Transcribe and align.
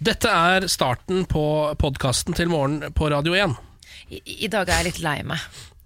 Dette 0.00 0.30
er 0.32 0.64
starten 0.72 1.26
på 1.28 1.42
podkasten 1.76 2.32
til 2.32 2.48
morgen 2.48 2.80
på 2.96 3.10
Radio 3.12 3.34
1. 3.36 3.50
I, 4.08 4.20
I 4.46 4.48
dag 4.48 4.70
er 4.72 4.78
jeg 4.80 4.86
litt 4.94 5.00
lei 5.04 5.18
meg. 5.28 5.42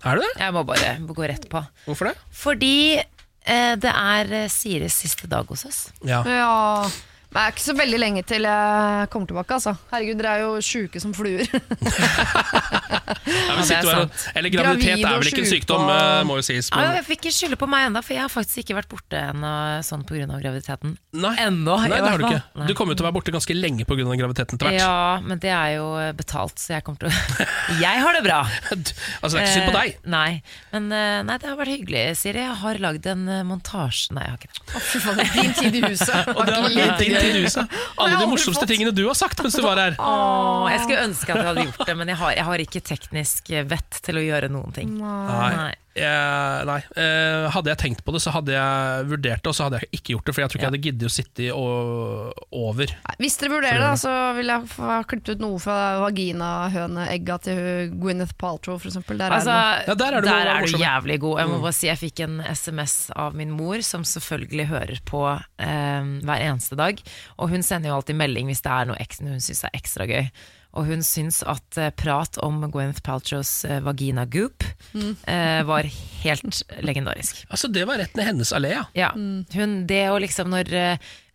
Er 0.07 0.21
du 0.21 0.23
det? 0.23 0.29
Jeg 0.39 0.55
må 0.55 0.63
bare 0.69 0.93
gå 1.09 1.25
rett 1.27 1.49
på. 1.51 1.65
Hvorfor 1.89 2.13
det? 2.13 2.13
Fordi 2.31 2.77
eh, 2.95 3.73
det 3.75 3.91
er 3.91 4.31
Sires 4.31 4.61
Siris 4.61 5.01
siste 5.03 5.31
dag 5.33 5.51
hos 5.51 5.67
oss. 5.67 5.81
Ja. 6.07 6.21
Ja. 6.31 6.87
Men 7.35 7.41
det 7.41 7.47
er 7.49 7.55
ikke 7.57 7.65
så 7.67 7.75
veldig 7.75 7.99
lenge 7.99 8.23
til 8.31 8.45
jeg 8.47 9.09
kommer 9.11 9.27
tilbake. 9.27 9.57
Altså. 9.57 9.73
Herregud, 9.91 10.21
dere 10.21 10.35
er 10.37 10.45
jo 10.45 10.53
sjuke 10.63 11.03
som 11.03 11.15
fluer. 11.17 11.43
Ja, 13.25 13.55
ja, 13.57 13.79
er. 13.81 14.11
Eller 14.37 14.53
graviditet 14.53 15.01
Gravid 15.01 15.07
er 15.09 15.21
vel 15.21 15.29
ikke 15.31 15.43
en 15.45 15.49
sykdom, 15.49 15.85
og- 15.87 15.93
eh, 15.95 16.25
må 16.29 16.37
jo 16.39 16.45
sies. 16.45 16.69
Ja, 16.73 16.93
jeg 16.99 17.05
fikk 17.07 17.21
ikke 17.25 17.33
skylde 17.33 17.57
på 17.61 17.69
meg 17.71 17.87
ennå, 17.89 18.03
for 18.05 18.15
jeg 18.15 18.23
har 18.23 18.33
faktisk 18.33 18.59
ikke 18.65 18.77
vært 18.77 18.89
borte 18.91 19.17
ennå 19.17 19.53
sånn 19.87 20.05
pga. 20.05 20.27
graviditeten. 20.41 20.97
Nei. 21.13 21.35
Ennå, 21.37 21.77
Nei, 21.81 21.89
det 21.89 22.01
har 22.11 22.19
du 22.19 22.25
ikke. 22.27 22.43
Nei. 22.55 22.67
Du 22.67 22.75
kommer 22.75 22.93
jo 22.93 22.99
til 23.01 23.05
å 23.05 23.09
være 23.09 23.17
borte 23.17 23.33
ganske 23.33 23.55
lenge 23.57 23.85
pga. 23.85 23.97
graviditeten 24.05 24.59
etter 24.59 24.69
hvert. 24.69 24.81
Ja, 24.81 25.21
men 25.21 25.39
det 25.39 25.51
er 25.51 25.77
jo 25.77 25.97
eh, 25.99 26.13
betalt, 26.13 26.57
så 26.59 26.75
jeg 26.77 26.85
kommer 26.85 26.99
til 26.99 27.09
å 27.09 27.49
Jeg 27.85 28.03
har 28.05 28.13
det 28.13 28.23
bra! 28.25 28.41
altså, 29.23 29.37
det 29.37 29.41
er 29.41 29.47
ikke 29.47 29.55
synd 29.55 29.71
på 29.73 29.79
deg. 29.79 29.95
Eh, 29.95 30.11
nei, 30.11 30.43
men 30.73 30.89
nei, 31.27 31.39
det 31.39 31.49
har 31.49 31.57
vært 31.57 31.75
hyggelig, 31.75 32.05
Siri. 32.21 32.45
Jeg 32.45 32.59
har 32.65 32.83
lagd 32.83 33.07
en 33.07 33.25
montasje 33.49 34.13
Nei, 34.15 34.25
jeg 34.27 34.31
har 34.31 34.39
ikke 34.39 34.53
det. 34.53 34.65
Oh, 34.75 34.81
for 34.81 35.01
faen, 35.01 35.23
Din 35.35 35.55
tid 35.57 35.75
i 35.79 35.83
huset. 35.87 36.29
Og 36.35 36.45
det 36.45 36.55
har 36.55 36.63
vært 36.69 36.99
din 37.01 37.17
tid 37.17 37.24
i 37.29 37.45
huset. 37.45 37.79
Alle 38.01 38.19
de 38.21 38.29
morsomste 38.31 38.67
tingene 38.71 38.93
du 38.95 39.05
har 39.07 39.17
sagt 39.19 39.41
mens 39.45 39.57
du 39.57 39.63
var 39.65 39.81
her. 39.81 39.97
Åh, 39.99 40.67
jeg 40.73 40.85
skulle 40.85 41.07
ønske 41.09 41.33
at 41.35 41.41
jeg 41.41 41.49
hadde 41.51 41.67
gjort 41.71 41.87
det, 41.89 41.97
men 42.01 42.13
jeg 42.13 42.21
har, 42.21 42.35
jeg 42.39 42.49
har 42.51 42.65
ikke 42.67 42.85
teknisk 42.93 43.55
vett 43.75 44.03
til 44.05 44.21
å 44.21 44.25
gjøre 44.25 44.51
noen 44.53 44.77
ting. 44.77 44.95
Nei. 45.01 45.73
Eh, 45.95 46.61
nei. 46.67 46.81
Eh, 46.99 47.45
hadde 47.55 47.71
jeg 47.71 47.79
tenkt 47.79 48.03
på 48.07 48.15
det, 48.15 48.21
så 48.25 48.33
hadde 48.35 48.55
jeg 48.55 49.07
vurdert 49.07 49.45
det, 49.45 49.51
og 49.51 49.55
så 49.55 49.69
hadde 49.69 49.81
jeg 49.83 50.01
ikke 50.01 50.15
gjort 50.17 50.27
det. 50.27 50.35
For 50.35 50.43
jeg 50.43 50.51
tror 50.51 50.59
ikke 50.59 50.67
jeg 50.67 50.73
hadde 50.73 50.87
giddet 50.89 51.07
å 51.07 51.15
sitte 51.15 51.45
i 51.45 51.51
og, 51.55 52.41
over. 52.51 52.95
Hvis 53.23 53.39
dere 53.39 53.53
vurderer 53.55 53.85
det, 53.85 53.93
så 54.03 54.15
vil 54.39 54.51
jeg 54.51 54.71
få 54.73 54.97
klippet 55.11 55.37
ut 55.37 55.45
noe 55.45 55.61
fra 55.63 55.77
vaginahøneegga 56.03 57.39
til 57.47 57.63
Gwyneth 57.95 58.35
Paltrow, 58.41 58.81
for 58.83 58.91
eksempel. 58.91 59.23
Der 59.23 59.37
Altså, 59.39 59.55
er 59.55 59.93
Ja, 59.93 59.97
der 60.03 60.19
er 60.19 60.25
du 60.25 60.29
der 60.31 60.53
er 60.57 60.67
du 60.67 60.83
jævlig 60.83 61.21
god. 61.23 61.39
Jeg 61.45 61.53
må 61.53 61.61
bare 61.63 61.77
si 61.79 61.91
jeg 61.91 62.03
fikk 62.03 62.25
en 62.27 62.41
SMS 62.43 62.99
av 63.15 63.39
min 63.39 63.55
mor, 63.55 63.79
som 63.87 64.03
selvfølgelig 64.09 64.69
hører 64.73 65.05
på 65.07 65.23
eh, 65.31 66.11
hver 66.27 66.49
eneste 66.51 66.79
dag. 66.81 66.99
Og 67.39 67.55
hun 67.55 67.63
sender 67.63 67.93
jo 67.93 68.01
alltid 68.01 68.19
melding 68.19 68.51
hvis 68.51 68.65
det 68.67 68.75
er 68.75 68.91
noe 68.91 69.03
hun 69.25 69.43
syns 69.43 69.63
er 69.69 69.77
ekstra 69.77 70.07
gøy. 70.11 70.27
Og 70.75 70.89
hun 70.89 71.05
syns 71.07 71.43
at 71.47 71.79
eh, 71.79 71.93
prat 71.95 72.39
om 72.43 72.63
Gwyneth 72.73 73.03
Paltrows 73.07 73.53
eh, 73.69 73.81
vagina 73.85 74.25
goop 74.27 74.67
eh, 74.95 75.61
var 75.67 75.89
helt 76.25 76.65
legendarisk. 76.83 77.45
Altså, 77.55 77.69
det 77.71 77.85
var 77.87 78.01
rett 78.01 78.17
ned 78.19 78.27
hennes 78.27 78.51
allé, 78.57 78.73
ja. 78.75 78.83
Ja, 78.99 79.11
hun, 79.15 79.85
det 79.87 80.09
og 80.11 80.19
liksom 80.25 80.51
når 80.51 80.73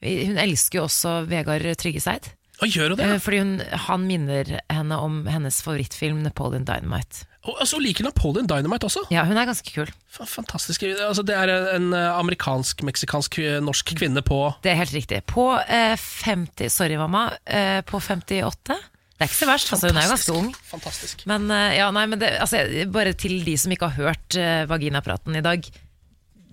Hun 0.04 0.40
elsker 0.42 0.82
jo 0.82 0.84
også 0.88 1.14
Vegard 1.30 1.64
Tryggeseid. 1.80 2.28
Og 2.60 2.68
gjør 2.74 2.92
hun 2.92 3.00
det? 3.00 3.08
Ja. 3.08 3.20
Fordi 3.24 3.40
hun, 3.40 3.54
han 3.88 4.06
minner 4.08 4.52
henne 4.68 5.00
om 5.00 5.22
hennes 5.32 5.62
favorittfilm 5.64 6.20
Napoleon 6.26 6.68
Dynamite. 6.68 7.24
Og 7.48 7.56
altså, 7.64 7.80
liker 7.80 8.04
Napoleon 8.04 8.50
Dynamite 8.52 8.90
også. 8.90 9.06
Ja, 9.14 9.24
hun 9.28 9.40
er 9.40 9.48
ganske 9.48 9.72
kul. 9.72 9.92
Fantastisk. 10.12 10.84
Altså, 10.92 11.24
det 11.24 11.38
er 11.40 11.54
en 11.78 11.94
amerikansk, 11.96 12.84
meksikansk, 12.88 13.40
norsk 13.64 13.96
kvinne 14.00 14.24
på 14.26 14.42
Det 14.66 14.74
er 14.74 14.82
helt 14.82 14.96
riktig. 14.96 15.24
På 15.32 15.54
eh, 15.64 15.96
50 15.96 16.68
Sorry, 16.74 17.00
mamma. 17.00 17.30
Eh, 17.48 17.80
på 17.88 18.02
58. 18.04 18.76
Det 19.20 19.26
er 19.26 19.32
ikke 19.34 19.36
så 19.36 19.48
verst, 19.50 19.72
altså, 19.76 19.90
hun 19.92 19.98
er 20.00 20.06
jo 20.06 20.12
ganske 20.14 20.34
ung. 20.40 20.46
Fantastisk. 20.70 21.24
Men, 21.28 21.50
eh, 21.52 21.74
ja, 21.76 21.90
nei, 21.92 22.06
men 22.08 22.22
det, 22.22 22.30
altså, 22.40 22.62
bare 22.88 23.12
til 23.20 23.42
de 23.44 23.58
som 23.60 23.74
ikke 23.76 23.90
har 23.92 24.06
hørt 24.08 24.38
uh, 24.40 24.64
vaginapraten 24.70 25.36
i 25.36 25.42
dag. 25.44 25.68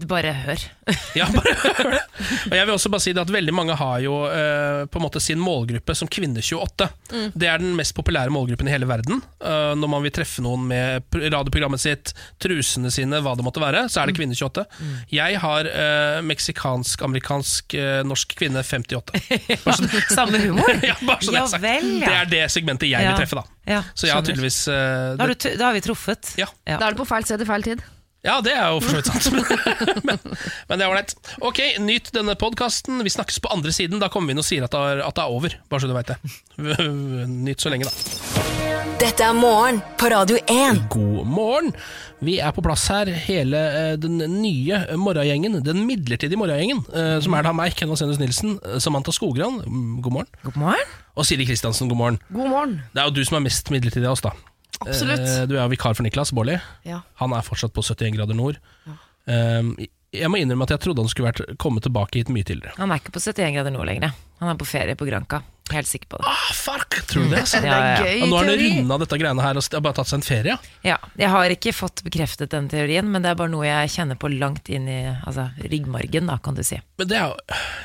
Bare 0.05 0.29
hør. 0.37 0.61
Ja, 1.17 1.25
bare 1.33 1.53
hør 1.57 1.87
det. 1.95 2.01
Og 2.51 2.53
jeg 2.53 2.67
vil 2.69 2.73
også 2.75 2.91
bare 2.93 3.01
si 3.01 3.15
det 3.17 3.23
at 3.23 3.31
Veldig 3.33 3.55
mange 3.57 3.73
har 3.81 4.03
jo 4.05 4.13
uh, 4.29 4.83
på 4.93 5.01
en 5.01 5.05
måte 5.07 5.23
sin 5.25 5.41
målgruppe 5.41 5.95
som 5.97 6.09
Kvinne28. 6.13 6.89
Det 7.33 7.49
er 7.49 7.63
den 7.63 7.73
mest 7.79 7.95
populære 7.97 8.29
målgruppen 8.35 8.69
i 8.69 8.75
hele 8.75 8.85
verden. 8.91 9.23
Uh, 9.41 9.73
når 9.81 9.89
man 9.95 10.05
vil 10.05 10.13
treffe 10.19 10.45
noen 10.45 10.67
med 10.69 11.17
radioprogrammet 11.17 11.81
sitt, 11.81 12.13
trusene 12.45 12.93
sine, 12.93 13.23
hva 13.25 13.33
det 13.41 13.47
måtte 13.47 13.63
være, 13.65 13.87
så 13.89 14.03
er 14.03 14.13
det 14.13 14.19
Kvinne28. 14.21 14.67
Jeg 15.17 15.41
har 15.47 15.71
uh, 15.73 16.21
meksikansk-amerikansk 16.29 17.75
eh, 17.81 18.03
norsk 18.07 18.37
kvinne 18.39 18.63
58. 18.63 19.25
Bare 19.65 19.77
så, 19.81 20.05
Samme 20.13 20.39
humor? 20.45 20.71
ja, 20.91 20.95
bare 21.09 21.25
så 21.25 21.33
det 21.33 21.41
er 21.41 21.51
sagt. 21.57 21.63
vel, 21.65 21.89
ja. 22.03 22.07
Det 22.13 22.17
er 22.21 22.31
det 22.37 22.45
segmentet 22.53 22.91
jeg 22.93 23.01
Ja. 23.07 23.13
vil 23.17 23.25
treffe, 23.25 23.41
da. 23.41 23.45
Ja, 23.67 23.81
Så 23.99 24.07
jeg 24.07 24.15
har 24.15 24.23
tydeligvis 24.29 24.61
det... 24.69 24.77
Da 25.19 25.25
har, 25.25 25.33
du, 25.33 25.41
t- 25.43 25.57
da 25.59 25.71
har 25.71 25.75
vi 25.75 25.83
truffet. 25.89 26.35
Ja. 26.39 26.47
Ja. 26.69 26.77
Da 26.79 26.87
er 26.91 26.95
det 26.95 27.01
på 27.01 27.09
feil 27.09 27.25
sted 27.27 27.43
i 27.43 27.49
feil 27.49 27.65
tid. 27.67 27.83
Ja, 28.27 28.41
det 28.43 28.53
er 28.59 28.73
jo 28.75 28.81
for 28.83 28.91
så 28.91 28.99
vidt 28.99 29.11
sant. 29.13 29.27
men, 30.09 30.19
men 30.67 30.81
det 30.81 30.83
er 30.83 30.91
ålreit. 30.91 31.13
Ok, 31.47 31.61
nyt 31.87 32.11
denne 32.17 32.35
podkasten. 32.41 32.99
Vi 33.07 33.13
snakkes 33.15 33.39
på 33.45 33.53
andre 33.55 33.71
siden. 33.75 34.01
Da 34.03 34.09
kommer 34.11 34.33
vi 34.33 34.37
inn 34.37 34.43
og 34.43 34.49
sier 34.49 34.67
at 34.67 34.75
det 34.75 34.81
er, 34.83 35.03
at 35.07 35.15
det 35.15 35.23
er 35.23 35.37
over. 35.37 35.55
Bare 35.71 35.85
så 35.85 35.91
du 35.91 35.95
veit 35.95 36.11
det. 36.11 36.19
Nyt 37.47 37.63
så 37.63 37.71
lenge, 37.71 37.87
da. 37.87 38.43
Dette 38.97 39.27
er 39.29 39.35
morgen 39.37 39.79
på 40.01 40.09
Radio 40.09 40.39
1. 40.49 40.79
God 40.91 41.29
morgen. 41.29 41.71
Vi 42.25 42.39
er 42.41 42.55
på 42.57 42.63
plass 42.65 42.87
her, 42.89 43.11
hele 43.27 43.61
eh, 43.61 43.95
den 44.01 44.17
nye 44.41 44.79
morgengjengen. 44.97 45.59
Den 45.67 45.83
midlertidige 45.87 46.41
morgengjengen. 46.41 46.81
eh, 46.97 47.19
Som 47.23 47.37
er 47.37 47.45
da 47.45 47.53
meg, 47.55 47.77
Kenvas 47.77 48.01
Senus 48.01 48.19
Nilsen, 48.23 48.57
eh, 48.65 48.79
Samantha 48.83 49.13
Skogran, 49.13 49.61
mm, 49.69 49.99
god 50.07 50.17
morgen. 50.17 50.33
God 50.49 50.57
morgen. 50.65 50.95
Og 51.15 51.29
Siri 51.29 51.45
Kristiansen, 51.49 51.91
god 51.93 52.01
morgen. 52.01 52.19
God 52.33 52.49
morgen. 52.51 52.79
Det 52.95 53.05
er 53.05 53.11
jo 53.11 53.17
du 53.21 53.23
som 53.29 53.37
er 53.39 53.45
mest 53.51 53.69
midlertidig 53.75 54.09
av 54.09 54.17
oss, 54.17 54.25
da. 54.25 54.33
Absolutt. 54.85 55.21
Eh, 55.25 55.47
Du 55.49 55.57
er 55.57 55.63
jo 55.65 55.73
vikar 55.73 55.95
for 55.97 56.05
Niklas 56.07 56.33
Baarli. 56.37 56.59
Ja. 56.85 57.01
Han 57.23 57.33
er 57.33 57.45
fortsatt 57.47 57.73
på 57.77 57.83
71 57.85 58.15
grader 58.17 58.37
nord. 58.39 58.59
Um, 59.27 59.75
jeg 60.15 60.31
må 60.31 60.39
innrømme 60.39 60.65
at 60.69 60.73
jeg 60.77 60.85
trodde 60.85 61.03
han 61.03 61.11
skulle 61.11 61.31
vært, 61.33 61.57
komme 61.59 61.83
tilbake 61.83 62.21
hit 62.21 62.31
mye 62.33 62.47
tidligere. 62.47 62.77
Han 62.79 62.93
er 62.95 63.01
ikke 63.03 63.15
på 63.17 63.23
71 63.25 63.57
grader 63.57 63.75
nord 63.75 63.89
lenger. 63.91 64.15
Han 64.41 64.53
er 64.53 64.59
på 64.61 64.69
ferie 64.69 64.95
på 64.99 65.09
Granca. 65.09 65.43
Helt 65.73 65.89
sikker 65.91 66.09
på 66.13 66.21
det. 66.21 66.27
Ah, 66.31 66.51
fuck! 66.55 66.99
Tror 67.11 67.27
du 67.27 67.35
det? 67.35 67.43
Så 67.51 67.61
Det 67.63 67.67
Ja, 67.71 67.77
ja, 67.77 67.95
er 67.97 68.07
gøy 68.07 68.23
Og 68.23 68.31
nå 68.31 68.39
har 68.39 68.51
han 68.51 68.61
runda 68.63 68.99
dette 69.03 69.19
greiene 69.19 69.43
her 69.43 69.59
og 69.59 69.83
bare 69.83 69.97
tatt 69.99 70.11
seg 70.11 70.21
en 70.21 70.27
ferie. 70.27 70.57
Ja, 70.87 70.97
jeg 71.19 71.31
har 71.33 71.55
ikke 71.55 71.73
fått 71.75 72.03
bekreftet 72.07 72.53
den 72.55 72.69
teorien, 72.71 73.09
men 73.11 73.25
det 73.25 73.33
er 73.33 73.39
bare 73.39 73.53
noe 73.53 73.67
jeg 73.67 73.93
kjenner 73.97 74.19
på 74.21 74.31
langt 74.33 74.71
inn 74.73 74.87
i 74.91 75.01
altså, 75.11 75.49
ryggmargen, 75.65 76.31
da, 76.31 76.39
kan 76.43 76.57
du 76.59 76.63
si. 76.67 76.79
Men 77.01 77.11
det 77.11 77.19
er, 77.19 77.35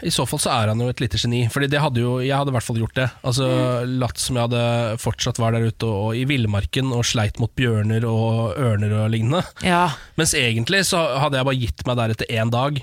I 0.05 0.13
så 0.13 0.27
fall 0.29 0.41
så 0.43 0.53
er 0.53 0.71
han 0.73 0.83
jo 0.83 0.91
et 0.91 1.01
lite 1.03 1.19
geni. 1.21 1.43
Fordi 1.51 1.71
det 1.71 1.81
hadde 1.81 2.03
jo, 2.03 2.13
Jeg 2.21 2.37
hadde 2.37 2.53
i 2.53 2.57
hvert 2.57 2.67
fall 2.67 2.79
gjort 2.81 2.97
det. 2.99 3.09
Altså 3.27 3.49
Latt 3.87 4.21
som 4.21 4.37
jeg 4.37 4.49
hadde 4.49 5.01
fortsatt 5.01 5.41
var 5.41 5.55
der 5.55 5.67
ute 5.71 5.89
og, 5.89 6.13
i 6.17 6.25
villmarken 6.29 6.93
og 6.95 7.05
sleit 7.07 7.41
mot 7.41 7.51
bjørner 7.57 8.05
og 8.07 8.55
ørner 8.61 8.95
og 9.01 9.11
lignende. 9.13 9.43
Ja, 9.65 9.87
Mens 10.19 10.35
egentlig 10.37 10.83
så 10.89 11.01
hadde 11.21 11.39
jeg 11.39 11.47
bare 11.47 11.61
gitt 11.61 11.85
meg 11.87 11.97
der 11.99 12.13
etter 12.13 12.31
én 12.31 12.51
dag 12.53 12.77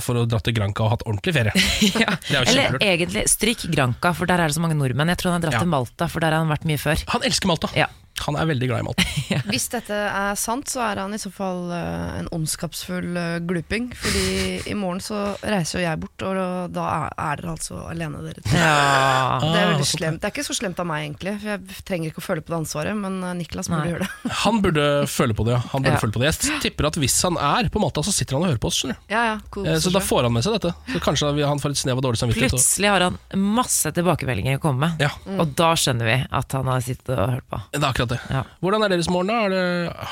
for 0.00 0.16
å 0.16 0.26
dra 0.28 0.38
til 0.40 0.54
Granca 0.56 0.86
og 0.86 0.94
hatt 0.94 1.02
ordentlig 1.04 1.34
ferie. 1.36 1.52
ja. 2.02 2.14
Er 2.32 2.48
Eller 2.48 2.78
egentlig, 2.80 3.26
stryk 3.28 3.66
Granca, 3.72 4.14
for 4.16 4.30
der 4.30 4.40
er 4.40 4.48
det 4.52 4.56
så 4.56 4.62
mange 4.64 4.78
nordmenn. 4.78 5.12
Jeg 5.12 5.20
tror 5.20 5.34
han 5.34 5.40
har 5.40 5.46
dratt 5.48 5.58
Ja. 5.58 5.64
til 5.66 5.72
Malta, 5.74 6.08
for 6.08 6.24
der 6.24 6.32
har 6.32 6.44
han 6.44 6.52
vært 6.52 6.64
mye 6.68 6.80
før. 6.80 7.02
Han 7.12 7.26
elsker 7.28 7.50
Malta. 7.52 7.68
Ja. 7.76 7.90
Han 8.26 8.36
er 8.36 8.46
veldig 8.50 8.68
glad 8.68 8.80
i 8.82 8.86
mat 8.86 9.02
Hvis 9.50 9.68
dette 9.72 9.94
er 9.96 10.34
sant, 10.38 10.68
så 10.68 10.82
er 10.84 11.00
han 11.02 11.14
i 11.14 11.18
så 11.20 11.30
fall 11.32 11.70
eh, 11.72 12.18
en 12.20 12.28
ondskapsfull 12.36 13.16
eh, 13.16 13.38
gluping. 13.48 13.90
Fordi 13.96 14.60
i 14.70 14.74
morgen 14.78 15.00
så 15.04 15.20
reiser 15.42 15.80
jo 15.80 15.84
jeg 15.86 16.00
bort, 16.02 16.24
og 16.26 16.72
da 16.74 16.84
er, 16.90 17.14
er 17.30 17.40
dere 17.42 17.52
altså 17.54 17.78
alene, 17.90 18.20
dere 18.26 18.42
to. 18.44 18.52
Ja. 18.54 19.38
Det 19.40 19.50
er 19.50 19.64
Ah, 19.64 19.70
veldig 19.72 19.86
slemt. 19.88 20.20
Det 20.20 20.28
er 20.28 20.34
ikke 20.34 20.44
så 20.46 20.56
slemt 20.56 20.80
av 20.82 20.86
meg, 20.88 21.04
egentlig. 21.06 21.34
For 21.40 21.52
jeg 21.54 21.84
trenger 21.88 22.10
ikke 22.12 22.22
å 22.22 22.26
føle 22.26 22.44
på 22.44 22.52
det 22.52 22.58
ansvaret, 22.60 22.96
men 22.98 23.18
eh, 23.24 23.34
Niklas 23.40 23.70
burde 23.70 23.84
Nei. 23.84 23.92
gjøre 23.94 24.06
det. 24.06 24.32
Han 24.44 24.60
burde 24.64 24.86
føle 25.10 25.36
på 25.38 25.46
det, 25.48 25.54
ja. 25.56 25.62
Han 25.72 25.84
burde 25.86 25.96
Ja. 25.96 26.02
føle 26.04 26.14
på 26.16 26.22
det. 26.24 26.30
Jeg 26.34 26.60
tipper 26.66 26.90
at 26.90 26.98
hvis 27.00 27.16
han 27.26 27.36
er 27.40 27.68
på 27.72 27.80
matta, 27.82 28.02
så 28.06 28.12
sitter 28.14 28.36
han 28.36 28.44
og 28.46 28.50
hører 28.52 28.60
på 28.62 28.70
oss. 28.70 28.80
skjønner. 28.82 28.98
Ja, 29.10 29.22
ja, 29.32 29.36
cool. 29.54 29.66
så, 29.70 29.88
Så 29.88 29.94
da 29.94 30.02
får 30.04 30.26
han 30.28 30.34
med 30.36 30.44
seg 30.46 30.56
dette. 30.58 30.74
Så 30.92 31.00
kanskje 31.04 31.32
han 31.46 31.60
får 31.62 31.74
et 31.74 31.80
snev 31.82 31.98
av 32.00 32.04
dårlig 32.06 32.20
samvittighet. 32.22 32.54
Plutselig 32.54 32.90
har 32.92 33.04
han 33.08 33.18
masse 33.60 33.90
tilbakemeldinger 33.96 34.58
å 34.60 34.62
komme 34.62 34.86
med, 34.88 35.02
Ja, 35.06 35.10
og 35.40 35.54
da 35.58 35.72
skjønner 35.78 36.06
vi 36.10 36.16
at 36.40 36.56
han 36.58 36.68
har 36.70 36.84
sittet 36.84 37.14
og 37.16 37.34
hørt 37.36 37.46
på. 37.50 37.60
det 37.72 37.80
er 37.82 37.88
akkurat 37.90 38.09
det. 38.12 38.20
Ja. 38.30 38.44
Hvordan 38.62 38.84
er 38.86 38.92
deres 38.94 39.10
morgen, 39.12 39.30
da? 39.32 39.40
Har 39.44 39.52
det, 39.54 39.64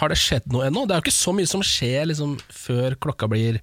har 0.02 0.12
det 0.12 0.18
skjedd 0.20 0.46
noe 0.54 0.66
ennå? 0.68 0.86
Det 0.88 0.96
er 0.96 1.00
jo 1.02 1.06
ikke 1.08 1.18
så 1.18 1.34
mye 1.36 1.50
som 1.50 1.64
skjer 1.66 2.08
liksom, 2.12 2.36
før 2.54 2.96
klokka 3.02 3.28
blir 3.30 3.60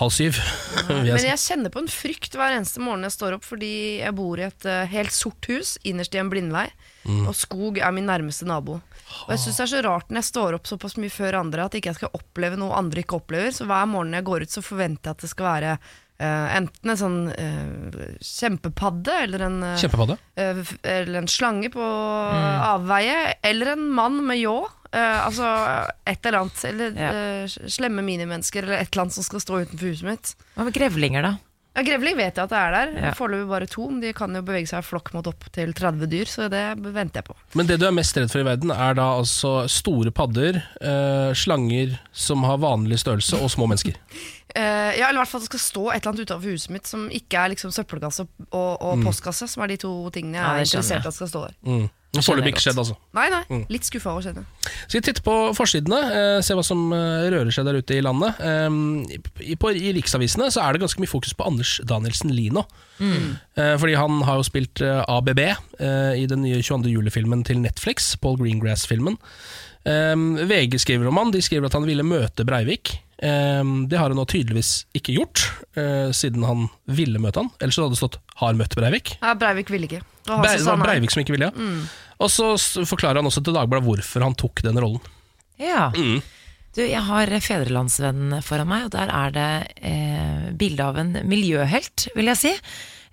halv 0.00 0.12
syv. 0.14 0.38
Men 0.88 1.10
jeg 1.20 1.40
kjenner 1.42 1.72
på 1.74 1.82
en 1.82 1.90
frykt 1.92 2.36
hver 2.38 2.54
eneste 2.56 2.80
morgen 2.80 3.04
jeg 3.04 3.12
står 3.12 3.36
opp, 3.36 3.44
fordi 3.44 3.72
jeg 4.00 4.14
bor 4.16 4.40
i 4.40 4.46
et 4.46 4.64
eh, 4.68 4.86
helt 4.94 5.12
sort 5.12 5.44
hus 5.52 5.74
innerst 5.84 6.14
i 6.16 6.22
en 6.22 6.32
blindvei, 6.32 6.68
Mm. 7.02 7.24
og 7.26 7.34
skog 7.34 7.80
er 7.82 7.90
min 7.90 8.06
nærmeste 8.06 8.46
nabo. 8.46 8.76
Og 9.26 9.30
jeg 9.32 9.40
syns 9.42 9.56
det 9.58 9.62
er 9.64 9.70
så 9.72 9.78
rart 9.82 10.12
når 10.14 10.20
jeg 10.20 10.26
står 10.28 10.54
opp 10.54 10.68
såpass 10.70 10.94
mye 11.02 11.10
før 11.10 11.34
andre, 11.40 11.64
at 11.66 11.74
ikke 11.74 11.90
jeg 11.90 11.98
skal 11.98 12.12
oppleve 12.14 12.54
noe 12.60 12.76
andre 12.78 13.02
ikke 13.02 13.16
opplever. 13.18 13.50
Så 13.50 13.66
hver 13.66 13.88
morgen 13.90 14.14
jeg 14.14 14.22
går 14.28 14.44
ut, 14.46 14.52
så 14.54 14.62
forventer 14.62 15.10
jeg 15.10 15.16
at 15.18 15.24
det 15.26 15.30
skal 15.32 15.48
være 15.48 15.72
enten 16.56 16.92
en 16.92 17.00
sånn 17.00 17.18
eh, 17.34 18.12
kjempepadde, 18.22 19.16
eller 19.24 19.46
en 19.48 19.58
eh, 19.62 19.78
Kjempepadde. 19.82 20.18
Eh, 20.36 20.62
eller 20.94 21.22
en 21.22 21.30
slange 21.30 21.70
på 21.74 21.82
avveie, 21.82 23.34
eller 23.42 23.74
en 23.74 23.88
mann 23.90 24.20
med 24.26 24.42
ljå. 24.42 24.60
Uh, 24.92 25.24
altså 25.24 25.46
et 26.04 26.26
eller 26.28 26.42
annet. 26.42 26.64
Eller 26.68 26.90
Ja. 27.00 27.12
uh, 27.16 27.54
slemme 27.64 28.02
minimennesker, 28.04 28.66
eller 28.66 28.82
et 28.82 28.90
eller 28.92 29.06
annet 29.06 29.16
som 29.16 29.24
skal 29.24 29.40
stå 29.40 29.62
utenfor 29.64 29.88
huset 29.88 30.04
mitt. 30.04 30.34
Hva 30.52 30.66
med 30.68 30.76
grevlinger, 30.76 31.24
da? 31.24 31.30
Ja, 31.72 31.82
Grevling 31.86 32.18
vet 32.18 32.36
jeg 32.36 32.44
at 32.44 32.50
det 32.52 32.58
er 32.58 32.74
der. 32.76 32.90
Ja. 33.00 33.10
Foreløpig 33.16 33.48
bare 33.48 33.68
to. 33.70 33.86
Men 33.88 34.02
de 34.02 34.10
kan 34.16 34.34
jo 34.36 34.42
bevege 34.44 34.68
seg 34.68 34.82
i 34.82 34.86
flokk 34.86 35.08
mot 35.16 35.28
opp 35.30 35.46
til 35.54 35.72
30 35.72 36.04
dyr, 36.12 36.28
så 36.28 36.48
det 36.52 36.60
venter 36.84 37.22
jeg 37.22 37.28
på. 37.30 37.36
Men 37.56 37.70
det 37.70 37.78
du 37.80 37.86
er 37.88 37.94
mest 37.96 38.18
redd 38.18 38.28
for 38.32 38.42
i 38.42 38.46
verden, 38.46 38.74
er 38.74 38.98
da 38.98 39.06
altså 39.16 39.54
store 39.72 40.12
padder, 40.12 40.60
eh, 40.84 41.32
slanger 41.38 41.96
som 42.12 42.44
har 42.44 42.60
vanlig 42.60 43.00
størrelse, 43.00 43.40
og 43.40 43.52
små 43.52 43.70
mennesker. 43.72 43.96
Eh, 44.52 44.98
ja, 44.98 45.06
eller 45.06 45.16
i 45.16 45.20
hvert 45.22 45.30
fall 45.30 45.40
at 45.40 45.46
det 45.46 45.48
skal 45.54 45.60
stå 45.64 45.82
et 45.88 45.94
eller 46.02 46.10
annet 46.10 46.26
utenfor 46.26 46.50
huset 46.52 46.72
mitt 46.74 46.88
som 46.90 47.06
ikke 47.16 47.40
er 47.40 47.52
liksom 47.54 47.70
søppelkasse 47.72 48.26
og, 48.50 48.82
og 48.84 49.00
postkasse, 49.00 49.46
som 49.48 49.62
er 49.64 49.70
de 49.72 49.78
to 49.80 49.92
tingene 50.12 50.36
jeg 50.36 50.44
Ja, 50.44 50.50
er 50.52 50.66
interessert 50.66 51.06
i 51.06 51.08
at 51.08 51.16
skal 51.16 51.30
stå 51.30 51.44
der. 51.46 51.54
Mm. 51.64 51.86
Foreløpig 52.20 52.52
ikke 52.52 52.60
skjedd, 52.66 52.76
altså. 52.76 52.94
Nei, 53.16 53.24
nei. 53.32 53.62
Litt 53.72 53.86
skuffa 53.88 54.10
over 54.12 54.24
skjedde. 54.26 54.42
Skal 54.68 54.98
vi 54.98 55.04
titte 55.06 55.22
på 55.24 55.36
forsidene, 55.56 56.00
eh, 56.12 56.40
se 56.44 56.52
hva 56.58 56.64
som 56.66 56.90
eh, 56.92 57.28
rører 57.32 57.48
seg 57.54 57.64
der 57.64 57.78
ute 57.80 57.96
i 57.96 58.02
landet. 58.04 58.36
Eh, 58.44 59.46
i, 59.46 59.56
på, 59.56 59.70
I 59.72 59.94
riksavisene 59.96 60.50
så 60.52 60.60
er 60.66 60.76
det 60.76 60.82
ganske 60.84 61.00
mye 61.00 61.08
fokus 61.08 61.32
på 61.38 61.46
Anders 61.48 61.78
Danielsen 61.88 62.34
Lino. 62.36 62.66
Mm. 63.00 63.38
Eh, 63.56 63.72
fordi 63.80 63.96
han 63.96 64.20
har 64.28 64.38
jo 64.42 64.46
spilt 64.46 64.82
eh, 64.84 65.00
ABB 65.08 65.40
eh, 65.40 66.12
i 66.20 66.28
den 66.28 66.44
nye 66.44 66.60
22. 66.60 66.92
juli-filmen 66.92 67.46
til 67.48 67.62
Netflix, 67.64 68.12
Paul 68.20 68.36
Greengrass-filmen. 68.42 69.16
VG 69.82 70.76
skriver 70.78 71.08
om 71.10 71.16
han, 71.18 71.32
de 71.34 71.40
skriver 71.42 71.66
at 71.66 71.74
han 71.74 71.88
ville 71.88 72.04
møte 72.06 72.44
Breivik. 72.46 72.92
Um, 73.22 73.86
det 73.86 74.00
har 74.00 74.10
han 74.10 74.18
nå 74.18 74.24
tydeligvis 74.26 74.84
ikke 74.98 75.14
gjort, 75.14 75.44
eh, 75.78 76.10
siden 76.10 76.42
han 76.42 76.64
ville 76.90 77.20
møte 77.22 77.38
han. 77.38 77.52
Ellers 77.62 77.78
hadde 77.78 77.94
det 77.94 78.00
stått 78.00 78.18
'har 78.34 78.54
møtt 78.58 78.74
Breivik'. 78.74 79.14
Ja, 79.22 79.34
Breivik 79.38 79.70
ville 79.70 79.86
ikke. 79.86 80.02
Det 80.24 80.30
var 80.30 80.42
Bre 80.42 80.56
det 80.58 80.66
var. 80.66 80.82
Breivik 80.82 81.10
som 81.14 81.22
ikke 81.22 81.36
ville, 81.36 81.52
ja. 81.52 81.86
Og 82.18 82.30
så 82.30 82.54
forklarer 82.86 83.22
han 83.22 83.26
også 83.26 83.44
til 83.44 83.54
Dagbladet 83.54 83.86
hvorfor 83.86 84.22
han 84.22 84.34
tok 84.34 84.62
den 84.62 84.78
rollen. 84.78 85.00
Ja. 85.58 85.92
Mm. 85.94 86.22
Du, 86.74 86.80
jeg 86.80 87.02
har 87.04 87.26
Fedrelandsvennen 87.26 88.42
foran 88.42 88.70
meg, 88.70 88.86
og 88.86 88.94
der 88.94 89.10
er 89.12 89.30
det 89.34 89.50
eh, 89.84 90.50
bilde 90.56 90.82
av 90.82 90.98
en 91.02 91.12
miljøhelt, 91.28 92.08
vil 92.16 92.30
jeg 92.32 92.40
si. 92.40 92.52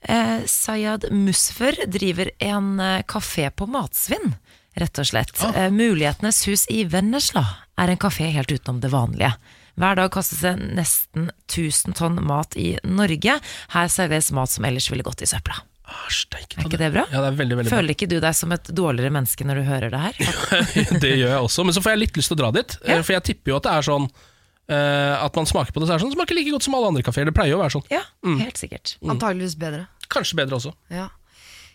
Eh, 0.02 0.46
Sayad 0.48 1.10
Musfer 1.12 1.76
driver 1.92 2.32
en 2.40 2.80
eh, 2.80 3.02
kafé 3.04 3.50
på 3.52 3.68
matsvinn, 3.68 4.38
rett 4.80 5.02
og 5.02 5.10
slett. 5.10 5.36
Eh, 5.52 5.68
Mulighetenes 5.76 6.46
hus 6.48 6.66
i 6.72 6.86
Vennesla 6.88 7.44
er 7.80 7.92
en 7.92 8.00
kafé 8.00 8.30
helt 8.32 8.52
utenom 8.52 8.80
det 8.80 8.94
vanlige. 8.96 9.34
Hver 9.80 9.96
dag 9.96 10.12
kastes 10.12 10.42
det 10.44 10.54
nesten 10.76 11.30
1000 11.48 11.96
tonn 11.98 12.20
mat 12.28 12.56
i 12.60 12.74
Norge. 12.84 13.38
Her 13.74 13.88
serveres 13.92 14.32
mat 14.36 14.52
som 14.52 14.66
ellers 14.68 14.90
ville 14.92 15.06
gått 15.08 15.24
i 15.24 15.30
søpla. 15.30 15.62
Ah, 15.90 16.06
steik, 16.14 16.52
Er 16.60 16.68
ikke 16.68 16.78
det 16.78 16.92
bra? 16.94 17.06
Ja, 17.10 17.24
det 17.24 17.30
er 17.32 17.38
veldig, 17.40 17.56
veldig 17.58 17.72
bra. 17.72 17.78
Føler 17.80 17.96
ikke 17.96 18.10
du 18.12 18.20
deg 18.22 18.36
som 18.38 18.52
et 18.54 18.68
dårligere 18.78 19.10
menneske 19.16 19.48
når 19.48 19.62
du 19.62 19.64
hører 19.66 19.90
det 19.96 20.02
her? 20.04 20.20
det 21.04 21.14
gjør 21.18 21.32
jeg 21.32 21.46
også, 21.48 21.66
men 21.66 21.74
så 21.74 21.82
får 21.82 21.96
jeg 21.96 22.02
litt 22.04 22.20
lyst 22.20 22.30
til 22.30 22.38
å 22.38 22.42
dra 22.44 22.52
dit. 22.60 22.76
eh, 22.84 22.92
Ja. 22.94 23.00
For 23.08 23.16
jeg 23.16 23.26
tipper 23.32 23.56
jo 23.56 23.58
at 23.58 23.66
det 23.66 23.72
er 23.74 23.88
sånn 23.88 24.06
eh, 24.70 25.16
At 25.26 25.40
man 25.40 25.50
smaker 25.50 25.74
på 25.74 25.82
det, 25.82 25.88
så 25.90 25.96
er 25.96 25.98
det 25.98 26.04
sånn 26.06 26.14
Det 26.14 26.20
smaker 26.20 26.38
like 26.38 26.54
godt 26.54 26.68
som 26.68 26.76
alle 26.78 26.92
andre 26.94 27.06
kafeer. 27.10 27.26
Det 27.32 27.34
pleier 27.40 27.56
jo 27.56 27.58
å 27.58 27.64
være 27.64 27.74
sånn. 27.80 27.88
Ja, 27.90 28.04
helt 28.44 28.62
sikkert. 28.62 28.98
Antageligvis 29.02 29.58
bedre. 29.58 29.88
Kanskje 30.14 30.38
bedre 30.44 30.60
også. 30.62 30.76
Ja. 30.94 31.08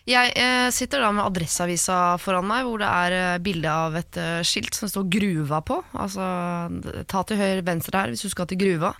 Jeg 0.05 0.35
eh, 0.37 0.69
sitter 0.69 1.01
da 1.01 1.09
med 1.15 1.25
Adresseavisa 1.25 2.15
foran 2.21 2.45
meg, 2.45 2.67
hvor 2.67 2.81
det 2.81 2.89
er 2.89 3.17
eh, 3.17 3.41
bilde 3.41 3.71
av 3.73 3.97
et 3.97 4.19
eh, 4.21 4.45
skilt 4.45 4.77
som 4.77 4.91
står 4.91 5.07
'Gruva' 5.09 5.63
på. 5.65 5.81
Altså 5.97 6.25
ta 7.09 7.23
til 7.25 7.41
høyre 7.41 7.65
venstre 7.65 8.03
her 8.03 8.13
hvis 8.13 8.25
du 8.25 8.29
skal 8.29 8.49
til 8.51 8.61
Gruva. 8.61 8.93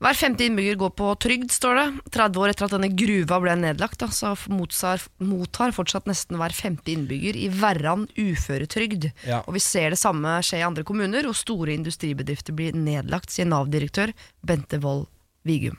Hver 0.00 0.16
femte 0.16 0.46
innbygger 0.46 0.78
går 0.80 0.92
på 0.96 1.10
trygd, 1.20 1.50
står 1.52 1.76
det. 1.76 1.88
30 2.14 2.40
år 2.40 2.52
etter 2.54 2.64
at 2.64 2.72
denne 2.72 2.88
gruva 2.96 3.36
ble 3.42 3.52
nedlagt, 3.60 3.98
da, 4.00 4.08
så 4.08 4.30
mottar, 4.48 5.02
mottar 5.20 5.74
fortsatt 5.76 6.08
nesten 6.08 6.40
hver 6.40 6.56
femte 6.56 6.94
innbygger 6.94 7.36
i 7.36 7.50
Verran 7.52 8.06
uføretrygd. 8.16 9.10
Ja. 9.28 9.42
Og 9.44 9.58
vi 9.58 9.64
ser 9.66 9.92
det 9.92 10.00
samme 10.00 10.38
skje 10.46 10.62
i 10.62 10.64
andre 10.64 10.86
kommuner, 10.88 11.28
og 11.28 11.36
store 11.36 11.76
industribedrifter 11.76 12.56
blir 12.56 12.72
nedlagt, 12.72 13.34
sier 13.34 13.50
Nav-direktør 13.52 14.16
Bente 14.40 14.80
Wold 14.80 15.10
Vigum. 15.44 15.76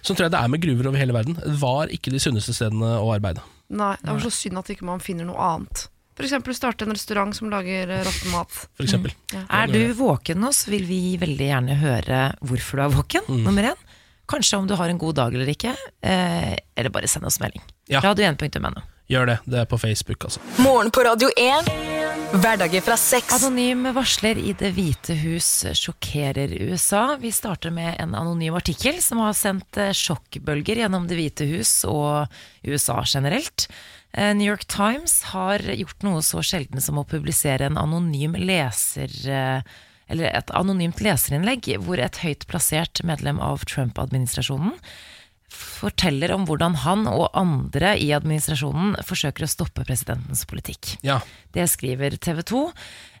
Sånn 0.00 0.16
tror 0.16 0.26
jeg 0.26 0.34
det 0.34 0.40
er 0.40 0.52
med 0.52 0.62
gruver 0.64 0.90
over 0.90 1.00
hele 1.00 1.16
verden. 1.16 1.36
Det 1.40 1.56
var 1.60 1.92
ikke 1.92 2.12
de 2.14 2.20
sunneste 2.22 2.54
stedene 2.56 2.94
å 3.00 3.10
arbeide. 3.14 3.44
Nei, 3.74 3.94
det 4.00 4.12
var 4.12 4.22
så 4.24 4.32
synd 4.32 4.60
at 4.60 4.70
ikke 4.74 4.86
man 4.88 5.02
finner 5.02 5.28
noe 5.28 5.40
annet. 5.40 5.86
For 6.14 6.26
eksempel 6.26 6.54
starte 6.54 6.86
en 6.86 6.94
restaurant 6.94 7.34
som 7.34 7.50
lager 7.50 7.90
eh, 7.90 8.04
råtten 8.06 8.30
mat. 8.30 8.54
For 8.78 8.86
eksempel. 8.86 9.14
Er 9.34 9.72
du 9.72 9.80
våken 9.98 10.38
nå, 10.44 10.52
så 10.54 10.70
vil 10.70 10.86
vi 10.86 11.00
veldig 11.18 11.48
gjerne 11.50 11.78
høre 11.80 12.20
hvorfor 12.46 12.78
du 12.78 12.84
er 12.84 12.94
våken. 12.94 13.30
Nummer 13.42 13.72
én. 13.72 13.84
Kanskje 14.30 14.60
om 14.60 14.68
du 14.70 14.76
har 14.78 14.88
en 14.88 15.00
god 15.00 15.18
dag 15.18 15.34
eller 15.34 15.50
ikke. 15.50 15.74
Eh, 16.06 16.54
eller 16.78 16.94
bare 16.94 17.10
send 17.10 17.26
oss 17.28 17.40
melding. 17.42 17.64
Ja. 17.90 18.00
Radio1.no. 18.04 18.84
Gjør 19.10 19.26
det. 19.28 19.38
Det 19.44 19.58
er 19.60 19.66
på 19.68 19.76
Facebook, 19.78 20.24
altså. 20.24 20.40
Morgen 20.64 20.88
på 20.94 21.02
Radio 21.04 21.28
1. 21.36 21.66
Hverdager 22.40 22.80
fra 22.82 22.96
sex. 22.98 23.28
Anonym 23.36 23.84
varsler 23.94 24.38
i 24.40 24.54
Det 24.56 24.70
hvite 24.74 25.14
hus 25.20 25.48
sjokkerer 25.76 26.54
USA. 26.70 27.02
Vi 27.20 27.30
starter 27.34 27.70
med 27.74 27.98
en 28.00 28.14
anonym 28.16 28.56
artikkel 28.56 28.96
som 29.04 29.20
har 29.20 29.36
sendt 29.36 29.76
eh, 29.76 29.92
sjokkbølger 29.94 30.80
gjennom 30.82 31.04
Det 31.10 31.18
hvite 31.20 31.46
hus 31.52 31.74
og 31.86 32.32
USA 32.64 33.02
generelt. 33.04 33.68
Eh, 34.16 34.32
New 34.34 34.48
York 34.48 34.64
Times 34.72 35.20
har 35.34 35.60
gjort 35.68 36.02
noe 36.06 36.24
så 36.24 36.40
sjelden 36.42 36.80
som 36.82 36.98
å 37.02 37.06
publisere 37.08 37.68
en 37.68 37.80
anonym 37.80 38.38
leser... 38.40 39.12
eh, 39.28 39.74
Eller 40.08 40.32
et 40.36 40.50
anonymt 40.52 40.98
leserinnlegg 41.00 41.68
hvor 41.80 41.96
et 42.00 42.18
høyt 42.20 42.42
plassert 42.50 43.00
medlem 43.08 43.38
av 43.40 43.62
Trump-administrasjonen 43.64 44.74
forteller 45.54 46.34
om 46.34 46.46
hvordan 46.48 46.78
han 46.84 47.08
og 47.10 47.30
andre 47.36 47.94
i 48.00 48.10
administrasjonen 48.16 48.98
forsøker 49.06 49.46
å 49.46 49.50
stoppe 49.50 49.86
presidentens 49.86 50.44
politikk. 50.48 50.96
Ja. 51.06 51.20
Det 51.54 51.66
skriver 51.70 52.16
TV 52.18 52.42
2. 52.42 52.62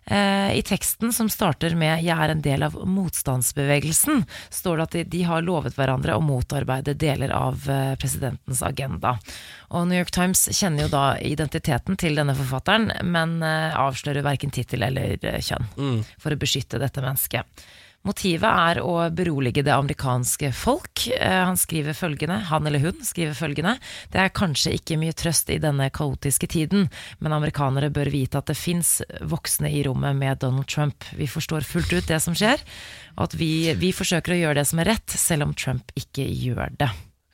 Eh, 0.06 0.58
I 0.58 0.62
teksten 0.62 1.12
som 1.12 1.28
starter 1.28 1.74
med 1.74 2.02
'Jeg 2.04 2.18
er 2.18 2.30
en 2.30 2.42
del 2.42 2.62
av 2.62 2.74
motstandsbevegelsen', 2.74 4.26
står 4.50 4.76
det 4.76 4.82
at 4.82 4.90
de, 4.90 5.04
de 5.04 5.22
har 5.22 5.42
lovet 5.42 5.74
hverandre 5.74 6.16
å 6.16 6.20
motarbeide 6.20 6.94
deler 6.94 7.32
av 7.32 7.68
eh, 7.70 7.94
presidentens 7.96 8.62
agenda. 8.62 9.18
Og 9.70 9.88
New 9.88 9.96
York 9.96 10.12
Times 10.12 10.48
kjenner 10.52 10.84
jo 10.84 10.88
da 10.92 11.16
identiteten 11.16 11.96
til 11.96 12.20
denne 12.20 12.36
forfatteren, 12.36 12.92
men 13.02 13.42
eh, 13.42 13.72
avslører 13.72 14.22
verken 14.22 14.52
tittel 14.52 14.82
eller 14.82 15.16
kjønn, 15.16 15.72
kjønn 15.76 16.04
for 16.18 16.32
å 16.32 16.40
beskytte 16.40 16.78
dette 16.78 17.00
mennesket. 17.00 17.64
Motivet 18.04 18.44
er 18.44 18.78
å 18.84 18.98
berolige 19.16 19.62
det 19.64 19.72
amerikanske 19.72 20.50
folk. 20.52 21.06
Eh, 21.08 21.44
Han 21.44 21.56
skriver 21.56 21.96
følgende, 21.96 22.36
han 22.50 22.66
eller 22.68 22.82
hun 22.82 22.98
skriver 23.00 23.32
følgende 23.32 23.78
Det 24.12 24.20
er 24.20 24.28
kanskje 24.36 24.74
ikke 24.76 24.98
mye 25.00 25.14
trøst 25.16 25.48
i 25.48 25.56
denne 25.62 25.86
kaotiske 25.88 26.46
tiden, 26.52 26.90
men 27.18 27.32
amerikanere 27.32 27.88
bør 27.94 28.10
vite 28.12 28.38
at 28.42 28.50
det 28.52 28.58
fins 28.60 28.98
voksne 29.24 29.70
i 29.72 29.80
rommet 29.86 30.16
med 30.20 30.42
Donald 30.44 30.68
Trump. 30.68 31.04
Vi 31.16 31.26
forstår 31.26 31.64
fullt 31.64 31.92
ut 31.96 32.10
det 32.10 32.20
som 32.20 32.36
skjer, 32.36 32.60
og 33.16 33.24
at 33.30 33.38
vi, 33.40 33.72
vi 33.80 33.92
forsøker 33.96 34.34
å 34.36 34.40
gjøre 34.42 34.60
det 34.60 34.66
som 34.68 34.82
er 34.84 34.90
rett, 34.92 35.08
selv 35.08 35.48
om 35.48 35.54
Trump 35.56 35.88
ikke 35.96 36.28
gjør 36.28 36.76
det. 36.76 36.90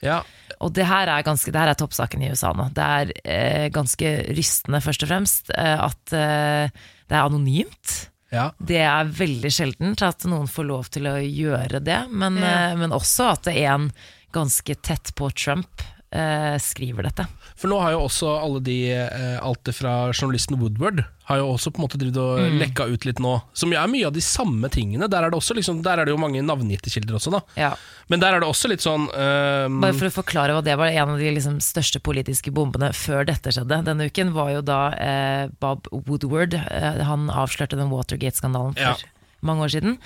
ja. 0.07 0.21
Og 0.61 0.75
det 0.77 0.85
her 0.85 1.09
er, 1.09 1.23
ganske, 1.25 1.51
det 1.51 1.57
her 1.57 1.71
er 1.73 1.79
toppsaken 1.79 2.21
i 2.23 2.31
USA 2.35 2.51
nå. 2.53 2.67
Det 2.77 2.85
er 2.85 3.11
eh, 3.25 3.67
ganske 3.73 4.11
rystende, 4.37 4.83
først 4.85 5.07
og 5.07 5.09
fremst, 5.09 5.51
eh, 5.57 5.79
at 5.87 6.13
eh, 6.13 6.69
det 7.09 7.17
er 7.17 7.23
anonymt. 7.25 8.10
Ja. 8.31 8.51
Det 8.59 8.79
er 8.87 9.05
veldig 9.17 9.51
sjeldent 9.53 10.03
at 10.07 10.25
noen 10.31 10.47
får 10.51 10.67
lov 10.69 10.91
til 10.95 11.09
å 11.11 11.17
gjøre 11.19 11.81
det, 11.83 12.01
men, 12.11 12.37
Ja. 12.39 12.71
eh, 12.71 12.77
men 12.79 12.91
også 12.95 13.33
at 13.33 13.49
en 13.53 13.91
ganske 14.33 14.75
tett 14.83 15.11
på 15.19 15.31
Trump 15.35 15.83
eh, 16.13 16.57
skriver 16.59 17.07
dette. 17.07 17.27
For 17.57 17.69
nå 17.71 17.79
har 17.81 17.93
jo 17.93 18.01
også 18.09 18.31
alle 18.43 18.61
de, 18.65 18.77
eh, 18.93 19.39
alt 19.43 19.69
fra 19.77 20.11
journalisten 20.13 20.59
Woodward, 20.59 21.05
har 21.31 21.39
jo 21.39 21.53
også 21.53 21.71
på 21.71 21.79
en 21.79 21.85
måte 21.87 21.99
drevet 22.01 22.17
og 22.19 22.41
Mm. 22.41 22.59
lekka 22.59 22.87
ut 22.91 23.05
litt 23.07 23.21
nå. 23.23 23.43
Som 23.55 23.73
er 23.73 23.87
mye 23.87 24.07
av 24.07 24.13
de 24.13 24.21
samme 24.21 24.69
tingene. 24.69 25.09
Der 25.09 25.23
er 25.23 25.31
det, 25.31 25.39
også 25.39 25.55
liksom, 25.55 25.83
der 25.83 26.01
er 26.01 26.05
det 26.05 26.11
jo 26.11 26.19
mange 26.19 26.43
navngitte 26.43 26.91
kilder 26.91 27.15
også, 27.21 27.31
da. 27.31 27.41
Ja. 27.57 27.75
Men 28.09 28.19
der 28.21 28.35
er 28.35 28.41
det 28.41 28.49
også 28.49 28.69
litt 28.69 28.81
sånn 28.83 29.07
ehm, 29.15 29.81
Bare 29.81 29.93
for 29.95 30.07
å 30.11 30.17
forklare 30.25 30.57
hva 30.57 30.65
det 30.65 30.77
var, 30.77 30.87
en 30.89 31.11
av 31.15 31.19
de 31.19 31.31
liksom 31.31 31.61
største 31.61 32.01
politiske 32.03 32.51
bombene 32.51 32.91
før 32.93 33.25
dette 33.27 33.53
skjedde 33.55 33.85
denne 33.85 34.11
uken, 34.11 34.33
var 34.33 34.51
jo 34.51 34.63
da 34.63 34.81
eh, 34.99 35.49
Bob 35.61 35.87
Woodward. 35.93 36.55
Eh, 36.55 37.05
han 37.05 37.29
avslørte 37.31 37.77
den 37.79 37.91
Watergate-skandalen 37.91 38.75
for 38.75 38.83
Ja. 38.83 38.97
mange 39.43 39.63
år 39.63 39.71
siden. 39.71 39.99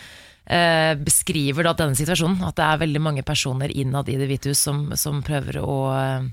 Eh, 0.44 0.92
beskriver 1.00 1.64
da 1.64 1.72
denne 1.78 1.96
situasjonen, 1.96 2.42
at 2.44 2.58
det 2.58 2.64
er 2.66 2.80
veldig 2.82 3.00
mange 3.00 3.22
personer 3.24 3.72
innad 3.72 4.10
i 4.12 4.18
Det 4.20 4.28
hvite 4.28 4.52
hus 4.52 4.60
som, 4.60 4.90
som 5.00 5.22
prøver 5.24 5.62
å 5.62 5.76
eh, 5.96 6.26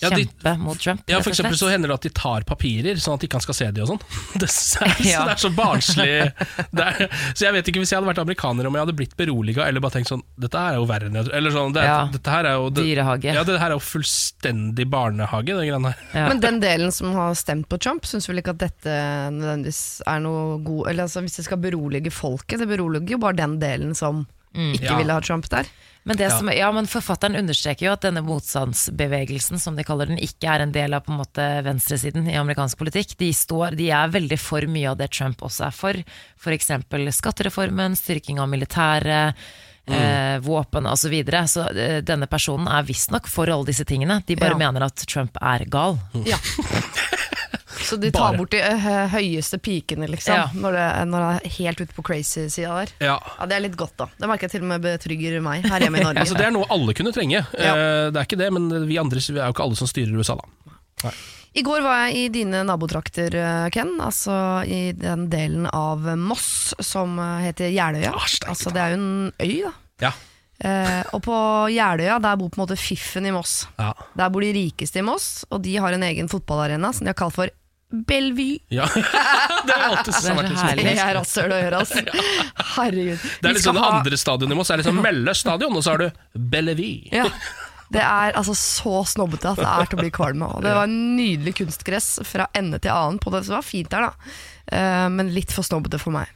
ja, 0.00 0.08
Ja, 0.08 0.16
de- 0.16 0.24
kjempe 0.26 0.58
mot 0.60 0.78
Trump. 0.78 1.02
Ja, 1.08 1.20
for 1.24 1.30
eksempel 1.32 1.56
så 1.56 1.70
hender 1.70 1.88
det 1.88 1.94
at 1.94 2.02
de 2.02 2.10
tar 2.10 2.44
papirer, 2.44 2.96
sånn 3.00 3.14
at 3.16 3.22
ikke 3.24 3.38
han 3.38 3.44
skal 3.46 3.54
se 3.54 3.70
de 3.72 3.80
og 3.82 3.88
sånn. 3.88 4.00
Det, 4.42 4.48
er- 4.50 5.00
Ja. 5.06 5.24
det 5.24 5.32
er 5.36 5.40
så 5.40 5.50
barnslig. 5.56 6.32
Det 6.76 6.84
er, 6.86 7.08
så 7.34 7.46
jeg 7.46 7.52
vet 7.56 7.70
ikke 7.72 7.80
hvis 7.80 7.90
jeg 7.94 7.98
hadde 8.00 8.10
vært 8.12 8.20
amerikaner 8.22 8.66
om 8.68 8.74
jeg 8.76 8.84
hadde 8.86 8.96
blitt 8.96 9.16
beroliga 9.16 9.66
eller 9.66 9.80
bare 9.80 9.96
tenkt 9.98 10.08
sånn 10.12 10.22
Dette 10.38 10.58
her 10.60 10.74
er 10.74 10.80
jo 10.80 10.86
verre 10.90 11.08
enn 11.08 11.16
jeg 11.16 11.24
tror. 11.28 11.36
Eller 11.40 11.50
sånn, 11.56 11.72
det, 11.72 11.84
Ja. 11.88 11.98
dette 12.12 12.30
her 12.30 12.44
er 12.50 12.58
jo 12.60 12.68
det, 12.70 12.84
Dyrehage. 12.84 13.32
Ja, 13.34 13.42
det 13.48 13.58
her 13.60 13.70
er 13.70 13.76
jo 13.78 13.84
fullstendig 13.84 14.86
barnehage, 14.92 15.46
den 15.56 15.66
greia 15.70 15.80
her. 15.88 15.96
Ja. 16.14 16.28
Men 16.28 16.40
den 16.40 16.60
delen 16.60 16.92
som 16.92 17.12
har 17.16 17.34
stemt 17.34 17.68
på 17.68 17.78
Trump, 17.80 18.02
syns 18.04 18.28
vel 18.28 18.42
ikke 18.42 18.52
at 18.56 18.58
dette 18.66 18.96
nødvendigvis 19.32 20.02
er 20.06 20.20
noe 20.20 20.58
god 20.64 20.88
Eller 20.90 21.04
altså, 21.08 21.22
Hvis 21.24 21.36
det 21.40 21.44
skal 21.48 21.58
berolige 21.62 22.12
folket, 22.12 22.58
det 22.62 22.68
beroliger 22.68 23.16
jo 23.16 23.18
bare 23.22 23.36
den 23.38 23.58
delen 23.62 23.94
som 23.96 24.26
ikke 24.56 24.84
Ja. 24.88 24.96
ville 24.96 25.12
ha 25.12 25.20
Trump 25.20 25.48
der. 25.52 25.66
Men, 26.06 26.16
det 26.16 26.28
Ja. 26.30 26.36
som, 26.38 26.48
ja, 26.54 26.68
men 26.72 26.86
forfatteren 26.86 27.34
understreker 27.36 27.86
jo 27.88 27.92
at 27.96 28.04
denne 28.06 28.22
motstandsbevegelsen, 28.22 29.58
som 29.58 29.74
de 29.76 29.82
kaller 29.84 30.06
den, 30.06 30.18
ikke 30.22 30.46
er 30.54 30.62
en 30.62 30.72
del 30.72 30.94
av 30.94 31.02
på 31.02 31.10
en 31.12 31.18
måte 31.18 31.46
venstresiden 31.66 32.28
i 32.30 32.36
amerikansk 32.38 32.78
politikk. 32.78 33.16
De, 33.18 33.32
står, 33.34 33.74
de 33.76 33.90
er 33.90 34.12
veldig 34.14 34.38
for 34.38 34.62
mye 34.70 34.92
av 34.92 35.00
det 35.00 35.10
Trump 35.10 35.42
også 35.42 35.66
er 35.66 35.74
for. 35.74 35.98
F.eks. 36.38 36.70
skattereformen, 37.18 37.96
styrking 37.98 38.38
av 38.38 38.48
militæret. 38.48 39.34
eh, 39.88 40.38
våpen 40.42 40.86
osv. 40.90 41.06
Så, 41.06 41.08
videre. 41.12 41.44
så 41.46 41.68
eh, 41.70 42.00
denne 42.02 42.26
personen 42.26 42.66
er 42.66 42.82
visstnok 42.82 43.28
for 43.30 43.46
alle 43.46 43.66
disse 43.68 43.84
tingene. 43.86 44.20
De 44.26 44.34
bare 44.34 44.50
Ja. 44.58 44.58
mener 44.58 44.82
at 44.82 44.96
Trump 45.06 45.36
er 45.40 45.64
gal. 45.70 45.98
Ja. 46.26 46.36
Så 47.86 47.96
de 48.02 48.10
tar 48.10 48.32
Bare. 48.32 48.38
bort 48.40 48.50
de 48.54 48.60
eh, 48.60 49.08
høyeste 49.14 49.58
pikene, 49.62 50.08
liksom, 50.10 50.34
Ja. 50.34 50.46
når, 50.54 50.72
det, 50.78 50.86
når 51.12 51.24
det 51.26 51.30
er 51.50 51.54
helt 51.60 51.80
ute 51.84 51.94
på 51.96 52.04
crazy-sida 52.10 52.74
der. 52.82 52.92
Ja. 53.06 53.16
Ja, 53.38 53.46
Det 53.46 53.56
er 53.56 53.64
litt 53.68 53.76
godt, 53.78 53.96
da. 53.96 54.08
Det 54.18 54.28
merker 54.28 54.48
jeg 54.48 54.56
til 54.56 54.66
og 54.66 54.70
med 54.74 54.82
betrygger 54.84 55.40
meg 55.44 55.64
her 55.70 55.80
hjemme 55.86 56.00
i 56.02 56.04
Norge. 56.04 56.18
Altså, 56.26 56.36
det 56.38 56.46
er 56.48 56.54
noe 56.56 56.66
alle 56.70 56.94
kunne 56.98 57.12
trenge. 57.14 57.44
Eh, 57.54 58.10
Det 58.10 58.16
er 58.20 58.24
ikke 58.26 58.38
det, 58.42 58.52
men 58.52 58.68
vi 58.90 58.98
andre 58.98 59.22
vi 59.22 59.38
er 59.40 59.46
jo 59.48 59.54
ikke 59.56 59.64
alle 59.64 59.76
som 59.78 59.86
styrer 59.90 60.14
USA, 60.18 60.36
da. 60.36 61.10
I 61.56 61.62
går 61.64 61.80
var 61.80 62.02
jeg 62.06 62.16
i 62.20 62.28
dine 62.34 62.58
nabotrakter, 62.68 63.32
eh, 63.40 63.68
Ken. 63.72 63.94
Altså 64.04 64.34
i 64.68 64.92
den 64.92 65.28
delen 65.32 65.64
av 65.72 66.02
Moss 66.20 66.74
som 66.84 67.14
eh, 67.18 67.46
heter 67.48 67.70
Jeløya. 67.72 68.12
Ah, 68.12 68.26
altså, 68.52 68.72
det 68.74 68.82
er 68.82 68.92
jo 68.92 68.98
en 69.00 69.32
øy, 69.40 69.54
da. 69.64 69.72
Ja. 70.04 70.10
Eh, 70.56 71.02
og 71.16 71.20
på 71.24 71.36
Jeløya 71.72 72.18
der 72.24 72.36
bor 72.40 72.48
på 72.52 72.60
en 72.60 72.64
måte 72.66 72.76
fiffen 72.80 73.26
i 73.28 73.32
Moss. 73.32 73.66
Ja. 73.80 73.90
Der 74.16 74.30
bor 74.32 74.44
de 74.44 74.52
rikeste 74.56 75.00
i 75.00 75.04
Moss, 75.04 75.44
og 75.52 75.62
de 75.64 75.74
har 75.80 75.92
en 75.96 76.04
egen 76.04 76.28
fotballarena 76.32 76.92
som 76.96 77.04
de 77.08 77.12
har 77.12 77.18
kalt 77.24 77.36
for 77.36 77.52
Bellevue. 77.90 78.58
ja. 78.68 78.88
det 79.66 79.74
er 79.74 79.84
alltid 79.86 80.10
vært 80.10 80.10
så 80.10 80.24
sånn. 80.24 80.56
herlig. 80.58 80.88
Det 80.88 81.04
er 81.04 81.14
rasshøl 81.16 81.54
å 81.54 81.60
gjøre, 81.60 81.84
altså. 81.84 82.02
Herregud. 82.76 83.28
Det 83.42 83.50
er 83.50 83.56
liksom 83.58 83.78
det 83.78 83.86
andre 83.86 84.18
stadion 84.20 84.52
i 84.52 84.58
Moss 84.58 84.72
er 84.74 84.82
liksom 84.82 84.98
Melle 85.04 85.36
stadion, 85.38 85.76
og 85.78 85.86
så 85.86 85.94
har 85.94 86.04
du 86.04 86.40
Bellevue. 86.56 87.06
Ja. 87.14 87.28
Det 87.92 88.02
er 88.02 88.34
altså 88.34 88.56
så 88.58 89.00
snobbete 89.06 89.52
at 89.52 89.60
det 89.62 89.68
er 89.70 89.88
til 89.90 90.00
å 90.00 90.02
bli 90.02 90.12
kvalm 90.14 90.42
av. 90.42 90.58
Det 90.64 90.74
var 90.74 90.88
en 90.88 90.98
nydelig 91.16 91.54
kunstgress 91.60 92.08
fra 92.26 92.48
ende 92.58 92.80
til 92.82 92.90
annen 92.90 93.20
på 93.22 93.30
det, 93.30 93.44
så 93.46 93.54
det 93.54 93.58
var 93.60 93.68
fint 93.68 93.92
der, 93.92 94.08
da. 94.08 94.32
Eh, 94.66 95.06
men 95.14 95.30
litt 95.34 95.54
for 95.54 95.66
snobbete 95.66 96.00
for 96.02 96.14
meg. 96.16 96.32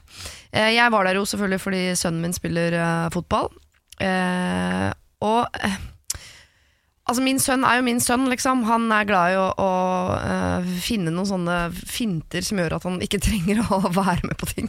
Eh, 0.55 0.71
jeg 0.77 0.95
var 0.95 1.09
der 1.09 1.19
jo 1.19 1.27
selvfølgelig 1.27 1.63
fordi 1.65 1.83
sønnen 1.99 2.23
min 2.29 2.37
spiller 2.37 2.79
eh, 2.79 3.09
fotball. 3.15 3.51
Og 5.21 5.61
Altså 7.11 7.23
Min 7.27 7.41
sønn 7.43 7.65
er 7.67 7.81
jo 7.81 7.85
min 7.87 7.99
sønn, 8.03 8.29
liksom. 8.31 8.63
Han 8.69 8.85
er 8.95 9.07
glad 9.09 9.33
i 9.35 9.39
å, 9.41 9.47
å 9.59 9.71
uh, 10.15 10.69
finne 10.81 11.11
noen 11.11 11.27
sånne 11.27 11.57
finter 11.75 12.45
som 12.47 12.61
gjør 12.63 12.77
at 12.79 12.87
han 12.87 13.01
ikke 13.03 13.19
trenger 13.27 13.65
å 13.67 13.81
være 13.91 14.29
med 14.31 14.39
på 14.39 14.47
ting. 14.53 14.69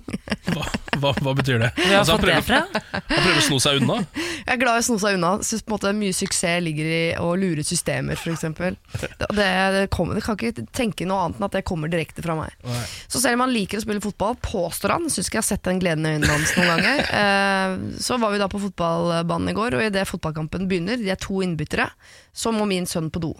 Hva, 0.52 0.66
hva, 0.98 1.12
hva 1.22 1.34
betyr 1.38 1.62
det? 1.62 1.70
Hvor 1.78 1.86
har 1.92 2.00
Altså, 2.02 2.18
du 2.18 2.32
han, 2.34 2.42
fått 2.42 2.50
det 2.50 2.50
prøver, 2.50 2.50
fra? 2.50 2.82
han 2.98 3.06
prøver 3.12 3.38
å 3.38 3.46
sno 3.46 3.60
seg 3.62 3.82
unna? 3.84 4.00
Jeg 4.42 4.56
er 4.56 4.62
glad 4.64 4.80
i 4.80 4.82
å 4.82 4.88
sno 4.90 4.98
seg 5.04 5.20
unna. 5.20 5.32
Synes 5.46 5.62
på 5.64 5.72
en 5.72 5.78
måte 5.78 5.94
mye 6.02 6.18
suksess 6.18 6.64
ligger 6.66 6.90
i 6.90 7.02
å 7.22 7.30
lure 7.40 7.64
systemer, 7.68 8.18
f.eks. 8.18 8.48
Det, 8.58 9.12
det, 9.38 9.48
det, 9.78 9.84
kommer- 9.94 10.18
det 10.18 10.26
kan 10.26 10.40
ikke 10.40 10.66
tenke 10.76 11.06
noe 11.08 11.28
annet 11.28 11.40
enn 11.40 11.48
at 11.48 11.56
det 11.60 11.64
kommer 11.70 11.92
direkte 11.94 12.26
fra 12.26 12.36
meg. 12.40 12.58
Nei. 12.66 12.82
Så 13.06 13.22
selv 13.22 13.38
om 13.38 13.46
han 13.46 13.54
liker 13.54 13.78
å 13.80 13.86
spille 13.86 14.02
fotball, 14.04 14.36
påstår 14.44 14.96
han, 14.98 15.06
syns 15.14 15.30
ikke 15.30 15.40
jeg 15.40 15.44
har 15.46 15.50
sett 15.52 15.68
den 15.70 15.80
gleden 15.84 16.10
i 16.10 16.16
øynene 16.16 16.34
hans 16.34 16.56
noen 16.58 16.74
ganger. 16.74 17.06
uh, 17.14 18.02
så 18.08 18.18
var 18.22 18.34
vi 18.34 18.42
da 18.42 18.50
på 18.52 18.62
fotballbanen 18.66 19.54
i 19.54 19.58
går, 19.58 19.78
og 19.78 19.86
idet 19.92 20.08
fotballkampen 20.10 20.68
begynner, 20.72 20.98
de 21.00 21.14
er 21.14 21.22
to 21.22 21.40
innbyttere, 21.46 21.88
så 22.34 22.52
må 22.56 22.68
min 22.70 22.88
sønn 22.90 23.12
på 23.14 23.22
do. 23.24 23.32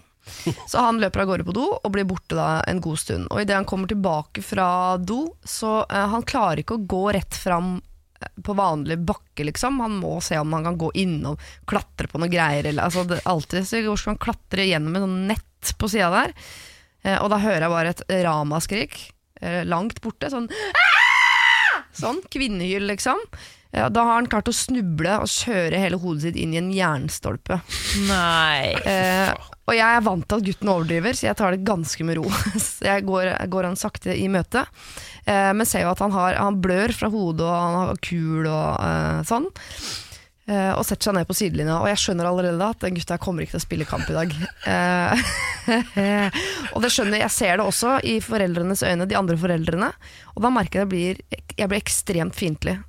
Så 0.70 0.78
han 0.78 1.00
løper 1.02 1.24
av 1.24 1.30
gårde 1.32 1.46
på 1.46 1.54
do 1.56 1.64
og 1.74 1.92
blir 1.94 2.06
borte 2.06 2.36
da 2.38 2.62
en 2.70 2.80
god 2.82 3.00
stund. 3.00 3.26
Og 3.30 3.42
idet 3.42 3.56
han 3.56 3.68
kommer 3.68 3.90
tilbake 3.90 4.44
fra 4.44 4.96
do, 4.98 5.24
så 5.42 5.80
eh, 5.88 6.08
han 6.12 6.26
klarer 6.26 6.62
ikke 6.62 6.78
å 6.78 6.84
gå 6.88 7.02
rett 7.16 7.38
fram 7.38 7.74
eh, 8.20 8.28
på 8.44 8.54
vanlig 8.58 9.00
bakke, 9.02 9.48
liksom. 9.48 9.80
Han 9.82 9.98
må 9.98 10.20
se 10.22 10.38
om 10.38 10.54
han 10.54 10.68
kan 10.68 10.78
gå 10.78 10.92
innom, 11.02 11.40
klatre 11.66 12.10
på 12.10 12.22
noe 12.22 12.30
greier. 12.30 12.68
Eller, 12.70 12.86
altså, 12.86 13.02
det, 13.08 13.22
alltid 13.26 13.66
så 13.68 13.82
går 13.82 14.06
han 14.12 14.20
klatre 14.22 14.68
gjennom 14.68 14.98
et 14.98 15.06
sånn 15.06 15.18
nett 15.32 15.74
på 15.78 15.90
sida 15.90 16.12
der. 16.14 16.36
Eh, 17.02 17.18
og 17.18 17.32
da 17.32 17.42
hører 17.42 17.66
jeg 17.66 17.74
bare 17.74 17.96
et 17.96 18.06
ramaskrik 18.28 19.00
eh, 19.42 19.62
langt 19.66 19.98
borte. 20.04 20.30
Sånn 20.30 20.46
Aah! 20.52 21.82
Sånn, 21.92 22.22
kvinnehyl, 22.32 22.86
liksom. 22.88 23.20
Ja, 23.72 23.86
da 23.88 24.02
har 24.04 24.18
han 24.18 24.28
klart 24.28 24.50
å 24.50 24.52
snuble 24.52 25.14
og 25.22 25.30
kjøre 25.32 25.78
hele 25.80 25.96
hodet 26.00 26.26
sitt 26.26 26.36
inn 26.36 26.52
i 26.52 26.60
en 26.60 26.72
jernstolpe. 26.76 27.62
Nei. 28.08 28.76
Eh, 28.92 29.32
og 29.70 29.76
jeg 29.76 29.96
er 29.96 30.02
vant 30.04 30.24
til 30.26 30.40
at 30.40 30.44
gutten 30.44 30.70
overdriver, 30.72 31.14
så 31.16 31.28
jeg 31.28 31.38
tar 31.38 31.54
det 31.54 31.64
ganske 31.64 32.04
med 32.04 32.18
ro. 32.18 32.26
Så 32.60 32.84
jeg 32.84 33.04
går, 33.06 33.30
går 33.48 33.68
han 33.68 33.78
sakte 33.78 34.12
i 34.18 34.26
møte, 34.28 34.64
eh, 35.24 35.52
men 35.54 35.68
ser 35.68 35.86
jo 35.86 35.92
at 35.94 36.02
han, 36.02 36.12
har, 36.12 36.36
han 36.36 36.58
blør 36.60 36.92
fra 36.96 37.08
hodet 37.12 37.46
og 37.46 37.54
han 37.54 37.76
har 37.78 38.00
kul 38.04 38.48
og 38.50 38.82
eh, 38.82 39.22
sånn. 39.28 39.48
Eh, 40.50 40.72
og 40.74 40.82
setter 40.84 41.08
seg 41.08 41.16
ned 41.16 41.28
på 41.30 41.38
sidelinja, 41.38 41.78
og 41.78 41.88
jeg 41.92 42.02
skjønner 42.02 42.28
allerede 42.28 42.68
at 42.74 42.82
den 42.82 42.98
gutta 42.98 43.20
kommer 43.22 43.46
ikke 43.46 43.54
til 43.54 43.62
å 43.62 43.66
spille 43.68 43.88
kamp 43.88 44.10
i 44.10 44.18
dag. 44.18 44.34
Eh, 44.74 45.26
og 46.74 46.82
det 46.82 46.90
skjønner 46.92 47.22
jeg 47.22 47.36
ser 47.38 47.60
det 47.62 47.68
også 47.70 48.00
i 48.02 48.18
foreldrenes 48.24 48.82
øyne, 48.82 49.08
de 49.08 49.18
andre 49.18 49.38
foreldrene. 49.38 49.92
Og 50.34 50.42
da 50.44 50.52
merker 50.52 50.82
jeg 50.82 50.88
at 50.88 50.90
jeg 50.90 50.94
blir, 50.96 51.44
jeg 51.54 51.70
blir 51.70 51.80
ekstremt 51.80 52.36
fiendtlig. 52.36 52.80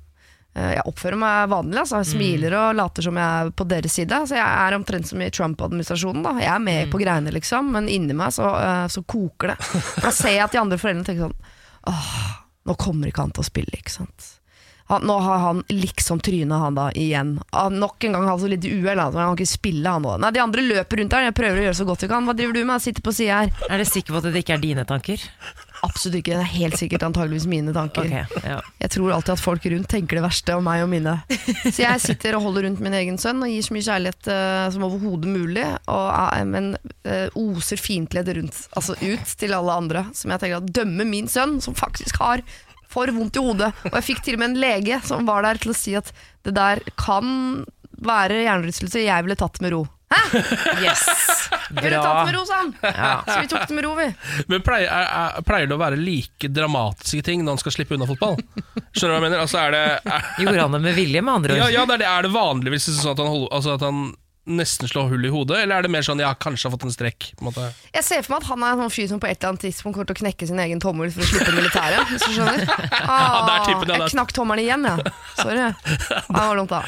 Eh, 0.54 0.74
Jeg 0.76 0.84
oppfører 0.86 1.18
meg 1.18 1.48
vanlig, 1.50 1.80
altså. 1.82 2.00
jeg 2.02 2.12
smiler 2.12 2.54
og 2.58 2.76
later 2.78 3.02
som 3.08 3.16
jeg 3.18 3.46
er 3.46 3.50
på 3.58 3.66
deres 3.68 3.96
side. 3.98 4.20
Så 4.30 4.36
jeg 4.38 4.44
er 4.46 4.76
omtrent 4.78 5.08
som 5.10 5.20
i 5.22 5.30
Trump-administrasjonen. 5.30 6.22
da 6.22 6.36
Jeg 6.38 6.52
er 6.54 6.62
med 6.62 6.90
på 6.92 7.00
greiene, 7.02 7.32
liksom, 7.34 7.72
men 7.74 7.88
inni 7.90 8.14
meg 8.14 8.32
så, 8.32 8.54
eh, 8.60 8.86
så 8.88 9.02
koker 9.02 9.54
det. 9.54 9.58
For 9.64 10.00
Da 10.08 10.14
ser 10.14 10.36
jeg 10.38 10.44
at 10.46 10.52
de 10.52 10.62
andre 10.62 10.78
foreldrene 10.78 11.04
tenker 11.04 11.28
sånn 11.28 11.52
Åh, 11.84 12.14
nå 12.64 12.74
kommer 12.80 13.10
ikke 13.10 13.20
han 13.26 13.34
til 13.36 13.42
å 13.42 13.50
spille, 13.50 13.74
ikke 13.76 13.92
sant. 13.92 14.30
Han, 14.88 15.02
nå 15.08 15.16
har 15.20 15.38
han 15.40 15.62
liksom 15.72 16.20
trynet, 16.20 16.60
han 16.60 16.74
da 16.76 16.90
igjen. 16.96 17.34
Han, 17.52 17.78
nok 17.80 18.04
en 18.04 18.12
gang 18.16 18.24
har 18.24 18.34
han 18.36 18.40
så 18.40 18.48
uhell, 18.48 19.00
han 19.00 19.14
han 19.16 19.30
kan 19.32 19.36
ikke 19.36 19.48
spille 19.52 19.88
han 19.88 20.04
òg. 20.04 20.18
Nei, 20.20 20.30
de 20.36 20.40
andre 20.40 20.64
løper 20.64 21.00
rundt 21.00 21.10
der, 21.12 21.26
jeg 21.28 21.36
prøver 21.36 21.60
å 21.60 21.64
gjøre 21.68 21.78
så 21.80 21.86
godt 21.88 22.04
vi 22.04 22.08
kan. 22.08 22.24
Hva 22.28 22.36
driver 22.36 22.52
du 22.56 22.64
med? 22.64 22.74
Jeg 22.80 22.86
sitter 22.88 23.04
på 23.04 23.14
sida 23.16 23.38
her. 23.42 23.52
Er 23.68 23.80
du 23.80 23.84
sikker 23.88 24.12
på 24.12 24.20
at 24.20 24.28
det 24.32 24.42
ikke 24.44 24.56
er 24.58 24.64
dine 24.64 24.84
tanker? 24.88 25.24
Absolutt 25.84 26.18
ikke, 26.20 26.34
det 26.38 26.44
er 26.44 26.52
helt 26.54 26.78
sikkert 26.80 27.04
antageligvis 27.06 27.46
mine 27.50 27.74
tanker. 27.76 28.08
Okay, 28.08 28.42
ja. 28.48 28.58
Jeg 28.80 28.92
tror 28.94 29.14
alltid 29.14 29.34
at 29.36 29.42
folk 29.42 29.66
rundt 29.72 29.90
tenker 29.92 30.18
det 30.18 30.24
verste 30.24 30.56
om 30.56 30.64
meg 30.64 30.84
og 30.84 30.90
mine. 30.92 31.16
Så 31.68 31.76
jeg 31.82 32.02
sitter 32.02 32.38
og 32.38 32.46
holder 32.46 32.68
rundt 32.68 32.82
min 32.84 32.96
egen 32.96 33.20
sønn 33.20 33.42
og 33.44 33.52
gir 33.52 33.64
så 33.66 33.76
mye 33.76 33.86
kjærlighet 33.86 34.30
uh, 34.32 34.66
som 34.74 34.86
overhodet 34.88 35.30
mulig, 35.30 35.66
og, 35.92 36.06
uh, 36.08 36.44
men 36.48 36.72
uh, 37.04 37.28
oser 37.38 37.80
fiendtlighet 37.80 38.34
rundt, 38.38 38.60
altså 38.78 38.96
ut 39.02 39.34
til 39.40 39.56
alle 39.56 39.80
andre. 39.84 40.06
Som 40.16 40.32
jeg 40.34 40.44
tenker 40.44 40.62
at 40.62 40.72
dømmer 40.80 41.08
min 41.08 41.30
sønn, 41.30 41.58
som 41.64 41.76
faktisk 41.78 42.22
har 42.22 42.44
for 42.94 43.10
vondt 43.12 43.38
i 43.38 43.44
hodet. 43.44 43.72
Og 43.90 43.98
jeg 43.98 44.08
fikk 44.12 44.24
til 44.24 44.38
og 44.38 44.44
med 44.44 44.52
en 44.52 44.62
lege 44.62 45.00
som 45.06 45.26
var 45.28 45.44
der 45.46 45.60
til 45.60 45.74
å 45.74 45.76
si 45.76 45.96
at 45.98 46.12
det 46.46 46.54
der 46.56 46.82
kan 47.00 47.64
være 48.04 48.44
hjernerystelse, 48.44 49.04
jeg 49.04 49.26
ville 49.26 49.38
tatt 49.38 49.60
med 49.64 49.74
ro. 49.74 49.84
Yes. 50.82 51.04
Bra. 51.74 51.82
ville 51.82 52.00
tatt 52.02 52.26
med 52.26 52.34
ro, 52.36 52.42
sa 52.46 52.60
han! 52.60 52.72
Så 53.26 53.36
vi 53.40 53.48
tok 53.50 53.68
det 53.68 53.74
med 53.74 53.84
ro, 53.86 53.94
vi. 53.98 54.06
Men 54.50 54.64
pleier, 54.64 54.88
er, 54.90 55.06
er, 55.08 55.46
pleier 55.46 55.70
det 55.70 55.76
å 55.76 55.80
være 55.80 55.98
like 56.00 56.50
dramatiske 56.52 57.24
ting 57.26 57.44
når 57.44 57.56
han 57.56 57.62
skal 57.62 57.76
slippe 57.76 57.96
unna 57.96 58.08
fotball? 58.08 58.36
Skjønner 58.94 59.14
du 59.14 59.14
hva 59.14 59.18
jeg 59.18 59.24
mener? 59.26 59.40
Altså, 59.44 59.62
er 59.62 59.74
det, 59.74 59.84
er, 60.04 60.28
Gjorde 60.44 60.66
han 60.66 60.76
det 60.78 60.82
med 60.84 60.98
vilje, 60.98 61.24
med 61.24 61.34
andre 61.34 61.58
ja, 61.58 61.70
ja, 61.72 61.86
det 61.88 61.98
er, 61.98 62.04
det. 62.04 62.10
er 62.12 62.28
det 62.28 62.34
vanligvis 62.34 62.90
sånn 62.90 63.14
at 63.14 63.22
han, 63.24 63.32
holder, 63.32 63.50
altså 63.58 63.74
at 63.78 63.86
han 63.88 64.04
nesten 64.44 64.88
slå 64.90 65.06
hull 65.08 65.24
i 65.24 65.30
hodet, 65.32 65.62
eller 65.62 65.78
er 65.80 65.86
det 65.86 65.90
mer 65.94 66.04
sånn 66.04 66.20
ja, 66.20 66.30
kanskje 66.36 66.68
har 66.68 66.74
fått 66.74 66.84
en 66.88 66.92
strekk? 66.92 67.30
På 67.38 67.44
en 67.44 67.48
måte? 67.48 67.68
Jeg 67.94 68.04
ser 68.04 68.24
for 68.26 68.34
meg 68.34 68.42
at 68.44 68.48
han 68.50 68.64
er 68.66 68.74
en 68.74 68.82
sånn 68.84 68.92
fyr 68.92 69.06
som 69.08 69.20
på 69.22 69.28
et 69.30 69.38
eller 69.38 69.54
annet 69.54 69.64
tidspunkt 69.64 69.96
kommer 69.96 70.08
til 70.10 70.16
å 70.16 70.20
knekke 70.20 70.48
sin 70.50 70.60
egen 70.60 70.82
tommel 70.84 71.12
for 71.14 71.24
å 71.24 71.28
slippe 71.30 71.54
militæret. 71.56 72.10
Hvis 72.12 72.26
du 72.26 72.34
skjønner 72.36 72.64
ah, 73.08 73.48
ja, 73.48 73.78
Jeg 73.94 74.10
knakk 74.12 74.34
tommelen 74.36 74.64
igjen, 74.66 74.84
jeg. 74.84 75.14
Sorry. 75.38 75.64
Det 75.64 76.36
var 76.36 76.60
dumt, 76.60 76.74
da. 76.74 76.82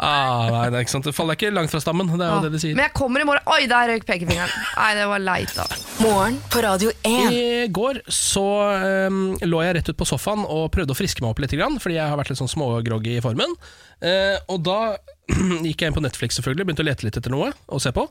Ah, 0.00 0.48
nei, 0.54 0.64
det 0.72 0.80
er 0.80 0.86
ikke 0.86 0.94
sant. 0.96 1.08
Det 1.10 1.14
faller 1.16 1.38
ikke 1.38 1.52
langt 1.52 1.72
fra 1.74 1.82
stammen, 1.84 2.08
det 2.14 2.24
er 2.24 2.32
jo 2.32 2.40
Ah. 2.40 2.42
det 2.46 2.52
de 2.56 2.62
sier. 2.62 2.74
Men 2.74 2.88
jeg 2.88 2.94
kommer 2.96 3.22
i 3.22 3.28
morgen. 3.28 3.44
Oi, 3.52 3.66
der 3.70 3.92
røyk 3.92 4.06
pekefingeren. 4.08 4.50
Nei, 4.80 4.90
det 4.98 5.06
var 5.12 5.22
leit, 5.22 5.52
da. 5.54 5.68
Morgen 6.00 6.40
på 6.50 6.64
Radio 6.64 6.90
1. 7.04 7.36
I 7.36 7.44
går 7.74 8.00
så 8.12 8.46
um, 9.08 9.22
lå 9.44 9.60
jeg 9.66 9.76
rett 9.78 9.92
ut 9.92 10.00
på 10.00 10.08
sofaen 10.08 10.42
og 10.48 10.70
prøvde 10.74 10.96
å 10.96 10.98
friske 10.98 11.22
meg 11.24 11.34
opp 11.34 11.44
litt, 11.44 11.54
fordi 11.54 11.98
jeg 12.00 12.08
har 12.10 12.18
vært 12.18 12.32
litt 12.32 12.40
sånn 12.40 12.50
smågroggy 12.50 13.18
i 13.18 13.24
formen. 13.24 13.52
Uh, 14.02 14.36
og 14.50 14.64
da 14.66 14.78
gikk 15.66 15.82
jeg 15.82 15.90
inn 15.90 15.96
på 15.96 16.04
Netflix 16.04 16.38
selvfølgelig, 16.38 16.68
begynte 16.68 16.84
å 16.84 16.88
lete 16.88 17.06
litt 17.06 17.18
etter 17.20 17.34
noe 17.34 17.52
å 17.66 17.80
se 17.82 17.92
på. 17.94 18.06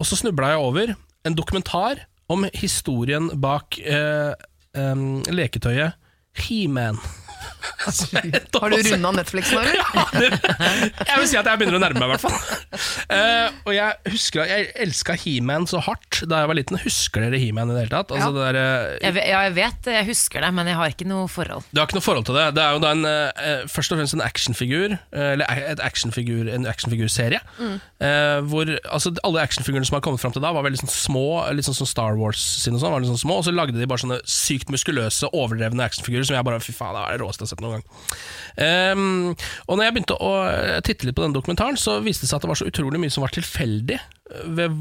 Og 0.00 0.08
så 0.08 0.18
snubla 0.18 0.54
jeg 0.54 0.62
over 0.62 0.94
en 1.28 1.38
dokumentar 1.38 2.06
om 2.32 2.46
historien 2.56 3.28
bak 3.42 3.78
eh, 3.78 4.32
em, 4.78 5.20
leketøyet 5.30 5.98
He-Man. 6.42 6.98
Har 8.60 8.70
du 8.70 8.76
runda 8.76 9.10
Netflix 9.10 9.52
nå, 9.52 9.60
eller? 9.60 10.36
jeg 11.08 11.18
vil 11.18 11.28
si 11.28 11.38
at 11.38 11.48
jeg 11.48 11.60
begynner 11.60 11.78
å 11.78 11.82
nærme 11.82 12.02
meg, 12.02 12.06
i 12.06 12.12
hvert 12.12 12.24
fall. 12.24 12.36
Uh, 13.10 13.48
og 13.66 13.72
jeg 13.76 14.14
husker 14.14 14.44
at 14.44 14.52
jeg 14.52 14.68
elska 14.86 15.16
He-Man 15.18 15.66
så 15.70 15.82
hardt 15.82 16.11
da 16.28 16.42
jeg 16.42 16.48
var 16.50 16.56
liten. 16.58 16.78
Husker 16.82 17.20
dere 17.24 17.38
He-Man 17.42 17.70
i 17.70 17.74
det 17.76 17.84
hele 17.86 17.94
tatt? 17.96 18.10
Altså, 18.14 18.28
Ja. 18.28 18.32
det 18.32 18.54
der, 18.54 18.58
eh, 18.60 18.98
Jeg, 19.02 19.14
vet- 19.14 19.28
ja, 19.28 19.40
jeg 19.48 19.54
vet 19.54 19.82
jeg 19.92 20.06
husker 20.06 20.40
det, 20.40 20.52
men 20.54 20.66
jeg 20.66 20.76
har 20.76 20.88
ikke 20.90 21.06
noe 21.06 21.28
forhold. 21.28 21.64
Du 21.72 21.80
har 21.80 21.86
ikke 21.86 21.98
noe 21.98 22.06
forhold 22.06 22.24
til 22.26 22.34
det. 22.34 22.54
Det 22.54 22.62
er 22.62 22.72
jo 22.72 22.78
da 22.84 22.90
en, 22.92 23.04
eh, 23.04 23.64
først 23.66 23.92
og 23.92 23.98
fremst 23.98 24.14
en 24.14 24.20
actionfigur, 24.24 24.92
eh, 25.12 25.32
eller 25.32 25.46
et 25.50 25.80
actionfigur, 25.80 26.48
en 26.52 26.66
actionfigurserie. 26.66 27.40
Eh, 28.00 28.40
hvor 28.48 28.66
altså, 28.90 29.14
alle 29.24 29.40
actionfigurene 29.42 29.86
som 29.86 29.94
har 29.96 30.00
kommet 30.02 30.20
fram 30.20 30.32
til 30.32 30.42
da, 30.42 30.52
var 30.52 30.62
veldig 30.64 30.80
sånn 30.82 30.90
små, 30.90 31.26
litt 31.54 31.64
sånn 31.64 31.74
som 31.74 31.86
Star 31.86 32.16
Wars 32.16 32.38
sine 32.38 32.74
og 32.76 32.80
sånn, 32.82 32.90
var 32.92 33.00
litt 33.00 33.10
sånn 33.10 33.22
små, 33.24 33.38
og 33.38 33.44
så 33.44 33.54
lagde 33.54 33.78
de 33.78 33.86
bare 33.86 33.98
sånne 34.02 34.20
sykt 34.26 34.68
muskuløse, 34.70 35.28
overdrevne 35.32 35.82
actionfigurer 35.84 36.26
som 36.26 36.36
jeg 36.36 36.44
bare 36.44 36.60
Fy 36.62 36.72
faen, 36.72 36.94
det 36.94 37.02
er 37.02 37.18
det 37.18 37.20
råeste 37.26 37.42
jeg 37.42 37.48
har 37.48 37.56
sett 37.56 37.62
noen 37.64 37.78
gang. 37.78 37.84
Um, 38.92 39.36
og 39.68 39.78
når 39.78 39.84
jeg 39.88 39.94
begynte 39.96 40.18
å 40.20 40.32
eh, 40.52 40.80
titte 40.84 41.06
litt 41.08 41.16
på 41.16 41.24
den 41.24 41.32
dokumentaren, 41.34 41.78
så 41.80 41.98
viste 42.04 42.26
det 42.26 42.30
seg 42.30 42.36
at 42.38 42.42
det 42.44 42.50
var 42.52 42.60
så 42.60 42.68
utrolig 42.68 43.00
mye 43.00 43.10
som 43.12 43.24
var 43.24 43.32
tilfeldig 43.34 43.98
ved, 44.44 44.76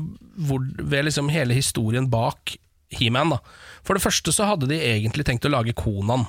hvor, 0.47 0.63
ved 0.79 1.07
liksom 1.07 1.29
hele 1.33 1.55
historien 1.57 2.09
bak 2.11 2.55
He-Man. 2.91 3.37
For 3.87 3.95
det 3.97 4.03
første 4.03 4.33
så 4.35 4.47
hadde 4.49 4.67
de 4.71 4.77
egentlig 4.83 5.25
tenkt 5.27 5.47
å 5.47 5.51
lage 5.53 5.73
Konan. 5.77 6.25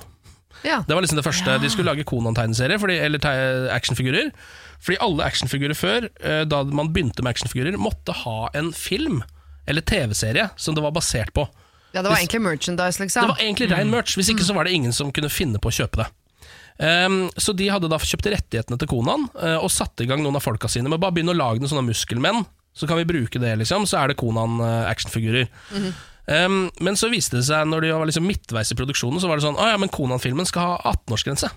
Ja. 0.63 0.81
Det 0.87 0.95
var 0.95 1.03
liksom 1.03 1.19
det 1.19 1.25
første. 1.25 1.57
De 1.59 1.69
skulle 1.71 1.91
lage 1.91 2.05
Konan-tegneserier, 2.07 2.79
eller 3.03 3.19
te- 3.19 3.67
actionfigurer. 3.73 4.29
Fordi 4.83 4.99
alle 5.03 5.25
actionfigurer 5.27 5.75
før, 5.75 6.07
eh, 6.21 6.43
da 6.47 6.63
man 6.63 6.93
begynte 6.93 7.23
med 7.23 7.33
actionfigurer, 7.35 7.75
måtte 7.79 8.15
ha 8.23 8.49
en 8.55 8.71
film 8.75 9.21
eller 9.67 9.81
TV-serie 9.81 10.49
som 10.55 10.75
det 10.75 10.83
var 10.83 10.91
basert 10.95 11.33
på. 11.35 11.47
ja, 11.93 12.01
det 12.01 12.09
var 12.09 12.17
egentlig 12.17 12.41
merchandise, 12.41 12.99
liksom. 12.99 13.21
Det 13.27 13.29
var 13.35 13.43
egentlig 13.43 13.69
rein 13.71 13.89
merch, 13.91 14.15
hvis 14.17 14.31
ikke 14.33 14.43
så 14.43 14.55
var 14.55 14.65
det 14.65 14.73
ingen 14.73 14.93
som 14.95 15.11
kunne 15.11 15.29
finne 15.29 15.59
på 15.61 15.69
å 15.69 15.75
kjøpe 15.75 16.01
det. 16.03 16.07
Um, 16.79 17.29
så 17.37 17.53
de 17.53 17.67
hadde 17.69 17.87
da 17.91 17.99
kjøpt 18.01 18.25
rettighetene 18.33 18.79
til 18.81 18.89
Konan 18.89 19.27
uh, 19.37 19.59
og 19.61 19.69
satte 19.69 20.03
i 20.03 20.07
gang 20.09 20.23
noen 20.23 20.39
av 20.39 20.41
folka 20.41 20.67
sine 20.67 20.89
med 20.89 20.99
bare 20.99 21.13
begynne 21.13 21.35
å 21.35 21.37
lage 21.37 21.61
noen 21.61 21.69
sånne 21.69 21.85
muskelmenn. 21.85 22.41
Så 22.73 22.89
kan 22.89 22.97
vi 22.97 23.05
bruke 23.05 23.39
det, 23.41 23.53
liksom. 23.61 23.85
Så 23.89 23.99
er 23.99 24.09
det 24.09 24.17
Konan 24.19 24.57
eh, 24.63 24.89
actionfigurer. 24.89 25.49
um, 26.25 26.71
men 26.81 26.97
så 26.97 27.09
viste 27.11 27.37
det 27.37 27.45
seg, 27.49 27.67
når 27.69 27.85
de 27.85 27.91
var 27.93 28.09
liksom 28.09 28.25
midtveis 28.27 28.73
i 28.73 28.77
produksjonen, 28.79 29.21
så 29.21 29.29
var 29.29 29.37
det 29.37 29.45
sånn 29.45 29.59
Å 29.61 29.73
ja, 29.73 29.81
men 29.81 29.91
Konan-filmen 29.93 30.49
skal 30.49 30.71
ha 30.71 30.93
18-årsgrense. 30.95 31.51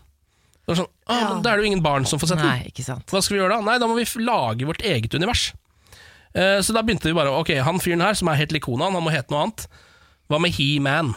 Det 0.66 0.72
var 0.74 0.80
sånn, 0.82 0.90
ja. 1.08 1.30
Da 1.40 1.52
er 1.52 1.60
det 1.60 1.64
jo 1.64 1.70
ingen 1.70 1.84
barn 1.84 2.08
som 2.10 2.20
får 2.20 2.34
sett 2.34 2.42
den. 2.42 2.50
Nei, 2.50 2.72
ikke 2.72 2.84
sant. 2.84 3.06
Hva 3.08 3.22
skal 3.22 3.36
vi 3.36 3.40
gjøre 3.40 3.56
da? 3.56 3.64
Nei, 3.64 3.78
da 3.80 3.88
må 3.88 3.96
vi 3.96 4.06
lage 4.26 4.68
vårt 4.68 4.84
eget 4.84 5.14
univers. 5.14 5.52
Uh, 6.36 6.58
så 6.60 6.74
da 6.76 6.82
begynte 6.84 7.08
vi 7.08 7.16
bare 7.16 7.32
Ok, 7.32 7.54
han 7.64 7.78
fyren 7.80 8.02
her, 8.04 8.16
som 8.18 8.28
er 8.28 8.40
helt 8.42 8.52
lik 8.52 8.66
Konan, 8.66 8.92
han 8.98 9.04
må 9.04 9.14
hete 9.14 9.32
noe 9.32 9.46
annet. 9.46 9.68
Hva 10.26 10.42
med 10.42 10.52
He-Man? 10.58 11.14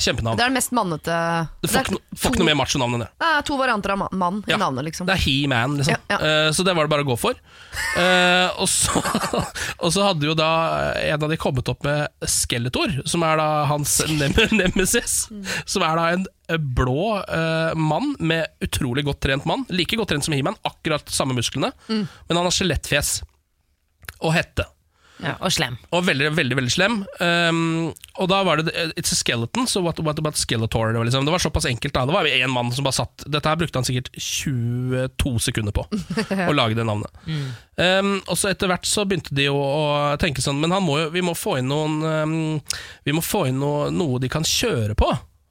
Kjempenavn. 0.00 0.38
Det 0.38 0.44
er 0.46 0.50
det 0.52 0.56
mest 0.56 0.72
mannete 0.76 1.16
Du 1.62 1.68
får 1.68 1.82
ikke, 1.84 1.94
no, 1.96 2.00
får 2.16 2.32
ikke 2.32 2.40
noe 2.42 2.48
mer 2.50 2.58
macho-navn 2.60 2.96
enn 2.96 3.02
det. 3.04 3.08
Det 3.20 3.28
er 3.36 3.44
to 3.50 3.58
varianter 3.60 3.92
av 3.94 3.98
ma- 4.02 4.08
mann 4.22 4.38
i 4.46 4.52
Ja. 4.54 4.58
navnet, 4.62 4.86
liksom. 4.88 5.06
Det 5.08 5.14
er 5.16 5.22
He-Man, 5.24 5.76
liksom. 5.80 5.94
Ja, 5.96 6.16
ja. 6.16 6.18
Uh, 6.48 6.50
så 6.56 6.64
det 6.66 6.74
var 6.78 6.88
det 6.88 6.92
bare 6.94 7.04
å 7.04 7.08
gå 7.10 7.16
for. 7.20 7.38
Uh, 7.96 8.48
og, 8.60 8.66
så, 8.72 9.02
og 9.84 9.92
så 9.94 10.06
hadde 10.08 10.26
jo 10.30 10.34
da 10.38 10.50
en 11.04 11.22
av 11.22 11.28
de 11.32 11.38
kommet 11.40 11.68
opp 11.72 11.84
med 11.86 12.08
Skeletor, 12.26 12.96
som 13.08 13.22
er 13.28 13.36
da 13.42 13.48
hans 13.70 13.98
nem 14.10 14.34
nemesis. 14.60 15.28
Som 15.68 15.84
er 15.86 16.00
da 16.00 16.08
en 16.16 16.26
eh, 16.50 16.56
blå 16.58 17.20
uh, 17.20 17.72
mann 17.78 18.14
med 18.18 18.48
utrolig 18.64 19.04
godt 19.06 19.20
trent 19.26 19.44
mann. 19.48 19.66
Like 19.68 19.96
godt 20.00 20.10
trent 20.14 20.24
som 20.26 20.34
He-Man, 20.36 20.56
akkurat 20.66 21.08
samme 21.12 21.36
musklene. 21.36 21.72
Mm. 21.88 22.04
Men 22.28 22.36
han 22.40 22.46
har 22.48 22.54
skjelettfjes. 22.56 23.18
Og 24.20 24.34
hette. 24.36 24.66
Ja, 25.20 25.34
og 25.44 25.52
slem. 25.52 25.76
Og 25.94 26.04
veldig, 26.06 26.30
veldig 26.36 26.56
veldig 26.58 26.72
slem. 26.72 26.96
Um, 27.20 27.90
og 28.20 28.30
da 28.32 28.40
var 28.46 28.60
det 28.60 28.72
It's 28.98 29.12
a 29.12 29.18
skeleton, 29.18 29.68
so 29.68 29.82
what, 29.84 30.00
what 30.04 30.18
about 30.18 30.38
Skeletor? 30.40 30.92
Det 30.92 31.00
var, 31.00 31.08
liksom, 31.08 31.26
det 31.28 31.34
var 31.34 31.42
såpass 31.42 31.68
enkelt 31.68 31.94
da. 31.94 32.06
Det 32.08 32.16
var 32.16 32.28
én 32.28 32.52
mann 32.52 32.72
som 32.72 32.86
bare 32.86 32.96
satt 32.96 33.24
Dette 33.26 33.48
her 33.48 33.60
brukte 33.60 33.80
han 33.80 33.86
sikkert 33.86 34.10
22 34.16 35.34
sekunder 35.50 35.76
på 35.76 35.84
å 36.48 36.56
lage 36.56 36.78
det 36.78 36.86
navnet. 36.88 37.12
Um, 37.76 38.18
og 38.26 38.36
så 38.38 38.52
etter 38.52 38.70
hvert 38.70 38.88
så 38.88 39.04
begynte 39.08 39.34
de 39.36 39.48
å, 39.52 39.56
å 39.56 39.84
tenke 40.20 40.42
sånn 40.44 40.58
Men 40.60 40.74
han 40.74 40.84
må 40.84 40.98
vi 41.14 41.22
må 41.24 41.32
få 41.38 41.56
inn 41.60 41.70
noen 41.70 41.94
um, 42.04 42.34
Vi 43.06 43.14
må 43.16 43.22
få 43.24 43.46
inn 43.48 43.60
noe, 43.60 43.88
noe 43.94 44.20
de 44.20 44.28
kan 44.32 44.46
kjøre 44.46 44.96
på. 44.98 45.10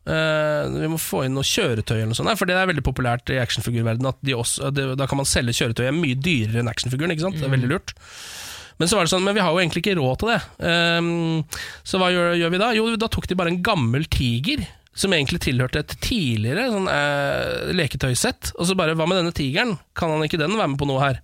Uh, 0.09 0.65
vi 0.73 0.89
må 0.89 0.97
få 1.01 1.23
inn 1.27 1.35
noe 1.38 1.45
kjøretøy, 1.45 1.99
eller 1.99 2.13
noe 2.13 2.17
sånt, 2.17 2.33
for 2.39 2.49
det 2.49 2.57
er 2.57 2.69
veldig 2.69 2.85
populært 2.85 3.29
i 3.33 3.38
actionfigurverdenen. 3.41 4.17
De 4.25 4.85
da 4.97 5.09
kan 5.09 5.19
man 5.19 5.29
selge 5.29 5.57
kjøretøyet 5.59 5.93
mye 5.97 6.17
dyrere 6.17 6.63
enn 6.63 6.71
actionfiguren. 6.71 7.13
Ikke 7.13 7.27
sant? 7.27 7.38
Det 7.38 7.45
er 7.45 7.53
veldig 7.53 7.69
lurt. 7.69 7.93
Men 8.79 8.88
så 8.88 8.95
var 8.95 9.05
det 9.05 9.12
sånn, 9.12 9.25
men 9.27 9.36
vi 9.36 9.43
har 9.43 9.51
jo 9.51 9.59
egentlig 9.59 9.81
ikke 9.83 9.98
råd 10.00 10.21
til 10.21 10.29
det. 10.31 10.39
Um, 10.63 11.41
så 11.83 12.00
hva 12.00 12.12
gjør, 12.13 12.29
gjør 12.39 12.53
vi 12.53 12.62
da? 12.62 12.69
Jo, 12.77 12.86
da 13.00 13.09
tok 13.12 13.27
de 13.27 13.36
bare 13.39 13.51
en 13.51 13.62
gammel 13.65 14.05
tiger, 14.07 14.63
som 14.95 15.12
egentlig 15.15 15.41
tilhørte 15.43 15.81
et 15.83 15.95
tidligere 16.03 16.69
sånn, 16.71 16.88
eh, 16.91 17.74
leketøysett. 17.75 18.53
Og 18.55 18.67
så 18.67 18.75
bare, 18.79 18.95
hva 19.00 19.07
med 19.07 19.19
denne 19.19 19.36
tigeren? 19.36 19.75
Kan 20.00 20.12
han 20.15 20.24
ikke 20.25 20.39
den 20.39 20.55
være 20.59 20.71
med 20.74 20.79
på 20.81 20.88
noe 20.89 21.03
her? 21.03 21.19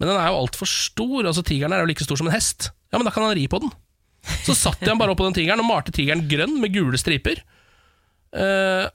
Men 0.00 0.08
den 0.08 0.16
er 0.20 0.30
jo 0.30 0.42
altfor 0.44 0.68
stor. 0.68 1.26
altså 1.28 1.44
Tigeren 1.44 1.74
er 1.76 1.82
jo 1.82 1.88
like 1.90 2.04
stor 2.04 2.20
som 2.20 2.30
en 2.30 2.36
hest. 2.36 2.70
Ja, 2.92 2.98
men 2.98 3.08
da 3.08 3.12
kan 3.12 3.26
han 3.26 3.36
ri 3.36 3.44
på 3.50 3.60
den. 3.60 3.72
Så 4.44 4.56
satte 4.56 4.88
han 4.88 5.00
bare 5.00 5.12
opp 5.12 5.20
på 5.20 5.26
den 5.28 5.36
tigeren 5.36 5.60
og 5.60 5.68
malte 5.68 5.92
tigeren 5.96 6.26
grønn 6.28 6.56
med 6.60 6.72
gule 6.72 7.00
striper. 7.00 7.42
Eh, 8.36 8.86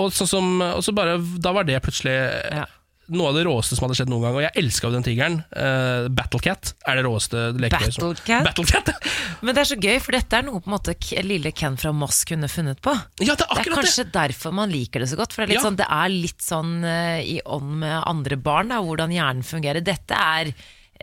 og, 0.00 0.12
så, 0.16 0.26
som, 0.28 0.56
og 0.64 0.80
så 0.84 0.94
bare, 0.96 1.18
da 1.40 1.52
var 1.56 1.68
det 1.68 1.80
plutselig 1.84 2.16
Ja. 2.52 2.64
Noe 3.12 3.28
av 3.30 3.36
det 3.36 3.44
råeste 3.44 3.76
som 3.76 3.84
hadde 3.84 3.96
skjedd 3.98 4.08
noen 4.12 4.22
gang. 4.24 4.36
Og 4.38 4.44
jeg 4.46 4.54
elska 4.62 4.88
jo 4.88 4.94
den 4.94 5.04
tigeren. 5.06 5.36
Uh, 5.52 6.06
Battlecat 6.14 6.72
er 6.88 6.96
det 7.00 7.04
råeste 7.06 7.42
leketøyet. 7.60 7.98
Battlecat? 8.00 8.46
Battlecat? 8.48 9.10
Men 9.44 9.54
det 9.56 9.64
er 9.64 9.70
så 9.72 9.78
gøy, 9.80 9.98
for 10.00 10.16
dette 10.16 10.38
er 10.40 10.46
noe 10.46 10.62
på 10.64 10.70
en 10.70 10.76
måte 10.76 10.94
lille 11.26 11.52
Ken 11.56 11.76
fra 11.80 11.92
Moss 11.92 12.22
kunne 12.28 12.48
funnet 12.48 12.80
på. 12.84 12.94
Ja, 13.20 13.34
det 13.36 13.44
er 13.48 13.60
Det 13.60 13.66
er 13.66 13.74
kanskje 13.76 14.06
det! 14.06 14.14
derfor 14.16 14.54
man 14.56 14.72
liker 14.72 15.04
det 15.04 15.10
så 15.12 15.18
godt. 15.20 15.34
For 15.36 15.44
det 15.44 15.50
er 15.50 15.54
litt, 15.54 15.60
Ja. 15.60 15.66
sånn, 15.68 15.76
det 15.82 15.90
er 15.90 16.08
litt 16.14 16.40
sånn 16.48 16.72
uh, 16.84 17.20
i 17.20 17.40
ånd 17.44 17.76
med 17.84 17.98
andre 18.08 18.36
barn, 18.40 18.72
da, 18.72 18.80
hvordan 18.80 19.12
hjernen 19.12 19.44
fungerer. 19.44 19.84
Dette 19.84 20.14
er 20.16 20.54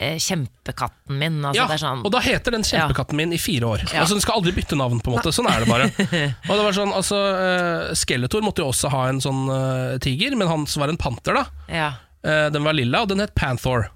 eh, 0.02 0.18
kjempekatten 0.22 1.20
min. 1.22 1.38
Altså, 1.46 1.62
Ja, 1.62 1.78
sånn, 1.80 2.02
og 2.08 2.12
da 2.14 2.22
heter 2.26 2.56
den 2.58 2.66
kjempekatten 2.68 3.20
min 3.20 3.34
i 3.36 3.40
fire 3.42 3.70
år. 3.70 3.86
Ja. 3.92 4.02
Altså 4.04 4.18
Den 4.18 4.26
skal 4.26 4.40
aldri 4.42 4.56
bytte 4.58 4.78
navn, 4.80 5.00
på 5.04 5.12
en 5.12 5.18
måte. 5.20 5.34
Sånn 5.36 5.50
er 5.52 5.64
det 5.64 5.70
bare. 5.70 5.88
Og 6.50 6.54
det 6.58 6.66
var 6.66 6.76
sånn, 6.78 6.92
altså 6.98 7.20
uh, 7.22 7.94
Skeletor 7.98 8.44
måtte 8.46 8.64
jo 8.66 8.72
også 8.74 8.92
ha 8.94 9.06
en 9.12 9.22
sånn 9.24 9.46
uh, 9.52 9.96
tiger, 10.04 10.36
men 10.40 10.50
hans 10.50 10.76
var 10.82 10.92
en 10.92 11.00
panter, 11.02 11.38
da. 11.38 11.46
ja. 11.72 11.92
Uh, 12.22 12.50
den 12.54 12.62
var 12.66 12.76
lilla, 12.78 13.00
og 13.02 13.10
den 13.10 13.24
het 13.24 13.32
Panthor. 13.34 13.88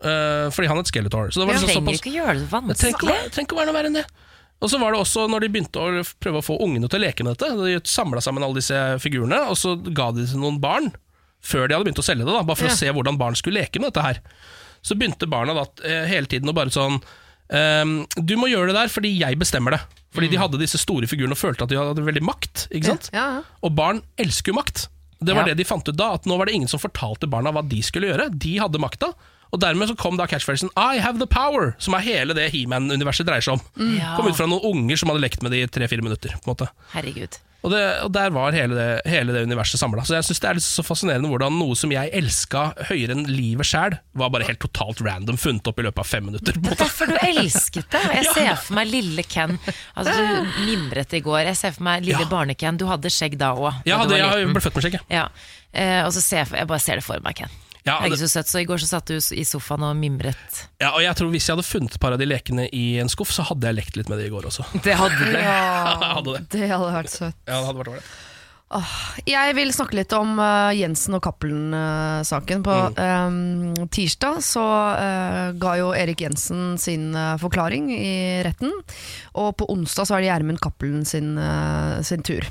Fordi 0.00 0.66
han 0.70 0.78
het 0.80 0.88
Skeletor. 0.88 1.28
Så 1.30 1.42
det 1.42 1.46
var 1.46 1.54
liksom 1.58 1.68
trenger 1.68 1.84
såpass 1.84 2.00
ikke 2.00 2.12
gjøre 2.14 2.32
det 2.40 2.46
trenger 2.48 2.96
vanskelig. 2.96 3.16
trenger 3.34 3.46
ikke 3.46 3.54
å 3.54 3.58
være 3.60 3.68
noe 3.68 3.76
verre 3.76 3.90
enn 3.90 3.98
det. 3.98 4.04
Og 4.60 4.70
så 4.72 4.78
var 4.80 4.92
det 4.92 5.00
også 5.00 5.26
når 5.28 5.44
de 5.44 5.50
begynte 5.54 5.80
å 5.80 6.02
prøve 6.24 6.40
å 6.40 6.44
få 6.44 6.56
ungene 6.64 6.88
til 6.88 6.98
å 7.00 7.04
leke 7.04 7.24
med 7.24 7.36
dette. 7.36 7.52
De 7.60 7.76
samla 7.88 8.20
sammen 8.24 8.44
alle 8.44 8.58
disse 8.60 8.76
figurene, 9.04 9.38
og 9.52 9.56
så 9.60 9.74
ga 9.76 10.10
de 10.16 10.24
til 10.28 10.40
noen 10.40 10.58
barn. 10.60 10.90
Før 11.40 11.68
de 11.68 11.76
hadde 11.76 11.86
begynt 11.88 12.00
å 12.02 12.04
selge 12.04 12.26
det, 12.26 12.32
da, 12.32 12.42
bare 12.44 12.58
for 12.60 12.68
Ja. 12.68 12.74
å 12.74 12.80
se 12.80 12.90
hvordan 12.92 13.20
barn 13.20 13.36
skulle 13.38 13.62
leke 13.62 13.80
med 13.80 13.92
dette 13.92 14.04
her. 14.04 14.18
Så 14.82 14.96
begynte 14.96 15.28
barna 15.30 15.54
da 15.56 15.64
eh, 15.84 16.06
hele 16.08 16.26
tiden 16.30 16.48
å 16.48 16.54
bare 16.56 16.72
sånn 16.72 17.00
ehm, 17.52 18.06
Du 18.16 18.36
må 18.40 18.48
gjøre 18.50 18.70
det 18.72 18.78
der 18.78 18.92
fordi 18.92 19.12
jeg 19.18 19.38
bestemmer 19.40 19.76
det. 19.76 19.80
Fordi 20.14 20.30
de 20.32 20.38
hadde 20.40 20.58
disse 20.58 20.78
store 20.80 21.06
figurene 21.06 21.36
og 21.36 21.38
følte 21.38 21.66
at 21.66 21.70
de 21.70 21.78
hadde 21.78 22.02
veldig 22.02 22.22
makt. 22.26 22.64
Ikke 22.74 22.94
sant? 22.94 23.10
Ja, 23.14 23.26
ja. 23.38 23.42
Og 23.62 23.74
barn 23.78 24.00
elsker 24.18 24.50
jo 24.50 24.58
makt. 24.58 24.88
Det 25.20 25.34
var 25.36 25.44
Ja. 25.44 25.52
det 25.52 25.58
de 25.60 25.68
fant 25.68 25.86
ut 25.86 25.96
da, 25.96 26.14
at 26.16 26.24
nå 26.26 26.38
var 26.38 26.46
det 26.48 26.54
ingen 26.56 26.68
som 26.68 26.80
fortalte 26.80 27.28
barna 27.30 27.52
hva 27.52 27.62
de 27.68 27.82
skulle 27.84 28.08
gjøre. 28.08 28.30
De 28.32 28.56
hadde 28.58 28.80
makta. 28.80 29.12
Og 29.52 29.60
dermed 29.60 29.88
så 29.90 29.96
kom 29.98 30.16
da 30.16 30.26
catchphrasen 30.26 30.70
'I 30.76 30.98
have 30.98 31.18
the 31.18 31.26
power', 31.26 31.74
som 31.78 31.94
er 31.94 32.00
hele 32.00 32.34
det 32.34 32.50
He-Man-universet 32.52 33.26
dreier 33.26 33.42
seg 33.42 33.54
om. 33.58 33.60
Ja. 33.98 34.16
Kom 34.16 34.26
ut 34.26 34.36
fra 34.36 34.46
noen 34.46 34.62
unger 34.64 34.96
som 34.96 35.10
hadde 35.10 35.20
lekt 35.20 35.42
med 35.42 35.52
det 35.52 35.62
i 35.62 35.66
tre-fire 35.66 36.02
minutter. 36.02 36.34
Herregud. 36.94 37.36
Og, 37.60 37.68
det, 37.74 37.80
og 38.06 38.08
der 38.14 38.30
var 38.32 38.54
hele 38.56 38.72
det, 38.76 38.88
hele 39.10 39.34
det 39.36 39.42
universet 39.44 39.80
samla. 39.80 40.00
Så 40.08 40.14
jeg 40.16 40.24
syns 40.30 40.40
det 40.40 40.48
er 40.48 40.56
litt 40.56 40.64
så 40.64 40.84
fascinerende 40.86 41.28
hvordan 41.28 41.58
noe 41.60 41.76
som 41.76 41.92
jeg 41.92 42.08
elska 42.16 42.62
høyere 42.88 43.12
enn 43.16 43.26
livet 43.28 43.68
sjæl, 43.68 43.98
var 44.16 44.32
bare 44.32 44.46
helt 44.48 44.62
totalt 44.64 45.02
random 45.04 45.36
funnet 45.40 45.68
opp 45.68 45.82
i 45.82 45.84
løpet 45.84 46.00
av 46.00 46.08
fem 46.08 46.24
minutter. 46.30 46.56
er 46.56 46.80
derfor 46.80 47.12
du 47.12 47.18
elsket 47.20 47.90
det. 47.92 48.02
Jeg 48.16 48.28
ser 48.36 48.52
for 48.64 48.78
meg 48.80 48.88
lille 48.88 49.26
Ken. 49.28 49.58
Altså, 49.94 50.16
du 50.16 50.60
mimret 50.64 51.12
i 51.12 51.20
går. 51.24 51.42
Jeg 51.50 51.60
ser 51.60 51.76
for 51.76 51.84
meg 51.90 52.06
lille 52.08 52.24
Ja. 52.24 52.30
barne-Ken. 52.32 52.80
Du 52.80 52.86
hadde 52.88 53.12
skjegg 53.12 53.36
da 53.40 53.52
òg. 53.52 53.82
Ja, 53.88 54.00
jeg 54.08 54.48
ble 54.54 54.64
født 54.64 54.80
med 54.80 54.86
skjegg, 54.86 55.00
jeg. 55.00 55.08
Ja. 55.20 55.28
Uh, 55.70 56.06
og 56.08 56.14
så 56.16 56.22
ser 56.24 56.42
jeg, 56.42 56.48
for, 56.50 56.58
jeg 56.58 56.70
bare 56.72 56.82
ser 56.82 56.98
det 56.98 57.04
for 57.06 57.20
meg, 57.22 57.36
Ken. 57.44 57.52
Ja, 57.86 57.98
Det 58.00 58.10
er 58.10 58.12
ikke 58.12 58.20
så 58.22 58.30
søtt, 58.34 58.50
så 58.52 58.60
I 58.60 58.66
går 58.68 58.80
så 58.82 58.88
satt 58.90 59.08
du 59.08 59.16
i 59.16 59.44
sofaen 59.48 59.84
og 59.88 59.94
mimret. 59.96 60.64
Ja, 60.82 60.90
og 60.94 61.00
jeg 61.04 61.16
tror 61.16 61.30
Hvis 61.32 61.46
jeg 61.48 61.56
hadde 61.56 61.66
funnet 61.68 61.94
et 61.96 62.00
par 62.02 62.12
av 62.12 62.20
de 62.20 62.26
lekene 62.28 62.66
i 62.76 62.98
en 63.00 63.08
skuff, 63.08 63.32
så 63.32 63.46
hadde 63.48 63.66
jeg 63.70 63.78
lekt 63.80 63.96
litt 64.00 64.10
med 64.12 64.20
det 64.20 64.26
i 64.28 64.32
går 64.34 64.50
også. 64.50 64.66
Det 64.84 64.96
hadde 65.00 65.20
du. 65.20 65.38
Ja, 65.40 66.16
hadde 66.18 66.34
det. 66.36 66.42
Det 66.52 66.68
hadde 66.68 66.90
vært 66.92 67.14
søtt. 67.14 67.38
Ja, 67.46 67.60
det 67.60 67.64
hadde 67.70 67.78
vært 67.80 67.94
ålreit. 67.94 68.10
Jeg 69.26 69.54
vil 69.58 69.72
snakke 69.74 69.96
litt 69.98 70.12
om 70.14 70.36
eh, 70.38 70.76
Jensen 70.78 71.16
og 71.18 71.24
Cappelen-saken. 71.24 72.62
På 72.62 72.76
eh, 72.94 73.86
tirsdag 73.90 74.38
så 74.46 74.62
eh, 74.94 75.48
ga 75.58 75.72
jo 75.80 75.88
Erik 75.96 76.22
Jensen 76.22 76.76
sin 76.78 77.08
eh, 77.18 77.34
forklaring 77.42 77.90
i 77.96 78.14
retten. 78.46 78.70
Og 79.42 79.56
på 79.58 79.66
onsdag 79.74 80.06
så 80.06 80.14
er 80.18 80.22
det 80.22 80.30
Gjermund 80.30 80.62
Cappelen 80.62 81.02
sin, 81.08 81.32
sin 82.06 82.22
tur. 82.22 82.46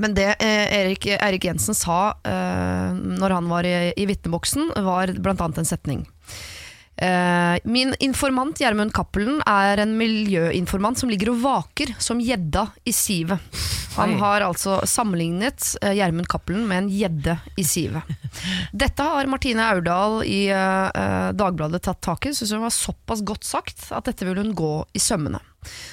Men 0.00 0.14
det 0.16 0.30
eh, 0.40 0.72
Erik, 0.80 1.06
Erik 1.18 1.44
Jensen 1.44 1.76
sa 1.76 2.14
eh, 2.24 2.94
når 2.96 3.36
han 3.36 3.50
var 3.50 3.68
i, 3.68 3.92
i 3.96 4.06
vitneboksen, 4.08 4.72
var 4.86 5.12
annet 5.12 5.62
en 5.62 5.68
setning. 5.68 6.06
Eh, 6.96 7.56
min 7.64 7.94
informant 8.00 8.60
Gjermund 8.60 8.92
Cappelen 8.94 9.40
er 9.48 9.80
en 9.82 9.96
miljøinformant 9.98 11.00
som 11.00 11.10
ligger 11.10 11.32
og 11.32 11.40
vaker 11.44 11.94
som 12.00 12.20
gjedda 12.22 12.68
i 12.84 12.94
sivet. 12.96 13.40
Han 13.96 14.14
har 14.20 14.40
altså 14.40 14.78
sammenlignet 14.88 15.74
eh, 15.82 15.92
Gjermund 15.98 16.28
Cappelen 16.30 16.64
med 16.68 16.84
en 16.84 16.90
gjedde 16.92 17.36
i 17.60 17.64
sivet. 17.64 18.08
Dette 18.84 19.04
har 19.04 19.28
Martine 19.28 19.66
Aurdal 19.74 20.22
i 20.24 20.46
eh, 20.48 20.88
eh, 20.88 21.30
Dagbladet 21.36 21.82
tatt 21.84 22.00
tak 22.04 22.28
i. 22.28 22.34
Syns 22.36 22.54
hun 22.54 22.64
var 22.64 22.74
såpass 22.76 23.24
godt 23.26 23.48
sagt 23.48 23.88
at 23.92 24.08
dette 24.08 24.28
vil 24.28 24.40
hun 24.40 24.54
gå 24.56 24.74
i 24.96 25.02
sømmene. 25.02 25.42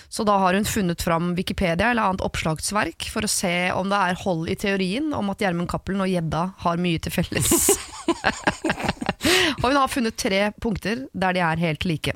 Så 0.10 0.26
da 0.28 0.38
har 0.42 0.58
hun 0.58 0.68
funnet 0.68 1.04
fram 1.06 1.34
Wikipedia 1.38 1.92
eller 1.92 2.10
annet 2.10 2.26
oppslagsverk 2.26 3.10
for 3.14 3.26
å 3.26 3.32
se 3.32 3.72
om 3.76 3.92
det 3.92 4.00
er 4.00 4.22
hold 4.24 4.50
i 4.50 4.58
teorien 4.60 5.14
om 5.16 5.32
at 5.34 5.44
Gjermund 5.44 5.70
Cappelen 5.72 6.04
og 6.06 6.12
gjedda 6.12 6.46
har 6.66 6.82
mye 6.82 7.02
til 7.04 7.14
felles. 7.14 7.70
og 9.62 9.66
hun 9.68 9.80
har 9.80 9.92
funnet 9.92 10.18
tre 10.20 10.44
punkter 10.62 11.08
der 11.14 11.38
de 11.38 11.44
er 11.46 11.64
helt 11.64 11.88
like. 11.88 12.16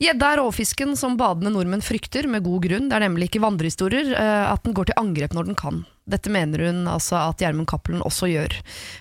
Gjedda 0.00 0.30
er 0.32 0.40
rovfisken 0.40 0.94
som 0.96 1.18
badende 1.20 1.52
nordmenn 1.52 1.82
frykter, 1.84 2.24
med 2.30 2.44
god 2.46 2.62
grunn. 2.64 2.86
Det 2.88 2.96
er 2.96 3.04
nemlig 3.04 3.28
ikke 3.28 3.42
vandrehistorier 3.44 4.14
eh, 4.16 4.44
at 4.48 4.62
den 4.64 4.76
går 4.76 4.88
til 4.88 5.00
angrep 5.00 5.34
når 5.36 5.50
den 5.50 5.58
kan. 5.60 5.82
Dette 6.10 6.32
mener 6.32 6.64
hun 6.64 6.86
altså 6.90 7.18
at 7.20 7.42
Gjermund 7.42 7.68
Cappelen 7.70 8.00
også 8.02 8.30
gjør. 8.30 8.56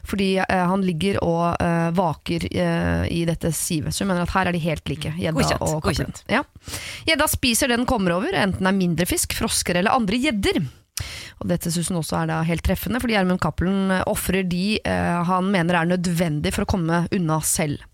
Fordi 0.05 0.27
eh, 0.43 0.65
han 0.71 0.83
ligger 0.83 1.21
og 1.23 1.55
eh, 1.63 1.87
vaker 1.95 2.49
i 2.51 3.21
dette 3.29 3.53
sivet. 3.55 3.95
Så 3.95 4.03
hun 4.03 4.11
mener 4.11 4.27
at 4.27 4.35
her 4.35 4.49
er 4.51 4.57
de 4.57 4.61
helt 4.65 4.91
like. 4.91 5.13
Gjedda 5.15 5.61
og 5.63 5.79
Cappelen. 5.87 6.11
Gjedda 6.27 7.23
Ja. 7.23 7.31
Spiser 7.31 7.71
det 7.71 7.79
den 7.79 7.87
kommer 7.87 8.17
over, 8.17 8.35
enten 8.35 8.65
det 8.65 8.73
er 8.73 8.77
mindre 8.77 9.07
fisk, 9.07 9.33
frosker 9.37 9.79
eller 9.79 9.95
andre 9.95 10.19
gjedder. 10.19 10.59
Og 11.39 11.47
dette 11.47 11.71
synes 11.71 11.89
hun 11.91 12.01
også 12.01 12.17
er 12.19 12.31
da 12.31 12.41
helt 12.47 12.63
treffende, 12.65 12.99
fordi 12.99 13.15
Gjermund 13.15 13.39
Cappelen 13.43 13.93
ofrer 14.09 14.43
de 14.47 14.79
eh, 14.83 15.21
han 15.29 15.47
mener 15.53 15.79
er 15.79 15.93
nødvendig 15.93 16.51
for 16.55 16.65
å 16.65 16.71
komme 16.75 17.05
unna 17.15 17.39
selv. 17.45 17.85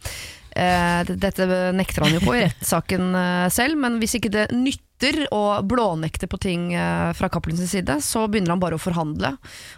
Eh, 0.56 1.16
dette 1.20 1.46
nekter 1.76 2.06
han 2.06 2.14
jo 2.16 2.22
på 2.24 2.36
i 2.38 2.46
rettssaken 2.46 3.16
eh, 3.20 3.48
selv, 3.52 3.76
men 3.82 3.98
hvis 4.00 4.16
ikke 4.16 4.32
det 4.32 4.46
nytter 4.56 5.26
å 5.36 5.60
blånekte 5.68 6.30
på 6.32 6.38
ting 6.40 6.70
eh, 6.72 7.10
fra 7.18 7.28
Cappelens 7.28 7.60
side, 7.68 7.98
så 8.00 8.24
begynner 8.32 8.54
han 8.54 8.62
bare 8.62 8.78
å 8.78 8.82
forhandle. 8.82 9.34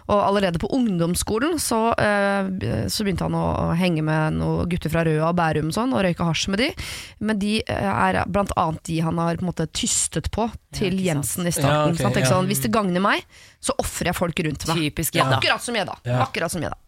Og 0.06 0.20
allerede 0.22 0.60
på 0.62 0.70
ungdomsskolen 0.76 1.58
så, 1.58 1.80
eh, 1.98 2.52
så 2.86 3.06
begynte 3.06 3.26
han 3.26 3.34
å 3.34 3.72
henge 3.78 4.04
med 4.06 4.38
noen 4.38 4.70
gutter 4.70 4.94
fra 4.94 5.02
Røa 5.08 5.32
og 5.32 5.40
Bærum 5.40 5.72
og 5.72 5.74
sånn, 5.80 5.96
og 5.96 6.06
røyke 6.06 6.28
hasj 6.28 6.46
med 6.54 6.62
de. 6.62 6.70
Men 7.18 7.42
de 7.42 7.56
eh, 7.64 7.90
er 7.90 8.22
blant 8.30 8.54
annet 8.54 8.84
de 8.86 9.00
han 9.08 9.18
har 9.18 9.40
på 9.40 9.48
en 9.48 9.50
måte 9.50 9.66
tystet 9.74 10.30
på 10.34 10.46
til 10.78 10.94
ja. 11.02 11.10
Jensen 11.10 11.50
i 11.50 11.56
starten. 11.56 11.74
Ja, 11.74 11.90
okay, 11.90 12.04
sant? 12.04 12.22
Ikke 12.22 12.28
ja. 12.28 12.36
sånn, 12.36 12.52
Hvis 12.52 12.62
det 12.68 12.70
gagner 12.78 13.02
meg, 13.02 13.26
så 13.58 13.74
ofrer 13.82 14.12
jeg 14.12 14.20
folk 14.20 14.46
rundt 14.46 14.70
meg. 14.70 14.86
Typisk. 14.86 15.18
Akkurat 15.26 15.66
som 15.66 15.74
jeg, 15.74 15.90
Ja. 16.06 16.22
Akkurat 16.22 16.54
som 16.54 16.62
gjedda. 16.62 16.78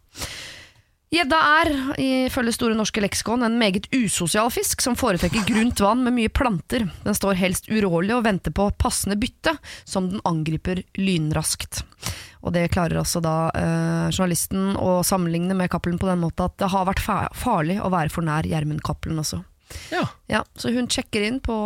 Gjedda 1.11 1.39
er, 1.59 1.69
ifølge 1.99 2.53
Store 2.55 2.77
norske 2.79 3.03
leksikon, 3.03 3.43
en 3.43 3.57
meget 3.59 3.89
usosial 3.91 4.47
fisk 4.55 4.79
som 4.85 4.95
foretrekker 4.95 5.43
grunt 5.49 5.81
vann 5.83 6.05
med 6.07 6.15
mye 6.15 6.31
planter. 6.31 6.85
Den 7.03 7.17
står 7.19 7.35
helst 7.41 7.67
urålig 7.67 8.13
og 8.15 8.23
venter 8.29 8.55
på 8.55 8.69
passende 8.79 9.17
bytte, 9.19 9.57
som 9.83 10.07
den 10.13 10.23
angriper 10.29 10.85
lynraskt. 10.95 11.81
Og 12.47 12.55
det 12.55 12.69
klarer 12.71 13.01
altså 13.01 13.19
da 13.25 13.35
eh, 13.59 14.07
journalisten 14.15 14.77
å 14.79 15.01
sammenligne 15.05 15.57
med 15.59 15.73
Cappelen 15.73 15.99
på 15.99 16.07
den 16.07 16.23
måten 16.23 16.47
at 16.47 16.55
det 16.63 16.69
har 16.71 16.87
vært 16.87 17.03
farlig 17.03 17.81
å 17.83 17.91
være 17.91 18.13
for 18.15 18.27
nær 18.27 18.47
Gjermund 18.47 18.85
Cappelen 18.87 19.19
også. 19.21 19.41
Ja. 19.91 20.05
Ja, 20.31 20.45
så 20.55 20.71
hun 20.75 20.87
sjekker 20.91 21.27
inn 21.27 21.41
på 21.43 21.57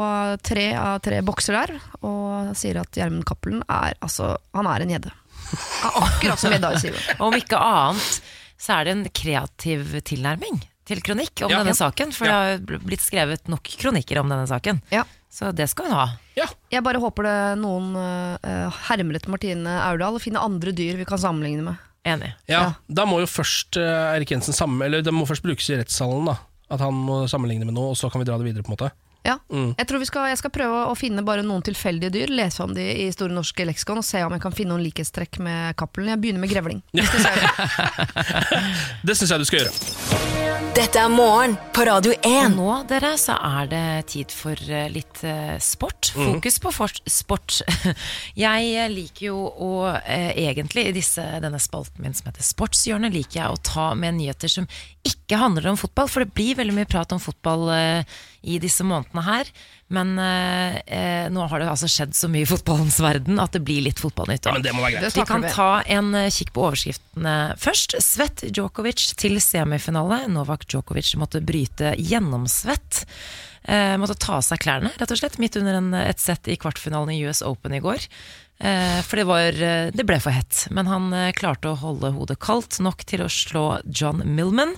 tre 0.44 0.70
av 0.76 1.02
tre 1.04 1.20
bokser 1.24 1.56
der, 1.58 1.74
og 2.00 2.56
sier 2.56 2.80
at 2.80 2.96
Gjermund 2.96 3.28
Cappelen 3.28 3.60
er 3.68 3.92
altså 4.00 4.34
Han 4.56 4.68
er 4.72 4.84
en 4.86 4.96
gjedde. 4.96 5.12
Akkurat 6.00 6.40
som 6.40 6.56
gjedda 6.56 6.72
i 6.72 6.80
sivet. 6.80 7.12
Om 7.20 7.36
ikke 7.36 7.60
annet 7.60 8.24
så 8.64 8.78
er 8.80 8.84
det 8.88 8.94
en 8.96 9.04
kreativ 9.12 9.90
tilnærming 10.08 10.62
til 10.88 11.00
kronikk 11.04 11.42
om 11.44 11.50
Ja. 11.52 11.58
denne 11.62 11.72
Ja. 11.74 11.80
saken. 11.84 12.12
For 12.16 12.24
det 12.28 12.32
har 12.32 12.80
blitt 12.84 13.04
skrevet 13.04 13.48
nok 13.48 13.62
kronikker 13.80 14.20
om 14.20 14.28
denne 14.32 14.46
saken. 14.48 14.80
Ja. 14.92 15.04
Så 15.34 15.50
det 15.54 15.66
skal 15.72 15.88
hun 15.90 15.94
ha. 15.96 16.06
ja. 16.38 16.46
Jeg 16.70 16.84
bare 16.86 17.00
håper 17.02 17.24
det 17.26 17.38
noen 17.58 17.88
uh, 17.96 18.70
hermer 18.88 19.16
etter 19.18 19.32
Martine 19.32 19.66
Aurdal 19.88 20.14
og 20.14 20.22
finner 20.22 20.44
andre 20.44 20.70
dyr 20.72 20.96
vi 21.00 21.04
kan 21.08 21.18
sammenligne 21.18 21.64
med. 21.66 21.76
Enig. 22.06 22.34
Ja, 22.46 22.60
Ja. 22.60 22.72
Da 22.88 23.04
må 23.08 23.18
jo 23.20 23.26
først 23.26 23.76
uh, 23.80 24.14
Erik 24.14 24.30
Jensen 24.30 24.52
sammen, 24.54 24.82
Eller 24.86 25.02
det 25.02 25.12
må 25.12 25.24
først 25.26 25.42
brukes 25.42 25.68
i 25.70 25.76
rettssalen. 25.80 26.26
da 26.26 26.36
At 26.70 26.80
han 26.80 26.92
må 26.94 27.24
sammenligne 27.28 27.64
med 27.64 27.74
noe, 27.74 27.90
og 27.92 27.96
så 27.96 28.10
kan 28.12 28.20
vi 28.20 28.26
dra 28.28 28.36
det 28.38 28.44
videre. 28.46 28.62
på 28.62 28.70
en 28.72 28.76
måte 28.76 28.90
Ja. 29.24 29.38
Mm. 29.48 29.72
Jeg 29.78 29.88
tror 29.88 30.02
vi 30.02 30.08
skal, 30.10 30.28
jeg 30.32 30.40
skal 30.40 30.52
prøve 30.52 30.82
å 30.90 30.96
finne 30.98 31.24
bare 31.24 31.44
noen 31.46 31.64
tilfeldige 31.64 32.12
dyr, 32.12 32.32
lese 32.34 32.60
om 32.64 32.74
de 32.76 32.84
i 33.06 33.08
Store 33.14 33.32
norske 33.32 33.64
leksikon 33.64 34.02
og 34.02 34.06
se 34.06 34.20
om 34.24 34.34
jeg 34.36 34.44
kan 34.44 34.54
finne 34.56 34.74
noen 34.74 34.84
likhetstrekk 34.84 35.40
med 35.44 35.78
Cappelen. 35.80 36.12
Jeg 36.12 36.20
begynner 36.20 36.44
med 36.44 36.52
grevling. 36.52 36.84
Hvis 36.92 37.10
det. 37.14 37.32
Det 39.08 39.16
syns 39.16 39.32
jeg 39.32 39.40
du 39.40 39.48
skal 39.48 39.64
gjøre. 39.64 40.32
Dette 40.74 40.98
er 40.98 41.10
morgen 41.12 41.52
på 41.70 41.84
Radio 41.86 42.10
Og 42.16 42.24
1. 42.26 42.54
nå, 42.56 42.70
dere, 42.90 43.12
så 43.20 43.36
er 43.38 43.68
det 43.70 43.82
tid 44.10 44.32
for 44.34 44.58
eh, 44.58 44.88
litt 44.90 45.20
eh, 45.22 45.54
sport. 45.62 46.10
Fokus 46.16 46.58
på 46.58 46.72
for 46.74 46.96
sport. 47.06 47.60
Jeg 48.44 48.72
eh, 48.72 48.90
liker 48.90 49.28
jo 49.28 49.44
å 49.46 49.70
eh, 50.00 50.32
egentlig 50.48 50.88
i 50.90 50.96
disse, 50.96 51.22
denne 51.44 51.60
spalten 51.62 52.02
min 52.02 52.16
som 52.16 52.26
heter 52.26 52.42
Sportshjørnet, 52.42 53.14
liker 53.14 53.38
jeg 53.38 53.54
å 53.54 53.62
ta 53.62 53.86
med 53.98 54.18
nyheter 54.18 54.50
som 54.50 54.66
ikke 55.04 55.38
handler 55.40 55.70
om 55.70 55.78
fotball. 55.78 56.08
For 56.10 56.24
det 56.24 56.34
blir 56.36 56.58
veldig 56.58 56.74
mye 56.76 56.88
prat 56.90 57.12
om 57.14 57.20
fotball 57.22 57.68
eh, 57.74 58.18
i 58.44 58.58
disse 58.62 58.84
månedene 58.86 59.24
her. 59.26 59.50
Men 59.94 60.14
eh, 60.18 60.76
eh, 60.86 61.26
nå 61.32 61.44
har 61.50 61.60
det 61.60 61.68
altså 61.70 61.88
skjedd 61.90 62.16
så 62.16 62.30
mye 62.32 62.46
i 62.46 62.48
fotballens 62.48 62.98
verden 63.04 63.40
at 63.42 63.54
det 63.56 63.62
blir 63.66 63.84
litt 63.84 64.00
fotballnytt. 64.02 64.48
Ja, 64.48 64.56
men 64.56 64.64
det 64.64 64.74
må 64.74 64.84
være 64.84 64.96
greit. 64.96 65.06
Det 65.06 65.20
Vi 65.20 65.28
kan 65.28 65.46
ta 65.48 65.70
en 65.96 66.12
eh, 66.18 66.30
kikk 66.34 66.54
på 66.56 66.66
overskriftene 66.68 67.38
først. 67.60 67.98
Svett 68.04 68.46
Djokovic 68.48 69.10
til 69.20 69.40
semifinale. 69.44 70.24
Novak 70.32 70.66
Djokovic 70.70 71.14
måtte 71.20 71.44
bryte 71.44 71.94
gjennomsvett. 72.00 73.04
Eh, 73.64 73.94
måtte 74.00 74.16
ta 74.20 74.38
av 74.40 74.44
seg 74.44 74.60
klærne, 74.60 74.90
rett 75.00 75.12
og 75.12 75.16
slett, 75.16 75.38
midt 75.40 75.56
under 75.56 75.78
en, 75.78 75.94
et 75.96 76.20
sett 76.20 76.50
i 76.52 76.56
kvartfinalen 76.60 77.14
i 77.14 77.22
US 77.24 77.40
Open 77.46 77.72
i 77.72 77.80
går. 77.80 78.04
Eh, 78.58 79.02
for 79.02 79.16
det, 79.16 79.24
var, 79.24 79.62
eh, 79.62 79.90
det 79.92 80.04
ble 80.06 80.18
for 80.22 80.34
hett. 80.34 80.66
Men 80.70 80.86
han 80.86 81.12
eh, 81.12 81.32
klarte 81.36 81.72
å 81.72 81.78
holde 81.80 82.12
hodet 82.14 82.38
kaldt 82.42 82.78
nok 82.84 83.02
til 83.08 83.24
å 83.24 83.30
slå 83.30 83.64
John 83.84 84.22
Millman. 84.24 84.76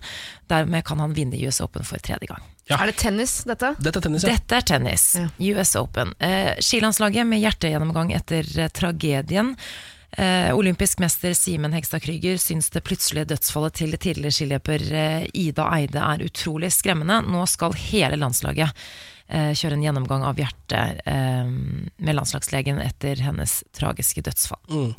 Dermed 0.51 0.87
kan 0.89 1.03
han 1.03 1.17
vinne 1.17 1.39
US 1.45 1.61
Open 1.65 1.85
for 1.85 2.01
tredje 2.01 2.31
gang. 2.31 2.45
Ja. 2.67 2.81
Er 2.81 2.91
det 2.91 2.97
tennis, 2.99 3.39
dette? 3.47 3.75
Dette 3.79 4.01
er 4.01 4.07
tennis, 4.09 4.25
ja. 4.25 4.33
Dette 4.35 4.57
er 4.59 4.65
tennis. 4.67 5.05
Ja. 5.15 5.29
US 5.53 5.77
Open. 5.79 6.17
Eh, 6.19 6.57
skilandslaget 6.65 7.29
med 7.29 7.45
hjertegjennomgang 7.45 8.15
etter 8.17 8.49
tragedien. 8.75 9.53
Eh, 10.17 10.49
olympisk 10.57 11.03
mester 11.03 11.35
Simen 11.37 11.75
Hegstad 11.77 12.01
Krüger 12.03 12.41
syns 12.41 12.71
det 12.73 12.81
plutselige 12.87 13.29
dødsfallet 13.35 13.77
til 13.77 13.99
tidligere 14.01 14.33
skiløper 14.33 14.87
Ida 15.37 15.67
Eide 15.77 16.01
er 16.01 16.25
utrolig 16.25 16.73
skremmende. 16.75 17.21
Nå 17.29 17.45
skal 17.51 17.77
hele 17.77 18.19
landslaget 18.19 18.73
kjøre 19.29 19.79
en 19.79 19.83
gjennomgang 19.83 20.23
av 20.27 20.39
hjertet 20.39 21.03
eh, 21.09 21.49
med 21.49 22.19
landslagslegen 22.19 22.79
etter 22.83 23.21
hennes 23.27 23.59
tragiske 23.77 24.23
dødsfall. 24.27 24.95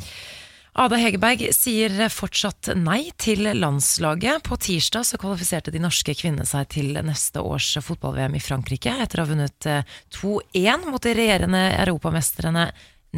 Ada 0.77 0.99
Hegerberg 1.01 1.41
sier 1.57 1.93
fortsatt 2.13 2.69
nei 2.77 3.07
til 3.17 3.47
landslaget. 3.57 4.43
På 4.45 4.59
tirsdag 4.61 5.07
så 5.09 5.17
kvalifiserte 5.17 5.73
de 5.73 5.81
norske 5.81 6.13
kvinnene 6.13 6.45
seg 6.45 6.67
til 6.75 6.91
neste 7.01 7.41
års 7.41 7.71
fotball-VM 7.81 8.37
i 8.37 8.41
Frankrike 8.43 8.93
etter 9.01 9.17
å 9.17 9.25
ha 9.25 9.31
vunnet 9.31 9.65
eh, 9.65 9.97
2-1 10.19 10.85
mot 10.91 11.01
de 11.01 11.15
regjerende 11.17 11.63
europamestrene 11.79 12.67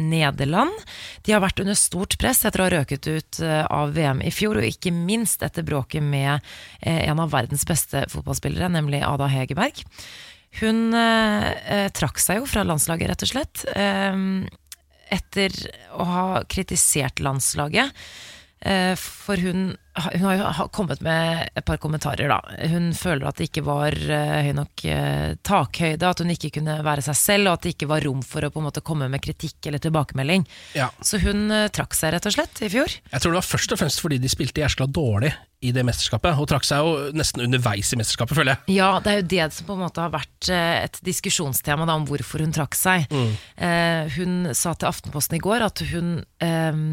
Nederland. 0.00 0.72
De 1.26 1.34
har 1.34 1.44
vært 1.44 1.60
under 1.60 1.76
stort 1.76 2.16
press 2.20 2.40
etter 2.48 2.62
å 2.62 2.70
ha 2.70 2.74
røket 2.78 3.10
ut 3.10 3.42
eh, 3.44 3.60
av 3.68 3.92
VM 3.92 4.24
i 4.24 4.32
fjor, 4.32 4.56
og 4.56 4.64
ikke 4.64 4.94
minst 4.96 5.44
etter 5.44 5.66
bråket 5.66 6.00
med 6.00 6.38
eh, 6.80 7.04
en 7.10 7.20
av 7.20 7.32
verdens 7.34 7.68
beste 7.68 8.06
fotballspillere, 8.08 8.72
nemlig 8.72 9.02
Ada 9.04 9.28
Hegerberg. 9.28 9.84
Hun 10.58 10.90
eh, 10.98 11.50
eh, 11.76 11.88
trakk 11.94 12.18
seg 12.18 12.40
jo 12.42 12.48
fra 12.50 12.64
landslaget, 12.66 13.12
rett 13.12 13.22
og 13.26 13.30
slett. 13.30 13.62
Eh, 13.70 14.16
etter 15.10 15.54
å 15.98 16.06
ha 16.06 16.24
kritisert 16.50 17.22
landslaget. 17.22 17.94
Eh, 18.60 18.92
For 18.98 19.40
hun, 19.40 19.70
hun 19.96 20.24
har 20.26 20.34
jo 20.36 20.66
kommet 20.74 21.00
med 21.00 21.48
et 21.56 21.64
par 21.64 21.78
kommentarer, 21.80 22.28
da. 22.28 22.40
Hun 22.68 22.90
føler 22.94 23.30
at 23.30 23.38
det 23.40 23.48
ikke 23.48 23.64
var 23.64 23.96
eh, 23.96 24.34
høy 24.50 24.52
nok 24.58 24.84
eh, 24.84 25.36
takhøyde, 25.46 26.10
at 26.10 26.20
hun 26.20 26.34
ikke 26.34 26.52
kunne 26.58 26.76
være 26.84 27.06
seg 27.06 27.16
selv, 27.16 27.48
og 27.48 27.56
at 27.56 27.64
det 27.64 27.74
ikke 27.76 27.88
var 27.90 28.04
rom 28.04 28.20
for 28.26 28.44
å 28.44 28.52
på 28.52 28.60
en 28.60 28.68
måte 28.68 28.84
komme 28.84 29.08
med 29.08 29.24
kritikk 29.24 29.70
eller 29.70 29.80
tilbakemelding. 29.80 30.44
Ja. 30.76 30.90
Så 31.00 31.22
hun 31.24 31.46
trakk 31.72 31.96
seg 31.96 32.12
rett 32.14 32.28
og 32.28 32.36
slett 32.36 32.60
i 32.66 32.68
fjor. 32.74 32.90
Jeg 32.90 33.22
tror 33.22 33.32
det 33.32 33.40
var 33.40 33.48
først 33.54 33.72
og 33.74 33.80
fremst 33.80 34.02
fordi 34.04 34.20
de 34.20 34.30
spilte 34.34 34.62
jæskla 34.66 34.90
dårlig 34.90 35.32
i 35.60 35.72
det 35.76 35.84
mesterskapet, 35.84 36.38
og 36.40 36.48
trakk 36.48 36.64
seg 36.64 36.80
jo 36.80 37.10
nesten 37.16 37.44
underveis 37.44 37.92
i 37.92 37.98
mesterskapet, 38.00 38.38
føler 38.38 38.54
jeg. 38.54 38.76
Ja, 38.78 38.90
det 39.04 39.12
er 39.12 39.20
jo 39.20 39.26
det 39.34 39.48
som 39.56 39.68
på 39.68 39.76
en 39.76 39.82
måte 39.84 40.02
har 40.02 40.12
vært 40.14 40.48
eh, 40.48 40.86
et 40.86 41.00
diskusjonstema 41.04 41.84
da, 41.88 41.98
om 42.00 42.06
hvorfor 42.08 42.44
hun 42.44 42.54
trakk 42.56 42.78
seg. 42.78 43.10
Eh, 43.10 44.08
hun 44.16 44.54
sa 44.56 44.72
til 44.72 44.88
Aftenposten 44.88 45.36
i 45.36 45.42
går 45.44 45.66
at 45.66 45.84
hun 45.92 46.14
eh, 46.40 46.84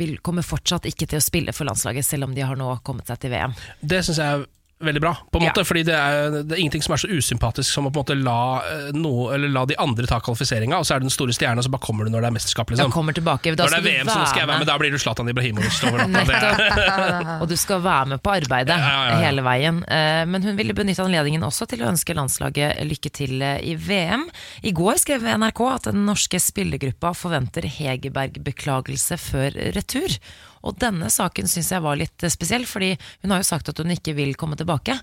vil 0.00 0.16
komme 0.24 0.46
fortsatt 0.46 0.88
ikke 0.88 1.10
til 1.10 1.20
å 1.20 1.26
spille 1.26 1.56
for 1.56 1.68
landslaget, 1.68 2.06
selv 2.06 2.28
om 2.28 2.36
de 2.36 2.46
har 2.48 2.56
nå 2.58 2.78
kommet 2.86 3.10
seg 3.10 3.20
til 3.20 3.34
VM. 3.36 3.56
Det 3.80 4.00
syns 4.06 4.22
jeg 4.24 4.48
veldig 4.80 5.00
bra, 5.02 5.12
på 5.32 5.38
en 5.40 5.42
Ja. 5.44 5.50
måte, 5.50 5.64
fordi 5.66 5.82
det 5.88 5.94
er, 5.94 6.30
det 6.46 6.52
er 6.54 6.60
ingenting 6.62 6.82
som 6.84 6.92
er 6.94 7.00
så 7.02 7.08
usympatisk 7.10 7.66
som 7.72 7.86
å 7.86 7.90
på 7.90 7.98
en 7.98 8.04
måte 8.04 8.16
la, 8.22 8.62
eh, 8.62 8.90
noe, 8.94 9.34
eller 9.34 9.48
la 9.50 9.64
de 9.66 9.74
andre 9.78 10.06
ta 10.06 10.20
kvalifiseringa, 10.20 10.78
og 10.78 10.84
så 10.86 10.94
er 10.94 11.00
du 11.00 11.08
den 11.08 11.10
store 11.10 11.32
stjerna, 11.34 11.62
så 11.62 11.70
bare 11.70 11.82
kommer 11.82 12.04
du 12.06 12.10
når 12.14 12.20
det 12.22 12.28
er 12.30 12.34
mesterskap. 12.36 12.66
Da 12.70 12.74
Liksom. 12.76 12.92
kommer 12.94 13.12
tilbake. 13.12 13.56
Da 13.56 13.64
Når 13.66 13.70
det 13.70 13.78
er 13.78 13.98
VM, 14.04 14.06
så 14.06 14.26
skal 14.28 14.40
jeg 14.44 14.48
være 14.48 14.58
med, 14.58 14.66
da 14.70 14.78
blir 14.78 14.90
du 14.94 14.98
Zlatan 14.98 15.28
Ibrahimovic. 15.28 15.82
over 15.84 16.06
natta. 16.06 17.38
Og 17.42 17.48
du 17.48 17.56
skal 17.56 17.80
være 17.82 18.06
med 18.14 18.22
på 18.22 18.30
arbeidet 18.30 18.68
Ja, 18.68 18.78
ja, 18.78 19.04
ja, 19.08 19.10
ja. 19.10 19.26
hele 19.26 19.42
veien. 19.42 19.82
Eh, 19.88 20.24
Men 20.26 20.42
hun 20.42 20.56
ville 20.56 20.74
benytte 20.74 21.02
anledningen 21.02 21.42
også 21.42 21.66
til 21.68 21.82
å 21.82 21.88
ønske 21.90 22.14
landslaget 22.14 22.78
lykke 22.86 23.10
til 23.12 23.42
eh, 23.42 23.58
i 23.62 23.74
VM. 23.74 24.28
I 24.62 24.70
går 24.72 24.98
skrev 25.02 25.22
NRK 25.22 25.60
at 25.74 25.82
den 25.92 26.04
norske 26.06 26.38
spillergruppa 26.38 27.14
forventer 27.14 27.62
Hegerberg 27.66 28.38
beklagelse 28.44 29.18
før 29.18 29.50
retur. 29.74 30.18
Og 30.66 30.78
denne 30.80 31.10
saken 31.12 31.50
syns 31.50 31.72
jeg 31.74 31.84
var 31.84 31.98
litt 32.00 32.24
eh, 32.24 32.32
spesiell, 32.32 32.66
fordi 32.68 32.94
hun 33.22 33.34
har 33.34 33.42
jo 33.42 33.50
sagt 33.50 33.70
at 33.72 33.82
hun 33.82 33.94
ikke 33.94 34.16
vil 34.18 34.34
komme 34.38 34.58
tilbake. 34.58 34.98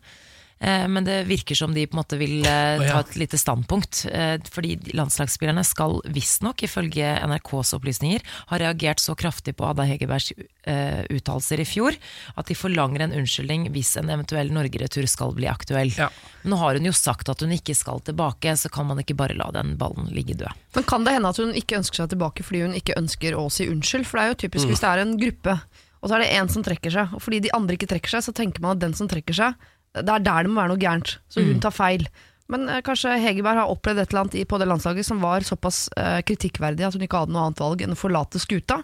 Eh, 0.59 0.87
Men 0.87 1.03
det 1.03 1.25
virker 1.27 1.55
som 1.55 1.73
de 1.73 1.83
på 1.87 1.97
en 1.97 1.99
måte 1.99 2.17
vil 2.17 2.39
eh, 2.47 2.79
ta 2.79 2.99
et 3.01 3.15
lite 3.19 3.37
standpunkt. 3.37 4.05
eh, 4.11 4.37
Fordi 4.51 4.93
landslagsspillerne 4.95 5.63
skal 5.67 5.97
visstnok, 6.07 6.63
ifølge 6.63 7.09
NRKs 7.27 7.73
opplysninger, 7.75 8.21
ha 8.47 8.57
reagert 8.61 8.99
så 9.03 9.15
kraftig 9.19 9.55
på 9.59 9.67
Ada 9.67 9.83
Hegerbergs 9.83 10.31
eh, 10.63 11.03
uttalelser 11.11 11.59
i 11.59 11.65
fjor 11.67 11.97
at 12.39 12.47
de 12.47 12.55
forlanger 12.55 13.03
en 13.05 13.13
unnskyldning 13.19 13.67
hvis 13.75 13.97
en 13.99 14.09
eventuell 14.09 14.49
Norge-retur 14.55 15.05
skal 15.11 15.35
bli 15.35 15.47
aktuell. 15.51 15.91
Ja. 15.97 16.09
Nå 16.47 16.55
har 16.61 16.75
hun 16.79 16.87
jo 16.87 16.95
sagt 16.95 17.29
at 17.29 17.41
hun 17.43 17.51
ikke 17.51 17.75
skal 17.75 17.99
tilbake, 18.07 18.55
så 18.57 18.71
kan 18.71 18.87
man 18.87 18.99
ikke 19.03 19.15
bare 19.17 19.35
la 19.35 19.51
den 19.51 19.75
ballen 19.77 20.07
ligge 20.15 20.37
død. 20.39 20.55
Men 20.75 20.83
kan 20.87 21.03
det 21.03 21.13
hende 21.17 21.29
at 21.35 21.37
hun 21.41 21.51
ikke 21.53 21.77
ønsker 21.81 22.03
seg 22.03 22.13
tilbake 22.15 22.43
fordi 22.47 22.63
hun 22.63 22.73
ikke 22.79 22.95
ønsker 22.99 23.35
å 23.35 23.49
si 23.51 23.67
unnskyld? 23.71 24.05
For 24.07 24.17
det 24.19 24.23
er 24.25 24.31
jo 24.33 24.41
typisk 24.47 24.71
hvis 24.71 24.81
det 24.83 24.89
er 24.93 25.03
en 25.03 25.17
gruppe, 25.19 25.59
og 26.01 26.09
så 26.11 26.15
er 26.17 26.23
det 26.25 26.33
en 26.37 26.49
som 26.53 26.63
trekker 26.63 26.93
seg. 26.93 27.13
Og 27.17 27.21
fordi 27.23 27.39
de 27.47 27.51
andre 27.57 27.75
ikke 27.75 27.87
trekker 27.89 28.15
seg, 28.15 28.23
så 28.27 28.33
tenker 28.35 28.61
man 28.61 28.75
at 28.77 28.83
den 28.83 28.93
som 28.97 29.07
trekker 29.09 29.33
seg, 29.35 29.55
det 30.01 30.11
er 30.11 30.23
der 30.25 30.45
det 30.45 30.51
må 30.51 30.61
være 30.61 30.73
noe 30.73 30.81
gærent. 30.81 31.17
Så 31.31 31.43
hun 31.45 31.59
tar 31.63 31.73
feil. 31.75 32.07
Men 32.51 32.67
eh, 32.69 32.81
kanskje 32.85 33.15
Hegerberg 33.21 33.63
har 33.63 33.71
opplevd 33.73 34.03
et 34.03 34.11
eller 34.11 34.25
annet 34.25 34.37
i, 34.37 34.45
på 34.45 34.59
det 34.61 34.67
landslaget 34.69 35.07
som 35.07 35.21
var 35.23 35.45
såpass 35.47 35.87
eh, 35.97 36.21
kritikkverdig 36.27 36.85
at 36.85 36.97
hun 36.97 37.05
ikke 37.05 37.23
hadde 37.23 37.33
noe 37.33 37.47
annet 37.47 37.61
valg 37.63 37.81
enn 37.85 37.95
å 37.95 37.99
forlate 37.99 38.41
skuta. 38.41 38.81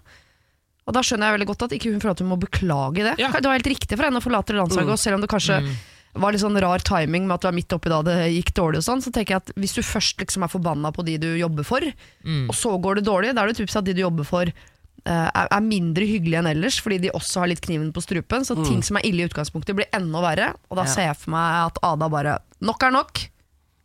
Og 0.89 0.95
da 0.97 1.04
skjønner 1.06 1.30
jeg 1.30 1.38
veldig 1.38 1.50
godt 1.52 1.65
at 1.67 1.76
ikke 1.78 1.91
hun 1.93 2.02
føler 2.02 2.15
at 2.17 2.24
hun 2.24 2.32
må 2.32 2.39
beklage 2.41 3.04
det. 3.06 3.15
Ja. 3.21 3.30
Det 3.36 3.45
var 3.45 3.60
helt 3.60 3.69
riktig 3.69 3.97
for 3.97 4.08
henne 4.08 4.17
å 4.17 4.24
forlate 4.24 4.56
landslaget, 4.58 4.95
og 4.95 5.00
selv 5.00 5.19
om 5.19 5.26
det 5.26 5.30
kanskje 5.32 5.60
var 6.19 6.34
litt 6.34 6.41
sånn 6.43 6.58
rar 6.60 6.82
timing 6.84 7.28
med 7.30 7.38
at 7.38 7.45
du 7.45 7.47
er 7.47 7.56
midt 7.56 7.71
oppi 7.71 7.91
da 7.93 8.02
det 8.04 8.15
gikk 8.34 8.50
dårlig 8.58 8.82
og 8.82 8.84
sånn, 8.84 9.04
så 9.06 9.13
tenker 9.15 9.38
jeg 9.38 9.43
at 9.45 9.52
hvis 9.62 9.78
du 9.78 9.84
først 9.86 10.19
liksom 10.19 10.43
er 10.43 10.52
forbanna 10.52 10.89
på 10.91 11.06
de 11.08 11.13
du 11.21 11.30
jobber 11.39 11.63
for, 11.63 11.86
og 12.50 12.58
så 12.58 12.74
går 12.84 13.00
det 13.00 13.06
dårlig, 13.08 13.36
da 13.38 13.45
er 13.45 13.54
det 13.54 13.62
typisk 13.62 13.80
at 13.80 13.88
de 13.88 13.95
du 13.95 14.02
jobber 14.04 14.28
for 14.28 14.52
er, 15.10 15.48
er 15.52 15.62
mindre 15.66 16.06
hyggelige 16.06 16.40
enn 16.42 16.50
ellers, 16.52 16.80
fordi 16.84 17.00
de 17.06 17.12
også 17.18 17.42
har 17.44 17.50
litt 17.52 17.62
kniven 17.66 17.92
på 17.96 18.04
strupen. 18.04 18.46
Så 18.46 18.58
ting 18.66 18.84
som 18.86 18.98
er 19.00 19.06
ille 19.08 19.24
i 19.24 19.30
utgangspunktet, 19.30 19.76
blir 19.78 19.90
enda 19.98 20.22
verre. 20.22 20.50
Og 20.70 20.78
da 20.78 20.84
Ja. 20.86 20.92
ser 20.94 21.08
jeg 21.10 21.18
for 21.18 21.32
meg 21.32 21.72
at 21.72 21.80
Ada 21.84 22.10
bare 22.10 22.40
Nok 22.62 22.84
er 22.84 22.92
nok. 22.94 23.24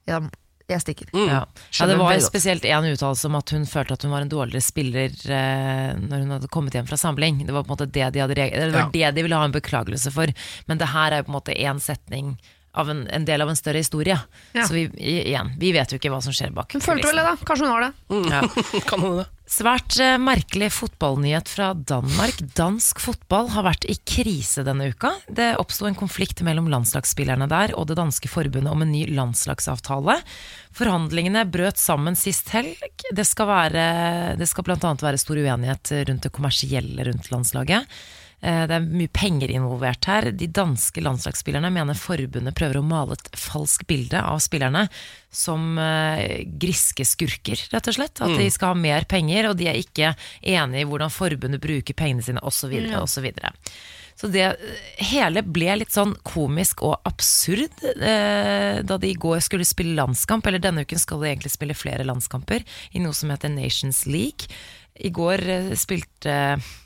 Jeg, 0.07 0.29
jeg 0.69 0.81
stikker. 0.83 1.07
Mm. 1.15 1.29
Ja. 1.31 1.45
ja, 1.81 1.87
det 1.87 1.97
var 1.99 2.19
spesielt 2.21 2.63
én 2.69 2.85
uttalelse 2.93 3.25
om 3.31 3.37
at 3.39 3.51
hun 3.55 3.65
følte 3.65 3.95
at 3.97 4.03
hun 4.05 4.13
var 4.13 4.21
en 4.21 4.29
dårligere 4.29 4.61
spiller 4.63 5.15
eh, 5.31 5.95
når 5.97 6.19
hun 6.27 6.35
hadde 6.37 6.51
kommet 6.53 6.75
hjem 6.77 6.87
fra 6.91 6.99
samling. 7.01 7.41
Det 7.47 7.55
var 7.55 7.65
på 7.65 7.71
en 7.73 7.77
måte 7.77 7.89
det 7.89 8.11
de 8.13 8.21
hadde 8.21 8.35
det 8.37 8.73
var 8.75 8.91
det 8.93 9.15
de 9.17 9.23
ville 9.25 9.37
ha 9.41 9.45
en 9.49 9.55
beklagelse 9.57 10.13
for. 10.13 10.27
Men 10.69 10.79
det 10.79 10.91
her 10.93 11.13
er 11.13 11.23
jo 11.23 11.29
på 11.31 11.33
en 11.33 11.39
måte 11.41 11.57
én 11.57 11.81
setning 11.81 12.37
en, 12.77 13.07
en 13.09 13.25
del 13.25 13.43
av 13.43 13.51
en 13.51 13.57
større 13.57 13.81
historie. 13.81 14.19
Ja. 14.53 14.67
Så 14.67 14.77
vi, 14.77 14.87
igjen, 15.01 15.55
vi 15.59 15.73
vet 15.77 15.93
jo 15.93 16.01
ikke 16.01 16.13
hva 16.13 16.21
som 16.25 16.35
skjer 16.37 16.53
bak. 16.57 16.77
Hun 16.77 16.85
følte 16.85 17.09
vel 17.09 17.21
det, 17.23 17.25
da. 17.25 17.49
Kanskje 17.49 17.67
hun 17.67 17.75
har 17.75 17.87
det. 17.87 17.93
Ja. 18.35 18.43
Kan 18.91 19.05
hun 19.05 19.19
det. 19.23 19.27
Svært 19.47 19.95
uh, 20.03 20.17
merkelig 20.19 20.73
fotballnyhet 20.75 21.49
fra 21.49 21.69
Danmark. 21.75 22.41
Dansk 22.59 22.99
fotball 22.99 23.53
har 23.55 23.63
vært 23.69 23.87
i 23.87 23.95
krise 24.03 24.65
denne 24.67 24.89
uka. 24.91 25.13
Det 25.31 25.53
oppsto 25.61 25.87
en 25.87 25.99
konflikt 25.99 26.43
mellom 26.47 26.67
landslagsspillerne 26.73 27.47
der 27.51 27.77
og 27.79 27.87
det 27.87 27.99
danske 28.01 28.31
forbundet 28.31 28.73
om 28.73 28.83
en 28.83 28.91
ny 28.91 29.05
landslagsavtale. 29.15 30.19
Forhandlingene 30.77 31.47
brøt 31.49 31.79
sammen 31.79 32.19
sist 32.19 32.51
helg. 32.57 32.75
Det 33.15 33.25
skal, 33.29 33.49
være, 33.53 33.89
det 34.41 34.51
skal 34.51 34.67
bl.a. 34.67 34.77
være 34.83 35.23
stor 35.23 35.39
uenighet 35.39 35.95
rundt 36.11 36.27
det 36.27 36.35
kommersielle 36.35 37.07
rundt 37.07 37.31
landslaget. 37.31 37.87
Eh, 38.43 38.67
Det 38.69 38.75
er 38.77 38.85
mye 38.85 39.09
penger 39.13 39.51
involvert 39.51 40.05
her. 40.05 40.31
De 40.33 40.47
danske 40.47 41.01
landslagsspillerne 41.01 41.71
mener 41.73 41.97
forbundet 41.99 42.57
prøver 42.59 42.81
å 42.81 42.87
male 42.87 43.17
et 43.17 43.31
falskt 43.33 43.87
bilde 43.89 44.21
av 44.21 44.39
spillerne 44.45 44.87
som 45.33 45.79
eh, 45.79 46.45
griske 46.47 47.05
skurker, 47.05 47.61
rett 47.73 47.89
og 47.89 47.97
slett. 47.99 48.21
At 48.21 48.37
de 48.39 48.51
skal 48.53 48.75
ha 48.75 48.81
mer 48.81 49.05
penger, 49.09 49.51
og 49.51 49.57
de 49.61 49.71
er 49.73 49.81
ikke 49.81 50.15
enige 50.43 50.85
i 50.85 50.89
hvordan 50.89 51.13
forbundet 51.13 51.63
bruker 51.65 51.97
pengene 51.97 52.25
sine, 52.25 52.43
osv. 52.45 52.73
osv. 53.01 53.31
Så 54.17 54.31
det 54.33 54.47
hele 55.11 55.43
ble 55.45 55.75
litt 55.77 55.93
sånn 55.93 56.15
komisk 56.25 56.81
og 56.87 56.95
absurd 57.05 57.83
eh, 57.85 58.79
da 58.81 58.97
de 58.97 59.11
i 59.13 59.19
går 59.21 59.43
skulle 59.45 59.67
spille 59.69 59.97
landskamp, 59.99 60.47
eller 60.49 60.63
denne 60.65 60.87
uken 60.87 61.03
skal 61.03 61.21
de 61.21 61.29
egentlig 61.35 61.53
spille 61.53 61.77
flere 61.77 62.07
landskamper, 62.09 62.65
i 62.97 63.03
noe 63.05 63.13
som 63.17 63.33
heter 63.33 63.53
Nations 63.53 64.07
League. 64.09 64.49
I 65.05 65.11
går 65.15 65.43
eh, 65.53 65.71
spilte 65.79 66.33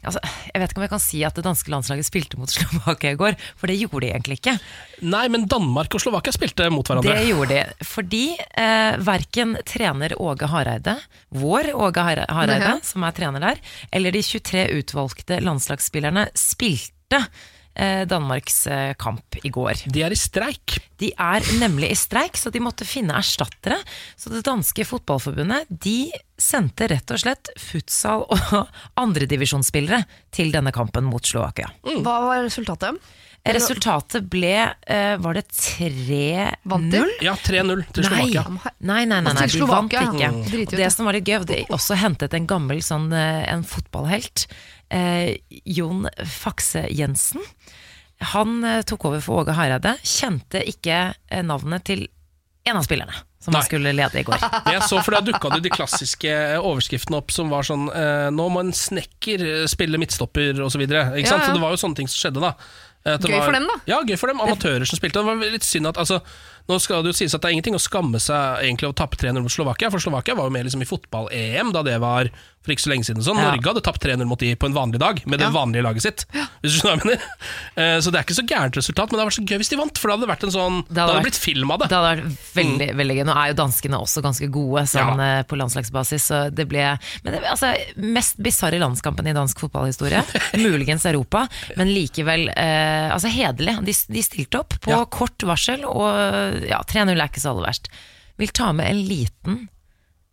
altså, 0.03 0.21
Jeg 0.51 0.61
vet 0.63 0.73
ikke 0.73 0.81
om 0.81 0.85
jeg 0.87 0.93
kan 0.95 1.03
si 1.05 1.21
at 1.27 1.37
det 1.39 1.45
danske 1.47 1.71
landslaget 1.73 2.09
spilte 2.09 2.39
mot 2.41 2.51
Slovakia 2.57 3.13
i 3.15 3.19
går, 3.21 3.37
for 3.61 3.71
det 3.71 3.77
gjorde 3.81 4.03
de 4.07 4.11
egentlig 4.15 4.39
ikke. 4.41 4.57
Nei, 5.07 5.23
men 5.33 5.47
Danmark 5.51 5.95
og 5.97 6.03
Slovakia 6.03 6.35
spilte 6.35 6.67
mot 6.75 6.87
hverandre. 6.91 7.15
Det 7.21 7.29
gjorde 7.31 7.55
de. 7.61 7.87
Fordi 7.87 8.25
eh, 8.39 8.99
verken 9.07 9.55
trener 9.69 10.17
Åge 10.21 10.49
Hareide, 10.51 10.97
vår 11.31 11.71
Åge 11.77 12.05
Hare- 12.09 12.27
Hareide, 12.29 12.75
Ja. 12.75 12.77
som 12.85 13.05
er 13.07 13.15
trener 13.17 13.41
der, 13.47 13.63
eller 13.93 14.13
de 14.17 14.23
23 14.27 14.67
utvalgte 14.81 15.41
landslagsspillerne 15.45 16.29
spilte 16.39 17.23
eh, 17.23 17.31
Danmarks 18.11 18.67
eh, 18.71 18.93
kamp 19.01 19.39
i 19.43 19.53
går. 19.53 19.85
De 19.93 20.03
er 20.05 20.15
i 20.15 20.19
streik. 20.19 20.79
De 21.01 21.13
er 21.15 21.47
nemlig 21.61 21.93
i 21.95 21.99
streik, 21.99 22.37
så 22.37 22.53
de 22.53 22.63
måtte 22.63 22.89
finne 22.89 23.17
erstattere. 23.17 23.79
Så 24.21 24.33
det 24.35 24.45
danske 24.49 24.85
fotballforbundet 24.89 25.71
de 25.71 26.11
sendte 26.41 26.89
rett 26.91 27.11
og 27.13 27.21
slett 27.23 27.53
futsal- 27.61 28.27
og 28.29 28.69
andredivisjonsspillere 29.05 30.05
til 30.35 30.53
denne 30.55 30.73
kampen 30.77 31.09
mot 31.09 31.25
Slovakia. 31.25 31.71
Hva 31.85 32.21
var 32.29 32.45
resultatet? 32.47 33.01
Resultatet 33.41 34.27
ble 34.29 34.53
eh, 34.85 35.15
Var 35.17 35.39
det 35.39 35.47
3-0? 35.49 37.13
Ja, 37.25 37.33
3-0 37.41 37.85
til 37.95 38.05
Slovakia. 38.05 38.43
nei, 38.85 39.07
nei, 39.09 39.21
nei, 39.25 39.33
nei, 39.33 39.47
Til 39.49 39.63
de 39.65 39.69
vant 39.71 39.97
ikke. 39.97 40.29
Mm. 40.29 40.43
Og 40.67 40.75
det 40.77 40.91
som 40.93 41.09
var 41.09 41.17
litt 41.17 41.29
gøy, 41.29 41.41
de 41.49 41.63
også 41.73 41.97
hentet 42.03 42.37
en 42.37 42.49
gammel 42.51 42.83
sånn, 42.85 43.09
eh, 43.17 43.47
en 43.49 43.65
fotballhelt. 43.65 44.45
Eh, 44.91 45.37
Jon 45.65 46.09
Fakse 46.27 46.87
Jensen. 46.91 47.43
Han 48.35 48.65
eh, 48.65 48.83
tok 48.83 49.05
over 49.09 49.23
for 49.25 49.45
Åge 49.45 49.55
Hareide. 49.57 49.95
Kjente 50.05 50.63
ikke 50.69 51.03
eh, 51.15 51.45
navnet 51.47 51.87
til 51.89 52.09
en 52.69 52.77
av 52.77 52.85
spillerne 52.85 53.15
som 53.41 53.55
Nei. 53.55 53.63
han 53.63 53.69
skulle 53.71 53.93
lede 53.97 54.21
i 54.21 54.27
går. 54.27 54.43
Jeg 54.75 54.83
så, 54.85 54.99
for 55.01 55.17
Da 55.17 55.23
dukka 55.25 55.49
det 55.55 55.63
de 55.65 55.73
klassiske 55.73 56.35
overskriftene 56.61 57.17
opp 57.23 57.33
som 57.33 57.49
var 57.53 57.65
sånn 57.65 57.87
eh, 57.89 58.29
Nå 58.35 58.51
må 58.53 58.61
en 58.67 58.75
snekker 58.77 59.47
eh, 59.47 59.65
spille 59.71 60.01
midtstopper 60.03 60.61
osv. 60.61 60.75
Så, 60.77 60.83
videre, 60.83 61.07
ikke? 61.17 61.31
Ja, 61.31 61.39
ja. 61.41 61.49
så 61.49 61.57
det 61.57 61.63
var 61.65 61.73
jo 61.73 61.81
sånne 61.81 62.03
ting 62.03 62.11
som 62.11 62.21
skjedde, 62.27 62.45
da. 62.45 62.53
At 63.01 63.23
det 63.25 63.31
Gøy 63.33 63.39
var- 63.39 63.47
for 63.49 63.57
dem, 63.57 63.65
da. 63.71 63.77
Ja, 63.89 64.03
gøy 64.05 64.19
for 64.21 64.29
dem. 64.29 64.43
Amatører 64.45 64.85
som 64.85 64.99
spilte. 65.01 65.23
Det 65.23 65.25
var 65.25 65.55
litt 65.55 65.65
synd 65.65 65.89
at 65.89 65.97
altså, 66.03 66.19
Nå 66.69 66.77
skal 66.85 67.01
det 67.03 67.15
jo 67.15 67.17
sies 67.17 67.33
at 67.35 67.41
det 67.41 67.49
er 67.49 67.55
ingenting 67.57 67.79
å 67.79 67.81
skamme 67.81 68.21
seg 68.23 68.61
egentlig 68.61 68.91
å 68.91 68.95
tappe 68.95 69.17
3-0 69.19 69.41
mot 69.43 69.51
Slovakia, 69.51 69.89
for 69.91 69.99
Slovakia 70.05 70.37
var 70.39 70.47
jo 70.47 70.53
med 70.55 70.69
liksom 70.69 70.85
i 70.85 70.87
fotball-EM 70.87 71.73
da 71.75 71.81
det 71.83 71.97
var 71.99 72.29
for 72.61 72.75
ikke 72.75 72.83
så 72.85 72.91
lenge 72.93 73.07
siden. 73.09 73.23
Så 73.25 73.31
Sånn. 73.33 73.39
Norge 73.41 73.65
hadde 73.71 73.81
tapt 73.87 74.03
3-0 74.05 74.27
mot 74.29 74.39
de 74.39 74.51
på 74.61 74.69
en 74.69 74.75
vanlig 74.77 74.99
dag, 75.01 75.23
med 75.25 75.41
det 75.41 75.47
vanlige 75.55 75.81
laget 75.87 76.03
sitt. 76.05 76.25
Hvis 76.61 76.75
du 76.75 76.81
skjønner 76.83 77.01
hva 77.01 77.15
jeg 77.15 77.21
mener. 77.21 77.23
Eh, 77.81 78.01
Så 78.05 78.11
det 78.13 78.19
er 78.21 78.27
ikke 78.27 78.37
så 78.37 78.45
gærent 78.45 78.77
resultat, 78.77 79.09
men 79.09 79.17
det 79.17 79.23
hadde 79.23 79.31
vært 79.31 79.39
så 79.41 79.45
gøy 79.49 79.61
hvis 79.63 79.71
de 79.73 79.79
vant, 79.81 79.97
for 79.99 80.09
da 80.11 80.17
hadde 80.17 80.27
det 80.27 80.33
vært 80.35 80.45
en 80.45 80.53
sånn 80.57 80.77
Det 80.85 80.85
hadde, 80.85 80.95
det 80.95 81.01
hadde 81.01 81.15
vært- 81.17 81.29
blitt 81.31 81.41
film 81.41 81.71
av 81.73 81.79
det. 81.81 81.89
Det 81.89 81.97
hadde 81.97 82.11
vært 82.11 82.53
veldig, 82.61 82.89
veldig 83.01 83.17
gøy. 83.17 83.25
Nå 83.31 83.37
er 83.41 83.47
jo 83.49 83.57
danskene 83.63 84.01
også 84.05 84.23
ganske 84.29 84.51
gode 84.53 84.83
sånn, 84.93 85.21
eh, 85.25 85.43
på 85.49 85.57
landslagsbasis, 85.57 86.23
så 86.29 86.43
det 86.55 86.69
ble 86.69 86.85
Men 87.25 87.33
det 87.33 87.43
altså, 87.49 87.73
mest 87.97 88.37
bisarre 88.45 88.79
landskampen 88.79 89.27
i 89.27 89.33
dansk 89.33 89.59
fotballhistorie. 89.59 90.21
muligens 90.61 91.07
Europa, 91.09 91.49
men 91.77 91.89
likevel 91.89 92.49
eh, 92.55 93.09
altså 93.09 93.33
hederlig. 93.33 93.79
De, 93.89 93.93
de 94.13 94.23
stilte 94.23 94.61
opp 94.61 94.77
på 94.85 95.01
kort 95.11 95.39
varsel, 95.49 95.81
og 95.89 96.61
ja, 96.69 96.83
3-0 96.85 97.17
er 97.17 97.29
ikke 97.29 97.41
så 97.41 97.55
aller 97.57 97.71
verst. 97.73 97.89
Vil 98.37 98.49
ta 98.53 98.73
med 98.73 98.87
en 98.91 99.01
liten 99.09 99.69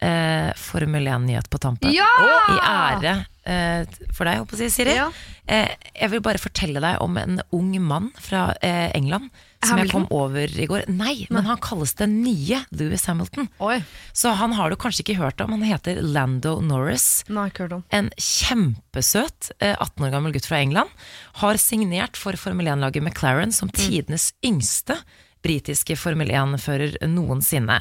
eh, 0.04 0.52
Formel 0.60 1.08
1-nyhet 1.08 1.50
på 1.50 1.62
tampen. 1.62 1.94
Ja! 1.96 2.08
I 2.52 2.58
ære 2.62 3.16
eh, 3.48 4.00
for 4.14 4.28
deg, 4.28 4.44
håper 4.44 4.64
jeg, 4.66 4.74
Siri. 4.74 4.96
Ja. 4.98 5.10
Eh, 5.48 5.74
jeg 5.96 6.12
vil 6.14 6.24
bare 6.26 6.42
fortelle 6.42 6.82
deg 6.84 7.04
om 7.04 7.18
en 7.20 7.42
ung 7.56 7.74
mann 7.84 8.12
fra 8.22 8.50
eh, 8.62 8.90
England 8.98 9.30
som 9.66 9.80
jeg 9.82 9.90
kom 9.90 10.06
over 10.14 10.52
i 10.54 10.68
går. 10.70 10.86
Nei, 10.92 11.26
men 11.34 11.48
han 11.48 11.60
kalles 11.64 11.96
den 11.98 12.20
nye 12.22 12.60
Louis 12.78 13.04
Hamilton. 13.10 13.48
Oi. 13.66 13.80
Så 14.16 14.36
han 14.38 14.54
har 14.54 14.70
du 14.70 14.78
kanskje 14.80 15.04
ikke 15.04 15.18
hørt 15.18 15.42
om. 15.44 15.56
Han 15.56 15.66
heter 15.66 16.02
Lando 16.04 16.58
Norris. 16.64 17.24
Nei, 17.32 17.48
ikke 17.50 17.66
hørt 17.66 17.78
om. 17.80 17.86
En 17.96 18.12
kjempesøt 18.22 19.52
eh, 19.58 19.74
18 19.74 20.06
år 20.08 20.14
gammel 20.14 20.36
gutt 20.36 20.50
fra 20.50 20.62
England. 20.62 20.94
Har 21.42 21.60
signert 21.62 22.20
for 22.20 22.38
Formel 22.40 22.70
1-laget 22.70 23.04
McLaren 23.04 23.56
som 23.56 23.74
tidenes 23.74 24.30
yngste 24.46 25.00
britiske 25.48 25.96
Formel 25.98 26.30
1-fører 26.36 27.00
noensinne. 27.10 27.80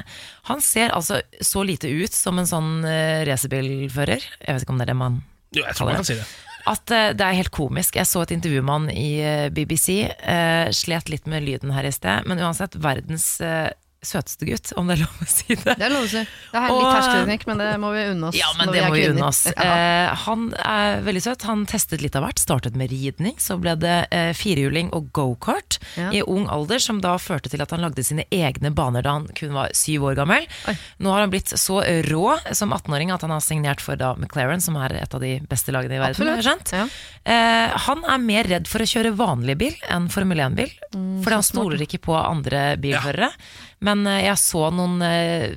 Han 0.49 0.63
ser 0.63 0.95
altså 0.95 1.21
så 1.43 1.67
lite 1.67 1.91
ut 1.91 2.15
som 2.15 2.39
en 2.39 2.49
sånn 2.49 2.73
uh, 2.87 3.21
racerbilfører. 3.27 4.27
Jeg 4.41 4.57
vet 4.57 4.65
ikke 4.65 4.75
om 4.75 4.81
det 4.81 4.87
er 4.87 4.93
det 4.95 5.01
man 5.05 5.21
Jo, 5.55 5.63
jeg 5.67 5.75
tror 5.77 5.91
man 5.91 5.99
kan 6.01 6.07
si 6.09 6.17
det. 6.19 6.27
at 6.67 6.91
eh, 6.91 7.09
det 7.15 7.23
er 7.23 7.37
helt 7.37 7.53
komisk. 7.55 7.95
Jeg 7.95 8.09
så 8.09 8.25
et 8.25 8.33
intervju 8.35 8.59
med 8.67 8.73
han 8.73 8.87
i 8.91 9.11
eh, 9.23 9.45
BBC. 9.55 9.93
eh, 10.11 10.67
slet 10.75 11.07
litt 11.13 11.29
med 11.31 11.45
lyden 11.45 11.71
her 11.71 11.87
i 11.87 11.93
sted, 11.95 12.27
men 12.27 12.41
uansett 12.43 12.75
verdens 12.83 13.29
eh, 13.39 13.69
søteste 14.05 14.45
gutt, 14.45 14.69
om 14.77 14.87
det 14.87 14.97
er 14.97 15.01
lov 15.05 15.21
å 15.23 15.27
si 15.27 15.55
det. 15.57 15.73
Det 15.79 15.85
er 15.87 15.91
lov 15.91 16.05
å 16.05 16.09
si. 16.11 16.21
Det 16.21 16.59
er 16.59 16.67
litt 16.69 16.87
hersketeknikk, 16.93 17.45
men 17.49 17.61
det 17.63 17.69
må 17.81 17.89
vi 17.95 18.03
unne 18.11 18.29
oss. 18.29 18.37
Ja, 18.37 18.49
men 18.59 18.69
det 18.71 18.81
vi 18.83 18.87
må 18.87 18.95
vi 18.97 19.05
unne 19.11 19.29
oss. 19.31 19.43
Ja. 19.57 19.73
Eh, 19.73 20.11
han 20.27 20.43
er 20.61 20.99
veldig 21.03 21.21
søt. 21.23 21.43
Han 21.49 21.63
testet 21.69 22.03
litt 22.03 22.15
av 22.15 22.23
hvert. 22.27 22.39
Startet 22.39 22.75
med 22.77 22.91
ridning, 22.93 23.33
så 23.41 23.57
ble 23.59 23.73
det 23.81 23.95
eh, 24.13 24.29
firehjuling 24.37 24.91
og 24.95 25.09
gokart 25.17 25.79
Ja. 25.97 26.11
i 26.13 26.21
ung 26.21 26.45
alder, 26.53 26.79
som 26.83 27.01
da 27.03 27.15
førte 27.21 27.49
til 27.51 27.61
at 27.63 27.73
han 27.73 27.81
lagde 27.83 28.03
sine 28.05 28.27
egne 28.33 28.69
baner 28.75 29.03
da 29.05 29.15
han 29.17 29.27
kun 29.37 29.55
var 29.57 29.73
syv 29.77 30.05
år 30.11 30.17
gammel. 30.21 30.45
Oi. 30.69 30.75
Nå 31.03 31.11
har 31.15 31.25
han 31.25 31.33
blitt 31.33 31.51
så 31.57 31.81
rå 32.07 32.23
som 32.55 32.75
18-åring 32.75 33.11
at 33.15 33.25
han 33.25 33.33
har 33.33 33.41
signert 33.43 33.81
for 33.83 33.97
da 33.99 34.13
McLaren, 34.15 34.61
som 34.63 34.77
er 34.79 34.99
et 35.01 35.17
av 35.17 35.23
de 35.23 35.33
beste 35.49 35.73
lagene 35.75 35.97
i 35.97 36.03
verden. 36.03 36.61
Ja. 36.71 36.85
Eh, 37.25 37.77
han 37.87 38.05
er 38.07 38.21
mer 38.23 38.47
redd 38.53 38.69
for 38.69 38.83
å 38.83 38.87
kjøre 38.87 39.15
vanlig 39.17 39.57
bil 39.59 39.79
enn 39.89 40.07
Formel 40.13 40.45
1-bil. 40.45 40.71
Mm, 40.93 41.23
fordi 41.25 41.39
han 41.41 41.47
stoler 41.49 41.83
ikke 41.87 42.03
på 42.07 42.15
andre 42.19 42.69
bilførere. 42.81 43.31
Men 43.79 44.07
eh, 44.09 44.23
jeg 44.25 44.37
så 44.41 44.69
noen 44.73 45.01
eh, 45.05 45.51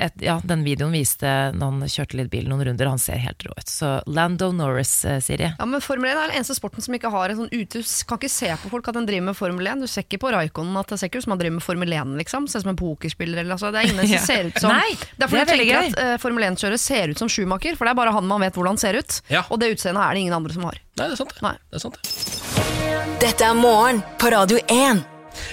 et, 0.00 0.14
Ja, 0.24 0.38
den 0.44 0.64
videoen 0.66 0.94
viste 0.96 1.28
når 1.54 1.72
han 1.72 1.90
kjørte 1.92 2.16
litt 2.18 2.30
bil 2.32 2.48
noen 2.50 2.64
runder. 2.66 2.88
Han 2.90 3.00
ser 3.00 3.20
helt 3.22 3.44
rå 3.46 3.52
ut. 3.54 3.68
Så 3.70 3.90
Lando 4.10 4.48
Norris, 4.56 4.90
sier 5.04 5.20
Siri. 5.22 5.50
Ja, 5.58 5.66
men 5.68 5.84
Formel 5.84 6.10
1 6.10 6.16
er 6.16 6.30
den 6.32 6.38
eneste 6.40 6.56
sporten 6.58 6.82
som 6.84 6.96
ikke 6.96 7.10
har 7.12 7.30
en 7.32 7.38
sånn 7.42 7.52
uthus. 7.54 7.92
Kan 8.08 8.18
ikke 8.20 8.32
se 8.32 8.50
på 8.62 8.72
folk 8.72 8.88
at 8.90 8.96
den 8.98 9.06
driver 9.08 9.28
med 9.28 9.38
Formel 9.38 9.70
1. 9.70 9.84
Du 9.84 9.90
ser 9.90 10.06
ikke 10.06 10.20
på 10.24 10.32
Raikonen 10.34 10.76
at 10.80 10.90
det 10.90 10.98
ser 11.00 11.10
ikke 11.12 11.22
ut 11.22 11.28
som 11.28 11.36
han 11.36 11.42
driver 11.44 11.58
med 11.58 11.66
Formel 11.68 11.94
1, 12.00 12.16
liksom. 12.22 12.48
Ser 12.50 12.64
ut 12.64 12.66
som 12.66 12.72
en 12.74 12.80
pokerspiller 12.80 13.42
eller 13.44 13.56
altså. 13.56 13.70
Det 13.76 13.82
er 13.84 13.92
ingen 13.92 14.10
som 14.16 14.26
ser 14.32 14.50
ut 14.50 14.60
som 14.64 14.72
Nei, 14.74 14.92
Derfor 15.20 15.36
det 15.36 15.42
er 15.42 15.44
jeg 15.44 15.52
veldig 15.54 15.66
tenker 15.70 15.82
gøy. 15.82 15.90
at 15.94 16.14
uh, 16.16 16.20
Formel 16.24 16.48
1-kjører 16.50 16.82
ser 16.82 17.12
ut 17.14 17.22
som 17.24 17.30
Schumacher, 17.32 17.76
for 17.78 17.86
det 17.88 17.94
er 17.94 18.00
bare 18.02 18.14
han 18.16 18.26
man 18.32 18.42
vet 18.48 18.56
hvordan 18.58 18.80
ser 18.80 18.98
ut. 18.98 19.20
Ja. 19.32 19.44
Og 19.52 19.60
det 19.62 19.74
utseendet 19.76 20.02
er 20.02 20.16
det 20.16 20.24
ingen 20.26 20.36
andre 20.40 20.56
som 20.56 20.66
har. 20.66 20.80
Nei, 20.96 21.06
det 21.06 21.12
er 21.14 21.20
sant. 21.22 21.36
det. 21.36 21.44
Nei. 21.46 21.54
Det 21.70 21.78
er 21.78 21.84
sant. 21.86 22.00
det. 22.00 23.20
Dette 23.22 23.52
er 23.52 23.54
morgen 23.60 24.02
på 24.20 24.32
Radio 24.34 24.58
1. 24.66 25.06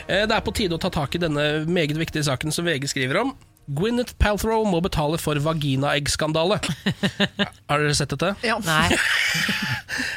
Eh, 0.07 0.25
Det 0.27 0.35
er 0.35 0.45
på 0.45 0.53
tide 0.55 0.75
å 0.75 0.81
ta 0.81 0.89
tak 0.89 1.15
i 1.15 1.21
denne 1.23 1.65
meget 1.65 1.97
viktige 1.97 2.23
saken 2.23 2.51
som 2.51 2.65
VG 2.65 2.87
skriver 2.91 3.21
om. 3.21 3.33
Gwyneth 3.67 4.17
Palthrow 4.19 4.65
må 4.67 4.81
betale 4.83 5.17
for 5.21 5.39
vaginaeggskandale. 5.39 6.59
Har 7.69 7.79
dere 7.83 7.95
sett 7.95 8.11
dette? 8.15 8.33
Ja. 8.45 8.59
Nei. 8.63 8.89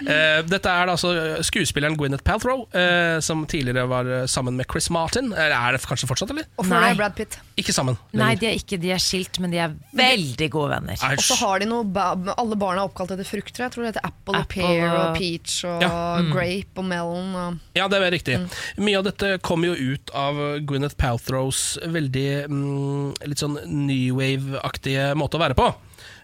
Eh, 0.07 0.39
dette 0.47 0.71
er 0.71 0.87
da 0.89 0.95
altså 0.95 1.11
skuespilleren 1.45 1.97
Gwyneth 1.99 2.25
Paltrow, 2.25 2.63
eh, 2.77 3.19
som 3.25 3.43
tidligere 3.49 3.83
var 3.91 4.09
eh, 4.09 4.23
sammen 4.31 4.57
med 4.57 4.65
Chris 4.71 4.87
Martin. 4.93 5.33
Eller 5.35 5.53
er 5.57 5.77
det 5.77 5.83
kanskje 5.89 6.09
fortsatt, 6.09 6.31
eller? 6.33 6.47
Og 6.57 6.65
før 6.69 6.81
Nei. 6.81 6.91
er 6.95 6.99
Brad 7.01 7.17
Pitt. 7.19 7.37
Ikke 7.61 7.75
sammen. 7.77 7.99
Nei, 8.17 8.31
de 8.41 8.49
er 8.49 8.57
ikke 8.57 8.79
de 8.81 8.93
er 8.95 9.03
skilt, 9.03 9.37
men 9.43 9.53
de 9.53 9.61
er 9.61 9.75
veldig 9.97 10.49
gode 10.55 10.71
venner. 10.77 11.01
Og 11.11 11.25
så 11.25 11.37
har 11.43 11.61
de 11.61 11.69
noe 11.69 12.07
Alle 12.37 12.59
barna 12.61 12.83
er 12.85 12.89
oppkalt 12.91 13.13
etter 13.17 13.29
frukter. 13.29 13.67
Jeg 13.67 13.75
tror 13.75 13.85
det 13.87 13.91
heter 13.95 14.07
apple, 14.09 14.33
og 14.33 14.41
Apple 14.41 14.63
pear 14.63 14.95
og 14.95 15.19
peach 15.19 15.59
og 15.69 15.85
Ja. 15.85 15.93
grape 16.33 16.81
og 16.81 16.89
melon. 16.93 17.35
Og 17.43 17.77
Ja, 17.77 17.89
det 17.93 18.01
er 18.01 18.17
riktig. 18.17 18.39
Mye 18.81 19.01
av 19.01 19.07
dette 19.11 19.35
kommer 19.45 19.73
jo 19.75 19.93
ut 19.97 20.15
av 20.17 20.41
Gwyneth 20.69 20.97
Paltrows 21.01 21.65
veldig 21.85 22.29
mm, 22.49 23.15
litt 23.37 23.45
sånn 23.45 23.61
new 23.87 24.17
wave-aktige 24.17 25.13
måte 25.19 25.37
å 25.37 25.45
være 25.45 25.59
på. 25.59 25.69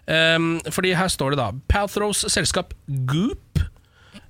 Um, 0.09 0.57
fordi 0.73 0.95
her 0.97 1.11
står 1.11 1.33
det 1.33 1.39
da 1.39 1.51
Paltrows 1.71 2.25
selskap 2.33 2.75
Goop, 3.07 3.61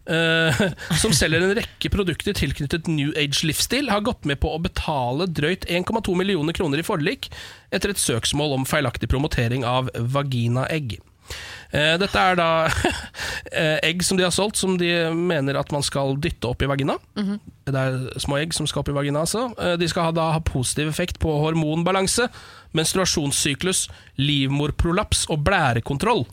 Uh, 0.04 0.52
som 1.00 1.14
selger 1.16 1.40
en 1.40 1.54
rekke 1.56 1.88
produkter 1.88 2.36
tilknyttet 2.36 2.90
New 2.92 3.14
Age-livsstil, 3.16 3.88
har 3.88 4.04
gått 4.04 4.28
med 4.28 4.42
på 4.44 4.50
å 4.52 4.60
betale 4.60 5.30
drøyt 5.32 5.64
1,2 5.72 6.18
millioner 6.20 6.56
kroner 6.56 6.82
i 6.82 6.84
forlik 6.84 7.30
etter 7.72 7.94
et 7.94 8.02
søksmål 8.04 8.58
om 8.58 8.68
feilaktig 8.68 9.08
promotering 9.14 9.64
av 9.64 9.88
vaginaegg. 9.96 10.98
Eh, 11.74 11.96
Dette 11.98 12.22
er 12.22 12.38
da 12.38 12.48
eh, 13.52 13.80
egg 13.90 14.04
som 14.06 14.20
de 14.20 14.26
har 14.28 14.34
solgt, 14.36 14.60
som 14.62 14.76
de 14.78 14.92
mener 15.14 15.58
at 15.58 15.74
man 15.74 15.86
skal 15.86 16.16
dytte 16.22 16.52
opp 16.52 16.62
i 16.62 16.70
vagina. 16.70 17.00
Det 17.66 17.74
er 17.80 18.20
små 18.22 18.38
egg 18.42 18.54
som 18.54 18.70
skal 18.70 18.84
opp 18.84 18.92
i 18.94 18.98
vagina. 18.98 19.24
Altså. 19.26 19.48
De 19.80 19.90
skal 19.90 20.10
ha, 20.10 20.16
da 20.16 20.30
ha 20.36 20.44
positiv 20.46 20.92
effekt 20.92 21.18
på 21.24 21.34
hormonbalanse, 21.42 22.30
menstruasjonssyklus, 22.78 23.88
livmorprolaps 24.22 25.26
og 25.34 25.42
blærekontroll. 25.48 26.26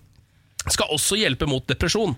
Skal 0.68 0.92
også 0.92 1.16
hjelpe 1.20 1.48
mot 1.48 1.64
depresjon. 1.70 2.16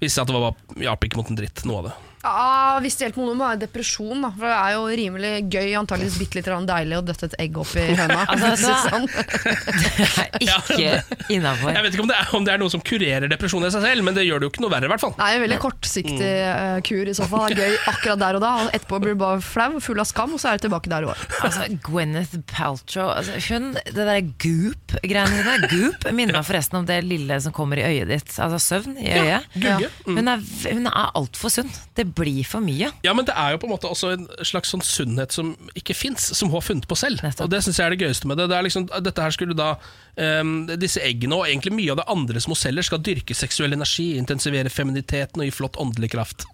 Viste 0.00 0.16
seg 0.18 0.24
at 0.24 0.32
det 0.32 0.40
var 0.40 0.84
hjalp 0.88 1.04
ikke 1.06 1.20
mot 1.20 1.30
en 1.30 1.38
dritt, 1.38 1.64
noe 1.68 1.82
av 1.82 1.90
det. 1.90 1.94
Ja, 2.24 2.78
Hvis 2.82 2.96
det 2.98 3.08
hjelper 3.08 3.20
noe, 3.20 3.34
må 3.36 3.44
det 3.44 3.50
være 3.50 3.62
depresjon. 3.66 4.24
Da. 4.24 4.30
For 4.34 4.48
Det 4.48 4.56
er 4.56 4.74
jo 4.74 4.84
rimelig 5.00 5.32
gøy, 5.52 5.70
antakeligvis 5.80 6.18
bitte 6.22 6.40
litt 6.40 6.48
deilig 6.70 6.98
å 6.98 7.04
døtte 7.04 7.28
et 7.28 7.36
egg 7.44 7.58
opp 7.60 7.74
i 7.76 7.84
høna. 7.92 8.20
Altså, 8.24 8.44
for 8.44 8.54
å 8.54 8.60
si 8.60 8.70
det 8.70 8.80
sånn. 8.88 9.06
Det 10.44 10.48
er 10.50 10.62
ikke 10.64 11.34
innafor. 11.34 11.70
Jeg 11.74 11.84
vet 11.84 11.96
ikke 11.96 12.04
om 12.04 12.10
det, 12.10 12.16
er, 12.18 12.30
om 12.36 12.46
det 12.46 12.52
er 12.54 12.60
noe 12.60 12.72
som 12.72 12.82
kurerer 12.84 13.30
depresjon 13.30 13.64
i 13.66 13.70
seg 13.72 13.84
selv, 13.84 14.04
men 14.06 14.16
det 14.16 14.24
gjør 14.26 14.42
det 14.42 14.48
jo 14.48 14.52
ikke 14.52 14.64
noe 14.64 14.72
verre, 14.72 14.88
i 14.88 14.92
hvert 14.92 15.02
fall. 15.04 15.14
Det 15.18 15.26
er 15.26 15.38
en 15.38 15.44
veldig 15.44 15.58
kortsiktig 15.62 16.30
uh, 16.44 16.78
kur 16.86 17.10
i 17.10 17.14
så 17.16 17.28
fall. 17.30 17.46
Det 17.52 17.60
er 17.60 17.74
gøy 17.74 17.78
akkurat 17.92 18.22
der 18.24 18.38
og 18.38 18.44
da. 18.44 18.52
Og 18.64 18.72
etterpå 18.78 19.00
blir 19.04 19.16
du 19.16 19.20
bare 19.22 19.44
flau, 19.44 19.70
full 19.84 20.02
av 20.02 20.08
skam, 20.10 20.34
og 20.36 20.42
så 20.42 20.50
er 20.52 20.58
du 20.60 20.66
tilbake 20.66 20.92
der 20.92 21.06
i 21.06 21.10
år. 21.12 21.24
Altså, 21.44 21.68
Gwyneth 21.84 22.40
Paltrow 22.50 23.12
altså, 23.14 23.38
Hun, 23.48 23.72
Det 23.84 23.94
der 24.08 24.20
goop-greiene 24.44 25.40
dine 25.40 25.70
Goop 25.70 26.08
minner 26.14 26.38
meg 26.38 26.46
forresten 26.48 26.80
om 26.80 26.88
det 26.88 27.00
lille 27.06 27.38
som 27.44 27.54
kommer 27.54 27.80
i 27.80 27.86
øyet 27.86 28.10
ditt. 28.10 28.34
Altså 28.42 28.60
søvn 28.62 28.98
i 28.98 29.10
øyet. 29.12 29.50
Ja, 29.60 29.78
Mm. 30.04 30.18
Hun 30.18 30.28
er, 30.28 30.42
hun 30.74 30.86
er 30.90 31.10
altfor 31.16 31.52
sunn. 31.52 31.70
Det 31.96 32.04
blir 32.16 32.44
for 32.48 32.64
mye. 32.64 32.90
Ja, 33.06 33.12
men 33.16 33.26
det 33.28 33.34
er 33.38 33.54
jo 33.54 33.60
på 33.62 33.68
en 33.68 33.72
måte 33.74 33.90
også 33.90 34.12
en 34.14 34.26
slags 34.46 34.72
sånn 34.74 34.82
sunnhet 34.84 35.34
som 35.34 35.52
ikke 35.78 35.96
fins, 35.96 36.26
som 36.38 36.50
hun 36.50 36.58
har 36.58 36.66
funnet 36.66 36.88
på 36.90 36.98
selv. 36.98 37.22
Nettopp. 37.24 37.46
Og 37.46 37.52
det 37.52 37.62
syns 37.66 37.80
jeg 37.80 37.86
er 37.86 37.94
det 37.96 38.06
gøyeste 38.06 38.30
med 38.30 38.40
det. 38.40 38.48
det 38.52 38.58
er 38.58 38.66
liksom, 38.66 38.88
dette 39.04 39.24
her 39.26 39.34
skulle 39.34 39.56
da 39.58 39.70
um, 40.16 40.54
Disse 40.80 41.02
eggene 41.04 41.38
og 41.38 41.46
egentlig 41.48 41.74
mye 41.74 41.94
av 41.94 42.00
det 42.02 42.08
andre 42.14 42.42
som 42.44 42.54
hun 42.54 42.60
selger, 42.60 42.86
skal 42.86 43.02
dyrke 43.04 43.36
seksuell 43.36 43.74
energi, 43.76 44.12
intensivere 44.20 44.72
feminiteten 44.72 45.42
og 45.42 45.48
gi 45.48 45.54
flott 45.54 45.78
åndelig 45.82 46.12
kraft. 46.14 46.46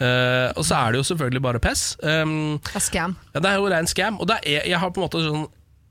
Uh, 0.00 0.50
og 0.56 0.64
så 0.64 0.78
er 0.80 0.94
det 0.94 1.02
jo 1.02 1.08
selvfølgelig 1.12 1.44
bare 1.44 1.62
pess. 1.62 1.84
Um, 2.02 2.56
Det 2.64 2.80
er 2.80 2.88
scam. 2.88 3.16
ja, 3.34 3.40
det 3.40 3.50
er 3.50 3.60
jo 3.60 3.68
rein 3.70 3.90
scam. 3.90 4.18
Og 4.20 4.28
det 4.30 4.40
er, 4.42 4.64
jeg 4.68 4.80
har 4.80 4.90
på 4.94 5.00
en 5.02 5.06
måte 5.08 5.22
sånn 5.24 5.44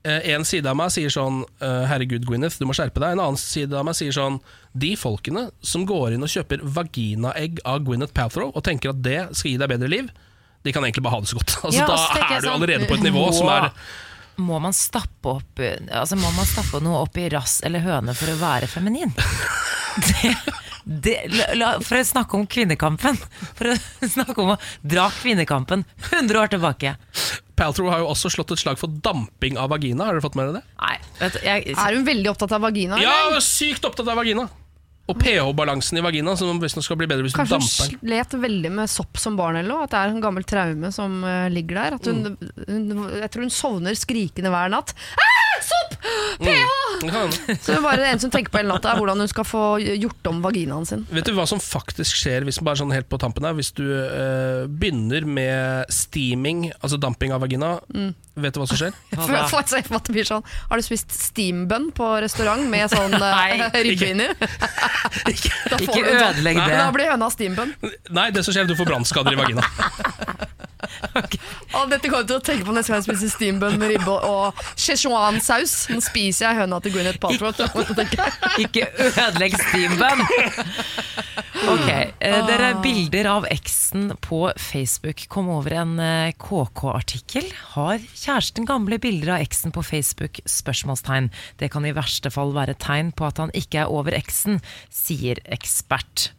eh, 0.04 0.30
En 0.34 0.44
side 0.44 0.68
av 0.68 0.76
meg 0.76 0.90
sier 0.92 1.12
sånn 1.12 1.42
eh, 1.64 1.84
Herregud, 1.88 2.26
Gwyneth, 2.28 2.58
du 2.60 2.66
må 2.68 2.74
skjerpe 2.76 3.00
deg. 3.00 3.14
En 3.14 3.22
annen 3.24 3.40
side 3.40 3.72
av 3.76 3.86
meg 3.86 3.96
sier 3.98 4.12
sånn 4.14 4.40
De 4.74 4.94
folkene 4.98 5.48
som 5.62 5.84
går 5.86 6.16
inn 6.16 6.26
og 6.26 6.30
kjøper 6.32 6.62
vaginaegg 6.76 7.60
av 7.68 7.84
Gwyneth 7.86 8.14
Paltrow 8.16 8.50
og 8.50 8.64
tenker 8.66 8.90
at 8.90 9.02
det 9.04 9.20
skal 9.38 9.52
gi 9.52 9.58
deg 9.60 9.70
bedre 9.70 9.90
liv, 9.92 10.08
de 10.64 10.72
kan 10.74 10.82
egentlig 10.82 11.04
bare 11.04 11.18
ha 11.18 11.20
det 11.22 11.30
så 11.30 11.38
godt. 11.38 11.54
Altså, 11.64 11.78
Ja, 11.78 11.86
da 11.86 12.00
så 12.00 12.10
tenker 12.16 12.34
er 12.34 12.42
du 12.42 12.48
sånn, 12.48 12.56
allerede 12.58 12.88
på 12.90 12.98
et 12.98 13.06
nivå 13.06 13.24
som 13.36 13.50
er 13.52 13.68
Må 14.42 14.58
man 14.58 14.74
stappe 14.74 15.36
opp 15.36 15.60
Altså 15.62 16.18
må 16.18 16.30
man 16.34 16.48
stappe 16.50 16.80
noe 16.82 17.04
opp 17.04 17.20
i 17.22 17.28
rass 17.30 17.60
eller 17.62 17.84
høne 17.84 18.16
for 18.18 18.32
å 18.32 18.38
være 18.40 18.70
feminin? 18.70 19.14
Det, 19.94 20.32
det, 20.84 21.12
la, 21.30 21.44
la, 21.54 21.68
for 21.78 22.00
å 22.00 22.02
snakke 22.02 22.34
om 22.34 22.48
kvinnekampen. 22.50 23.14
For 23.54 23.70
å 23.70 23.76
snakke 24.10 24.34
om 24.42 24.50
å 24.56 24.58
dra 24.82 25.04
kvinnekampen 25.20 25.84
100 26.08 26.40
år 26.40 26.50
tilbake. 26.50 26.96
Paltrow 27.54 27.92
har 27.92 28.02
jo 28.02 28.08
også 28.10 28.32
slått 28.34 28.50
et 28.56 28.64
slag 28.64 28.80
for 28.80 28.90
damping 29.06 29.54
av 29.54 29.70
vagina. 29.70 30.08
Har 30.08 30.18
dere 30.18 30.24
fått 30.24 30.34
med 30.34 30.48
dere 30.50 30.58
det? 30.58 30.64
Nei, 30.82 30.96
vet 31.20 31.36
du, 31.36 31.40
jeg, 31.46 31.76
Er 31.78 31.94
hun 31.94 32.08
veldig 32.10 32.32
opptatt 32.34 32.56
av 32.58 32.66
vagina? 32.66 32.98
Ja, 32.98 33.14
eller? 33.28 33.44
sykt 33.46 33.86
opptatt 33.86 34.10
av 34.10 34.18
vagina! 34.18 34.48
Og 35.04 35.18
pH-balansen 35.20 35.98
i 36.00 36.02
vagina, 36.04 36.32
som 36.40 36.56
visstnok 36.62 36.86
skal 36.86 36.96
bli 36.96 37.08
bedre 37.10 37.26
hvis 37.26 37.34
du 37.34 37.40
Kanskje 37.42 37.58
hun 37.58 37.64
damper 37.66 37.90
den. 37.92 37.98
slet 38.00 38.36
veldig 38.40 38.70
med 38.72 38.88
sopp 38.88 39.20
som 39.20 39.36
barn, 39.36 39.58
eller 39.60 39.68
noe? 39.68 39.84
At 39.84 39.92
det 39.92 40.00
er 40.00 40.14
en 40.14 40.22
gammel 40.24 40.46
traume 40.48 40.92
som 40.96 41.18
uh, 41.26 41.44
ligger 41.52 41.82
der? 41.82 41.98
Hun, 42.08 42.38
hun, 42.64 43.02
jeg 43.20 43.32
tror 43.34 43.44
hun 43.44 43.52
sovner 43.52 43.98
skrikende 44.00 44.52
hver 44.54 44.72
natt. 44.72 44.94
Ah, 45.20 45.60
sopp! 45.64 45.98
pH! 46.40 46.72
Det 47.04 47.58
Så 47.62 47.72
det 47.72 47.76
er 47.76 47.84
bare 47.84 48.00
det 48.00 48.08
eneste 48.08 48.28
hun 48.28 48.34
tenker 48.34 48.54
på 48.54 48.60
hele 48.62 48.72
natta, 48.72 48.94
er 48.94 49.00
hvordan 49.02 49.20
hun 49.20 49.30
skal 49.30 49.46
få 49.48 49.64
gjort 49.82 50.30
om 50.30 50.40
vaginaen 50.44 50.88
sin. 50.88 51.04
Vet 51.12 51.28
du 51.28 51.34
hva 51.36 51.44
som 51.48 51.60
faktisk 51.60 52.16
skjer 52.22 52.46
hvis, 52.48 52.62
bare 52.64 52.80
sånn 52.80 52.94
helt 52.94 53.08
på 53.10 53.20
tampen 53.20 53.44
her, 53.44 53.56
hvis 53.58 53.74
du 53.76 53.84
uh, 53.84 54.64
begynner 54.68 55.28
med 55.28 55.92
steaming, 55.92 56.70
altså 56.80 57.00
damping 57.00 57.34
av 57.36 57.44
vagina? 57.44 57.76
Vet 58.40 58.56
du 58.56 58.62
hva 58.62 58.68
som 58.70 58.80
skjer? 58.80 58.96
Sånn, 60.24 60.46
Har 60.70 60.80
du 60.80 60.84
spist 60.84 61.12
steambønn 61.12 61.90
på 61.94 62.06
restaurant 62.24 62.64
med 62.70 62.88
sånn 62.92 63.14
uh, 63.20 63.68
ribbe 63.84 64.08
inni? 64.14 64.26
Da 65.70 65.78
får 65.78 65.82
Ikke 65.82 66.00
du 66.00 66.10
en 66.10 66.18
sånn- 66.20 66.28
ødelegg 66.34 66.60
det. 66.60 66.78
Da 66.78 66.90
blir 66.94 67.10
høna 67.12 67.30
steambønn. 67.32 67.74
Nei, 68.14 68.28
det 68.34 68.44
som 68.46 68.54
skjer 68.54 68.64
er 68.66 68.70
du 68.72 68.76
får 68.78 68.90
brannskader 68.92 69.36
i 69.36 69.40
vagina. 69.40 69.64
Og 71.74 71.90
dette 71.90 72.08
kommer 72.10 72.22
jeg 72.22 72.28
til 72.28 72.36
å 72.36 72.42
tenke 72.44 72.66
på 72.68 72.74
neste 72.76 72.92
gang 72.92 73.00
jeg 73.00 73.06
spiser 73.08 73.32
steambønn 73.32 73.78
med 73.80 73.94
ribbe 73.94 74.12
og, 74.12 74.24
og 74.54 74.62
Szechuan-saus. 74.78 75.74
Nå 75.92 76.02
spiser 76.04 76.46
jeg 76.50 76.60
høna 76.62 76.78
til 76.84 76.94
Gwyneth 76.94 77.20
Paltrow. 77.22 77.50
Ikke 78.62 78.88
ødelegg 79.08 79.56
steambun! 79.58 80.24
Ok, 81.64 81.88
eh, 81.88 82.38
dere 82.44 82.70
bilder 82.84 83.28
av 83.30 83.46
eksen 83.48 84.10
på 84.24 84.40
Facebook 84.60 85.22
kom 85.32 85.48
over 85.54 85.76
en 85.80 85.94
eh, 86.02 86.32
KK-artikkel. 86.36 87.46
Har 87.72 88.02
kjæresten 88.10 88.66
gamle 88.68 88.98
bilder 89.00 89.36
av 89.38 89.44
eksen 89.46 89.72
på 89.74 89.84
Facebook? 89.86 90.42
Spørsmålstegn. 90.50 91.30
Det 91.62 91.70
kan 91.72 91.86
i 91.88 91.94
verste 91.96 92.32
fall 92.34 92.52
være 92.56 92.76
tegn 92.82 93.14
på 93.16 93.28
at 93.30 93.40
han 93.40 93.54
ikke 93.56 93.84
er 93.86 93.92
over 93.94 94.16
eksen, 94.18 94.60
sier 94.92 95.40
ekspert. 95.44 96.30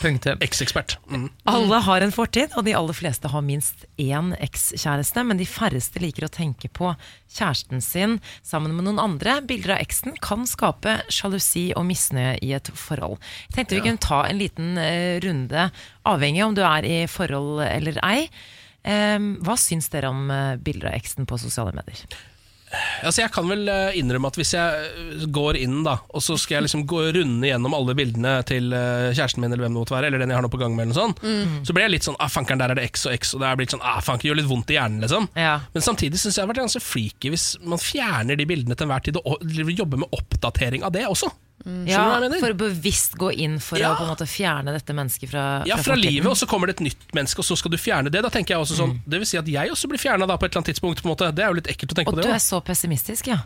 Punktum. 0.00 0.38
Eksekspert. 0.40 0.98
Mm. 1.10 1.28
Alle 1.50 1.80
har 1.82 2.04
en 2.04 2.12
fortid, 2.14 2.52
og 2.56 2.62
de 2.66 2.74
aller 2.78 2.94
fleste 2.94 3.30
har 3.32 3.42
minst 3.42 3.86
én 3.98 4.30
ekskjæreste, 4.38 5.24
men 5.26 5.40
de 5.40 5.48
færreste 5.48 5.98
liker 6.02 6.28
å 6.28 6.30
tenke 6.32 6.70
på 6.70 6.92
kjæresten 7.26 7.82
sin 7.82 8.18
sammen 8.46 8.76
med 8.76 8.86
noen 8.86 9.02
andre. 9.02 9.40
Bilder 9.48 9.74
av 9.74 9.82
eksen 9.82 10.14
kan 10.22 10.46
skape 10.46 11.00
sjalusi 11.10 11.68
og 11.74 11.88
misnøye 11.90 12.36
i 12.44 12.54
et 12.54 12.70
forhold. 12.70 13.18
Jeg 13.48 13.58
tenkte 13.58 13.80
vi 13.80 13.84
kunne 13.88 14.06
ta 14.06 14.22
en 14.28 14.38
liten 14.38 14.78
eh, 14.78 15.18
runde, 15.24 15.68
avhengig 16.06 16.46
om 16.46 16.54
du 16.54 16.62
er 16.62 16.86
i 16.86 16.98
forhold 17.10 17.64
eller 17.66 17.98
ei. 18.06 18.28
Em, 18.88 19.34
hva 19.42 19.58
syns 19.58 19.90
dere 19.90 20.12
om 20.14 20.30
eh, 20.30 20.56
bilder 20.62 20.92
av 20.92 21.00
eksen 21.00 21.26
på 21.26 21.40
sosiale 21.42 21.74
medier? 21.74 22.06
Altså 23.02 23.22
Jeg 23.22 23.32
kan 23.32 23.48
vel 23.48 23.68
eh, 23.72 23.96
innrømme 24.00 24.30
at 24.30 24.38
hvis 24.38 24.52
jeg 24.56 24.88
eh, 24.90 25.24
går 25.34 25.58
inn 25.60 25.80
da 25.86 25.96
og 26.08 26.24
så 26.24 26.36
skal 26.40 26.58
jeg 26.58 26.66
liksom 26.66 26.84
gå 26.88 27.00
runde 27.16 27.48
gjennom 27.48 27.74
alle 27.76 27.94
bildene 27.96 28.34
til 28.48 28.72
eh, 28.76 29.08
kjæresten 29.16 29.42
min, 29.42 29.52
eller 29.52 29.66
hvem 29.66 29.76
det 29.76 29.82
måtte 29.82 29.96
være, 29.96 30.10
eller 30.10 30.22
den 30.22 30.32
jeg 30.32 30.38
har 30.38 30.44
nå 30.44 30.52
på 30.52 30.60
gang 30.60 30.74
med, 30.76 30.88
eller 30.88 30.94
noe 30.94 31.00
sånt, 31.08 31.66
så 31.66 31.74
blir 31.74 31.86
jeg 31.86 31.94
litt 31.94 32.08
sånn 32.08 32.18
ah, 32.20 32.30
fankeren, 32.32 32.60
der 32.60 32.74
er 32.74 32.80
det 32.80 32.86
X 32.90 33.06
og 33.08 33.14
X, 33.16 33.34
og 33.36 33.42
det 33.42 33.48
er 33.50 33.58
blitt 33.60 33.74
sånn 33.74 33.84
ah, 33.86 34.00
fanken, 34.04 34.28
gjør 34.30 34.40
litt 34.40 34.50
vondt 34.50 34.72
i 34.72 34.78
hjernen, 34.78 35.02
liksom. 35.04 35.28
Ja. 35.38 35.58
Men 35.74 35.84
samtidig 35.84 36.20
syns 36.20 36.34
jeg 36.36 36.40
det 36.40 36.46
har 36.46 36.52
vært 36.52 36.64
ganske 36.66 36.84
freaky 36.84 37.32
hvis 37.34 37.46
man 37.64 37.82
fjerner 37.82 38.38
de 38.38 38.48
bildene 38.48 38.76
til 38.78 38.88
enhver 38.88 39.04
tid, 39.06 39.20
og 39.22 39.44
jobber 39.78 40.04
med 40.04 40.18
oppdatering 40.18 40.86
av 40.86 40.94
det 40.96 41.06
også. 41.08 41.30
Skjønner 41.64 41.88
Ja, 41.88 42.38
for 42.40 42.54
å 42.54 42.56
bevisst 42.56 43.16
gå 43.18 43.32
inn 43.34 43.58
for 43.58 43.78
Ja. 43.78 43.92
å 43.94 43.96
på 43.98 44.02
en 44.06 44.12
måte 44.14 44.26
fjerne 44.30 44.72
dette 44.72 44.94
mennesket 44.94 45.28
fra, 45.30 45.62
Ja, 45.66 45.76
fra 45.76 45.94
fortiden. 45.96 46.12
livet, 46.12 46.26
og 46.30 46.36
så 46.36 46.46
kommer 46.46 46.66
det 46.66 46.80
et 46.80 46.84
nytt 46.86 47.12
menneske, 47.12 47.38
og 47.40 47.44
så 47.44 47.56
skal 47.58 47.70
du 47.70 47.76
fjerne 47.76 48.10
det. 48.10 48.22
Da 48.22 48.28
tenker 48.30 48.54
jeg 48.54 48.58
også 48.62 48.76
sånn 48.78 48.92
Mm. 48.94 49.00
Det 49.08 49.18
vil 49.18 49.26
si 49.26 49.36
at 49.38 49.46
jeg 49.46 49.70
også 49.70 49.88
blir 49.88 49.98
fjerna 49.98 50.26
på 50.26 50.44
et 50.44 50.54
eller 50.54 50.62
annet 50.62 50.70
tidspunkt. 50.74 51.02
På 51.02 51.06
en 51.10 51.16
måte. 51.16 51.34
Det 51.34 51.44
er 51.44 51.48
jo 51.48 51.54
litt 51.54 51.66
ekkelt 51.68 51.92
å 51.92 51.94
tenke 51.94 52.08
Og 52.08 52.14
på 52.14 52.22
du 52.22 52.28
er 52.28 52.38
så 52.38 52.60
pessimistisk, 52.64 53.26
ja? 53.26 53.38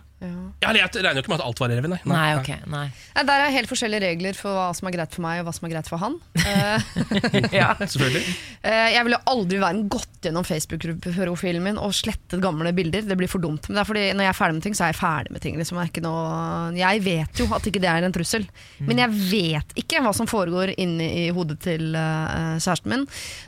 Ja, 0.63 0.69
eller 0.71 0.81
jeg 0.85 0.91
regner 1.03 1.19
jo 1.19 1.23
ikke 1.25 1.33
med 1.33 1.41
at 1.41 1.47
alt 1.49 1.61
var 1.63 1.73
evig, 1.75 1.91
nei. 1.93 1.99
Nei, 2.09 2.29
okay, 2.39 2.59
Nei. 2.71 2.85
Nei, 3.17 3.25
Der 3.29 3.45
er 3.47 3.55
helt 3.57 3.71
forskjellige 3.71 4.03
regler 4.05 4.37
for 4.39 4.55
hva 4.55 4.69
som 4.77 4.89
er 4.89 4.95
greit 4.95 5.15
for 5.17 5.25
meg 5.25 5.41
og 5.43 5.49
hva 5.49 5.55
som 5.57 5.67
er 5.69 5.73
greit 5.75 5.91
for 5.91 6.03
han. 6.03 6.19
Eh, 6.53 7.49
Ja. 7.53 7.73
Selvfølgelig. 7.81 8.23
eh, 8.63 8.89
jeg 8.95 9.05
ville 9.07 9.19
aldri 9.31 9.59
være 9.63 9.83
gått 9.91 10.27
gjennom 10.27 10.45
Facebook-profilen 10.47 11.63
min 11.65 11.79
og 11.81 11.95
slettet 11.97 12.41
gamle 12.43 12.73
bilder. 12.77 13.03
Det 13.09 13.17
blir 13.19 13.31
for 13.31 13.43
dumt. 13.43 13.67
Men 13.69 13.79
det 13.79 13.83
er 13.83 13.89
fordi 13.89 14.05
når 14.13 14.27
jeg 14.27 14.33
er 14.33 14.39
ferdig 14.39 14.57
med 14.59 14.65
ting, 14.67 14.77
så 14.79 14.85
er 14.87 14.93
jeg 14.93 14.99
ferdig 15.01 15.33
med 15.35 15.43
ting. 15.45 15.57
Liksom. 15.61 15.79
Er 15.83 15.91
ikke 15.91 16.05
noe, 16.05 16.73
jeg 16.79 17.03
vet 17.07 17.43
jo 17.43 17.47
at 17.57 17.67
ikke 17.71 17.83
det 17.83 17.91
er 17.91 18.07
en 18.07 18.15
trussel. 18.15 18.47
Men 18.85 19.01
jeg 19.03 19.17
vet 19.33 19.75
ikke 19.83 20.03
hva 20.05 20.13
som 20.17 20.29
foregår 20.31 20.75
inni 20.77 21.09
i 21.25 21.27
hodet 21.35 21.59
til 21.65 21.95
eh, 21.99 22.57
kjæresten 22.63 22.93
min. 22.93 23.07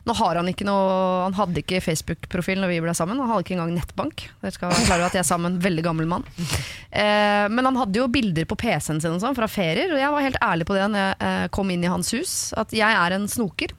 Nå 0.09 0.16
har 0.18 0.40
Han 0.40 0.49
ikke 0.51 0.66
noe 0.66 1.24
Han 1.28 1.36
hadde 1.38 1.61
ikke 1.62 1.82
Facebook-profil 1.84 2.61
når 2.62 2.72
vi 2.74 2.80
ble 2.84 2.94
sammen. 2.96 3.20
Han 3.22 3.30
hadde 3.30 3.44
ikke 3.46 3.57
engang 3.59 3.74
nettbank. 3.76 4.26
Dere 4.42 4.55
skal 4.57 4.72
være 4.72 4.86
klar 4.88 4.99
over 5.03 5.11
at 5.12 5.18
jeg 5.18 5.24
er 5.24 5.28
sammen 5.30 5.53
med 5.53 5.59
en 5.61 5.64
veldig 5.68 5.84
gammel 5.86 6.09
mann. 6.11 6.24
Eh, 6.90 7.44
men 7.50 7.68
han 7.68 7.78
hadde 7.80 8.00
jo 8.00 8.08
bilder 8.12 8.48
på 8.48 8.58
PC-en 8.60 9.02
sin 9.02 9.16
og 9.16 9.22
sånn, 9.22 9.36
fra 9.36 9.50
ferier, 9.50 9.92
og 9.92 10.00
jeg 10.00 10.14
var 10.14 10.26
helt 10.26 10.42
ærlig 10.44 10.68
på 10.68 10.76
det 10.78 10.88
når 10.92 11.04
jeg 11.04 11.16
eh, 11.28 11.46
kom 11.56 11.72
inn 11.74 11.84
i 11.84 11.92
hans 11.92 12.12
hus, 12.16 12.34
at 12.60 12.74
jeg 12.76 13.00
er 13.00 13.16
en 13.16 13.28
snoker. 13.30 13.74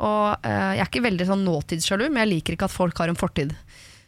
Og 0.00 0.46
eh, 0.48 0.70
jeg 0.78 0.84
er 0.84 0.88
ikke 0.88 1.04
veldig 1.04 1.28
sånn 1.28 1.44
nåtidssjalu, 1.44 2.06
men 2.08 2.24
jeg 2.24 2.32
liker 2.34 2.56
ikke 2.56 2.70
at 2.70 2.76
folk 2.76 3.02
har 3.02 3.12
en 3.12 3.20
fortid. 3.20 3.52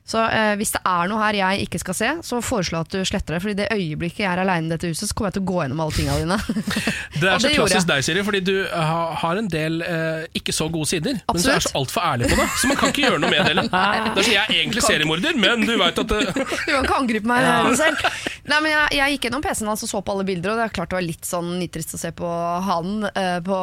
Så 0.03 0.19
eh, 0.19 0.57
hvis 0.59 0.73
det 0.75 0.81
er 0.83 1.07
noe 1.09 1.21
her 1.23 1.37
jeg 1.39 1.67
ikke 1.69 1.79
skal 1.79 1.95
se, 1.95 2.09
så 2.27 2.41
foreslå 2.43 2.81
at 2.83 2.91
du 2.91 2.99
sletter 3.07 3.37
det. 3.37 3.41
For 3.45 3.53
i 3.53 3.57
det 3.57 3.69
øyeblikket 3.71 4.25
jeg 4.25 4.29
er 4.33 4.41
aleine 4.43 4.67
i 4.67 4.73
dette 4.75 4.91
huset, 4.91 5.07
så 5.09 5.15
kommer 5.15 5.31
jeg 5.31 5.37
til 5.39 5.45
å 5.45 5.49
gå 5.53 5.59
gjennom 5.63 5.83
alle 5.85 5.95
tingene 5.95 6.25
dine. 6.25 6.39
Det 7.23 7.29
er 7.31 7.39
så 7.39 7.47
det 7.47 7.55
klassisk 7.55 7.87
deg, 7.87 8.03
Siri, 8.03 8.23
fordi 8.27 8.41
du 8.43 8.55
ha- 8.73 9.13
har 9.21 9.39
en 9.39 9.47
del 9.53 9.83
eh, 9.87 10.25
ikke 10.35 10.51
så 10.57 10.67
gode 10.73 10.89
sider. 10.91 11.21
Men 11.29 11.39
så 11.39 11.53
er 11.53 11.61
Absolutt. 11.61 11.69
så 11.69 11.79
altfor 11.79 12.07
ærlig 12.09 12.31
på 12.33 12.39
det, 12.41 12.47
så 12.59 12.71
man 12.73 12.79
kan 12.81 12.91
ikke 12.91 13.05
gjøre 13.05 13.21
noe 13.23 13.31
med 13.31 13.39
det 13.39 13.45
heller. 13.53 13.69
Det 14.17 14.25
er 14.25 14.31
Jeg 14.33 14.41
er 14.43 14.55
egentlig 14.57 14.83
seriemorder, 14.83 15.39
men 15.39 15.63
du 15.69 15.73
veit 15.79 16.01
at 16.03 16.11
det, 16.11 16.21
Du 16.35 16.73
kan 16.73 16.83
ikke 16.89 16.97
angripe 16.99 17.31
meg 17.31 17.47
ja. 17.47 17.61
selv. 17.79 18.03
Nei, 18.51 18.59
men 18.65 18.73
jeg, 18.73 18.97
jeg 18.99 19.15
gikk 19.15 19.29
gjennom 19.29 19.45
PC-en 19.45 19.71
hans 19.71 19.85
og 19.87 19.93
så 19.93 20.01
på 20.03 20.17
alle 20.17 20.27
bilder, 20.27 20.51
og 20.55 20.59
det 20.59 20.65
er 20.67 20.75
klart 20.81 20.91
det 20.91 20.99
var 20.99 21.07
litt 21.07 21.29
sånn 21.29 21.53
nitrist 21.61 21.95
å 21.95 22.01
se 22.03 22.11
på 22.19 22.33
han 22.67 23.07
eh, 23.13 23.39
på 23.47 23.61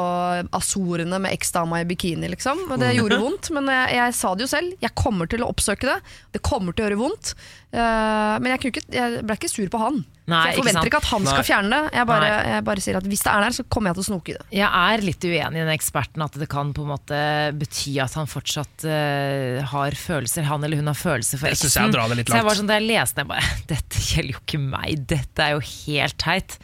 Azorene 0.55 1.19
med 1.19 1.35
eksdama 1.35 1.81
i 1.83 1.89
bikini, 1.89 2.29
liksom. 2.31 2.63
Og 2.69 2.79
det 2.79 2.93
gjorde 2.95 3.19
vondt, 3.25 3.51
men 3.55 3.67
jeg, 3.73 3.97
jeg 3.99 4.15
sa 4.21 4.33
det 4.39 4.47
jo 4.47 4.51
selv. 4.55 4.79
Jeg 4.85 4.95
kommer 4.95 5.27
til 5.29 5.43
å 5.43 5.51
oppsøke 5.51 5.89
det. 5.89 5.99
Det 6.29 6.41
kommer 6.45 6.75
til 6.75 6.85
å 6.85 6.89
gjøre 6.89 6.99
vondt. 6.99 7.33
Eh, 7.69 8.35
men 8.41 8.53
jeg, 8.53 8.61
kunne 8.61 8.73
ikke, 8.75 8.87
jeg 8.93 9.21
ble 9.25 9.37
ikke 9.39 9.49
sur 9.51 9.69
på 9.73 9.81
han. 9.81 9.99
Nei, 10.29 10.39
jeg 10.45 10.53
ikke 10.53 10.61
forventer 10.61 10.77
sant. 10.77 10.89
ikke 10.91 10.99
at 11.01 11.09
han 11.09 11.23
Nei. 11.25 11.33
skal 11.33 11.45
fjerne 11.47 11.69
det. 11.73 11.93
Jeg 11.97 12.09
bare, 12.09 12.29
jeg 12.51 12.65
bare 12.67 12.83
sier 12.85 12.99
at 12.99 13.09
hvis 13.09 13.23
det 13.25 13.31
er 13.33 13.45
der, 13.45 13.55
så 13.57 13.65
kommer 13.65 13.89
jeg 13.89 13.97
til 13.97 14.03
å 14.03 14.07
snoke 14.09 14.33
i 14.33 14.37
det. 14.37 14.45
Jeg 14.59 14.69
er 14.69 15.05
litt 15.05 15.25
uenig 15.25 15.57
i 15.57 15.63
den 15.63 15.73
eksperten 15.73 16.25
at 16.25 16.39
det 16.41 16.49
kan 16.51 16.73
på 16.77 16.85
en 16.85 16.91
måte 16.93 17.21
bety 17.57 17.95
at 18.03 18.17
han 18.19 18.29
fortsatt 18.29 18.85
uh, 18.85 19.59
har 19.73 19.97
følelser, 19.97 20.45
han 20.49 20.65
eller 20.65 20.81
hun 20.81 20.91
har 20.91 20.99
følelser 20.99 21.41
for 21.41 21.49
eksen. 21.49 21.73
jeg 21.73 21.95
drar 21.97 22.13
det 22.13 22.21
litt 22.21 22.29
Så 22.29 22.41
jeg 22.41 22.49
var 22.49 22.59
sånn, 22.61 22.69
Da 22.69 22.77
jeg 22.77 22.89
leste 22.91 23.23
den, 23.23 23.25
jeg 23.25 23.31
bare 23.33 23.61
Dette 23.73 24.05
gjelder 24.05 24.35
jo 24.35 24.43
ikke 24.43 24.61
meg, 24.69 25.05
dette 25.09 25.47
er 25.47 25.57
jo 25.57 25.65
helt 25.65 26.19
teit. 26.21 26.59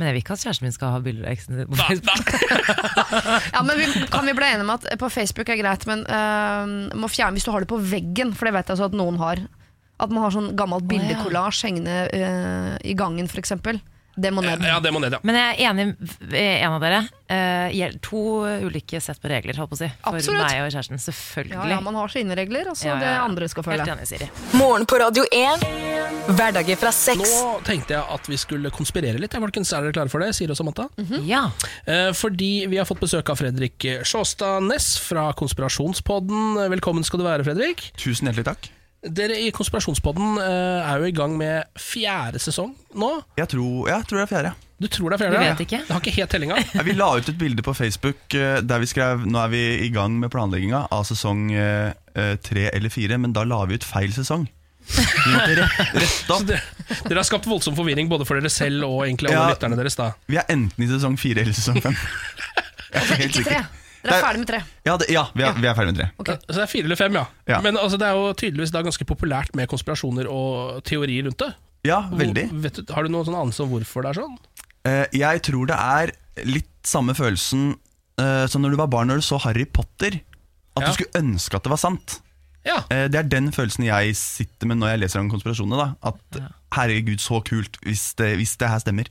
Men 0.00 0.08
jeg 0.08 0.14
vil 0.16 0.22
ikke 0.22 0.32
at 0.38 0.42
kjæresten 0.46 0.64
min 0.64 0.72
skal 0.72 0.94
ha 0.94 0.98
bilder 1.04 1.26
av 1.28 1.34
eksen 1.34 1.58
sin. 1.58 1.66
på 1.68 1.76
Facebook. 1.76 2.30
Ja, 3.54 3.60
men 3.66 3.76
vi, 3.76 3.88
Kan 4.08 4.24
vi 4.24 4.32
bli 4.38 4.46
enige 4.48 4.64
om 4.64 4.72
at 4.72 4.86
på 4.98 5.10
Facebook 5.12 5.50
er 5.52 5.60
greit, 5.60 5.84
men 5.90 6.06
øh, 6.08 6.96
må 6.96 7.10
fjerne 7.12 7.36
hvis 7.36 7.44
du 7.44 7.52
har 7.52 7.60
det 7.60 7.68
på 7.68 7.76
veggen, 7.76 8.32
for 8.32 8.48
det 8.48 8.54
vet 8.56 8.72
jeg 8.72 8.80
så 8.80 8.88
at 8.88 8.96
noen 8.96 9.20
har. 9.20 9.42
At 10.00 10.08
man 10.08 10.24
har 10.24 10.32
sånn 10.32 10.54
gammelt 10.56 10.86
ja. 10.86 10.94
bildekollasj 10.94 11.66
hengende 11.68 11.98
øh, 12.16 12.78
i 12.80 12.96
gangen, 12.96 13.28
f.eks. 13.28 13.52
Det 14.16 14.30
må 14.34 14.42
ned. 14.42 14.62
Ja, 14.66 14.80
det 14.82 14.90
må 14.92 15.00
ned, 15.02 15.14
ja. 15.14 15.20
Men 15.22 15.36
jeg 15.38 15.54
er 15.54 15.70
enig 15.70 15.84
med 16.20 16.34
en 16.34 16.74
av 16.76 16.82
dere. 16.82 17.00
Eh, 17.30 17.92
to 18.02 18.42
ulike 18.66 18.98
sett 19.02 19.20
på 19.22 19.30
regler, 19.30 19.54
holdt 19.60 19.70
på 19.70 19.78
å 19.78 19.80
si. 19.80 19.88
For 20.02 20.18
Absolutt. 20.18 20.42
meg 20.42 20.62
og 20.64 20.72
kjæresten. 20.74 21.00
Selvfølgelig. 21.00 21.70
ja, 21.70 21.78
man 21.84 21.98
har 22.00 22.12
sine 22.12 22.36
regler, 22.38 22.72
og 22.72 22.76
så 22.76 22.88
Ja, 22.90 22.94
ja, 22.96 23.00
det 23.04 23.12
andre 23.22 23.48
skal 23.52 23.66
følge. 23.66 23.86
Helt 23.86 23.94
enig, 23.94 24.08
Siri. 24.10 24.28
Morgen 24.58 24.86
på 24.90 24.98
Radio 25.00 25.24
1. 25.30 25.64
Hverdager 26.34 26.80
fra 26.80 26.92
sex. 26.94 27.22
Nå 27.22 27.52
tenkte 27.66 27.94
jeg 27.96 28.04
at 28.16 28.26
vi 28.30 28.40
skulle 28.40 28.72
konspirere 28.74 29.20
litt. 29.22 29.32
Ja, 29.34 29.40
folkens, 29.40 29.72
Er 29.72 29.86
dere 29.86 29.94
klare 29.94 30.10
for 30.12 30.20
det? 30.24 30.34
Siri 30.34 30.50
og 30.50 30.58
Samantha? 30.58 30.88
Ja. 31.24 31.46
Eh, 31.86 32.10
fordi 32.12 32.66
vi 32.66 32.76
har 32.82 32.88
fått 32.88 33.00
besøk 33.00 33.30
av 33.30 33.38
Fredrik 33.38 33.86
Sjåstad 34.04 34.66
Næss 34.66 34.98
fra 34.98 35.30
Konspirasjonspodden. 35.38 36.68
Velkommen 36.74 37.06
skal 37.06 37.22
du 37.22 37.28
være, 37.30 37.46
Fredrik. 37.46 37.92
Tusen 37.96 38.26
hjertelig 38.28 38.44
takk. 38.50 38.70
Dere 39.00 39.38
i 39.40 39.48
Konspirasjonspodden 39.56 40.34
eh, 40.42 40.90
er 40.92 41.00
jo 41.00 41.06
i 41.08 41.14
gang 41.16 41.32
med 41.40 41.64
fjerde 41.80 42.40
sesong 42.42 42.74
nå. 43.00 43.08
Jeg 43.40 43.48
tror, 43.48 43.88
jeg 43.88 44.04
tror 44.10 44.18
det 44.20 44.24
er 44.26 44.30
fjerde. 44.34 44.50
Du 44.80 44.86
tror 44.92 45.08
det 45.12 45.16
er 45.16 45.22
fjerde? 45.24 45.38
Vi 45.40 45.48
vet 45.48 45.62
ikke. 45.64 45.78
Det 45.86 45.94
har 45.94 46.02
ikke 46.04 46.14
helt 46.18 46.30
tellinga. 46.34 46.58
Ja, 46.74 46.84
vi 46.84 46.92
la 46.96 47.08
ut 47.16 47.28
et 47.32 47.38
bilde 47.40 47.64
på 47.64 47.72
Facebook 47.76 48.36
eh, 48.36 48.60
der 48.60 48.80
vi 48.82 48.88
skrev 48.90 49.24
Nå 49.28 49.40
er 49.40 49.50
vi 49.52 49.62
i 49.86 49.90
gang 49.94 50.18
med 50.20 50.32
planlegginga 50.32 50.82
av 50.92 51.04
sesong 51.08 51.46
eh, 51.52 51.92
eh, 52.12 52.34
tre 52.44 52.68
eller 52.74 52.92
fire, 52.92 53.16
men 53.20 53.32
da 53.36 53.44
la 53.48 53.62
vi 53.68 53.80
ut 53.80 53.88
feil 53.88 54.12
sesong. 54.16 54.44
Vi 54.90 55.32
måtte 55.32 55.56
rett, 55.62 55.80
rette 56.04 56.36
opp. 56.36 56.44
dere, 56.48 56.60
dere 57.06 57.20
har 57.22 57.28
skapt 57.28 57.48
voldsom 57.48 57.76
forvirring 57.78 58.08
både 58.10 58.28
for 58.28 58.36
dere 58.40 58.52
selv 58.52 58.84
og 58.88 59.04
egentlig 59.08 59.32
alle 59.32 59.46
Ja. 59.48 59.50
lytterne 59.54 59.76
deres. 59.80 59.96
da 60.00 60.10
Vi 60.28 60.36
er 60.40 60.48
enten 60.52 60.84
i 60.84 60.88
sesong 60.92 61.16
fire 61.20 61.44
eller 61.44 61.56
sesong 61.56 61.80
fem. 61.84 61.96
Jeg 62.90 63.00
er 63.00 63.04
ikke 63.06 63.20
helt 63.24 63.36
sikker. 63.40 63.68
Dere 64.02 64.16
er 64.16 64.22
ferdig 64.24 64.40
med 64.42 64.48
tre. 64.48 64.60
Ja, 64.86 64.94
det, 64.96 65.08
ja, 65.12 65.24
vi 65.36 65.42
er, 65.44 65.52
vi 65.60 65.66
er 65.68 65.74
ferdig 65.76 65.92
med 65.94 65.98
tre. 66.00 66.08
Okay. 66.22 66.36
Så 66.48 66.54
det 66.56 66.62
er 66.64 66.70
fire 66.72 66.88
eller 66.88 66.96
fem, 67.00 67.18
ja. 67.18 67.24
Ja. 67.50 67.58
Men 67.64 67.76
altså, 67.76 67.98
det 68.00 68.06
er 68.08 68.16
jo 68.16 68.30
tydeligvis 68.32 68.72
da 68.72 68.82
ganske 68.86 69.04
populært 69.08 69.52
med 69.58 69.68
konspirasjoner 69.68 70.30
og 70.32 70.80
teorier 70.88 71.26
rundt 71.28 71.38
det. 71.44 71.50
Ja, 71.88 72.00
Hvor- 72.08 72.18
veldig. 72.22 72.46
Vet 72.64 72.80
du, 72.86 72.92
har 72.94 73.02
du 73.04 73.12
noen 73.12 73.24
sånn 73.28 73.36
anelse 73.40 73.62
om 73.64 73.70
hvorfor 73.74 74.02
det 74.04 74.10
er 74.14 74.20
sånn? 74.22 74.38
Uh, 74.88 75.04
jeg 75.12 75.42
tror 75.44 75.66
det 75.68 75.76
er 75.76 76.12
litt 76.48 76.70
samme 76.88 77.12
følelsen 77.14 77.74
uh, 78.20 78.46
som 78.48 78.62
når 78.64 78.72
du 78.72 78.76
var 78.80 78.88
barn 78.92 79.08
når 79.12 79.20
du 79.20 79.26
så 79.28 79.38
Harry 79.44 79.64
Potter. 79.68 80.20
At 80.76 80.82
Ja. 80.82 80.86
du 80.88 80.92
skulle 80.96 81.20
ønske 81.20 81.56
at 81.56 81.62
det 81.66 81.70
var 81.74 81.80
sant. 81.82 82.20
Ja, 82.64 82.78
Uh, 82.92 83.08
Det 83.08 83.16
er 83.16 83.28
den 83.28 83.50
følelsen 83.52 83.84
jeg 83.88 84.16
sitter 84.16 84.66
med 84.68 84.76
når 84.80 84.94
jeg 84.94 85.00
leser 85.04 85.20
om 85.20 85.30
konspirasjonene. 85.32 85.76
Da. 85.76 86.12
At 86.12 86.40
herregud, 86.76 87.18
så 87.20 87.40
kult 87.44 87.76
hvis 87.84 88.14
det, 88.16 88.36
hvis 88.36 88.56
det 88.60 88.68
her 88.68 88.78
stemmer. 88.80 89.08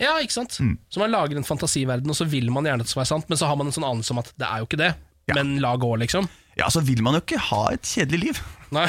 Ja 0.00 0.12
ikke 0.22 0.36
sant? 0.36 0.58
Mm. 0.60 0.76
Så 0.88 1.02
man 1.02 1.12
lager 1.12 1.38
en 1.38 1.46
fantasiverden, 1.46 2.10
og 2.10 2.16
så 2.16 2.26
vil 2.28 2.50
man 2.54 2.68
gjerne 2.68 2.84
at 2.84 2.88
det 2.88 2.92
skal 2.92 3.02
være 3.02 3.12
sant, 3.14 3.28
men 3.28 3.40
så 3.40 3.50
har 3.50 3.58
man 3.60 3.68
en 3.68 3.76
sånn 3.76 3.88
anelse 3.88 4.14
om 4.14 4.22
at 4.22 4.30
det 4.40 4.48
er 4.48 4.62
jo 4.62 4.68
ikke 4.70 4.80
det. 4.80 4.92
Ja. 5.30 5.36
Men 5.38 5.56
la 5.62 5.74
gå, 5.78 5.90
liksom. 6.02 6.26
Ja, 6.58 6.68
så 6.70 6.82
vil 6.84 7.00
man 7.04 7.16
jo 7.16 7.22
ikke 7.24 7.38
ha 7.50 7.62
et 7.72 7.86
kjedelig 7.88 8.20
liv. 8.26 8.42
Nei. 8.72 8.86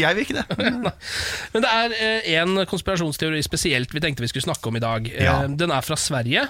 Jeg 0.00 0.16
vil 0.16 0.22
ikke 0.24 0.38
det. 0.38 0.44
Men 1.52 1.64
det 1.64 1.68
er 1.70 1.94
eh, 2.00 2.28
en 2.40 2.54
konspirasjonsteori 2.68 3.42
spesielt 3.44 3.92
vi 3.92 4.00
tenkte 4.00 4.24
vi 4.24 4.30
skulle 4.32 4.46
snakke 4.46 4.70
om 4.70 4.78
i 4.78 4.82
dag. 4.84 5.10
Eh, 5.12 5.24
Ja. 5.26 5.34
Den 5.48 5.72
er 5.74 5.84
fra 5.84 5.96
Sverige, 6.00 6.46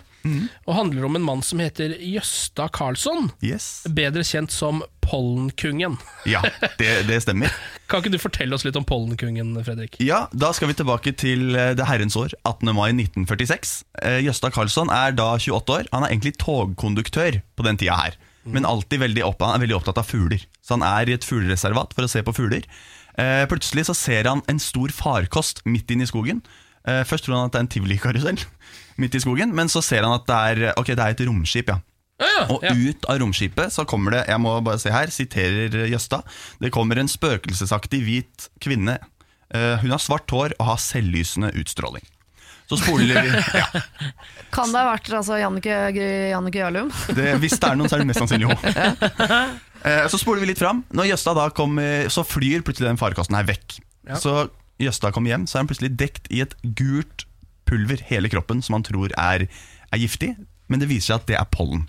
og 0.68 0.74
handler 0.76 1.06
om 1.08 1.16
en 1.18 1.24
mann 1.26 1.42
som 1.42 1.58
heter 1.62 1.96
Jøsta 1.98 2.68
Karlsson. 2.74 3.30
Yes. 3.42 3.82
Bedre 3.90 4.22
kjent 4.26 4.54
som 4.54 4.84
Pollenkungen. 5.02 5.96
Ja, 6.28 6.42
det, 6.78 6.92
det 7.08 7.18
stemmer. 7.24 7.50
Kan 7.90 8.02
ikke 8.04 8.12
du 8.14 8.20
fortelle 8.22 8.54
oss 8.54 8.66
litt 8.66 8.76
om 8.78 8.84
Pollenkungen, 8.86 9.54
Fredrik? 9.66 9.96
Ja, 10.04 10.26
Da 10.36 10.52
skal 10.54 10.70
vi 10.70 10.76
tilbake 10.78 11.14
til 11.18 11.56
eh, 11.56 11.72
det 11.78 11.86
herrens 11.90 12.14
år, 12.20 12.34
18. 12.46 12.70
mai 12.76 12.90
1946. 12.92 13.80
Eh, 14.04 14.18
Jøsta 14.26 14.50
Karlsson 14.54 14.92
er 14.94 15.14
da 15.18 15.32
28 15.40 15.78
år. 15.80 15.90
Han 15.94 16.04
er 16.06 16.12
egentlig 16.14 16.36
togkonduktør 16.42 17.40
på 17.58 17.66
den 17.66 17.80
tida 17.80 17.98
her. 18.04 18.18
Men 18.46 18.64
alltid 18.64 19.00
veldig 19.02 19.24
opp, 19.26 19.42
han 19.42 19.56
er 19.58 19.64
veldig 19.66 19.76
opptatt 19.80 19.98
av 20.00 20.06
fugler. 20.08 20.44
Så 20.62 20.76
han 20.76 20.84
er 20.86 21.10
i 21.10 21.16
et 21.16 21.26
fuglereservat 21.26 21.92
for 21.96 22.06
å 22.06 22.10
se 22.10 22.22
på 22.24 22.32
fugler. 22.36 22.64
Eh, 23.18 23.44
plutselig 23.50 23.88
så 23.88 23.96
ser 23.98 24.28
han 24.30 24.42
en 24.48 24.60
stor 24.62 24.92
farkost 24.94 25.64
midt 25.66 25.90
inne 25.90 26.06
i 26.06 26.10
skogen. 26.10 26.40
Eh, 26.86 27.02
først 27.04 27.26
tror 27.26 27.36
han 27.36 27.50
at 27.50 27.56
det 27.56 27.60
er 27.60 27.66
en 27.66 27.72
tivolikarusell 27.74 28.38
midt 29.02 29.18
i 29.18 29.20
skogen, 29.20 29.52
men 29.54 29.68
så 29.68 29.82
ser 29.84 30.06
han 30.06 30.14
at 30.14 30.26
det 30.28 30.38
er, 30.52 30.72
ok, 30.78 30.94
det 30.94 31.04
er 31.04 31.16
et 31.16 31.26
romskip. 31.28 31.68
ja 31.74 31.80
Ja, 32.18 32.46
Og 32.50 32.64
ja. 32.66 32.72
ut 32.74 33.04
av 33.06 33.20
romskipet 33.22 33.70
så 33.74 33.84
kommer 33.86 34.16
det, 34.16 34.24
jeg 34.26 34.40
må 34.42 34.56
bare 34.66 34.80
se 34.82 34.90
her, 34.90 35.10
siterer 35.14 35.84
Jøsta, 35.86 36.22
det 36.58 36.72
kommer 36.74 36.98
en 36.98 37.10
spøkelsesaktig 37.10 38.00
hvit 38.02 38.48
kvinne. 38.62 38.98
Eh, 39.54 39.76
hun 39.82 39.90
har 39.94 40.02
svart 40.02 40.30
hår 40.30 40.56
og 40.58 40.66
har 40.66 40.80
selvlysende 40.82 41.52
utstråling. 41.58 42.02
Så 42.68 42.76
spoler 42.82 43.22
vi 43.24 43.30
ja, 43.60 43.66
Kan 44.52 44.72
det 44.74 44.82
ha 44.82 44.90
vært 44.90 45.08
altså, 45.16 45.38
Jannike, 45.40 45.76
Jannike 46.34 46.60
Jarlum? 46.60 46.90
det, 47.16 47.30
Hvis 47.40 47.56
det 47.56 47.70
er 47.70 47.78
noen, 47.80 47.88
så 47.88 47.96
er 47.96 48.04
det 48.04 48.10
mest 48.10 48.22
sannsynlig 48.24 48.52
hun. 48.52 49.56
Eh, 49.86 50.08
så 50.10 50.18
spoler 50.18 50.42
vi 50.42 50.48
litt 50.48 50.58
fram. 50.58 50.80
Når 50.90 51.06
Jøsta 51.12 51.36
da 51.38 51.44
kommer, 51.54 52.08
så 52.10 52.24
flyr 52.26 52.64
plutselig 52.66 52.88
den 52.88 52.98
farekosten 52.98 53.36
her 53.38 53.44
vekk. 53.46 53.76
Ja. 54.08 54.16
Så 54.18 54.32
Jøsta 54.82 55.12
kommer 55.14 55.30
hjem, 55.30 55.44
så 55.46 55.54
er 55.54 55.62
han 55.62 55.68
plutselig 55.70 55.92
dekt 56.00 56.26
i 56.34 56.40
et 56.42 56.56
gult 56.78 57.28
pulver 57.68 58.02
hele 58.08 58.26
kroppen 58.32 58.58
som 58.58 58.74
han 58.74 58.86
tror 58.88 59.14
er, 59.14 59.44
er 59.46 60.02
giftig, 60.02 60.32
men 60.66 60.82
det 60.82 60.88
viser 60.90 61.12
seg 61.12 61.20
at 61.20 61.28
det 61.30 61.38
er 61.38 61.46
pollen. 61.54 61.86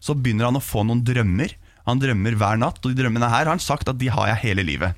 Så 0.00 0.16
begynner 0.16 0.48
han 0.48 0.56
å 0.56 0.64
få 0.64 0.86
noen 0.88 1.02
drømmer. 1.04 1.52
Han 1.84 2.00
drømmer 2.00 2.38
hver 2.40 2.60
natt, 2.64 2.80
og 2.80 2.92
de 2.92 3.02
drømmene 3.02 3.28
her 3.28 3.44
har 3.44 3.52
han 3.52 3.60
sagt 3.60 3.92
at 3.92 4.00
de 4.00 4.08
har 4.12 4.32
jeg 4.32 4.44
hele 4.46 4.64
livet. 4.64 4.96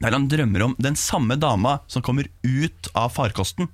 Der 0.00 0.16
han 0.16 0.28
drømmer 0.32 0.64
om 0.64 0.76
den 0.80 0.96
samme 0.96 1.36
dama 1.38 1.78
som 1.86 2.02
kommer 2.02 2.26
ut 2.42 2.90
av 2.96 3.12
farkosten. 3.14 3.70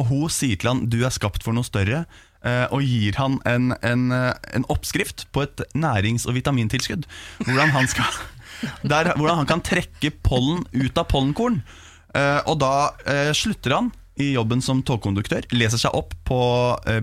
Og 0.00 0.08
hun 0.08 0.32
sier 0.32 0.58
til 0.58 0.70
han 0.72 0.84
du 0.90 1.02
er 1.04 1.14
skapt 1.14 1.44
for 1.44 1.56
noe 1.56 1.66
større, 1.66 2.04
eh, 2.46 2.66
og 2.72 2.84
gir 2.86 3.18
han 3.20 3.38
en, 3.48 3.72
en, 3.84 4.04
eh, 4.16 4.32
en 4.56 4.66
oppskrift 4.72 5.26
på 5.34 5.44
et 5.46 5.64
nærings- 5.76 6.26
og 6.28 6.36
vitamintilskudd. 6.38 7.08
Hvordan 7.44 7.74
han, 7.76 7.88
skal, 7.90 8.20
der, 8.92 9.12
hvordan 9.16 9.42
han 9.42 9.50
kan 9.50 9.64
trekke 9.64 10.14
pollen 10.24 10.64
ut 10.72 10.98
av 10.98 11.08
pollenkorn. 11.12 11.62
Eh, 12.16 12.40
og 12.48 12.58
da 12.62 12.92
eh, 13.08 13.32
slutter 13.36 13.76
han 13.78 13.92
i 14.20 14.34
jobben 14.34 14.60
som 14.60 14.82
togkonduktør, 14.84 15.46
leser 15.56 15.80
seg 15.80 15.94
opp 15.96 16.12
på 16.28 16.38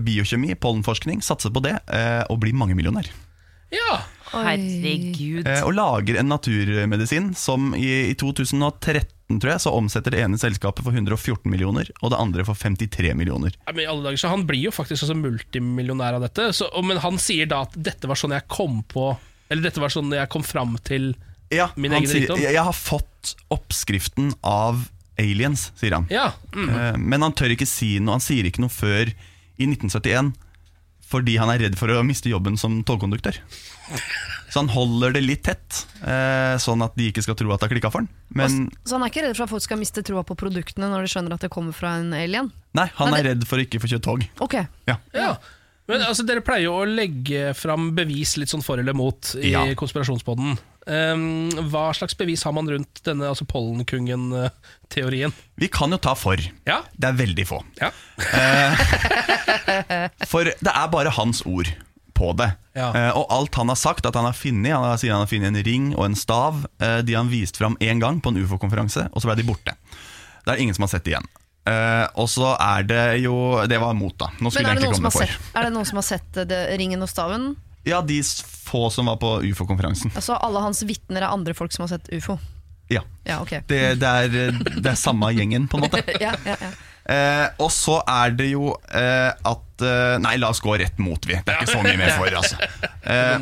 biokjemi, 0.06 0.54
pollenforskning, 0.62 1.18
satser 1.26 1.50
på 1.50 1.62
det, 1.64 1.74
eh, 1.90 2.22
og 2.30 2.38
blir 2.44 2.54
mangemillionær. 2.56 3.10
ja. 3.74 4.00
Herregud. 4.30 5.48
Og 5.66 5.72
lager 5.74 6.20
en 6.20 6.28
naturmedisin 6.30 7.32
som 7.34 7.72
i, 7.74 8.12
i 8.12 8.14
2013 8.14 9.10
tror 9.38 9.52
jeg, 9.52 9.60
så 9.62 9.70
omsetter 9.76 10.10
det 10.16 10.24
ene 10.24 10.38
selskapet 10.40 10.82
for 10.82 10.90
114 10.96 11.44
millioner, 11.52 11.86
og 12.02 12.10
det 12.10 12.18
andre 12.18 12.44
for 12.48 12.58
53 12.58 13.12
millioner. 13.14 13.54
Ja, 13.66 13.70
men 13.76 13.84
i 13.84 13.88
alle 13.92 14.02
dager, 14.08 14.18
så 14.24 14.32
Han 14.32 14.46
blir 14.48 14.64
jo 14.66 14.72
faktisk 14.74 15.04
også 15.06 15.14
multimillionær 15.20 16.18
av 16.18 16.24
dette. 16.26 16.48
Så, 16.56 16.66
men 16.82 16.98
han 17.04 17.18
sier 17.22 17.46
da 17.46 17.62
at 17.68 17.76
dette 17.78 18.08
var 18.10 18.18
sånn 18.18 18.34
jeg 18.34 18.48
kom 18.50 18.80
på 18.90 19.12
Eller 19.50 19.68
dette 19.68 19.80
var 19.82 19.90
sånn 19.94 20.10
jeg 20.14 20.28
kom 20.32 20.42
fram 20.42 20.74
til 20.86 21.12
Ja, 21.52 21.68
Min 21.76 21.92
egen 21.92 22.06
sier, 22.10 22.24
rikdom. 22.26 22.38
jeg, 22.42 22.54
jeg 22.54 22.64
har 22.66 22.74
fått 22.76 23.34
oppskriften 23.50 24.32
av 24.46 24.88
aliens, 25.20 25.68
sier 25.76 25.92
han. 25.98 26.06
Ja. 26.10 26.32
Mm. 26.56 26.68
Eh, 26.70 26.96
Men 26.96 27.22
han 27.26 27.34
tør 27.36 27.52
ikke 27.52 27.66
si 27.68 27.98
noe, 28.00 28.16
han 28.16 28.24
sier 28.24 28.46
ikke 28.48 28.62
noe 28.64 28.72
før 28.72 29.10
i 29.60 29.66
1971, 29.68 30.30
fordi 31.10 31.34
han 31.42 31.50
er 31.52 31.58
redd 31.66 31.76
for 31.76 31.90
å 31.92 32.02
miste 32.06 32.30
jobben 32.30 32.56
som 32.56 32.78
togkonduktør. 32.86 33.36
Så 34.50 34.58
han 34.64 34.68
holder 34.74 35.12
det 35.14 35.22
litt 35.22 35.44
tett, 35.46 35.84
eh, 36.02 36.56
sånn 36.58 36.82
at 36.82 36.96
de 36.98 37.06
ikke 37.12 37.22
skal 37.22 37.36
tro 37.38 37.52
at 37.54 37.60
det 37.60 37.68
har 37.68 37.74
klikka 37.76 37.92
for 37.94 38.02
han. 38.02 38.08
Men 38.34 38.66
Så 38.84 38.98
han 38.98 39.04
er 39.06 39.12
ikke 39.12 39.22
redd 39.28 39.36
for 39.38 39.44
at 39.46 39.50
folk 39.54 39.62
skal 39.62 39.78
miste 39.78 40.02
troa 40.02 40.24
på 40.26 40.34
produktene 40.36 40.90
når 40.90 41.06
de 41.06 41.12
skjønner 41.14 41.34
at 41.38 41.46
det 41.46 41.50
kommer 41.54 41.72
fra 41.76 41.94
en 42.00 42.10
alien? 42.12 42.50
nei, 42.74 42.88
han 42.98 43.10
Men 43.10 43.20
er 43.20 43.28
redd 43.34 43.46
for 43.46 43.58
å 43.58 43.62
ikke 43.64 43.78
få 43.80 43.86
kjørt 43.94 44.02
tog. 44.06 44.26
Ok, 44.40 44.54
Ja. 44.90 44.96
Ja. 45.14 45.36
Men 45.90 46.02
altså, 46.06 46.22
Dere 46.24 46.38
pleier 46.40 46.62
jo 46.68 46.74
å 46.78 46.84
legge 46.86 47.50
fram 47.58 47.88
bevis 47.96 48.36
litt 48.38 48.48
sånn 48.52 48.62
for 48.62 48.78
eller 48.78 48.94
mot 48.94 49.32
i 49.42 49.50
Ja. 49.50 49.64
konspirasjonspodden. 49.74 50.54
Um, 50.86 51.50
hva 51.70 51.90
slags 51.92 52.14
bevis 52.16 52.42
har 52.46 52.52
man 52.52 52.68
rundt 52.70 53.02
denne 53.02 53.26
altså 53.26 53.44
pollenkungen-teorien? 53.44 55.32
Vi 55.58 55.68
kan 55.68 55.90
jo 55.90 55.96
ta 55.98 56.14
for. 56.14 56.36
Ja, 56.66 56.82
Det 56.98 57.08
er 57.08 57.12
veldig 57.18 57.46
få. 57.46 57.62
ja. 57.80 57.90
For 60.30 60.44
det 60.44 60.72
er 60.74 60.88
bare 60.92 61.10
hans 61.10 61.42
ord 61.46 61.66
på 62.20 62.30
det. 62.38 62.50
Ja. 62.76 62.90
Eh, 62.92 63.10
og 63.16 63.32
alt 63.32 63.56
han 63.58 63.72
har 63.72 63.80
sagt 63.80 64.06
at 64.08 64.16
han 64.18 64.28
har 64.28 64.36
funnet, 64.36 64.74
han 64.76 64.84
har, 64.84 65.00
sier 65.00 65.16
han 65.16 65.24
har 65.24 65.30
funnet 65.30 65.50
en 65.54 65.64
ring 65.66 65.90
og 65.96 66.04
en 66.10 66.18
stav, 66.18 66.62
eh, 66.82 67.00
de 67.06 67.16
han 67.16 67.32
viste 67.32 67.60
fram 67.62 67.78
én 67.80 68.02
gang 68.02 68.20
på 68.20 68.32
en 68.34 68.40
ufo-konferanse, 68.44 69.08
og 69.10 69.22
så 69.24 69.30
ble 69.30 69.40
de 69.40 69.48
borte. 69.48 69.76
Det 70.44 70.52
er 70.54 70.62
ingen 70.62 70.76
som 70.76 70.86
har 70.86 70.92
sett 70.94 71.06
det 71.08 71.16
igjen. 71.16 71.28
Eh, 71.70 72.06
og 72.16 72.28
så 72.32 72.54
er 72.56 72.86
det 72.88 73.02
jo 73.20 73.34
Det 73.68 73.76
var 73.78 73.92
mot, 73.92 74.14
da. 74.16 74.30
Nå 74.40 74.48
Men 74.48 74.52
skulle 74.54 74.64
er 74.64 74.72
jeg 74.72 74.80
det, 74.80 74.86
egentlig 74.86 74.96
komme 74.96 75.10
for. 75.12 75.28
sett, 75.28 75.50
er 75.60 75.66
det 75.66 75.72
noen 75.74 75.88
som 75.90 75.98
har 76.00 76.06
sett 76.06 76.38
eh, 76.40 76.46
det, 76.48 76.60
ringen 76.80 77.04
og 77.04 77.10
staven? 77.12 77.50
Ja, 77.84 78.00
de 78.04 78.16
få 78.24 78.86
som 78.92 79.08
var 79.12 79.18
på 79.20 79.34
ufo-konferansen. 79.44 80.12
Altså 80.16 80.36
Alle 80.40 80.62
hans 80.64 80.80
vitner 80.88 81.24
er 81.24 81.32
andre 81.32 81.54
folk 81.56 81.72
som 81.76 81.84
har 81.84 81.92
sett 81.94 82.08
ufo? 82.16 82.38
Ja. 82.90 83.04
Ja, 83.28 83.38
okay. 83.44 83.60
Det, 83.68 84.00
det, 84.00 84.08
er, 84.08 84.56
det 84.80 84.88
er 84.90 84.98
samme 84.98 85.30
gjengen, 85.36 85.68
på 85.70 85.78
en 85.78 85.86
måte. 85.86 86.02
Ja, 86.24 86.32
ja, 86.48 86.56
ja. 86.60 86.70
Eh, 87.08 87.46
og 87.62 87.70
så 87.72 88.00
er 88.08 88.34
det 88.36 88.50
jo 88.52 88.74
eh, 88.94 89.30
at 89.32 89.84
eh, 89.86 90.16
Nei, 90.22 90.34
la 90.38 90.50
oss 90.52 90.60
gå 90.62 90.76
rett 90.78 90.98
mot, 91.00 91.24
vi. 91.26 91.38
Det 91.40 91.54
er 91.54 91.62
ikke 91.62 91.72
så 91.72 91.82
mye 91.84 91.96
mer 91.98 92.12
for, 92.18 92.36
altså. 92.42 92.60
Eh, 93.10 93.40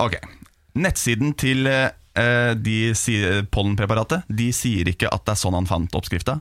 Ok, 0.00 0.14
Nettsiden 0.80 1.32
til 1.36 1.66
eh, 1.66 1.90
de 2.56 2.76
pollenpreparatet 3.52 4.28
De 4.28 4.46
sier 4.54 4.88
ikke 4.92 5.10
at 5.12 5.24
det 5.26 5.34
er 5.34 5.40
sånn 5.40 5.56
han 5.56 5.68
fant 5.68 5.96
oppskrifta. 5.98 6.38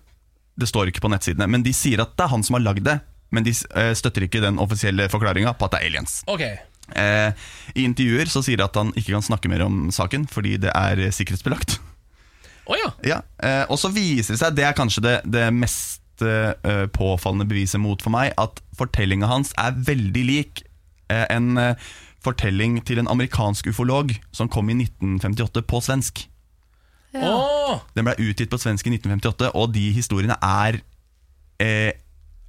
Det 0.59 0.67
står 0.69 0.91
ikke 0.91 1.01
på 1.03 1.11
nettsidene, 1.11 1.47
men 1.49 1.63
de 1.65 1.73
sier 1.75 2.01
at 2.03 2.13
det 2.19 2.25
er 2.27 2.33
han 2.33 2.43
som 2.45 2.59
har 2.59 2.63
lagd 2.67 2.83
det. 2.87 2.99
Men 3.31 3.45
de 3.45 3.53
støtter 3.53 4.25
ikke 4.25 4.41
den 4.41 4.57
offisielle 4.61 5.05
forklaringa 5.11 5.53
på 5.57 5.67
at 5.67 5.75
det 5.75 5.81
er 5.81 5.89
aliens. 5.91 6.15
Okay. 6.27 6.57
Eh, 6.97 7.31
I 7.77 7.85
intervjuer 7.85 8.31
så 8.31 8.41
sier 8.45 8.57
de 8.59 8.65
at 8.65 8.79
han 8.79 8.89
ikke 8.97 9.13
kan 9.13 9.25
snakke 9.25 9.51
mer 9.51 9.61
om 9.67 9.87
saken 9.93 10.25
fordi 10.31 10.55
det 10.61 10.71
er 10.73 11.03
sikkerhetsbelagt. 11.15 11.77
Oh, 12.69 12.77
ja. 12.77 12.89
Ja, 13.05 13.19
eh, 13.41 13.63
Og 13.69 13.79
så 13.81 13.89
viser 13.93 14.35
det 14.35 14.41
seg, 14.43 14.55
det 14.57 14.65
er 14.67 14.75
kanskje 14.77 15.01
det, 15.05 15.15
det 15.25 15.47
mest 15.53 15.98
eh, 16.27 16.85
påfallende 16.95 17.47
beviset 17.49 17.81
mot 17.81 18.01
for 18.01 18.13
meg, 18.13 18.33
at 18.37 18.61
fortellinga 18.77 19.29
hans 19.29 19.53
er 19.57 19.75
veldig 19.75 20.23
lik 20.25 20.63
uh, 21.11 21.25
en 21.29 21.57
uh, 21.57 21.89
fortelling 22.23 22.79
til 22.85 22.99
en 22.99 23.07
amerikansk 23.11 23.67
ufolog 23.71 24.11
som 24.35 24.49
kom 24.51 24.69
i 24.69 24.77
1958 24.81 25.63
på 25.67 25.81
svensk. 25.83 26.25
Å, 27.15 27.79
Den 27.95 28.05
ble 28.05 28.17
utgitt 28.29 28.51
på 28.51 28.59
svensk 28.61 28.87
i 28.87 28.93
1958, 28.97 29.51
og 29.57 29.73
de 29.73 29.87
historiene 29.95 30.37
er 30.45 30.81
eh, 31.63 31.95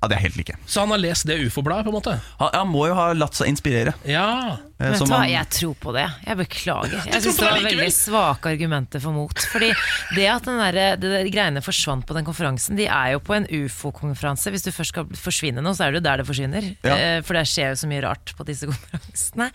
Ja, 0.00 0.08
det 0.08 0.16
er 0.16 0.22
helt 0.24 0.36
like. 0.40 0.54
så 0.64 0.80
han 0.80 0.88
har 0.94 1.00
lest 1.02 1.26
det 1.28 1.34
ufo-bladet, 1.44 1.84
på 1.84 1.90
en 1.92 1.96
måte? 1.98 2.14
Han, 2.40 2.48
han 2.54 2.68
må 2.72 2.86
jo 2.88 2.94
ha 2.96 3.10
latt 3.12 3.34
seg 3.36 3.50
inspirere. 3.52 3.92
Ja. 4.08 4.56
eh, 4.80 4.94
Vet 4.94 5.02
du 5.02 5.04
hva, 5.10 5.18
han- 5.20 5.28
jeg 5.28 5.48
tror 5.52 5.74
på 5.76 5.92
det. 5.92 6.06
Jeg 6.24 6.38
beklager. 6.40 6.94
Jeg 7.04 7.12
tror 7.12 7.20
syns 7.26 7.36
det 7.42 7.44
var 7.50 7.66
veldig 7.66 7.88
svake 7.92 8.52
argumenter 8.54 9.02
for 9.04 9.12
mot. 9.12 9.44
Fordi 9.52 9.68
det 10.16 10.24
at 10.32 10.48
den 10.48 10.56
der, 10.62 10.78
det 10.96 11.10
der 11.12 11.28
greiene 11.28 11.60
forsvant 11.60 12.06
på 12.08 12.16
den 12.16 12.24
konferansen 12.24 12.76
De 12.80 12.86
er 12.88 13.12
jo 13.12 13.20
på 13.20 13.36
en 13.36 13.44
ufo-konferanse. 13.44 14.48
Hvis 14.54 14.64
du 14.64 14.70
først 14.72 14.94
skal 14.94 15.04
forsvinne 15.20 15.60
noe, 15.60 15.76
så 15.76 15.84
er 15.84 15.92
det 15.92 16.00
jo 16.00 16.06
der 16.08 16.22
det 16.22 16.26
forsvinner. 16.30 16.70
Ja. 16.80 16.96
Eh, 16.96 17.20
For 17.20 17.36
det 17.36 17.44
skjer 17.52 17.74
jo 17.74 17.80
så 17.84 17.90
mye 17.92 18.00
rart 18.06 18.32
på 18.40 18.48
disse 18.48 18.66
konferansene. 18.72 19.50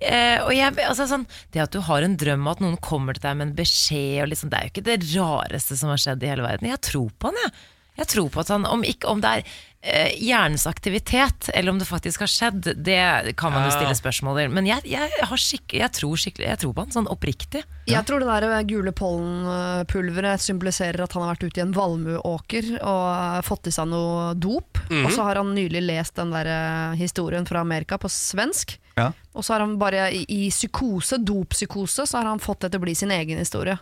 Eh, 0.00 0.38
og 0.46 0.54
jeg, 0.54 0.76
altså 0.86 1.08
sånn, 1.10 1.26
Det 1.52 1.60
at 1.66 1.74
du 1.74 1.80
har 1.90 2.06
en 2.06 2.14
drøm 2.16 2.46
om 2.46 2.52
at 2.54 2.62
noen 2.62 2.78
kommer 2.80 3.18
til 3.18 3.26
deg 3.26 3.36
med 3.42 3.48
en 3.50 3.56
beskjed, 3.58 4.22
og 4.22 4.30
liksom, 4.30 4.54
det 4.54 4.58
er 4.62 4.70
jo 4.70 4.74
ikke 4.76 4.86
det 4.86 5.00
rareste 5.18 5.76
som 5.82 5.90
har 5.92 5.98
skjedd 6.00 6.22
i 6.22 6.30
hele 6.30 6.46
verden. 6.46 6.70
Jeg 6.70 6.80
tror 6.92 7.10
på 7.18 7.32
han, 7.34 7.42
jeg. 7.42 7.52
Jeg 8.00 8.06
tror 8.14 8.28
på 8.32 8.40
at 8.40 8.48
han, 8.48 8.62
Om, 8.64 8.84
ikke, 8.86 9.10
om 9.10 9.20
det 9.20 9.28
er 9.28 9.42
eh, 9.82 10.12
hjernens 10.20 10.66
aktivitet, 10.66 11.50
eller 11.54 11.72
om 11.72 11.78
det 11.78 11.88
faktisk 11.88 12.20
har 12.20 12.30
skjedd, 12.30 12.68
det 12.76 13.34
kan 13.40 13.52
man 13.54 13.66
jo 13.66 13.72
stille 13.74 13.94
spørsmål 13.96 14.40
til. 14.40 14.52
Men 14.54 14.68
jeg, 14.68 14.84
jeg, 14.92 15.10
har 15.30 15.40
skikk, 15.40 15.74
jeg, 15.78 15.90
tror 15.96 16.20
skikkelig, 16.20 16.48
jeg 16.48 16.62
tror 16.62 16.74
på 16.76 16.84
han, 16.84 16.94
sånn 16.94 17.10
oppriktig. 17.10 17.64
Jeg 17.90 18.06
tror 18.06 18.22
det 18.22 18.28
der 18.30 18.68
gule 18.68 18.92
pollenpulveret 18.96 20.44
symboliserer 20.44 21.04
at 21.04 21.16
han 21.16 21.24
har 21.24 21.34
vært 21.34 21.48
ute 21.48 21.62
i 21.62 21.64
en 21.64 21.74
valmueåker 21.76 22.70
og 22.78 23.04
eh, 23.14 23.40
fått 23.46 23.70
i 23.70 23.74
seg 23.74 23.90
noe 23.90 24.30
dop. 24.38 24.82
Og 24.90 25.10
så 25.14 25.26
har 25.26 25.40
han 25.40 25.54
nylig 25.56 25.84
lest 25.86 26.18
den 26.20 26.34
der 26.34 26.50
eh, 26.50 26.98
historien 27.00 27.48
fra 27.48 27.64
Amerika 27.64 27.98
på 28.00 28.10
svensk. 28.12 28.76
Ja. 28.98 29.10
Og 29.32 29.46
så 29.46 29.54
har 29.54 29.64
han 29.64 29.78
bare 29.80 30.10
i, 30.12 30.24
i 30.28 30.50
psykose, 30.52 31.20
doppsykose, 31.24 32.06
så 32.06 32.20
har 32.20 32.28
han 32.28 32.42
fått 32.42 32.66
det 32.66 32.74
til 32.74 32.82
å 32.82 32.86
bli 32.88 32.96
sin 32.98 33.14
egen 33.14 33.40
historie. 33.40 33.78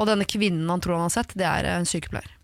Og 0.00 0.08
denne 0.08 0.26
kvinnen 0.28 0.68
han 0.70 0.82
tror 0.82 0.96
han 0.96 1.08
har 1.08 1.14
sett, 1.14 1.34
det 1.38 1.46
er 1.46 1.68
en 1.74 1.88
sykepleier. 1.88 2.36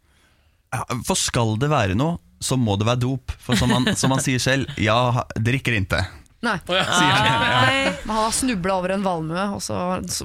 Ja, 0.75 0.83
For 1.07 1.19
skal 1.19 1.55
det 1.63 1.71
være 1.73 1.97
noe, 1.99 2.19
så 2.41 2.57
må 2.61 2.77
det 2.81 2.87
være 2.89 3.03
dop. 3.07 3.33
For 3.43 3.59
som 3.59 3.73
han, 3.75 3.89
som 3.97 4.13
han 4.15 4.23
sier 4.25 4.43
selv, 4.43 4.71
ja, 4.81 5.25
drikker 5.37 5.77
ikke. 5.79 6.05
Nei, 6.45 6.59
Å, 6.69 6.75
ja. 6.77 6.83
Han. 6.85 7.39
Nei. 7.67 7.77
men 8.05 8.13
han 8.13 8.25
har 8.29 8.35
snubla 8.37 8.75
over 8.77 8.93
en 8.95 9.03
valmue 9.03 9.45
og 9.57 9.63
så 9.65 9.79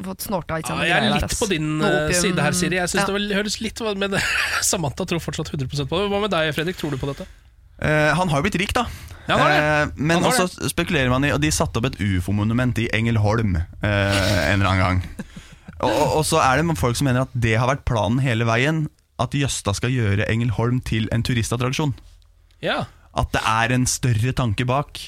fått 0.04 0.26
snorta 0.28 0.58
i 0.60 0.66
seg 0.68 0.82
Ja, 0.84 1.00
jeg 1.00 1.08
er 1.08 1.16
litt 1.16 1.36
på 1.40 1.48
din 1.50 1.70
eh, 1.88 2.12
side 2.14 2.44
her, 2.44 2.52
Siri. 2.58 2.78
Jeg 2.78 2.92
synes 2.92 3.06
Ja. 3.06 3.08
det 3.08 3.16
vel- 3.16 3.34
høres 3.40 3.56
litt 3.64 3.80
Men 3.98 4.18
Samantha 4.62 5.08
tror 5.08 5.24
fortsatt 5.24 5.50
100% 5.56 5.88
på 5.90 6.02
det. 6.02 6.10
Hva 6.12 6.20
med 6.22 6.30
deg, 6.36 6.52
Fredrik? 6.54 6.78
Tror 6.78 6.92
du 6.94 7.00
på 7.02 7.10
dette? 7.10 7.26
Eh, 7.82 8.12
han 8.14 8.30
har 8.30 8.38
jo 8.38 8.46
blitt 8.46 8.60
rik, 8.62 8.74
da. 8.76 8.86
Ja, 9.26 9.38
han 9.38 9.40
har 9.40 9.50
det. 9.50 9.64
Eh, 9.64 10.04
men 10.12 10.28
også 10.28 10.46
det. 10.52 10.70
spekulerer 10.76 11.10
man 11.10 11.24
i 11.26 11.32
Og 11.34 11.40
de 11.42 11.50
satte 11.56 11.80
opp 11.80 11.88
et 11.90 11.98
ufo-monument 12.04 12.78
i 12.84 12.90
Engelholm 12.94 13.56
eh, 13.56 13.72
en 13.88 14.60
eller 14.60 14.68
annen 14.76 14.84
gang. 14.84 15.02
Og, 15.82 15.90
og, 15.90 16.08
og 16.20 16.26
så 16.28 16.44
er 16.44 16.62
det 16.62 16.78
folk 16.78 17.00
som 17.00 17.08
mener 17.10 17.24
at 17.26 17.34
det 17.34 17.56
har 17.58 17.72
vært 17.72 17.88
planen 17.88 18.20
hele 18.22 18.46
veien. 18.46 18.84
At 19.22 19.36
Jøstad 19.38 19.78
skal 19.78 19.94
gjøre 19.94 20.28
Engelholm 20.32 20.82
til 20.82 21.08
en 21.14 21.24
turistattraksjon. 21.26 21.94
Ja. 22.64 22.84
At 23.18 23.34
det 23.36 23.42
er 23.46 23.76
en 23.76 23.86
større 23.90 24.34
tanke 24.38 24.66
bak. 24.66 25.00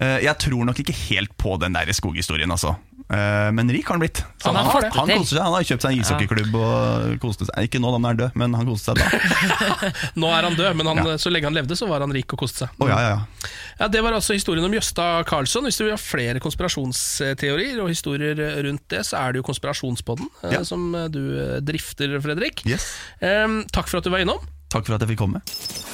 Eh, 0.00 0.20
jeg 0.24 0.36
tror 0.40 0.64
nok 0.68 0.80
ikke 0.82 0.96
helt 1.08 1.34
på 1.40 1.56
den 1.60 1.76
der 1.76 1.90
skoghistorien, 1.96 2.50
altså. 2.50 2.76
Eh, 3.10 3.48
men 3.56 3.66
rik 3.74 3.88
har 3.90 3.96
han 3.96 4.02
blitt. 4.04 4.20
Så 4.38 4.48
Han 4.52 4.56
han, 4.56 4.66
har 4.70 4.84
han, 4.94 5.24
seg. 5.26 5.40
Han 5.42 5.54
har 5.56 5.64
kjøpt 5.66 5.82
seg 5.82 5.96
en 5.96 6.02
ishockeyklubb 6.04 6.54
og 6.60 7.16
koste 7.22 7.48
seg. 7.48 7.66
Ikke 7.66 7.80
nå 7.82 7.90
da 7.90 7.98
han 7.98 8.06
er 8.12 8.18
død, 8.20 8.36
men 8.38 8.54
han 8.54 8.68
koste 8.70 8.92
seg 8.92 9.00
da. 9.00 9.90
Nå 10.22 10.30
er 10.30 10.46
han 10.46 10.54
død, 10.58 10.76
men 10.78 10.90
han, 10.92 11.00
Ja. 11.10 11.16
så 11.18 11.32
lenge 11.34 11.50
han 11.50 11.56
levde, 11.58 11.74
så 11.78 11.88
var 11.90 12.04
han 12.04 12.14
rik 12.14 12.30
og 12.36 12.44
koste 12.44 12.64
seg. 12.68 12.76
Oh, 12.78 12.86
ja, 12.90 13.00
ja, 13.02 13.10
ja. 13.16 13.50
Ja, 13.80 13.88
Det 13.88 14.02
var 14.06 14.14
altså 14.14 14.36
historien 14.36 14.64
om 14.68 14.74
Jøsta 14.76 15.08
Karlsson. 15.26 15.66
Hvis 15.66 15.80
du 15.80 15.84
vil 15.88 15.94
ha 15.96 15.98
flere 16.00 16.38
konspirasjonsteorier 16.44 17.82
og 17.82 17.90
historier 17.90 18.38
rundt 18.68 18.86
det, 18.94 19.02
så 19.08 19.18
er 19.24 19.32
det 19.34 19.42
jo 19.42 19.48
Konspirasjonspodden 19.50 20.30
eh, 20.44 20.54
Ja. 20.58 20.62
som 20.68 20.86
eh, 20.94 21.08
du 21.10 21.20
drifter, 21.66 22.14
Fredrik. 22.22 22.62
Yes. 22.68 22.92
Takk 23.20 23.88
for 23.90 23.98
at 23.98 24.06
du 24.06 24.12
var 24.14 24.22
innom. 24.22 24.38
Takk 24.70 24.86
for 24.86 24.94
at 24.94 25.02
jeg 25.02 25.16
fikk 25.16 25.24
komme. 25.24 25.42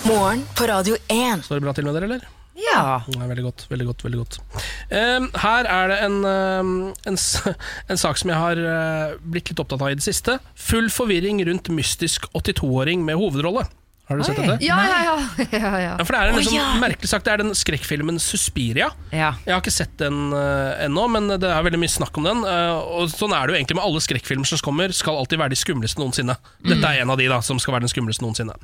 Morgen 0.05 0.43
på 0.59 0.69
Radio 0.69 0.99
1. 1.09 1.47
Står 1.49 1.63
det 1.63 1.65
bra 1.65 1.73
til 1.73 1.87
med 1.89 1.97
dere, 1.97 2.11
eller? 2.11 2.36
Ja. 2.57 3.03
Ja, 3.07 3.27
veldig 3.29 3.45
godt. 3.45 3.67
veldig 3.71 3.87
godt, 3.91 4.05
veldig 4.07 4.21
godt 4.23 4.39
Em, 4.91 5.31
Her 5.43 5.67
er 5.69 5.89
det 5.93 5.99
en, 6.07 6.19
em, 6.25 6.75
en, 7.07 7.19
en 7.91 8.01
sak 8.01 8.21
som 8.21 8.31
jeg 8.33 8.39
har 8.39 8.61
uh, 8.61 9.17
blitt 9.21 9.51
litt 9.53 9.61
opptatt 9.61 9.83
av 9.83 9.91
i 9.93 9.99
det 9.99 10.07
siste. 10.07 10.39
Full 10.69 10.89
forvirring 10.93 11.43
rundt 11.49 11.69
mystisk 11.75 12.29
82-åring 12.35 13.05
med 13.05 13.19
hovedrolle. 13.21 13.67
Har 14.07 14.21
du 14.21 14.23
sett 14.23 14.37
dette? 14.39 14.63
Ja, 14.63 14.77
ja, 14.87 14.99
ja. 15.03 15.15
ja, 15.51 15.71
ja. 15.83 15.95
Ja, 15.99 16.05
for 16.07 16.15
Det 16.15 16.19
er 16.21 16.29
en 16.31 16.37
oh, 16.37 16.39
liksom, 16.39 16.55
ja. 16.55 16.67
merkelig 16.79 17.09
sak. 17.11 17.25
Det 17.27 17.33
er 17.33 17.41
den 17.43 17.51
skrekkfilmen 17.59 18.21
'Suspiria'. 18.23 18.93
ja. 19.11 19.33
Jeg 19.43 19.51
har 19.51 19.59
ikke 19.59 19.75
sett 19.75 19.97
den 19.99 20.31
eh, 20.31 20.85
ennå, 20.87 21.09
men 21.11 21.27
det 21.43 21.51
er 21.51 21.65
veldig 21.67 21.81
mye 21.83 21.91
snakk 21.91 22.15
om 22.23 22.29
den. 22.29 22.45
eh, 22.47 22.75
og 23.01 23.11
Sånn 23.11 23.35
er 23.35 23.49
det 23.49 23.57
jo 23.57 23.59
egentlig 23.59 23.79
med 23.81 23.87
alle 23.89 24.03
skrekkfilmer 24.05 24.47
som 24.47 24.63
kommer. 24.63 24.95
Skal 24.95 25.19
alltid 25.19 25.43
være 25.43 25.57
de 25.57 25.59
skumleste 25.59 25.99
noensinne. 25.99 26.39
Dette 26.63 26.87
er 26.87 27.03
en 27.03 27.11
av 27.11 27.19
de 27.19 27.27
da 27.27 27.41
som 27.43 27.59
skal 27.59 27.75
være 27.75 27.89
den 27.89 27.95
skumleste 27.97 28.23
noensinne. 28.23 28.55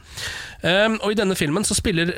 Um, 0.62 1.01
og 1.03 1.11
I 1.11 1.18
denne 1.18 1.34
filmen 1.34 1.66
så 1.66 1.74
spiller 1.74 2.14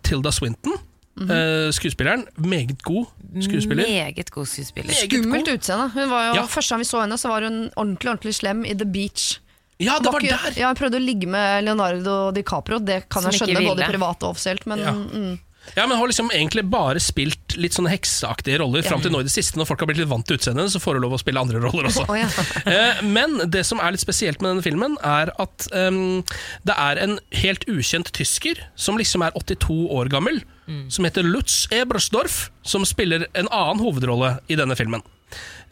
Tilda 0.00 0.32
Swinton, 0.32 0.80
eh, 1.20 1.68
skuespilleren, 1.76 2.24
meget 2.36 2.82
god 2.82 3.06
skuespiller. 3.40 3.84
Meget 3.88 4.30
god 4.30 4.46
skuespiller. 4.46 4.92
Skummelt 4.94 5.48
utseende. 5.48 5.90
Hun 5.94 6.10
var 6.10 6.26
jo, 6.30 6.34
Ja. 6.40 6.46
Første 6.46 6.74
gang 6.74 6.80
vi 6.80 6.88
så 6.88 7.00
henne, 7.04 7.18
så 7.20 7.28
var 7.28 7.42
hun 7.48 7.70
ordentlig 7.76 8.10
ordentlig 8.10 8.34
slem 8.34 8.64
i 8.64 8.74
The 8.74 8.88
Beach. 8.88 9.38
Ja, 9.82 9.96
det 9.98 10.12
var 10.12 10.20
der! 10.22 10.52
Ja, 10.56 10.68
Hun 10.70 10.76
prøvde 10.78 10.98
å 11.00 11.02
ligge 11.02 11.26
med 11.26 11.64
Leonardo 11.64 12.30
DiCaprio, 12.36 12.78
det 12.78 13.08
kan 13.10 13.22
Som 13.24 13.32
jeg 13.32 13.40
skjønne, 13.40 13.64
både 13.66 13.88
privat 13.90 14.22
og 14.22 14.36
offisielt, 14.36 14.66
men 14.66 14.78
Ja. 14.78 14.92
mm, 14.92 15.38
Ja, 15.76 15.86
men 15.86 15.96
Har 15.96 16.06
liksom 16.06 16.28
egentlig 16.30 16.64
bare 16.70 16.98
spilt 17.00 17.56
litt 17.56 17.72
sånne 17.72 17.90
hekseaktige 17.90 18.58
roller 18.58 18.82
fram 18.82 19.00
til 19.00 19.12
nå 19.12 19.20
i 19.20 19.22
det 19.22 19.30
siste. 19.30 19.56
Når 19.56 19.66
folk 19.66 19.80
har 19.80 19.86
blitt 19.86 19.98
litt 19.98 20.08
vant 20.10 20.26
til 20.26 20.36
utseendet, 20.36 20.70
så 20.72 20.80
får 20.82 20.94
du 20.94 21.00
lov 21.04 21.12
å 21.14 21.20
spille 21.22 21.38
andre 21.38 21.60
roller 21.62 21.86
også. 21.86 22.02
oh, 22.08 22.16
ja. 22.18 22.26
Eh, 22.66 23.02
Men 23.02 23.38
det 23.50 23.64
som 23.66 23.78
er 23.78 23.92
litt 23.94 24.00
spesielt 24.02 24.40
med 24.42 24.50
denne 24.56 24.62
filmen, 24.66 24.96
er 25.02 25.30
at 25.38 25.68
um, 25.72 26.22
det 26.66 26.74
er 26.76 26.98
en 26.98 27.18
helt 27.30 27.64
ukjent 27.70 28.10
tysker 28.12 28.58
som 28.74 28.98
liksom 28.98 29.22
er 29.22 29.30
82 29.38 29.86
år 29.90 30.10
gammel, 30.10 30.42
som 30.88 31.04
heter 31.04 31.26
Lutz 31.26 31.66
Ebersdorf, 31.70 32.50
som 32.62 32.86
spiller 32.88 33.26
en 33.32 33.48
annen 33.50 33.82
hovedrolle 33.82 34.36
i 34.48 34.58
denne 34.58 34.76
filmen. 34.78 35.02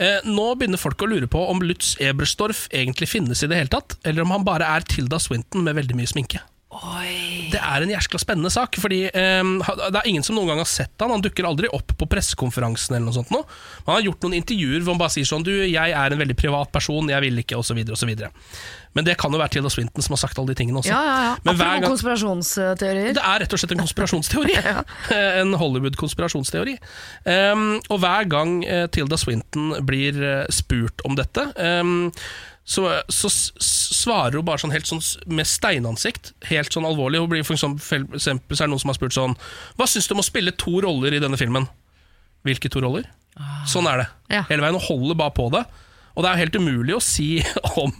Eh, 0.01 0.25
nå 0.25 0.47
begynner 0.57 0.81
folk 0.81 1.03
å 1.05 1.09
lure 1.11 1.29
på 1.29 1.43
om 1.53 1.61
Lutz 1.63 1.93
Ebersdorf 2.01 2.67
egentlig 2.73 3.11
finnes 3.11 3.43
i 3.45 3.51
det 3.51 3.59
hele 3.59 3.73
tatt, 3.73 3.99
eller 4.05 4.25
om 4.25 4.33
han 4.33 4.47
bare 4.47 4.69
er 4.77 4.87
Tilda 4.89 5.21
Swinton 5.21 5.67
med 5.67 5.77
veldig 5.77 5.99
mye 5.99 6.09
sminke. 6.09 6.41
Oi. 6.71 7.49
Det 7.51 7.59
er 7.59 7.83
en 7.83 7.91
jæskla 7.91 8.21
spennende 8.23 8.51
sak. 8.55 8.77
Fordi 8.79 9.01
um, 9.11 9.57
Det 9.59 9.99
er 9.99 10.07
ingen 10.07 10.23
som 10.27 10.37
noen 10.39 10.53
gang 10.53 10.61
har 10.63 10.69
sett 10.71 11.03
han 11.03 11.11
Han 11.11 11.25
dukker 11.25 11.49
aldri 11.49 11.71
opp 11.75 11.97
på 11.99 12.07
pressekonferansen. 12.11 12.95
eller 12.95 13.09
noe 13.09 13.17
sånt 13.17 13.33
nå. 13.35 13.41
Han 13.89 13.97
har 13.97 14.05
gjort 14.07 14.27
noen 14.27 14.39
intervjuer 14.39 14.85
hvor 14.85 14.95
han 14.95 15.03
bare 15.03 15.15
sier 15.17 15.27
sånn 15.27 15.47
Du, 15.47 15.51
jeg 15.51 15.97
er 15.97 16.15
en 16.15 16.21
veldig 16.21 16.37
privat 16.39 16.71
person, 16.73 17.11
jeg 17.11 17.27
vil 17.27 17.43
ikke, 17.43 17.59
osv. 17.59 17.81
osv. 17.91 18.13
Men 18.95 19.07
det 19.07 19.17
kan 19.19 19.35
jo 19.35 19.39
være 19.39 19.55
Tilda 19.55 19.71
Swinton 19.71 20.03
som 20.03 20.15
har 20.15 20.23
sagt 20.23 20.39
alle 20.39 20.53
de 20.53 20.59
tingene 20.59 20.81
også. 20.81 20.91
Ja, 20.91 21.01
ja, 21.07 21.19
ja. 21.29 21.35
Men 21.47 21.59
hver 21.59 21.75
gang 21.79 21.93
konspirasjonsteorier. 21.93 23.13
det 23.19 23.23
er 23.23 23.43
rett 23.43 23.55
og 23.55 23.63
slett 23.63 23.75
en 23.75 23.83
konspirasjonsteori. 23.85 24.57
en 25.43 25.55
Hollywood-konspirasjonsteori. 25.61 26.77
Um, 27.27 27.67
og 27.87 28.03
hver 28.03 28.31
gang 28.31 28.57
uh, 28.67 28.87
Tilda 28.95 29.19
Swinton 29.21 29.77
blir 29.87 30.19
uh, 30.19 30.47
spurt 30.55 31.07
om 31.07 31.19
dette, 31.19 31.47
um, 31.55 32.11
så, 32.71 32.85
så 33.11 33.27
svarer 33.31 34.39
hun 34.39 34.47
bare 34.47 34.63
sånn 34.63 34.71
helt 34.71 34.87
sånn 34.87 35.03
med 35.35 35.49
steinansikt, 35.49 36.33
helt 36.53 36.71
sånn 36.71 36.87
alvorlig. 36.87 37.19
Hun 37.23 37.33
blir 37.33 37.47
for 37.47 37.57
eksempel, 37.59 38.21
så 38.23 38.37
er 38.37 38.67
det 38.69 38.71
noen 38.71 38.83
som 38.83 38.93
har 38.93 38.99
spurt 38.99 39.17
sånn 39.17 39.35
Hva 39.81 39.89
syns 39.91 40.07
du 40.07 40.15
om 40.15 40.23
å 40.23 40.27
spille 40.27 40.55
to 40.55 40.77
roller 40.85 41.17
i 41.17 41.23
denne 41.23 41.39
filmen? 41.41 41.67
Hvilke 42.47 42.71
to 42.73 42.83
roller? 42.85 43.09
Sånn 43.69 43.89
er 43.91 44.05
det. 44.05 44.07
Ja. 44.37 44.45
Hele 44.51 44.63
veien. 44.63 44.79
Hun 44.79 44.87
holder 44.87 45.19
bare 45.19 45.35
på 45.35 45.49
det. 45.55 45.65
Og 46.15 46.25
det 46.25 46.31
er 46.31 46.41
helt 46.45 46.57
umulig 46.61 46.95
å 46.97 47.03
si 47.03 47.29
om, 47.83 47.93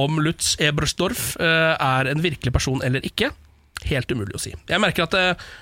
om 0.00 0.22
Lutz 0.22 0.54
Ebersdorf 0.62 1.34
uh, 1.42 1.74
er 1.74 2.10
en 2.12 2.22
virkelig 2.24 2.54
person 2.54 2.82
eller 2.86 3.04
ikke. 3.06 3.32
Helt 3.90 4.10
umulig 4.14 4.38
å 4.38 4.42
si. 4.46 4.54
Jeg 4.70 4.82
merker 4.82 5.08
at 5.08 5.18
uh, 5.18 5.52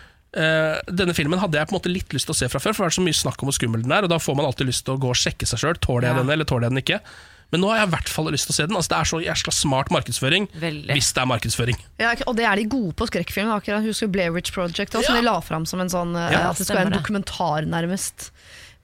denne 0.93 1.17
filmen 1.17 1.41
hadde 1.41 1.59
jeg 1.61 1.69
på 1.69 1.75
en 1.75 1.81
måte 1.81 1.93
litt 1.93 2.13
lyst 2.17 2.29
til 2.29 2.37
å 2.37 2.41
se 2.45 2.49
fra 2.53 2.61
før, 2.63 2.77
for 2.77 2.85
det 2.85 2.93
er 2.93 3.01
så 3.01 3.05
mye 3.09 3.19
snakk 3.25 3.43
om 3.43 3.49
hvor 3.51 3.57
skummel 3.57 3.85
den 3.85 3.93
er, 3.97 4.05
og 4.07 4.13
da 4.13 4.21
får 4.23 4.39
man 4.39 4.49
alltid 4.49 4.69
lyst 4.71 4.85
til 4.87 4.97
å 4.97 5.03
gå 5.03 5.13
og 5.13 5.19
sjekke 5.19 5.49
seg 5.49 5.61
sjøl. 5.65 5.81
Tåler 5.81 6.09
jeg 6.11 6.17
Ja. 6.17 6.23
den, 6.23 6.33
eller 6.37 6.49
tåler 6.49 6.69
jeg 6.69 6.77
den 6.77 6.83
ikke? 6.85 7.01
Men 7.53 7.61
nå 7.61 7.69
har 7.69 7.83
jeg 7.83 7.91
i 7.91 7.93
hvert 7.93 8.11
fall 8.11 8.31
lyst 8.33 8.49
til 8.49 8.55
å 8.55 8.57
se 8.57 8.67
den. 8.71 8.77
Altså, 8.79 8.91
det 8.95 8.99
er 8.99 9.09
så 9.11 9.19
jæskla 9.27 9.53
smart 9.53 9.91
markedsføring. 9.93 10.49
Veldig. 10.57 10.97
Hvis 10.97 11.11
det 11.13 11.21
er 11.21 11.29
markedsføring. 11.29 11.81
Ja, 12.01 12.15
og 12.25 12.39
det 12.39 12.47
er 12.49 12.57
de 12.57 12.65
gode 12.73 12.95
på 12.97 13.09
skrekkfilm. 13.11 13.53
Akkurat 13.53 13.85
Husker 13.85 14.09
du 14.09 14.15
Blair 14.17 14.33
Witch 14.33 14.55
Project, 14.55 14.97
også, 14.97 15.11
som 15.11 15.21
de 15.21 15.27
la 15.27 15.37
fram 15.45 15.67
som 15.69 15.83
en 15.85 15.93
sånn 15.93 16.17
eh, 16.17 16.31
Ja, 16.33 16.47
At 16.49 16.57
det 16.57 16.65
skulle 16.65 16.81
være 16.81 16.95
en 16.95 16.97
dokumentar, 16.97 17.69
nærmest. 17.69 18.31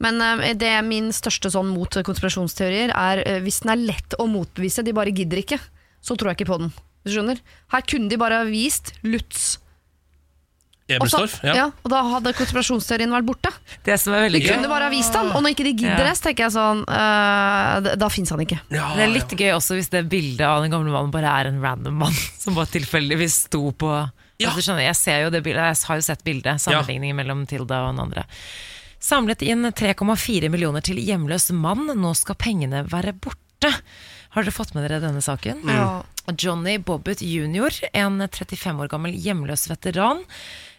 Men 0.05 0.21
eh, 0.21 0.53
det 0.59 0.69
er 0.69 0.85
min 0.87 1.09
største 1.17 1.51
sånn 1.55 1.73
mot 1.73 1.97
konspirasjonsteorier 2.11 2.93
er 2.93 3.23
eh, 3.25 3.41
hvis 3.45 3.63
den 3.65 3.73
er 3.73 3.87
lett 3.95 4.19
å 4.21 4.29
motbevise, 4.31 4.85
de 4.85 4.95
bare 4.97 5.17
gidder 5.17 5.41
ikke, 5.41 5.61
så 6.05 6.19
tror 6.19 6.33
jeg 6.35 6.43
ikke 6.43 6.53
på 6.53 6.61
den. 6.67 6.75
Du 7.09 7.15
skjønner? 7.15 7.41
Her 7.73 7.89
kunne 7.89 8.13
de 8.13 8.21
bare 8.21 8.43
vist 8.51 8.93
Lutz. 9.07 9.57
Og, 10.89 11.35
ja. 11.45 11.53
Ja. 11.55 11.65
og 11.85 11.91
da 11.93 11.99
hadde 12.15 12.33
konspirasjonsteorien 12.39 13.11
vært 13.13 13.27
borte. 13.29 13.51
Det 13.85 13.99
som 14.01 14.15
er 14.17 14.23
veldig 14.25 14.41
De 14.41 14.47
gøy 14.49 14.55
kunne 14.57 14.71
bare 14.73 14.87
ha 14.89 14.93
vist 14.95 15.13
han, 15.19 15.29
og 15.37 15.43
når 15.45 15.53
ikke 15.53 15.67
de 15.67 15.73
gidder 15.83 15.99
Ja. 16.01 16.07
det, 16.09 16.15
så 16.17 16.23
tenker 16.29 16.47
jeg 16.47 16.55
sånn 16.55 16.81
eh, 16.89 17.97
Da, 18.01 18.09
fins 18.09 18.31
han 18.33 18.41
ikke. 18.41 18.61
Ja, 18.73 18.87
Det 18.97 19.05
er 19.05 19.13
litt 19.13 19.35
gøy 19.37 19.53
også 19.53 19.77
hvis 19.77 19.91
det 19.93 20.07
bildet 20.09 20.47
av 20.49 20.63
den 20.65 20.73
gamle 20.73 20.89
mannen 20.95 21.13
bare 21.13 21.29
er 21.43 21.51
en 21.51 21.61
random 21.61 22.01
mann 22.07 22.17
som 22.43 22.57
bare 22.57 22.73
tilfeldigvis 22.73 23.37
sto 23.51 23.67
på 23.77 23.93
Ja. 24.39 24.49
altså, 24.49 24.65
skjønner, 24.65 24.87
Jeg 24.89 24.97
ser 24.97 25.21
jo 25.27 25.31
det 25.35 25.43
bildet, 25.45 25.67
jeg 25.77 25.87
har 25.91 25.97
jo 26.01 26.07
sett 26.09 26.25
bildet, 26.25 26.61
sammenligningen 26.63 27.17
mellom 27.21 27.45
Tilda 27.51 27.83
og 27.85 27.93
den 27.93 28.05
andre. 28.07 28.25
Samlet 29.01 29.43
inn 29.47 29.63
3,4 29.71 30.49
millioner 30.51 30.81
til 30.83 30.97
hjemløs 30.99 31.51
mann, 31.55 31.85
nå 31.95 32.15
skal 32.17 32.35
pengene 32.35 32.81
være 32.91 33.13
borte. 33.15 33.71
Har 34.35 34.43
dere 34.45 34.53
fått 34.55 34.75
med 34.75 34.85
dere 34.89 35.01
denne 35.03 35.21
saken? 35.23 35.63
Ja. 35.69 36.03
Johnny 36.37 36.77
Bobbitt 36.79 37.23
jr., 37.25 37.73
en 37.97 38.19
35 38.29 38.83
år 38.85 38.91
gammel 38.93 39.15
hjemløs 39.15 39.69
veteran, 39.71 40.21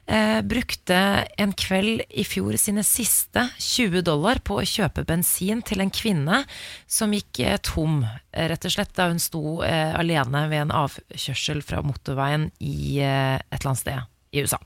eh, 0.10 0.39
brukte 0.41 0.97
en 1.38 1.53
kveld 1.53 2.01
i 2.10 2.24
fjor 2.26 2.57
sine 2.60 2.84
siste 2.84 3.45
20 3.62 4.01
dollar 4.07 4.41
på 4.43 4.57
å 4.60 4.66
kjøpe 4.68 5.05
bensin 5.07 5.62
til 5.66 5.84
en 5.84 5.91
kvinne 5.93 6.41
som 6.89 7.14
gikk 7.14 7.39
eh, 7.45 7.60
tom, 7.64 8.01
rett 8.34 8.66
og 8.66 8.74
slett 8.74 8.95
da 8.97 9.07
hun 9.12 9.22
sto 9.22 9.60
eh, 9.66 9.93
alene 9.99 10.47
ved 10.51 10.66
en 10.66 10.76
avkjørsel 10.82 11.62
fra 11.66 11.84
motorveien 11.86 12.49
i 12.60 12.99
eh, 13.05 13.38
et 13.38 13.60
eller 13.62 13.72
annet 13.72 13.84
sted 13.86 14.36
i 14.36 14.43
USA. 14.43 14.60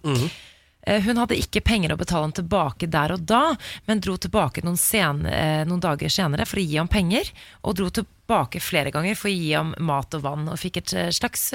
Eh, 0.84 1.00
Hun 1.06 1.16
hadde 1.22 1.38
ikke 1.40 1.62
penger 1.64 1.94
å 1.94 2.00
betale 2.00 2.26
ham 2.26 2.34
tilbake 2.36 2.90
der 2.92 3.14
og 3.16 3.22
da, 3.30 3.54
men 3.88 4.02
dro 4.04 4.18
tilbake 4.20 4.64
noen, 4.66 4.76
sen, 4.80 5.22
noen 5.70 5.80
dager 5.84 6.12
senere 6.12 6.44
for 6.50 6.60
å 6.60 6.66
gi 6.66 6.76
ham 6.76 6.90
penger, 6.92 7.30
og 7.64 7.78
dro 7.80 7.88
tilbake 7.96 8.60
flere 8.60 8.92
ganger 8.92 9.16
for 9.16 9.32
å 9.32 9.36
gi 9.36 9.54
ham 9.56 9.72
mat 9.80 10.12
og 10.18 10.26
vann, 10.26 10.50
og 10.52 10.60
fikk 10.60 10.82
et 10.82 10.96
slags 11.16 11.46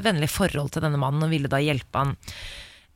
vennlig 0.00 0.30
forhold 0.32 0.72
til 0.72 0.84
denne 0.86 0.96
mannen 1.02 1.26
og 1.26 1.34
ville 1.36 1.50
da 1.52 1.60
hjelpe 1.60 2.06
han. 2.06 2.16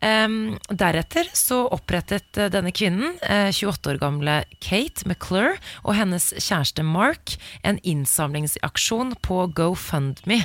Ehm, 0.00 0.58
deretter 0.70 1.26
så 1.34 1.64
opprettet 1.74 2.38
eh, 2.38 2.50
denne 2.54 2.70
kvinnen, 2.70 3.16
eh, 3.26 3.50
28 3.50 3.90
år 3.90 3.98
gamle 3.98 4.36
Kate 4.62 5.08
McClure, 5.08 5.56
og 5.82 5.96
hennes 5.98 6.30
kjæreste 6.38 6.84
Mark 6.86 7.34
en 7.66 7.80
innsamlingsaksjon 7.82 9.16
på 9.26 9.40
GoFundMe 9.58 10.38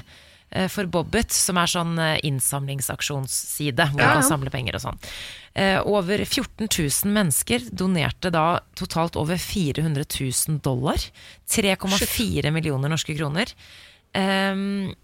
eh, 0.49 0.65
for 0.73 0.89
Bobbit, 0.89 1.29
som 1.37 1.61
er 1.61 1.69
sånn 1.69 1.93
eh, 2.01 2.17
innsamlingsaksjonsside 2.25 3.91
hvor 3.91 4.01
man 4.01 4.17
kan 4.23 4.25
samle 4.25 4.49
penger 4.53 4.79
og 4.79 4.85
sånn. 4.87 4.99
Eh, 5.53 5.77
Over 5.85 6.25
14 6.25 6.65
000 6.65 7.13
mennesker 7.13 7.69
donerte 7.69 8.33
da 8.33 8.47
totalt 8.73 9.19
over 9.21 9.37
400 9.37 10.07
000 10.17 10.63
dollar. 10.65 10.97
3,4 11.45 12.49
millioner 12.49 12.89
norske 12.89 13.13
kroner. 13.13 13.53
Ehm, 14.17 14.95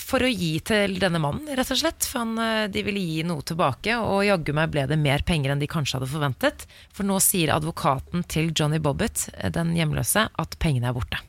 for 0.00 0.20
å 0.20 0.28
gi 0.28 0.58
til 0.66 0.98
denne 1.00 1.20
mannen, 1.22 1.48
rett 1.56 1.72
og 1.72 1.78
slett. 1.80 2.04
For 2.04 2.22
han, 2.22 2.38
eh, 2.38 2.68
de 2.68 2.82
ville 2.84 3.00
gi 3.00 3.22
noe 3.24 3.44
tilbake, 3.46 3.96
og 3.96 4.26
jaggu 4.26 4.52
meg 4.56 4.70
ble 4.74 4.86
det 4.86 4.98
mer 5.00 5.24
penger 5.26 5.54
enn 5.54 5.62
de 5.62 5.70
kanskje 5.70 5.98
hadde 5.98 6.10
forventet. 6.10 6.66
For 6.92 7.08
nå 7.08 7.16
sier 7.24 7.54
advokaten 7.54 8.26
til 8.28 8.52
Johnny 8.52 8.78
Bobbitt, 8.78 9.30
eh, 9.34 9.48
den 9.50 9.74
hjemløse, 9.74 10.28
at 10.38 10.58
pengene 10.58 10.88
er 10.88 10.96
borte. 10.96 11.20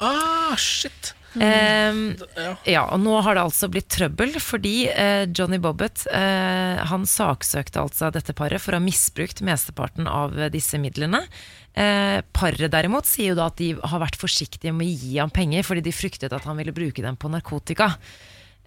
Ah, 0.00 0.54
shit. 0.56 1.14
Ehm, 1.42 2.16
Ja. 2.36 2.52
ja, 2.64 2.82
og 2.92 3.00
nå 3.02 3.18
har 3.24 3.36
det 3.38 3.44
altså 3.44 3.68
blitt 3.72 3.88
trøbbel, 3.92 4.36
fordi 4.42 4.88
eh, 4.88 5.26
Johnny 5.34 5.58
Bobbett 5.62 6.06
eh, 6.12 6.80
han 6.90 7.06
saksøkte 7.08 7.82
altså 7.82 8.10
dette 8.14 8.34
paret 8.36 8.62
for 8.62 8.74
å 8.74 8.80
ha 8.80 8.84
misbrukt 8.84 9.42
mesteparten 9.46 10.08
av 10.10 10.38
eh, 10.38 10.50
disse 10.54 10.80
midlene. 10.80 11.22
Eh, 11.78 12.20
paret 12.34 12.72
derimot 12.72 13.06
sier 13.06 13.32
jo 13.32 13.38
da 13.38 13.50
at 13.52 13.58
de 13.60 13.72
har 13.78 14.02
vært 14.02 14.18
forsiktige 14.18 14.72
med 14.74 14.88
å 14.88 14.96
gi 15.04 15.18
ham 15.20 15.30
penger, 15.34 15.66
fordi 15.66 15.84
de 15.86 15.94
fryktet 15.94 16.34
at 16.34 16.48
han 16.48 16.58
ville 16.58 16.74
bruke 16.74 17.04
dem 17.04 17.18
på 17.18 17.30
narkotika. 17.32 17.92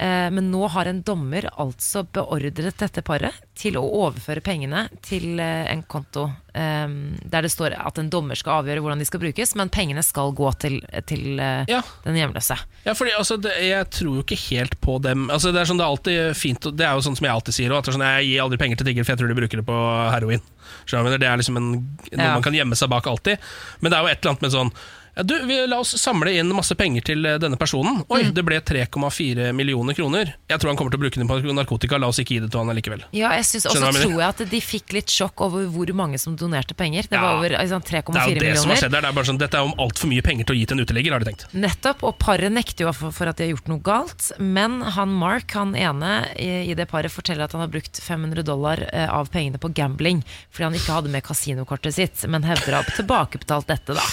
Eh, 0.02 0.28
men 0.34 0.47
nå 0.49 0.64
har 0.74 0.88
en 0.89 1.02
dommer 1.06 1.45
altså 1.62 2.02
beordret 2.10 2.58
dette 2.80 3.04
paret 3.06 3.36
til 3.62 3.76
å 3.78 3.84
overføre 4.08 4.41
pengene 4.41 4.88
til 5.06 5.38
eh, 5.38 5.68
en 5.70 5.84
konto 5.86 6.24
eh, 6.58 6.88
der 7.22 7.45
det 7.45 7.52
står 7.54 7.76
at 7.78 7.99
en 8.02 8.10
dommer 8.10 8.39
skal 8.39 8.64
avgjøre 8.64 8.82
hvordan 8.82 9.04
de 9.04 9.06
skal 9.06 9.22
brukes, 9.22 9.54
men 9.60 9.70
pengene 9.70 10.02
skal 10.02 10.34
gå 10.34 10.49
til, 10.64 10.80
til 11.06 11.38
Ja. 11.70 11.84
den 12.08 12.18
hjemløse. 12.18 12.58
Ja, 12.88 12.95
fordi 12.97 13.14
altså, 13.14 13.38
det, 13.38 13.54
Jeg 13.62 13.89
tror 13.93 14.16
jo 14.18 14.24
ikke 14.26 14.39
helt 14.49 14.80
på 14.82 14.97
dem. 15.06 15.28
Altså, 15.30 15.52
det, 15.54 15.62
er 15.62 15.70
sånn, 15.70 15.78
det 15.78 15.86
er 15.86 15.93
alltid 15.93 16.38
fint 16.39 16.66
Det 16.74 16.88
er 16.88 16.97
jo 16.97 17.04
sånn 17.06 17.20
som 17.20 17.28
jeg 17.28 17.36
alltid 17.36 17.58
sier 17.60 17.76
at 17.78 17.86
sånn, 17.91 18.02
Jeg 18.02 18.32
gir 18.32 18.41
aldri 18.41 18.58
penger 18.64 18.82
til 18.82 18.89
tiggere, 18.89 19.06
for 19.06 19.14
jeg 19.14 19.22
tror 19.22 19.30
de 19.30 19.38
bruker 19.38 19.62
det 19.62 19.68
på 19.70 19.78
heroin. 20.16 20.41
Det 20.89 21.28
er 21.30 21.38
liksom 21.38 21.62
en, 21.62 21.70
noe 21.76 22.18
Ja. 22.18 22.34
man 22.34 22.41
kan 22.41 22.58
gjemme 22.58 22.76
seg 22.80 22.89
bak 22.89 23.06
alltid. 23.06 23.38
Men 23.82 23.91
det 23.93 23.99
er 23.99 24.02
jo 24.02 24.12
et 24.16 24.18
eller 24.26 24.34
annet 24.34 24.47
med 24.47 24.56
sånn 24.58 24.74
ja, 25.16 25.24
du, 25.24 25.34
vi, 25.45 25.59
La 25.68 25.80
oss 25.84 25.95
samle 25.99 26.34
inn 26.39 26.51
masse 26.55 26.76
penger 26.80 27.03
til 27.12 27.26
eh, 27.26 27.38
denne 27.41 27.57
personen. 27.59 28.03
Oi, 28.09 28.22
Mm. 28.22 28.34
det 28.38 28.43
ble 28.45 28.57
3,4 28.62 29.51
millioner 29.57 29.95
kroner. 29.97 30.36
Jeg 30.47 30.59
tror 30.62 30.72
han 30.72 30.78
kommer 30.80 30.93
til 30.93 30.99
å 30.99 31.03
bruke 31.03 31.20
den 31.20 31.28
på 31.28 31.39
narkotika. 31.55 31.97
La 31.99 32.07
oss 32.12 32.20
ikke 32.22 32.36
gi 32.36 32.39
det 32.43 32.51
til 32.53 32.62
han 32.62 32.76
likevel. 32.78 33.01
Ja, 33.18 33.32
jeg 33.36 33.47
synes, 33.49 33.66
også 33.72 33.82
jeg 33.82 34.05
tror 34.05 34.20
jeg 34.22 34.28
at 34.30 34.43
de 34.51 34.62
fikk 34.62 34.93
litt 34.95 35.12
sjokk 35.12 35.41
over 35.47 35.66
hvor 35.74 35.91
mange 35.97 36.20
som 36.22 36.36
donerte 36.38 36.76
penger. 36.78 37.09
Det 37.09 37.20
var 37.20 37.39
over 37.39 37.55
liksom, 37.57 37.82
Det 37.82 37.97
er 37.97 38.36
jo 38.36 38.39
det 38.39 38.53
som 38.62 38.72
har 38.72 38.82
skjedd 38.84 38.93
der. 38.93 39.01
Det 39.01 39.09
er 39.09 39.18
bare 39.18 39.30
sånn, 39.32 39.39
Dette 39.41 39.57
er 39.57 39.68
om 39.68 39.74
altfor 39.82 40.12
mye 40.12 40.22
penger 40.26 40.47
til 40.47 40.55
å 40.55 40.59
gi 40.59 40.66
til 40.70 40.78
en 40.78 40.86
uteligger, 40.86 41.16
har 41.16 41.24
de 41.26 41.32
tenkt. 41.32 41.47
Nettopp, 41.57 42.05
og 42.07 42.18
paret 42.22 42.53
nekter 42.53 42.86
jo 42.88 42.93
for, 42.95 43.16
for 43.16 43.32
at 43.32 43.39
de 43.41 43.47
har 43.47 43.55
gjort 43.55 43.72
noe 43.74 43.82
galt. 43.84 44.30
Men 44.39 44.80
han 44.95 45.12
Mark, 45.18 45.51
han 45.57 45.74
ene 45.76 46.14
i, 46.38 46.49
i 46.72 46.78
det 46.78 46.88
paret, 46.91 47.12
forteller 47.12 47.47
at 47.49 47.55
han 47.57 47.66
har 47.66 47.72
brukt 47.74 47.99
500 48.01 48.45
dollar 48.47 48.86
eh, 48.93 49.09
av 49.12 49.32
pengene 49.34 49.59
på 49.62 49.74
gambling 49.76 50.22
fordi 50.51 50.64
han 50.68 50.78
ikke 50.78 50.95
hadde 50.99 51.12
med 51.14 51.24
kasinokortet 51.26 51.95
sitt, 51.95 52.24
men 52.32 52.43
hevder 52.47 52.78
å 52.78 52.82
ha 52.84 52.95
tilbakebetalt 52.95 53.68
dette, 53.72 53.95
da. 53.97 54.05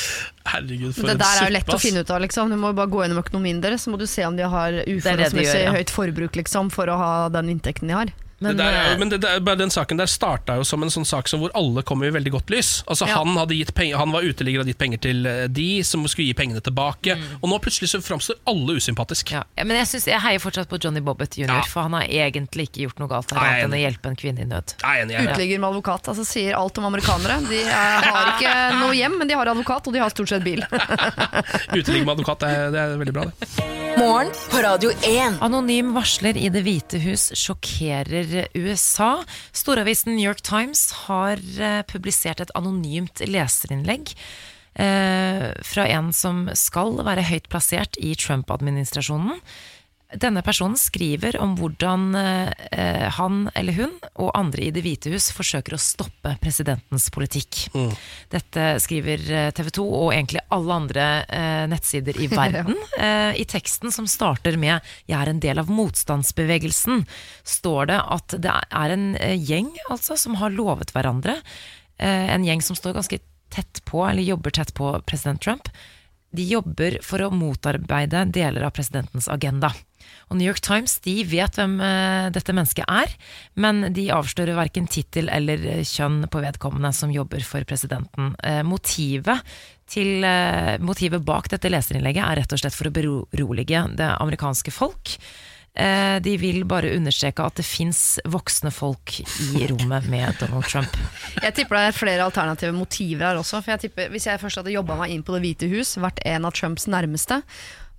Herregud, 0.49 0.95
for 0.97 1.09
Det 1.09 1.17
en 1.17 1.21
der 1.23 1.41
er 1.43 1.51
jo 1.51 1.55
lett 1.59 1.75
å 1.75 1.81
finne 1.83 2.05
ut 2.05 2.13
av. 2.15 2.23
liksom 2.25 2.53
Du 2.53 2.57
må 2.61 2.73
jo 2.73 2.79
bare 2.79 2.93
gå 2.93 3.03
gjennom 3.05 3.21
økonomien 3.23 3.61
deres, 3.65 3.85
så 3.85 3.93
må 3.93 4.01
du 4.01 4.07
se 4.09 4.25
om 4.27 4.39
de 4.39 4.47
har 4.49 4.81
uforholdsmessig 4.85 5.67
ja. 5.67 5.75
høyt 5.77 5.93
forbruk 5.93 6.39
liksom 6.41 6.73
for 6.75 6.91
å 6.91 6.97
ha 7.01 7.13
den 7.35 7.53
inntekten 7.57 7.91
de 7.91 7.99
har. 7.99 8.15
Men, 8.41 8.55
det 8.57 8.63
der, 8.63 8.73
er- 8.79 8.93
eh, 8.93 8.99
men 9.01 9.09
det 9.11 9.19
der, 9.25 9.41
den 9.59 9.71
saken 9.75 9.99
der 9.99 10.07
starta 10.07 10.55
jo 10.61 10.65
som 10.65 10.83
en 10.87 10.93
sånn 10.95 11.07
sak 11.09 11.27
som 11.27 11.41
hvor 11.43 11.51
alle 11.59 11.83
kom 11.83 12.05
i 12.07 12.11
veldig 12.15 12.31
godt 12.37 12.51
lys. 12.55 12.85
Altså 12.87 13.09
Ja. 13.09 13.17
Han 13.19 13.35
hadde 13.37 13.57
gitt 13.59 13.73
penger, 13.75 13.97
Han 13.99 14.13
var 14.15 14.23
uteligger 14.23 14.61
og 14.61 14.63
hadde 14.67 14.71
gitt 14.75 14.79
penger 14.79 15.01
til 15.03 15.27
eh, 15.27 15.47
de 15.51 15.83
som 15.83 16.05
skulle 16.07 16.29
gi 16.31 16.35
pengene 16.39 16.61
tilbake. 16.63 17.17
Og 17.43 17.49
nå 17.51 17.59
plutselig 17.65 17.91
så 17.91 17.99
framstår 18.05 18.39
alle 18.47 18.77
usympatisk. 18.79 19.33
Mm. 19.33 19.37
ja. 19.39 19.43
Ja, 19.59 19.65
Men 19.65 19.77
jeg, 19.81 19.89
synes, 19.91 20.07
jeg 20.07 20.21
heier 20.23 20.39
fortsatt 20.39 20.69
på 20.71 20.79
Johnny 20.79 21.01
Bobbett 21.03 21.35
jr., 21.39 21.51
Ja. 21.51 21.63
for 21.67 21.83
han 21.89 21.93
har 21.99 22.07
egentlig 22.07 22.69
ikke 22.71 22.85
gjort 22.87 22.99
noe 23.03 23.09
galt 23.11 23.31
her, 23.35 23.39
er 23.43 23.49
annet 23.49 23.65
enn 23.67 23.75
å 23.75 23.83
hjelpe 23.83 24.13
en 24.13 24.17
kvinne 24.23 24.41
i 24.41 24.47
nød. 24.47 24.75
Er. 24.85 25.03
Er. 25.11 25.33
Uteligger 25.33 25.59
med 25.59 25.69
advokat 25.73 26.09
altså 26.15 26.25
sier 26.29 26.55
alt 26.55 26.79
om 26.79 26.85
amerikanere. 26.93 27.41
De 27.49 27.59
er, 27.65 28.07
har 28.07 28.31
ikke 28.37 28.55
noe 28.79 28.95
hjem, 28.95 29.19
men 29.19 29.27
de 29.29 29.35
har 29.35 29.51
advokat, 29.51 29.87
og 29.91 29.93
de 29.93 29.99
har 30.05 30.15
stort 30.15 30.29
sett 30.31 30.45
bil. 30.47 30.63
Uteligger 31.79 32.05
med 32.07 32.15
advokat, 32.15 32.41
det 32.45 32.55
er, 32.55 32.71
det 32.75 32.81
er 32.87 32.97
veldig 33.03 33.15
bra, 33.19 33.27
det. 33.27 33.51
Morgen 33.99 34.31
på 34.53 34.61
Radio 34.63 34.93
1. 35.03 35.41
Anonym 35.43 35.91
varsler 35.97 36.37
i 36.39 36.49
Det 36.55 36.61
hvite 36.63 37.01
hus 37.03 37.29
sjokkerer 37.35 38.28
USA. 38.55 39.25
Storavisen 39.53 40.15
New 40.17 40.25
York 40.25 40.43
Times 40.47 40.91
har 41.07 41.41
eh, 41.41 41.81
publisert 41.89 42.43
et 42.43 42.53
anonymt 42.59 43.23
leserinnlegg 43.27 44.15
eh, 44.79 45.49
fra 45.65 45.89
en 45.89 46.13
som 46.17 46.47
skal 46.59 47.01
være 47.07 47.27
høyt 47.31 47.49
plassert 47.53 47.99
i 48.01 48.15
Trump-administrasjonen. 48.19 49.43
Denne 50.09 50.41
personen 50.41 50.79
skriver 50.81 51.37
om 51.37 51.51
hvordan 51.59 52.15
eh, 52.17 53.09
han 53.13 53.43
eller 53.53 53.77
hun 53.77 53.91
og 54.17 54.31
andre 54.39 54.63
i 54.65 54.71
Det 54.73 54.81
hvite 54.81 55.11
hus 55.13 55.27
forsøker 55.37 55.75
å 55.77 55.81
stoppe 55.83 56.33
presidentens 56.41 57.11
politikk. 57.13 57.67
Dette 58.33 58.71
skriver 58.81 59.25
eh, 59.29 59.49
TV 59.53 59.69
2 59.77 59.85
og 59.85 60.15
egentlig 60.15 60.41
alle 60.55 60.79
andre 60.81 61.09
eh, 61.29 61.65
nettsider 61.69 62.17
i 62.25 62.29
verden. 62.41 62.79
Eh, 62.97 63.37
I 63.37 63.45
teksten 63.45 63.93
som 63.93 64.09
starter 64.09 64.57
med 64.57 64.81
'Jeg 65.05 65.19
er 65.19 65.29
en 65.29 65.43
del 65.45 65.61
av 65.61 65.69
motstandsbevegelsen', 65.69 67.05
står 67.45 67.93
det 67.93 68.01
at 68.01 68.39
det 68.41 68.55
er 68.57 68.97
en 68.97 69.11
eh, 69.17 69.37
gjeng 69.37 69.69
altså, 69.91 70.17
som 70.17 70.41
har 70.41 70.57
lovet 70.57 70.95
hverandre. 70.97 71.37
Eh, 72.01 72.33
en 72.33 72.49
gjeng 72.49 72.65
som 72.65 72.79
står 72.81 72.97
ganske 72.97 73.21
tett 73.53 73.85
på, 73.85 74.09
eller 74.09 74.25
jobber 74.25 74.57
tett 74.57 74.73
på 74.73 74.95
president 75.05 75.43
Trump. 75.45 75.69
De 76.33 76.45
jobber 76.49 76.97
for 77.05 77.21
å 77.25 77.31
motarbeide 77.33 78.25
deler 78.33 78.65
av 78.65 78.73
presidentens 78.77 79.29
agenda. 79.29 79.73
Og 80.29 80.37
New 80.37 80.49
York 80.49 80.61
Times 80.65 80.99
de 81.05 81.17
vet 81.29 81.59
hvem 81.59 81.79
eh, 81.85 82.29
dette 82.35 82.55
mennesket 82.57 82.89
er, 82.89 83.13
men 83.61 83.89
de 83.97 84.09
avslører 84.15 84.59
verken 84.59 84.89
tittel 84.91 85.31
eller 85.33 85.65
eh, 85.65 85.85
kjønn 85.87 86.27
på 86.31 86.43
vedkommende 86.45 86.93
som 86.97 87.13
jobber 87.13 87.45
for 87.47 87.65
presidenten. 87.69 88.35
Eh, 88.45 88.63
motivet, 88.67 89.45
til, 89.89 90.21
motivet 90.85 91.23
bak 91.25 91.47
dette 91.49 91.71
leserinnlegget 91.73 92.21
er 92.21 92.43
rett 92.43 92.51
og 92.53 92.61
slett 92.61 92.75
for 92.77 92.91
å 92.91 92.93
berolige 92.93 93.87
det 93.97 94.09
amerikanske 94.19 94.75
folk. 94.75 95.15
De 95.79 96.33
vil 96.43 96.65
bare 96.69 96.91
understreke 96.93 97.41
at 97.41 97.57
det 97.57 97.65
fins 97.65 98.19
voksne 98.29 98.69
folk 98.75 99.15
i 99.23 99.63
rommet 99.71 100.11
med 100.13 100.37
Donald 100.43 100.69
Trump. 100.69 100.93
Jeg 101.41 101.55
tipper 101.57 101.79
det 101.79 101.85
er 101.87 101.97
flere 101.97 102.27
alternative 102.29 102.75
motiver 102.77 103.31
her 103.31 103.41
også. 103.41 103.63
For 103.63 103.77
jeg 103.79 103.87
tipper, 103.87 104.13
Hvis 104.13 104.29
jeg 104.29 104.43
først 104.43 104.61
hadde 104.61 104.75
jobba 104.75 104.99
meg 105.01 105.15
inn 105.15 105.25
på 105.25 105.39
Det 105.39 105.45
hvite 105.47 105.71
hus, 105.73 105.95
vært 106.03 106.21
en 106.29 106.51
av 106.51 106.57
Trumps 106.59 106.85
nærmeste, 106.91 107.41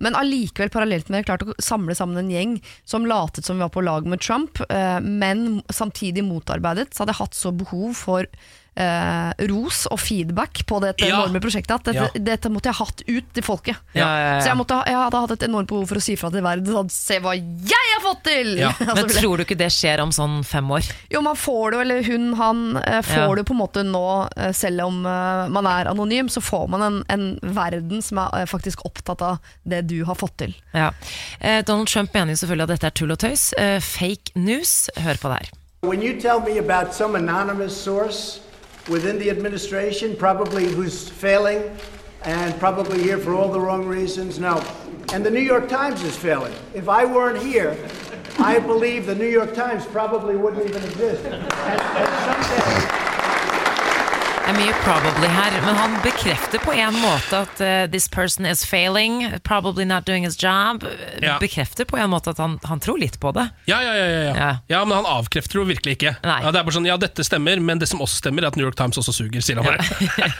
men 0.00 0.16
allikevel 0.16 0.72
parallelt 0.72 1.08
med 1.08 1.20
det 1.20 1.28
klart 1.28 1.44
å 1.44 1.56
samle 1.62 1.96
sammen 1.96 2.18
en 2.22 2.32
gjeng 2.32 2.56
som 2.88 3.06
latet 3.08 3.46
som 3.46 3.58
vi 3.58 3.66
var 3.66 3.72
på 3.74 3.84
lag 3.84 4.08
med 4.08 4.22
Trump, 4.24 4.62
eh, 4.68 4.98
men 5.00 5.60
samtidig 5.68 6.24
motarbeidet, 6.26 6.90
så 6.94 7.04
hadde 7.04 7.14
jeg 7.14 7.22
hatt 7.22 7.38
så 7.38 7.52
behov 7.54 7.94
for 7.98 8.28
eh, 8.76 9.32
ros 9.50 9.86
og 9.90 9.98
feedback 10.00 10.62
på 10.66 10.80
dette 10.80 11.04
Ja. 11.06 11.16
enorme 11.22 11.40
prosjektet 11.40 11.74
at 11.74 11.84
dette, 11.84 12.10
Ja. 12.14 12.20
dette 12.20 12.48
måtte 12.50 12.70
jeg 12.70 12.74
hatt 12.74 13.02
ut 13.08 13.32
til 13.34 13.42
folket. 13.42 13.76
Ja, 13.94 14.06
ja, 14.06 14.34
ja. 14.34 14.40
Så 14.40 14.46
jeg, 14.48 14.56
måtte, 14.56 14.74
ha- 14.78 14.84
jeg 14.86 14.94
hadde 14.96 15.20
hatt 15.20 15.30
et 15.32 15.42
enormt 15.48 15.68
behov 15.68 15.88
for 15.88 15.96
å 15.96 16.02
si 16.02 16.16
fra 16.16 16.30
til 16.30 16.42
verden 16.42 16.66
sånn, 16.66 16.90
Se 16.90 17.18
hva 17.20 17.34
jeg 17.34 17.86
har 17.94 18.02
fått 18.02 18.22
til! 18.24 18.56
Ja. 18.58 18.70
Altså, 18.80 18.94
Men 18.94 19.08
tror 19.22 19.36
du 19.36 19.44
ikke 19.44 19.56
det 19.58 19.70
skjer 19.72 20.00
om 20.00 20.10
sånn 20.10 20.44
fem 20.44 20.68
år? 20.70 20.82
jo, 21.10 21.20
man 21.22 21.36
får 21.36 21.70
det 21.70 21.76
jo, 21.76 21.80
eller 21.80 22.02
hun, 22.04 22.32
han, 22.34 22.76
eh, 22.78 23.02
får 23.02 23.28
Ja. 23.28 23.34
det 23.34 23.46
på 23.46 23.52
en 23.54 23.60
måte 23.60 23.82
nå, 23.84 24.28
eh, 24.36 24.52
selv 24.52 24.80
om 24.86 25.04
eh, 25.06 25.48
man 25.48 25.66
er 25.66 25.84
anonym, 25.90 26.28
så 26.28 26.40
får 26.42 26.68
man 26.68 26.82
en, 26.82 27.04
en 27.08 27.38
verden 27.54 28.02
som 28.02 28.18
er 28.18 28.40
eh, 28.42 28.46
faktisk 28.46 28.84
opptatt 28.84 29.22
av 29.22 29.38
det 29.66 29.86
du 29.88 30.04
har 30.04 30.14
fått 30.14 30.36
til. 30.38 30.54
Ja. 30.74 30.90
Eh, 31.40 31.62
Donald 31.62 31.88
Trump 31.88 32.12
mener 32.14 32.32
jo 32.34 32.46
selvfølgelig 32.46 32.62
at 32.62 32.68
dette 32.74 32.86
er 32.86 32.90
tull 32.90 33.10
og 33.12 33.18
tøys. 33.18 33.52
Eh, 33.58 33.78
fake 33.80 34.32
news. 34.36 34.88
Hør 34.96 35.14
på 35.20 35.28
det 35.32 35.38
her. 35.42 35.50
When 35.82 36.02
you 36.02 36.20
tell 36.20 36.40
me 36.40 36.58
about 36.58 36.92
some 36.94 37.14
anonymous 37.16 37.74
source 37.74 38.40
within 38.90 39.18
the 39.20 39.30
administration, 39.30 40.16
probably 40.16 40.66
who's 40.66 41.08
failing 41.08 41.70
and 42.24 42.58
probably 42.58 43.00
here 43.00 43.16
for 43.16 43.32
all 43.34 43.50
the 43.50 43.60
wrong 43.60 43.86
reasons, 43.86 44.38
no. 44.38 44.62
And 45.12 45.24
the 45.24 45.30
New 45.30 45.40
York 45.40 45.68
Times 45.68 46.02
is 46.02 46.16
failing. 46.16 46.52
If 46.74 46.88
I 46.88 47.04
weren't 47.04 47.42
here, 47.42 47.78
I 48.38 48.58
believe 48.58 49.06
the 49.06 49.14
New 49.14 49.28
York 49.28 49.54
Times 49.54 49.86
probably 49.86 50.36
wouldn't 50.36 50.68
even 50.68 50.82
exist. 50.82 51.24
And, 51.24 51.34
and 51.34 51.80
someday, 52.44 53.09
er 54.50 54.56
mye 54.56 54.72
'probably' 54.82 55.28
her, 55.30 55.54
men 55.62 55.76
han 55.76 55.92
bekrefter 56.02 56.58
på 56.58 56.72
en 56.72 56.94
måte 56.98 57.38
at 57.44 57.60
uh, 57.60 57.86
'this 57.90 58.08
person 58.08 58.46
is 58.46 58.64
failing', 58.66 59.38
'probably 59.40 59.84
not 59.84 60.06
doing 60.06 60.24
his 60.24 60.36
job'. 60.36 60.82
Ja. 61.22 61.38
Bekrefter 61.38 61.84
på 61.84 61.96
en 61.96 62.10
måte 62.10 62.30
at 62.30 62.38
han, 62.38 62.58
han 62.64 62.80
tror 62.80 62.98
litt 62.98 63.20
på 63.20 63.32
det. 63.32 63.48
Ja, 63.70 63.82
ja, 63.82 63.94
ja, 63.94 64.06
ja, 64.06 64.34
ja. 64.34 64.56
Ja. 64.66 64.84
men 64.84 64.96
han 64.96 65.06
avkrefter 65.06 65.60
jo 65.60 65.64
virkelig 65.64 65.98
ikke. 65.98 66.16
Nei. 66.24 66.40
Ja, 66.42 66.50
det 66.50 66.60
er 66.62 66.66
bare 66.66 66.74
sånn, 66.74 66.88
ja, 66.88 66.96
dette 66.96 67.24
stemmer, 67.26 67.60
men 67.60 67.78
det 67.78 67.86
som 67.90 68.02
også 68.02 68.18
stemmer, 68.24 68.42
er 68.42 68.50
at 68.50 68.58
New 68.58 68.66
York 68.66 68.78
Times 68.78 68.98
også 68.98 69.14
suger, 69.14 69.44
sier 69.44 69.60
han 69.60 69.68
bare. 69.70 69.84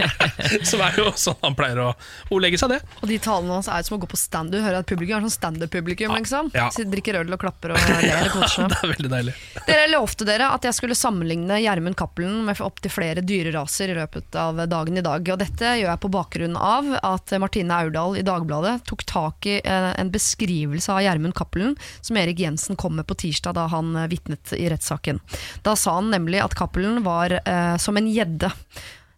som 0.70 0.82
er 0.82 0.98
jo 0.98 1.12
sånn 1.14 1.38
han 1.44 1.58
pleier 1.58 1.78
å 1.84 1.92
ordlegge 2.34 2.58
seg, 2.58 2.74
det. 2.74 2.80
Og 3.04 3.06
de 3.12 3.20
talene 3.22 3.60
hans 3.60 3.70
er 3.70 3.86
som 3.86 3.98
å 3.98 4.00
gå 4.02 4.10
på 4.10 4.18
stand. 4.18 4.50
Du 4.50 4.58
hører 4.58 4.80
at 4.80 4.90
publikum 4.90 5.20
er 5.20 5.26
sånn 5.28 5.36
standup-publikum, 5.36 6.16
liksom. 6.18 6.50
Ja. 6.56 6.66
Så 6.74 6.82
de 6.82 6.90
drikker 6.96 7.20
øl 7.22 7.30
og 7.36 7.42
klapper 7.44 7.76
og 7.76 7.86
ler 8.02 8.24
og 8.26 8.34
koser 8.40 8.64
seg. 8.64 8.74
Det 8.74 8.80
er 8.82 8.94
veldig 8.96 9.14
deilig. 9.14 9.36
Dere 9.70 9.86
lovte 9.94 10.26
dere 10.26 10.50
at 10.56 10.66
jeg 10.66 10.80
skulle 10.80 10.98
sammenligne 10.98 11.60
Gjermund 11.62 11.98
Cappelen 12.00 12.42
med 12.48 12.58
opptil 12.64 12.92
flere 12.92 13.22
dyreraser 13.24 13.92
i 13.92 13.94
løpet 13.94 13.99
av 14.40 14.60
dagen 14.70 14.96
i 14.98 15.02
dag. 15.04 15.26
Og 15.32 15.40
dette 15.40 15.74
gjør 15.80 15.90
jeg 15.90 16.00
på 16.02 16.10
bakgrunn 16.12 16.56
av 16.56 16.88
at 17.02 17.32
Martine 17.42 17.76
Aurdal 17.82 18.16
i 18.20 18.24
Dagbladet 18.26 18.78
tok 18.88 19.04
tak 19.08 19.48
i 19.50 19.58
eh, 19.60 19.90
en 20.00 20.12
beskrivelse 20.12 20.92
av 20.92 21.02
Gjermund 21.04 21.34
Cappelen 21.38 21.76
som 22.00 22.16
Erik 22.20 22.40
Jensen 22.40 22.78
kom 22.80 22.96
med 22.96 23.06
på 23.08 23.16
tirsdag 23.20 23.58
da 23.58 23.66
han 23.72 23.92
eh, 23.96 24.08
vitnet 24.10 24.54
i 24.56 24.68
rettssaken. 24.70 25.20
Da 25.66 25.76
sa 25.76 25.98
han 25.98 26.10
nemlig 26.14 26.40
at 26.44 26.56
Cappelen 26.58 27.02
var 27.06 27.34
eh, 27.40 27.76
som 27.76 27.98
en 28.00 28.08
gjedde. 28.10 28.52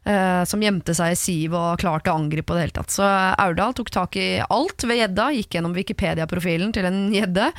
eh, 0.05 0.43
som 0.45 0.63
gjemte 0.63 0.95
seg 0.99 1.13
i 1.15 1.19
siv 1.19 1.55
og 1.55 1.79
klarte 1.79 2.11
å 2.11 2.19
angripe 2.19 2.49
på 2.51 2.57
det 2.57 2.65
hele 2.67 2.77
tatt. 2.81 2.91
Så 2.91 3.07
Aurdal 3.07 3.77
tok 3.79 3.93
tak 3.95 4.17
i 4.19 4.41
alt 4.43 4.83
ved 4.83 4.99
gjedda, 4.99 5.31
gikk 5.37 5.55
gjennom 5.55 5.77
Wikipedia-profilen 5.77 6.75
til 6.75 6.89
en 6.89 7.05
gjedde, 7.15 7.53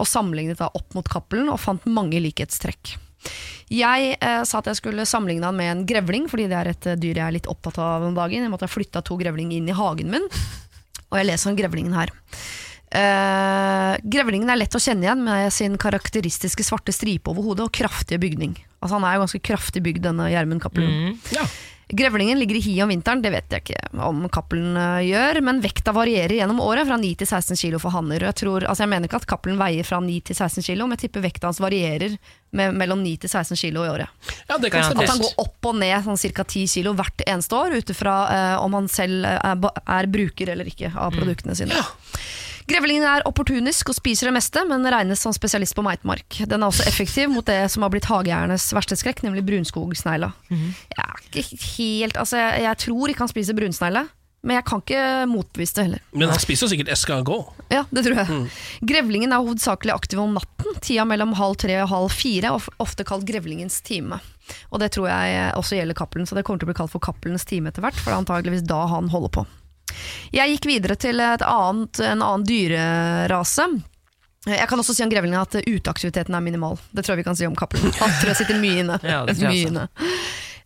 og 0.00 0.08
sammenlignet 0.08 0.62
da 0.62 0.70
opp 0.72 0.96
mot 0.96 1.04
Cappelen, 1.04 1.52
og 1.52 1.60
fant 1.60 1.84
mange 1.84 2.22
likhetstrekk. 2.24 2.96
Jeg 3.70 4.16
eh, 4.16 4.40
sa 4.48 4.60
at 4.60 4.70
jeg 4.70 4.80
skulle 4.80 5.06
sammenligne 5.06 5.46
han 5.46 5.58
med 5.58 5.70
en 5.72 5.84
grevling, 5.86 6.26
fordi 6.30 6.48
det 6.50 6.58
er 6.58 6.72
et 6.72 6.88
eh, 6.90 6.98
dyr 6.98 7.20
jeg 7.20 7.26
er 7.26 7.36
litt 7.36 7.50
opptatt 7.50 7.78
av 7.82 8.06
om 8.08 8.16
dagen. 8.16 8.42
Jeg 8.42 8.52
måtte 8.52 8.66
ha 8.66 8.72
flytta 8.72 9.04
to 9.06 9.18
grevlinger 9.20 9.60
inn 9.60 9.70
i 9.70 9.76
hagen 9.76 10.10
min, 10.14 10.26
og 11.10 11.20
jeg 11.20 11.28
leser 11.28 11.52
om 11.52 11.58
grevlingen 11.58 11.94
her. 11.94 12.12
Eh, 12.90 13.92
grevlingen 14.10 14.50
er 14.50 14.58
lett 14.58 14.74
å 14.74 14.82
kjenne 14.82 15.06
igjen 15.06 15.22
med 15.22 15.52
sin 15.54 15.76
karakteristiske 15.78 16.66
svarte 16.66 16.94
stripe 16.94 17.30
over 17.30 17.46
hodet 17.46 17.68
og 17.68 17.74
kraftige 17.76 18.18
bygning. 18.22 18.56
Altså 18.80 18.96
Han 18.96 19.06
er 19.06 19.16
jo 19.16 19.26
ganske 19.26 19.42
kraftig 19.46 19.84
bygd, 19.86 20.02
denne 20.08 20.30
Gjermund 20.32 20.64
Cappelen. 20.64 21.20
Ja. 21.36 21.46
Grevlingen 21.92 22.38
ligger 22.38 22.56
i 22.56 22.60
hi 22.60 22.74
om 22.82 22.90
vinteren, 22.92 23.22
det 23.22 23.32
vet 23.34 23.54
jeg 23.54 23.64
ikke 23.64 24.02
om 24.06 24.22
Cappelen 24.32 24.76
eh, 24.78 25.08
gjør, 25.08 25.40
men 25.46 25.62
vekta 25.64 25.94
varierer 25.96 26.36
gjennom 26.38 26.60
året, 26.62 26.86
fra 26.86 26.98
9 27.00 27.10
til 27.18 27.26
16 27.28 27.58
kilo 27.58 27.80
for 27.82 27.94
hanner. 27.94 28.22
Jeg, 28.28 28.36
tror, 28.42 28.64
altså 28.64 28.84
jeg 28.84 28.92
mener 28.92 29.10
ikke 29.10 29.20
at 29.22 29.26
Cappelen 29.30 29.58
veier 29.60 29.86
fra 29.86 29.98
9 30.04 30.20
til 30.30 30.38
16 30.38 30.66
kilo, 30.68 30.86
men 30.86 30.98
jeg 30.98 31.08
tipper 31.08 31.24
vekta 31.26 31.50
hans 31.50 31.60
varierer 31.62 32.14
med, 32.56 32.76
mellom 32.78 33.02
9 33.02 33.16
til 33.24 33.32
16 33.32 33.58
kilo 33.58 33.84
i 33.86 33.90
året. 33.90 34.30
ja, 34.48 34.58
det 34.58 34.70
kan 34.70 34.86
At 34.86 35.10
han 35.10 35.22
går 35.22 35.34
opp 35.42 35.70
og 35.70 35.80
ned 35.82 36.06
sånn 36.06 36.20
ca. 36.20 36.46
10 36.46 36.66
kilo 36.76 36.94
hvert 36.98 37.26
eneste 37.26 37.58
år, 37.58 37.76
ut 37.80 37.94
ifra 37.94 38.16
eh, 38.36 38.54
om 38.62 38.78
han 38.78 38.90
selv 38.90 39.26
eh, 39.26 39.50
er, 39.50 39.82
er 39.98 40.10
bruker 40.10 40.54
eller 40.54 40.70
ikke 40.70 40.92
av 40.94 41.14
produktene 41.16 41.58
sine. 41.58 41.82
Grevlingen 42.70 43.02
er 43.02 43.24
opportunisk 43.26 43.90
og 43.90 43.96
spiser 43.96 44.28
det 44.30 44.36
meste, 44.36 44.62
men 44.68 44.84
regnes 44.86 45.18
som 45.24 45.34
spesialist 45.34 45.74
på 45.74 45.82
meitemark. 45.82 46.38
Den 46.46 46.62
er 46.62 46.68
også 46.70 46.86
effektiv 46.86 47.32
mot 47.32 47.46
det 47.48 47.64
som 47.72 47.82
har 47.82 47.90
blitt 47.90 48.06
hageeiernes 48.06 48.68
verste 48.76 48.98
skrekk, 49.00 49.24
nemlig 49.26 49.42
brunskogsnegla. 49.48 50.30
Jeg 50.50 51.02
er 51.02 51.52
helt 51.74 52.16
Altså, 52.20 52.38
jeg, 52.38 52.62
jeg 52.68 52.82
tror 52.86 53.10
ikke 53.10 53.24
han 53.24 53.32
spiser 53.32 53.58
brunsnegle, 53.58 54.04
men 54.46 54.56
jeg 54.56 54.64
kan 54.70 54.80
ikke 54.84 55.02
motbevise 55.28 55.76
det 55.76 55.86
heller. 55.88 56.04
Men 56.14 56.30
han 56.30 56.40
spiser 56.40 56.66
jo 56.66 56.70
sikkert 56.72 56.92
escargot. 56.94 57.50
Ja, 57.72 57.82
det 57.90 58.06
tror 58.06 58.22
jeg. 58.22 58.42
Grevlingen 58.88 59.34
er 59.34 59.42
hovedsakelig 59.42 59.92
aktiv 59.96 60.22
om 60.22 60.38
natten, 60.38 60.78
tida 60.80 61.04
mellom 61.08 61.34
halv 61.40 61.58
tre 61.60 61.76
og 61.82 61.90
halv 61.90 62.14
fire, 62.14 62.54
ofte 62.80 63.04
kalt 63.08 63.26
grevlingens 63.28 63.80
time. 63.84 64.20
Og 64.70 64.80
det 64.82 64.92
tror 64.94 65.10
jeg 65.10 65.50
også 65.58 65.76
gjelder 65.76 65.98
Cappelen, 65.98 66.26
så 66.26 66.38
det 66.38 66.46
kommer 66.46 66.62
til 66.62 66.70
å 66.70 66.72
bli 66.72 66.78
kalt 66.80 66.94
for 66.94 67.02
Cappelens 67.02 67.44
time 67.50 67.70
etter 67.70 67.84
hvert, 67.84 67.98
for 67.98 68.10
det 68.10 68.16
er 68.16 68.22
antageligvis 68.24 68.64
da 68.70 68.84
han 68.94 69.10
holder 69.12 69.34
på. 69.40 69.44
Jeg 70.34 70.56
gikk 70.56 70.68
videre 70.70 70.96
til 71.00 71.20
et 71.24 71.44
annet, 71.46 72.02
en 72.04 72.22
annen 72.22 72.46
dyrerase. 72.46 73.66
Jeg 74.48 74.68
kan 74.70 74.80
også 74.80 74.94
si 74.96 75.04
om 75.04 75.10
grevlingen 75.12 75.40
at 75.40 75.58
uteaktiviteten 75.60 76.36
er 76.36 76.44
minimal. 76.44 76.78
Det 76.96 77.04
tror 77.04 77.14
jeg 77.14 77.22
vi 77.22 77.28
kan 77.28 77.36
si 77.36 77.48
om 77.48 77.56
Cappelen. 77.58 77.92
Han 77.98 78.14
tror 78.20 78.32
jeg 78.32 78.40
sitter 78.40 78.60
mye 78.60 78.84
inne. 78.84 79.00
Ja, 79.10 79.24
mye 79.28 79.66
inne. 79.68 79.88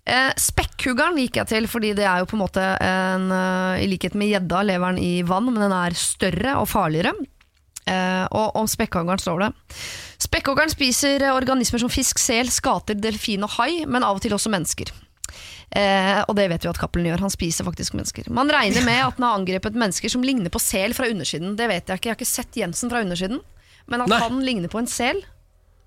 Eh, 0.04 0.30
Spekkhuggeren 0.38 1.18
gikk 1.18 1.40
jeg 1.40 1.50
til, 1.50 1.66
fordi 1.70 1.94
det 1.96 2.04
er 2.06 2.20
jo 2.20 2.28
på 2.28 2.36
en 2.36 2.42
måte 2.44 2.62
en, 2.84 3.30
eh, 3.32 3.82
I 3.82 3.88
likhet 3.90 4.14
med 4.20 4.30
gjedda 4.30 4.60
lever 4.68 4.94
den 4.94 5.02
i 5.02 5.14
vann, 5.26 5.48
men 5.50 5.64
den 5.64 5.74
er 5.74 5.96
større 5.98 6.58
og 6.60 6.68
farligere. 6.70 7.14
Eh, 7.88 8.24
og 8.32 8.54
om 8.56 8.68
spekkhoggeren 8.70 9.20
står 9.20 9.42
det 9.42 9.48
Spekkhoggeren 10.24 10.70
spiser 10.72 11.20
organismer 11.34 11.82
som 11.82 11.90
fisk, 11.92 12.20
sel, 12.22 12.48
skater, 12.48 12.96
delfin 12.96 13.44
og 13.44 13.58
hai, 13.58 13.84
men 13.84 14.06
av 14.06 14.16
og 14.16 14.22
til 14.24 14.32
også 14.32 14.52
mennesker. 14.54 14.92
Eh, 15.74 16.20
og 16.28 16.36
det 16.38 16.46
vet 16.52 16.64
vi 16.64 16.70
at 16.70 16.78
Cappelen 16.78 17.08
gjør, 17.10 17.24
han 17.26 17.32
spiser 17.34 17.66
faktisk 17.66 17.96
mennesker. 17.98 18.28
Man 18.34 18.52
regner 18.52 18.84
med 18.86 19.00
at 19.02 19.18
han 19.18 19.26
har 19.26 19.38
angrepet 19.40 19.78
mennesker 19.78 20.12
som 20.12 20.22
ligner 20.22 20.52
på 20.54 20.62
sel 20.62 20.94
fra 20.94 21.08
undersiden. 21.10 21.56
Det 21.58 21.66
vet 21.70 21.90
jeg 21.90 21.98
ikke, 21.98 22.10
jeg 22.10 22.14
har 22.14 22.20
ikke 22.20 22.30
sett 22.30 22.60
Jensen 22.60 22.92
fra 22.92 23.02
undersiden. 23.02 23.42
Men 23.90 24.04
at 24.04 24.12
Nei. 24.12 24.20
han 24.22 24.38
ligner 24.46 24.70
på 24.72 24.80
en 24.80 24.88
sel, 24.88 25.18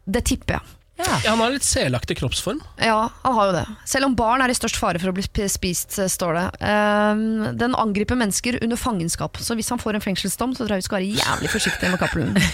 det 0.05 0.25
tipper 0.27 0.59
jeg. 0.59 0.76
Ja, 0.97 1.17
han 1.29 1.41
har 1.43 1.53
litt 1.53 1.65
selaktig 1.65 2.17
kroppsform. 2.17 2.59
Ja, 2.81 3.09
han 3.21 3.35
har 3.37 3.49
jo 3.49 3.55
det. 3.59 3.65
Selv 3.85 4.09
om 4.09 4.15
barn 4.17 4.41
er 4.41 4.49
i 4.49 4.57
størst 4.57 4.79
fare 4.81 5.01
for 5.01 5.11
å 5.11 5.15
bli 5.17 5.25
spist, 5.51 5.99
eh, 6.01 6.09
står 6.09 6.39
det. 6.39 6.47
Um, 6.63 7.53
den 7.59 7.77
angriper 7.77 8.17
mennesker 8.17 8.57
under 8.63 8.79
fangenskap, 8.81 9.37
så 9.37 9.57
hvis 9.57 9.69
han 9.73 9.81
får 9.81 9.99
en 9.99 10.05
fengselsdom, 10.07 10.57
så 10.57 10.65
tror 10.65 10.77
jeg 10.77 10.85
vi 10.85 10.89
skal 10.89 10.99
være 10.99 11.21
jævlig 11.21 11.53
forsiktige 11.53 11.93
med 11.93 12.03
Cappelen. 12.03 12.37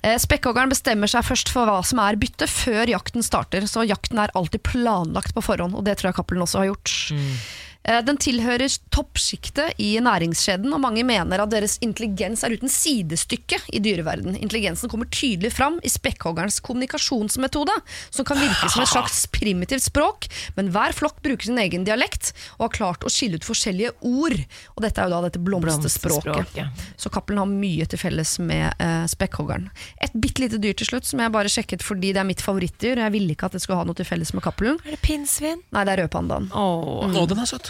Eh, 0.00 0.16
Spekkhoggeren 0.16 0.70
bestemmer 0.72 1.10
seg 1.12 1.26
først 1.28 1.50
for 1.52 1.68
hva 1.68 1.82
som 1.84 1.98
er 2.00 2.16
bytte, 2.16 2.46
før 2.48 2.88
jakten 2.88 3.20
starter, 3.20 3.66
så 3.68 3.82
jakten 3.84 4.16
er 4.22 4.32
alltid 4.32 4.62
planlagt 4.64 5.34
på 5.36 5.42
forhånd, 5.44 5.76
og 5.76 5.84
det 5.84 5.98
tror 6.00 6.08
jeg 6.08 6.16
Cappelen 6.16 6.46
også 6.46 6.62
har 6.62 6.70
gjort. 6.70 6.94
Eh, 7.12 7.50
Den 7.80 8.18
tilhører 8.20 8.68
toppsjiktet 8.92 9.78
i 9.80 9.94
næringskjeden, 10.04 10.68
og 10.76 10.82
mange 10.84 11.00
mener 11.06 11.40
at 11.40 11.50
deres 11.50 11.78
intelligens 11.82 12.42
er 12.44 12.52
uten 12.52 12.68
sidestykke 12.70 13.56
i 13.72 13.80
dyreverden. 13.82 14.36
Intelligensen 14.36 14.90
kommer 14.92 15.08
tydelig 15.08 15.54
fram 15.56 15.78
i 15.82 15.88
spekkhoggerens 15.90 16.60
kommunikasjonsmetode, 16.66 17.72
som 18.12 18.28
kan 18.28 18.38
virke 18.38 18.68
som 18.70 18.84
et 18.84 18.92
slags 18.92 19.22
primitivt 19.32 19.86
språk, 19.86 20.28
men 20.58 20.68
hver 20.74 20.92
flokk 20.96 21.22
bruker 21.24 21.48
sin 21.48 21.58
egen 21.62 21.86
dialekt 21.88 22.34
og 22.58 22.66
har 22.66 22.74
klart 22.76 23.06
å 23.08 23.12
skille 23.12 23.40
ut 23.40 23.48
forskjellige 23.48 23.94
ord. 24.06 24.36
Og 24.76 24.84
dette 24.84 25.00
er 25.00 25.08
jo 25.08 25.16
da 25.16 25.22
dette 25.30 25.42
blomsterspråket. 25.42 26.30
Blomsterspråket. 26.36 26.86
Så 27.00 27.12
Cappelen 27.16 27.40
har 27.42 27.50
mye 27.50 27.88
til 27.90 28.02
felles 28.04 28.36
med 28.44 28.76
eh, 28.76 29.06
spekkhoggeren. 29.10 29.70
Et 30.04 30.14
bitte 30.20 30.44
lite 30.44 30.60
dyr 30.60 30.76
til 30.76 30.92
slutt, 30.92 31.08
som 31.08 31.24
jeg 31.24 31.32
bare 31.34 31.50
sjekket 31.52 31.84
fordi 31.86 32.12
det 32.12 32.22
er 32.22 32.28
mitt 32.28 32.44
favorittdyr. 32.44 33.00
Jeg 33.06 33.16
ville 33.16 33.34
ikke 33.34 33.48
at 33.48 33.56
det 33.56 33.64
skulle 33.64 33.80
ha 33.80 33.88
noe 33.88 33.96
til 33.98 34.08
felles 34.08 34.34
med 34.36 34.44
Cappelen. 34.44 34.78
Er 34.84 34.98
det 34.98 35.02
pinnsvin? 35.04 35.64
Nei, 35.72 35.86
det 35.88 35.96
er 35.96 36.04
rødpandaen. 36.04 36.52
Åh. 36.52 37.08
Å, 37.08 37.26
den 37.30 37.40
er 37.40 37.48
søt. 37.48 37.69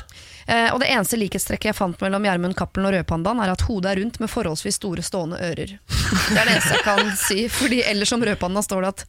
Eh, 0.50 0.72
og 0.74 0.80
det 0.82 0.88
eneste 0.90 1.18
likhetstrekket 1.20 1.70
jeg 1.70 1.76
fant 1.78 2.00
mellom 2.02 2.24
Gjermund 2.26 2.56
Cappelen 2.58 2.88
og 2.88 2.94
rødpandaen, 2.96 3.38
er 3.44 3.52
at 3.52 3.62
hodet 3.68 3.90
er 3.92 4.00
rundt 4.00 4.16
med 4.22 4.30
forholdsvis 4.32 4.78
store 4.80 5.04
stående 5.06 5.38
ører. 5.46 5.76
Det 5.78 6.38
er 6.40 6.48
det 6.48 6.54
eneste 6.56 6.74
jeg 6.74 6.84
kan 6.86 7.12
si, 7.20 7.36
fordi 7.52 7.78
ellers 7.86 8.12
om 8.16 8.24
rødpandaen 8.26 8.66
står 8.66 8.82
det 8.86 8.90
at 8.94 9.04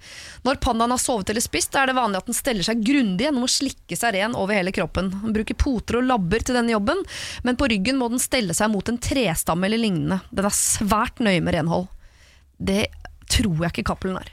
når 0.45 0.59
pandaen 0.61 0.93
har 0.93 1.01
sovet 1.01 1.31
eller 1.33 1.41
spist, 1.45 1.73
er 1.79 1.89
det 1.89 1.95
vanlig 1.97 2.21
at 2.21 2.29
den 2.29 2.37
steller 2.37 2.67
seg 2.67 2.83
grundig 2.85 3.25
gjennom 3.25 3.47
å 3.47 3.51
slikke 3.51 3.97
seg 3.97 4.13
ren 4.19 4.37
over 4.37 4.59
hele 4.59 4.73
kroppen. 4.75 5.09
Den 5.23 5.33
bruker 5.39 5.57
poter 5.57 5.97
og 6.01 6.05
labber 6.11 6.45
til 6.45 6.59
denne 6.59 6.75
jobben, 6.75 7.01
men 7.47 7.57
på 7.57 7.71
ryggen 7.71 7.97
må 8.01 8.11
den 8.13 8.21
stelle 8.21 8.53
seg 8.57 8.69
mot 8.73 8.91
en 8.91 9.01
trestamme 9.01 9.65
eller 9.65 9.81
lignende. 9.81 10.21
Den 10.29 10.51
er 10.51 10.57
svært 10.59 11.23
nøye 11.23 11.41
med 11.41 11.57
renhold. 11.57 11.89
Det 12.61 12.85
tror 13.31 13.63
jeg 13.65 13.73
ikke 13.73 13.87
Cappelen 13.93 14.21
er. 14.21 14.29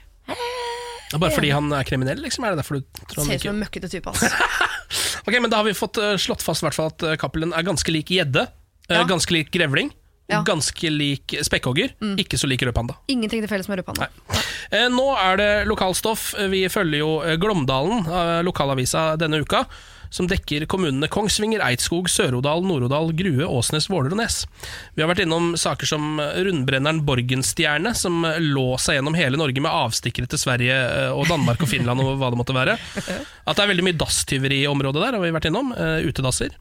Bare 1.17 1.33
fordi 1.33 1.49
han 1.49 1.71
er 1.73 1.87
kriminell, 1.89 2.19
liksom? 2.21 2.45
Er 2.45 2.53
det 2.53 2.61
derfor 2.61 2.77
du 2.77 2.85
tror 3.09 3.23
han 3.23 3.31
Ser 3.31 3.39
ut 3.39 3.45
som 3.47 3.55
en 3.55 3.63
møkkete 3.63 3.89
type. 3.89 4.11
ass. 4.13 4.29
Ok, 5.29 5.37
men 5.43 5.51
Da 5.53 5.61
har 5.61 5.67
vi 5.69 5.75
fått 5.77 5.97
eh, 6.01 6.15
slått 6.17 6.41
fast 6.45 6.63
i 6.63 6.67
hvert 6.67 6.77
fall 6.77 6.89
at 6.91 7.05
eh, 7.05 7.15
Cappelen 7.21 7.53
er 7.53 7.65
ganske 7.67 7.93
lik 7.93 8.09
gjedde. 8.11 8.47
eh, 8.89 8.97
Ja. 8.97 9.03
Ganske 9.07 9.31
lik 9.35 9.51
grevling. 9.53 9.91
Ja. 10.29 10.39
Mm. 10.41 10.45
Ganske 10.45 10.89
lik 10.93 11.33
spekkhogger. 11.45 11.93
Ikke 12.21 12.37
så 12.37 12.45
lik 12.49 12.61
rødpanda. 12.61 12.93
Ingenting 13.09 13.41
til 13.41 13.49
felles 13.49 13.69
med 13.69 13.79
rødpanda. 13.81 14.09
Eh, 14.71 14.85
Nå 14.93 15.05
er 15.17 15.37
det 15.41 15.49
lokalstoff. 15.69 16.33
Vi 16.51 16.67
følger 16.69 16.99
jo 17.01 17.11
Glåmdalen, 17.41 18.03
lokalavisa 18.45 19.15
denne 19.17 19.39
uka, 19.41 19.63
som 20.09 20.27
dekker 20.29 20.65
kommunene 20.69 21.09
Kongsvinger, 21.11 21.61
Eidskog, 21.65 22.09
Sør-Odal, 22.09 22.63
Nord-Odal, 22.65 23.11
Grue, 23.17 23.45
Åsnes, 23.45 23.89
Våler 23.91 24.13
og 24.15 24.19
Nes. 24.21 24.41
Vi 24.95 25.03
har 25.03 25.11
vært 25.11 25.23
innom 25.25 25.51
saker 25.59 25.89
som 25.89 26.17
rundbrenneren 26.19 27.03
Borgenstjerne, 27.07 27.93
som 27.97 28.25
lå 28.25 28.67
seg 28.81 28.99
gjennom 28.99 29.17
hele 29.17 29.39
Norge 29.39 29.61
med 29.63 29.71
avstikkere 29.71 30.29
til 30.31 30.41
Sverige 30.41 30.75
eh, 30.75 31.13
og 31.13 31.29
Danmark 31.29 31.61
og 31.61 31.69
Finland 31.71 32.01
og 32.03 32.15
hva 32.19 32.31
det 32.33 32.41
måtte 32.41 32.57
være. 32.57 32.77
At 32.79 33.55
det 33.55 33.65
er 33.65 33.71
veldig 33.73 33.87
mye 33.89 33.99
dasstyveri 34.01 34.63
i 34.63 34.69
området 34.71 35.05
der, 35.05 35.17
har 35.17 35.23
vi 35.23 35.33
vært 35.35 35.49
innom. 35.51 35.73
eh, 35.77 36.07
Utedasser. 36.09 36.57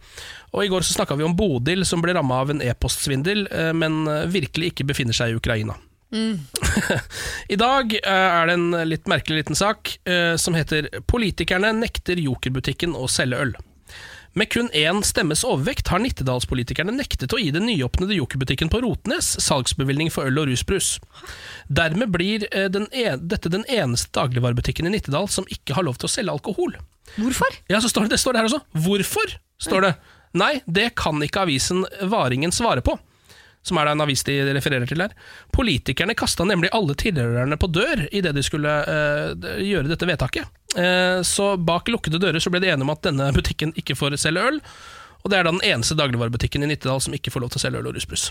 Og 0.53 0.65
I 0.65 0.71
går 0.73 0.85
så 0.85 0.97
snakka 0.97 1.17
vi 1.19 1.27
om 1.27 1.37
Bodil, 1.37 1.85
som 1.89 2.05
ble 2.05 2.15
ramma 2.17 2.43
av 2.45 2.53
en 2.53 2.65
e-postsvindel, 2.65 3.47
eh, 3.53 3.73
men 3.77 4.03
virkelig 4.33 4.73
ikke 4.75 4.89
befinner 4.93 5.17
seg 5.17 5.33
i 5.33 5.41
Ukraina. 5.41 5.77
I 7.55 7.57
dag 7.61 7.95
eh, 7.99 8.09
er 8.11 8.49
det 8.49 8.57
en 8.57 8.69
litt 8.89 9.09
merkelig 9.11 9.43
liten 9.43 9.59
sak 9.59 9.99
eh, 10.09 10.37
som 10.41 10.57
heter 10.57 10.89
'Politikerne 11.05 11.75
nekter 11.77 12.21
Jokerbutikken 12.21 12.97
å 12.97 13.09
selge 13.13 13.41
øl'. 13.45 13.57
Med 14.39 14.51
kun 14.53 14.69
én 14.77 15.01
stemmes 15.03 15.41
overvekt 15.47 15.89
har 15.91 16.03
Nittedalspolitikerne 16.03 16.93
nektet 16.95 17.33
å 17.35 17.41
gi 17.41 17.49
den 17.55 17.67
nyåpnede 17.67 18.15
Jokerbutikken 18.19 18.71
på 18.71 18.83
Rotnes 18.85 19.33
salgsbevilgning 19.43 20.13
for 20.15 20.29
øl 20.29 20.43
og 20.43 20.51
rusbrus. 20.51 20.99
Dermed 21.67 22.13
blir 22.15 22.47
eh, 22.53 22.69
den 22.73 22.87
en, 22.93 23.25
dette 23.29 23.51
den 23.53 23.67
eneste 23.67 24.13
dagligvarebutikken 24.21 24.87
i 24.87 24.95
Nittedal 24.95 25.29
som 25.33 25.49
ikke 25.51 25.75
har 25.79 25.89
lov 25.89 25.99
til 25.99 26.11
å 26.11 26.13
selge 26.13 26.37
alkohol. 26.37 26.77
Hvorfor? 27.17 27.61
Ja, 27.73 27.81
så 27.81 27.91
står 27.91 28.07
det, 28.07 28.17
det 28.17 28.23
står 28.23 28.37
det 28.37 28.45
her 28.45 28.51
også. 28.53 28.63
Hvorfor? 28.85 29.37
står 29.59 29.83
det. 29.83 29.93
Nei, 30.39 30.61
det 30.67 30.93
kan 30.99 31.19
ikke 31.25 31.43
avisen 31.47 31.83
Varingen 32.07 32.53
svare 32.55 32.85
på. 32.85 32.95
Som 33.67 33.81
er 33.81 33.89
da 33.89 33.95
en 33.97 34.05
avis 34.05 34.23
de 34.27 34.37
refererer 34.55 34.89
til 34.89 35.03
her. 35.03 35.15
Politikerne 35.55 36.17
kasta 36.19 36.47
nemlig 36.47 36.71
alle 36.77 36.97
tilhørerne 36.99 37.59
på 37.61 37.71
dør 37.73 38.07
idet 38.13 38.35
de 38.37 38.45
skulle 38.47 38.71
uh, 38.71 39.49
gjøre 39.63 39.91
dette 39.91 40.09
vedtaket. 40.09 40.49
Uh, 40.77 41.21
så 41.27 41.57
bak 41.57 41.91
lukkede 41.93 42.21
dører 42.23 42.43
så 42.43 42.53
ble 42.53 42.63
de 42.63 42.71
enige 42.73 42.87
om 42.87 42.95
at 42.95 43.05
denne 43.05 43.33
butikken 43.37 43.75
ikke 43.79 43.99
får 43.99 44.19
selge 44.21 44.47
øl. 44.53 44.63
Og 45.25 45.33
det 45.33 45.39
er 45.39 45.49
da 45.49 45.51
den 45.51 45.65
eneste 45.67 45.97
dagligvarebutikken 45.99 46.63
i 46.63 46.69
Nittedal 46.71 47.03
som 47.03 47.15
ikke 47.17 47.33
får 47.35 47.43
lov 47.43 47.51
til 47.53 47.59
å 47.59 47.63
selge 47.65 47.81
øl 47.83 47.89
og 47.91 47.97
rusbrus. 47.99 48.29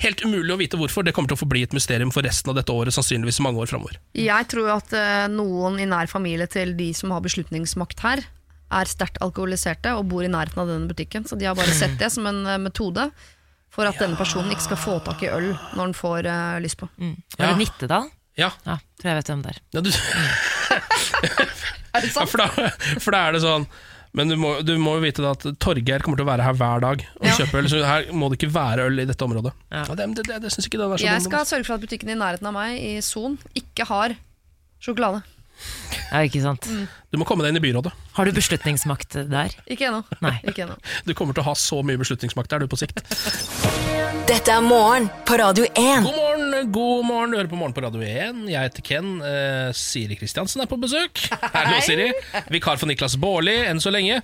Helt 0.00 0.22
umulig 0.24 0.54
å 0.54 0.58
vite 0.58 0.78
hvorfor. 0.80 1.04
Det 1.04 1.12
kommer 1.14 1.30
til 1.30 1.36
å 1.36 1.42
forbli 1.42 1.66
et 1.66 1.76
mysterium 1.76 2.12
for 2.14 2.24
resten 2.24 2.50
av 2.50 2.56
dette 2.56 2.72
året, 2.72 2.96
sannsynligvis 2.96 3.42
mange 3.44 3.60
år 3.60 3.68
framover. 3.70 4.00
Jeg 4.16 4.48
tror 4.50 4.72
at 4.78 4.94
uh, 4.96 5.26
noen 5.30 5.76
i 5.82 5.88
nær 5.90 6.08
familie 6.10 6.48
til 6.50 6.72
de 6.78 6.88
som 6.96 7.12
har 7.12 7.22
beslutningsmakt 7.26 8.00
her, 8.06 8.24
er 8.70 8.86
sterkt 8.86 9.18
alkoholiserte 9.24 9.92
og 9.98 10.06
bor 10.12 10.24
i 10.24 10.30
nærheten 10.30 10.62
av 10.62 10.70
denne 10.70 10.88
butikken. 10.88 11.26
Så 11.26 11.36
de 11.36 11.48
har 11.48 11.58
bare 11.58 11.74
sett 11.74 11.98
det 12.00 12.08
som 12.14 12.26
en 12.30 12.44
metode 12.62 13.08
for 13.70 13.86
at 13.86 13.98
denne 14.02 14.16
personen 14.18 14.50
ikke 14.54 14.66
skal 14.68 14.80
få 14.80 14.96
tak 15.06 15.22
i 15.22 15.28
øl 15.30 15.52
når 15.76 15.84
den 15.90 15.94
får 15.94 16.26
eh, 16.26 16.56
lyst 16.64 16.78
på. 16.80 16.88
Var 16.98 17.14
Ja. 17.38 17.52
det 17.52 17.58
Nittedal? 17.62 18.10
Ja, 18.38 18.50
Ja, 18.66 18.76
tror 19.00 19.10
jeg 19.10 19.16
vet 19.20 19.30
hvem 19.30 19.42
det 19.44 19.50
er. 19.54 19.62
ja, 19.74 19.80
du, 19.84 19.90
Er 21.94 22.04
det 22.04 22.12
ja 22.14 22.24
for, 22.26 22.38
da, 22.38 22.68
for 23.02 23.10
da 23.14 23.20
er 23.28 23.34
det 23.36 23.40
sånn 23.44 23.64
men 24.18 24.26
du 24.26 24.34
må, 24.42 24.56
du 24.66 24.72
må 24.82 24.96
jo 24.98 25.02
vite 25.04 25.22
da 25.22 25.30
at 25.36 25.44
Torgeir 25.62 26.02
kommer 26.02 26.18
til 26.18 26.24
å 26.26 26.30
være 26.32 26.42
her 26.42 26.56
hver 26.58 26.80
dag 26.82 27.02
og 27.20 27.26
Ja. 27.28 27.34
kjøpe 27.38 27.60
øl. 27.60 27.68
Så 27.70 27.78
her 27.86 28.08
må 28.10 28.26
det 28.26 28.40
ikke 28.40 28.48
være 28.50 28.88
øl 28.90 28.98
i 28.98 29.04
dette 29.06 29.22
området. 29.22 29.52
Ja. 29.70 29.84
Ja, 29.86 29.94
det, 30.00 30.08
det, 30.18 30.24
det, 30.26 30.38
det 30.42 30.50
synes 30.50 30.66
ikke 30.66 30.80
den 30.80 30.90
er 30.90 30.98
så 30.98 31.06
Jeg 31.06 31.20
dum, 31.22 31.28
skal 31.30 31.46
sørge 31.46 31.66
for 31.68 31.74
at 31.78 31.84
butikken 31.84 32.10
i 32.10 32.16
nærheten 32.18 32.48
av 32.50 32.56
meg, 32.56 32.74
i 32.82 32.96
Son, 33.06 33.36
ikke 33.54 33.86
har 33.86 34.16
sjokolade. 34.82 35.22
Ja, 36.10 36.24
ikke 36.26 36.42
sant? 36.42 36.66
Du 37.14 37.20
må 37.22 37.28
komme 37.28 37.46
deg 37.46 37.54
inn 37.54 37.60
i 37.62 37.64
byrådet. 37.68 37.92
Har 38.20 38.26
du 38.28 38.32
beslutningsmakt 38.36 39.14
der? 39.32 39.54
Ikke 39.64 39.86
ennå. 39.88 40.02
Ikke 40.44 40.66
ennå. 40.66 40.74
Du 41.08 41.14
kommer 41.16 41.32
til 41.32 41.40
å 41.40 41.46
ha 41.46 41.54
så 41.56 41.78
mye 41.80 41.96
beslutningsmakt 41.96 42.52
der 42.52 42.60
du 42.60 42.68
på 42.68 42.76
sikt. 42.76 43.00
Dette 44.28 44.52
er 44.52 44.60
morgen 44.60 45.08
på 45.24 45.38
Radio 45.40 45.64
1. 45.64 46.04
God 46.04 46.18
morgen, 46.18 46.72
god 46.74 47.06
morgen, 47.08 47.32
du 47.32 47.38
hører 47.38 47.48
på 47.50 47.58
Morgen 47.58 47.74
på 47.74 47.82
Radio 47.82 48.02
1. 48.04 48.42
Jeg 48.52 48.68
heter 48.68 48.84
Ken. 48.84 49.08
Eh, 49.24 49.70
Siri 49.74 50.18
Kristiansen 50.20 50.60
er 50.60 50.68
på 50.68 50.76
besøk. 50.78 51.22
Hallo, 51.54 51.80
Siri. 51.82 52.10
Vikar 52.52 52.76
for 52.78 52.90
Niklas 52.90 53.16
Baarli 53.20 53.56
enn 53.70 53.80
så 53.82 53.90
lenge. 53.94 54.20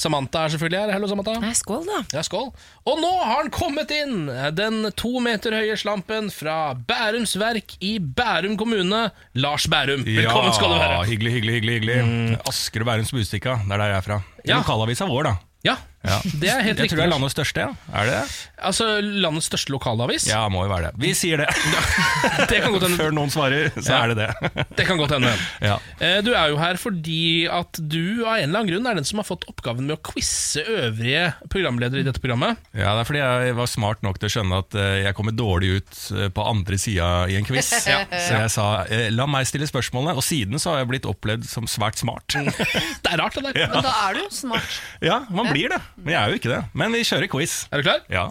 Samantha 0.00 0.46
er 0.46 0.54
selvfølgelig 0.54 0.80
her. 0.80 0.94
Hallo, 0.96 1.10
Samantha. 1.10 1.36
Nei, 1.42 1.52
skål, 1.54 1.84
da. 1.86 2.00
Ja, 2.16 2.24
skål. 2.26 2.48
Og 2.88 2.98
nå 3.02 3.12
har 3.20 3.44
han 3.44 3.52
kommet 3.54 3.92
inn! 3.94 4.26
Den 4.56 4.88
to 4.98 5.20
meter 5.22 5.54
høye 5.60 5.76
slampen 5.78 6.32
fra 6.34 6.72
Bærums 6.74 7.36
Verk 7.38 7.76
i 7.84 7.98
Bærum 8.02 8.56
kommune. 8.58 9.04
Lars 9.38 9.68
Bærum, 9.70 10.02
velkommen 10.08 10.56
skal 10.56 10.72
du 10.72 10.78
være. 10.80 10.98
Mm. 10.98 11.10
Hyggelig, 11.12 11.36
hyggelig, 11.36 11.58
hyggelig. 11.60 11.78
hyggelig. 11.78 12.40
Asker 12.50 12.82
og 12.82 12.90
Bærums 12.90 13.14
Budstikka, 13.34 13.54
det 13.66 13.72
er 13.74 13.80
der 13.80 13.88
jeg 13.90 13.96
er 13.96 14.04
fra. 14.06 14.16
Ja. 14.46 14.56
lokalavisa 14.60 15.06
vår, 15.10 15.26
da. 15.26 15.32
Ja, 15.64 15.74
Ja. 16.04 16.18
det 16.24 16.48
er 16.52 16.60
helt 16.60 16.76
Jeg 16.78 16.84
riktig. 16.84 16.90
tror 16.92 17.00
det 17.00 17.04
er 17.06 17.12
landets 17.14 17.34
største, 17.36 17.64
ja. 17.64 17.70
Er 17.96 18.04
det 18.10 18.14
det? 18.18 18.24
Altså 18.64 18.86
landets 19.02 19.46
største 19.50 19.72
lokalavis. 19.72 20.26
Ja, 20.28 20.42
må 20.52 20.64
jo 20.66 20.70
være 20.72 20.90
det. 20.90 21.00
Vi 21.00 21.12
sier 21.16 21.40
det. 21.40 21.48
Det 22.50 22.60
kan 22.62 22.72
godt 22.74 22.84
hende. 22.86 22.98
Før 23.00 23.12
noen 23.16 23.30
svarer, 23.32 23.70
så 23.76 23.88
Ja. 23.90 24.02
er 24.04 24.12
det 24.12 24.16
det. 24.20 24.52
Det 24.78 24.86
kan 24.88 24.98
godt 25.00 25.14
hende. 25.16 25.32
Ja. 25.64 25.78
Eh, 26.00 26.20
Du 26.24 26.32
er 26.34 26.48
jo 26.52 26.58
her 26.60 26.76
fordi 26.80 27.46
at 27.50 27.78
du 27.80 28.24
av 28.26 28.36
en 28.36 28.48
eller 28.48 28.60
annen 28.60 28.70
grunn 28.72 28.86
er 28.90 28.94
den 29.00 29.04
som 29.08 29.18
har 29.20 29.26
fått 29.28 29.44
oppgaven 29.50 29.86
med 29.88 29.96
å 29.96 30.02
quize 30.12 30.62
øvrige 30.64 31.32
programledere 31.52 32.00
i 32.00 32.06
dette 32.06 32.20
programmet. 32.22 32.56
ja, 32.74 32.92
det 32.94 33.04
er 33.04 33.08
fordi 33.08 33.22
jeg 33.24 33.54
var 33.56 33.66
smart 33.70 34.02
nok 34.04 34.18
til 34.20 34.28
å 34.28 34.34
skjønne 34.36 34.60
at 34.64 34.74
eh, 34.80 35.02
jeg 35.06 35.14
kommer 35.18 35.32
dårlig 35.36 35.72
ut 35.80 35.92
eh, 36.16 36.28
på 36.34 36.44
andre 36.48 36.78
sida 36.80 37.10
i 37.32 37.36
en 37.40 37.44
quiz. 37.48 37.72
Ja. 37.94 38.00
Så 38.10 38.36
jeg 38.38 38.50
sa 38.50 38.66
la 39.12 39.26
meg 39.28 39.46
stille 39.48 39.66
spørsmålene, 39.68 40.14
og 40.16 40.24
siden 40.24 40.58
så 40.60 40.72
har 40.74 40.82
jeg 40.82 40.88
blitt 40.92 41.06
opplevd 41.08 41.44
som 41.48 41.66
svært 41.70 41.98
smart. 42.00 42.26
Det 42.34 43.10
er 43.12 43.18
rart, 43.20 43.34
det 43.36 43.44
der. 43.54 43.68
Men 43.72 43.84
da 43.84 43.92
er 44.08 44.16
du 44.18 44.22
smart. 44.34 44.78
Ja, 45.04 45.20
man 45.30 45.50
blir 45.52 45.72
det. 45.72 45.78
Men 45.96 46.14
jeg 46.14 46.20
er 46.20 46.32
jo 46.32 46.40
ikke 46.40 46.50
det. 46.50 46.62
Men 46.74 46.94
vi 46.94 47.04
kjører 47.06 47.30
quiz. 47.30 47.52
Er 47.70 47.80
du 47.80 47.86
klar? 47.86 48.02
Ja. 48.10 48.28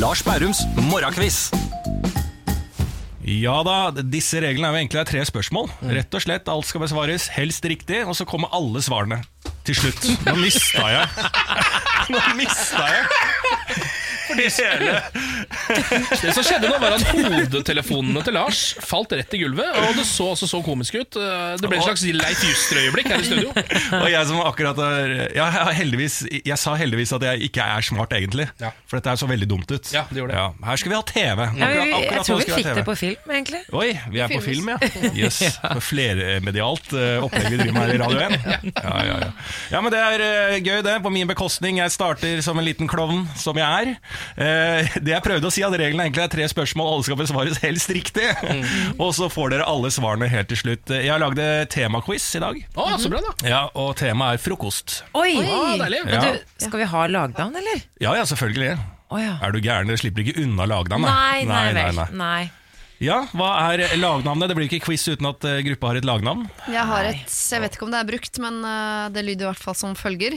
Lars 0.00 0.22
Bærums 0.26 0.64
morgenquiz. 0.88 1.50
Ja 3.24 3.62
da, 3.64 3.76
disse 4.04 4.40
reglene 4.44 4.68
er 4.68 4.74
jo 4.74 4.80
egentlig 4.82 5.04
tre 5.08 5.22
spørsmål. 5.24 5.70
Mm. 5.80 5.92
Rett 5.96 6.16
og 6.16 6.24
slett, 6.24 6.50
alt 6.52 6.68
skal 6.68 6.84
besvares, 6.84 7.30
helst 7.32 7.64
riktig, 7.64 8.02
og 8.04 8.16
så 8.18 8.26
kommer 8.28 8.52
alle 8.56 8.82
svarene 8.84 9.22
til 9.64 9.78
slutt. 9.78 10.04
Nå 10.26 10.36
mista 10.42 10.84
jeg 10.92 11.08
Nå 12.12 12.20
mista 12.36 12.84
jeg 12.90 13.06
hele 14.34 15.00
Det 15.68 16.32
som 16.34 16.44
skjedde 16.44 16.70
nå 16.70 16.78
var 16.82 16.96
at 16.96 17.04
Hodetelefonene 17.14 18.22
til 18.26 18.36
Lars 18.36 18.62
falt 18.84 19.12
rett 19.16 19.34
i 19.36 19.40
gulvet, 19.42 19.70
og 19.80 19.96
det 19.98 20.04
så 20.08 20.30
også 20.34 20.48
så 20.50 20.60
komisk 20.66 20.98
ut. 21.00 21.18
Eh, 21.20 21.54
Det 21.60 21.70
ble 21.70 21.78
et 21.78 21.86
slags 21.86 22.04
Leif 22.14 22.42
Juster-øyeblikk 22.44 23.10
her 23.12 23.22
i 23.22 23.28
studio. 23.28 23.52
Og 24.04 24.08
jeg 24.10 24.26
som 24.28 24.40
akkurat 24.44 24.78
Jeg, 25.34 25.64
heldigvis, 25.78 26.16
jeg 26.44 26.58
sa 26.60 26.74
heldigvis 26.78 27.12
at 27.16 27.24
jeg 27.28 27.48
ikke 27.48 27.64
er 27.76 27.86
smart, 27.86 28.12
egentlig. 28.16 28.46
Ja. 28.60 28.72
For 28.90 28.98
dette 29.00 29.16
så 29.20 29.28
veldig 29.30 29.48
dumt 29.50 29.70
ut. 29.70 29.90
Ja, 29.94 30.04
det 30.10 30.20
gjorde 30.22 30.34
det. 30.36 30.66
Her 30.68 30.80
skal 30.82 30.92
vi 30.92 30.98
ha 30.98 31.02
TV. 31.08 31.46
Akkurat, 31.48 31.64
Akkurat- 31.64 32.14
jeg 32.14 32.26
tror 32.28 32.42
vi 32.42 32.48
fikk 32.58 32.70
det 32.80 32.84
på 32.88 32.96
film, 32.98 33.32
egentlig. 33.38 33.62
Oi, 33.72 33.88
vi 34.12 34.22
er 34.24 34.34
på 34.34 34.40
film, 34.44 34.70
ja. 34.74 34.78
Yes, 35.24 35.40
Flermedialt 35.84 36.92
uh, 36.96 37.24
opplegg 37.24 37.50
vi 37.54 37.58
driver 37.60 37.74
med 37.76 37.86
her 37.86 37.94
i 37.94 38.00
Radio 38.02 38.22
1. 38.24 38.34
Ja, 38.74 38.94
ja, 39.06 39.16
ja. 39.24 39.30
ja 39.76 39.82
men 39.84 39.94
det 39.94 40.00
er 40.02 40.24
eh, 40.26 40.56
gøy, 40.60 40.80
det. 40.86 40.96
På 41.04 41.12
min 41.14 41.28
bekostning. 41.30 41.78
Jeg 41.82 41.94
starter 41.94 42.40
som 42.44 42.58
en 42.60 42.66
liten 42.66 42.90
klovn, 42.90 43.24
som 43.38 43.58
jeg 43.60 43.64
er. 43.64 43.92
Eh, 44.34 44.96
det 45.04 45.14
jeg 45.14 45.24
prøvde 45.24 45.50
å 45.50 45.53
si 45.54 45.62
at 45.66 45.74
reglene 45.78 46.06
egentlig 46.08 46.24
er 46.26 46.32
tre 46.34 46.46
spørsmål, 46.50 46.90
alle 46.96 47.06
skal 47.06 47.18
besvares 47.20 47.60
helst 47.64 47.92
riktig. 47.94 48.26
Og 48.98 49.12
så 49.16 49.28
får 49.32 49.54
dere 49.54 49.68
alle 49.70 49.90
svarene 49.94 50.28
helt 50.30 50.50
til 50.52 50.60
slutt. 50.60 50.90
Jeg 50.98 51.10
har 51.12 51.22
lagd 51.22 51.40
temaquiz 51.74 52.26
i 52.38 52.42
dag. 52.44 52.58
Å, 52.74 52.88
så 53.00 53.12
bra, 53.12 53.22
da. 53.24 53.34
Ja, 53.48 53.62
Og 53.78 53.94
temaet 54.00 54.38
er 54.40 54.44
frokost. 54.44 55.00
Oi! 55.16 55.32
Å, 55.40 55.62
deilig. 55.80 56.02
Men 56.08 56.14
Ja. 56.18 56.24
du, 56.34 56.66
skal 56.66 56.82
vi 56.84 56.90
ha 56.90 57.06
lagnavn, 57.10 57.56
eller? 57.62 57.86
Ja, 58.02 58.16
ja, 58.18 58.26
selvfølgelig. 58.28 58.74
Oh, 59.14 59.20
ja. 59.20 59.36
Er 59.44 59.54
du 59.54 59.60
gæren? 59.62 59.86
Dere 59.90 60.00
slipper 60.00 60.24
ikke 60.24 60.40
unna 60.42 60.66
lagnavn. 60.66 61.04
Nei, 61.06 61.44
nei 61.46 61.72
nei, 61.76 61.88
nei. 61.94 62.06
Nei. 62.18 62.42
Ja, 63.04 63.18
Hva 63.36 63.48
er 63.74 63.82
lagnavnet? 64.00 64.48
Det 64.48 64.56
blir 64.56 64.68
ikke 64.70 64.84
quiz 64.86 65.02
uten 65.10 65.26
at 65.28 65.44
eh, 65.44 65.58
gruppa 65.66 65.90
har 65.90 65.98
et 66.00 66.06
lagnavn. 66.08 66.46
Jeg 66.72 66.86
har 66.88 67.08
et, 67.10 67.26
jeg 67.52 67.62
vet 67.64 67.74
ikke 67.76 67.84
om 67.88 67.92
det 67.92 68.00
er 68.00 68.08
brukt, 68.08 68.38
men 68.42 68.60
eh, 68.64 69.08
det 69.14 69.24
lyder 69.26 69.46
i 69.46 69.50
hvert 69.50 69.64
fall 69.66 69.76
som 69.76 69.96
følger. 69.98 70.36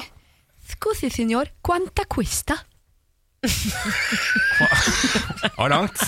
Scusi 0.67 1.07
signor, 1.13 1.47
quanta 1.63 2.03
quista? 2.11 2.57
Var 5.57 5.69
langt. 5.69 6.01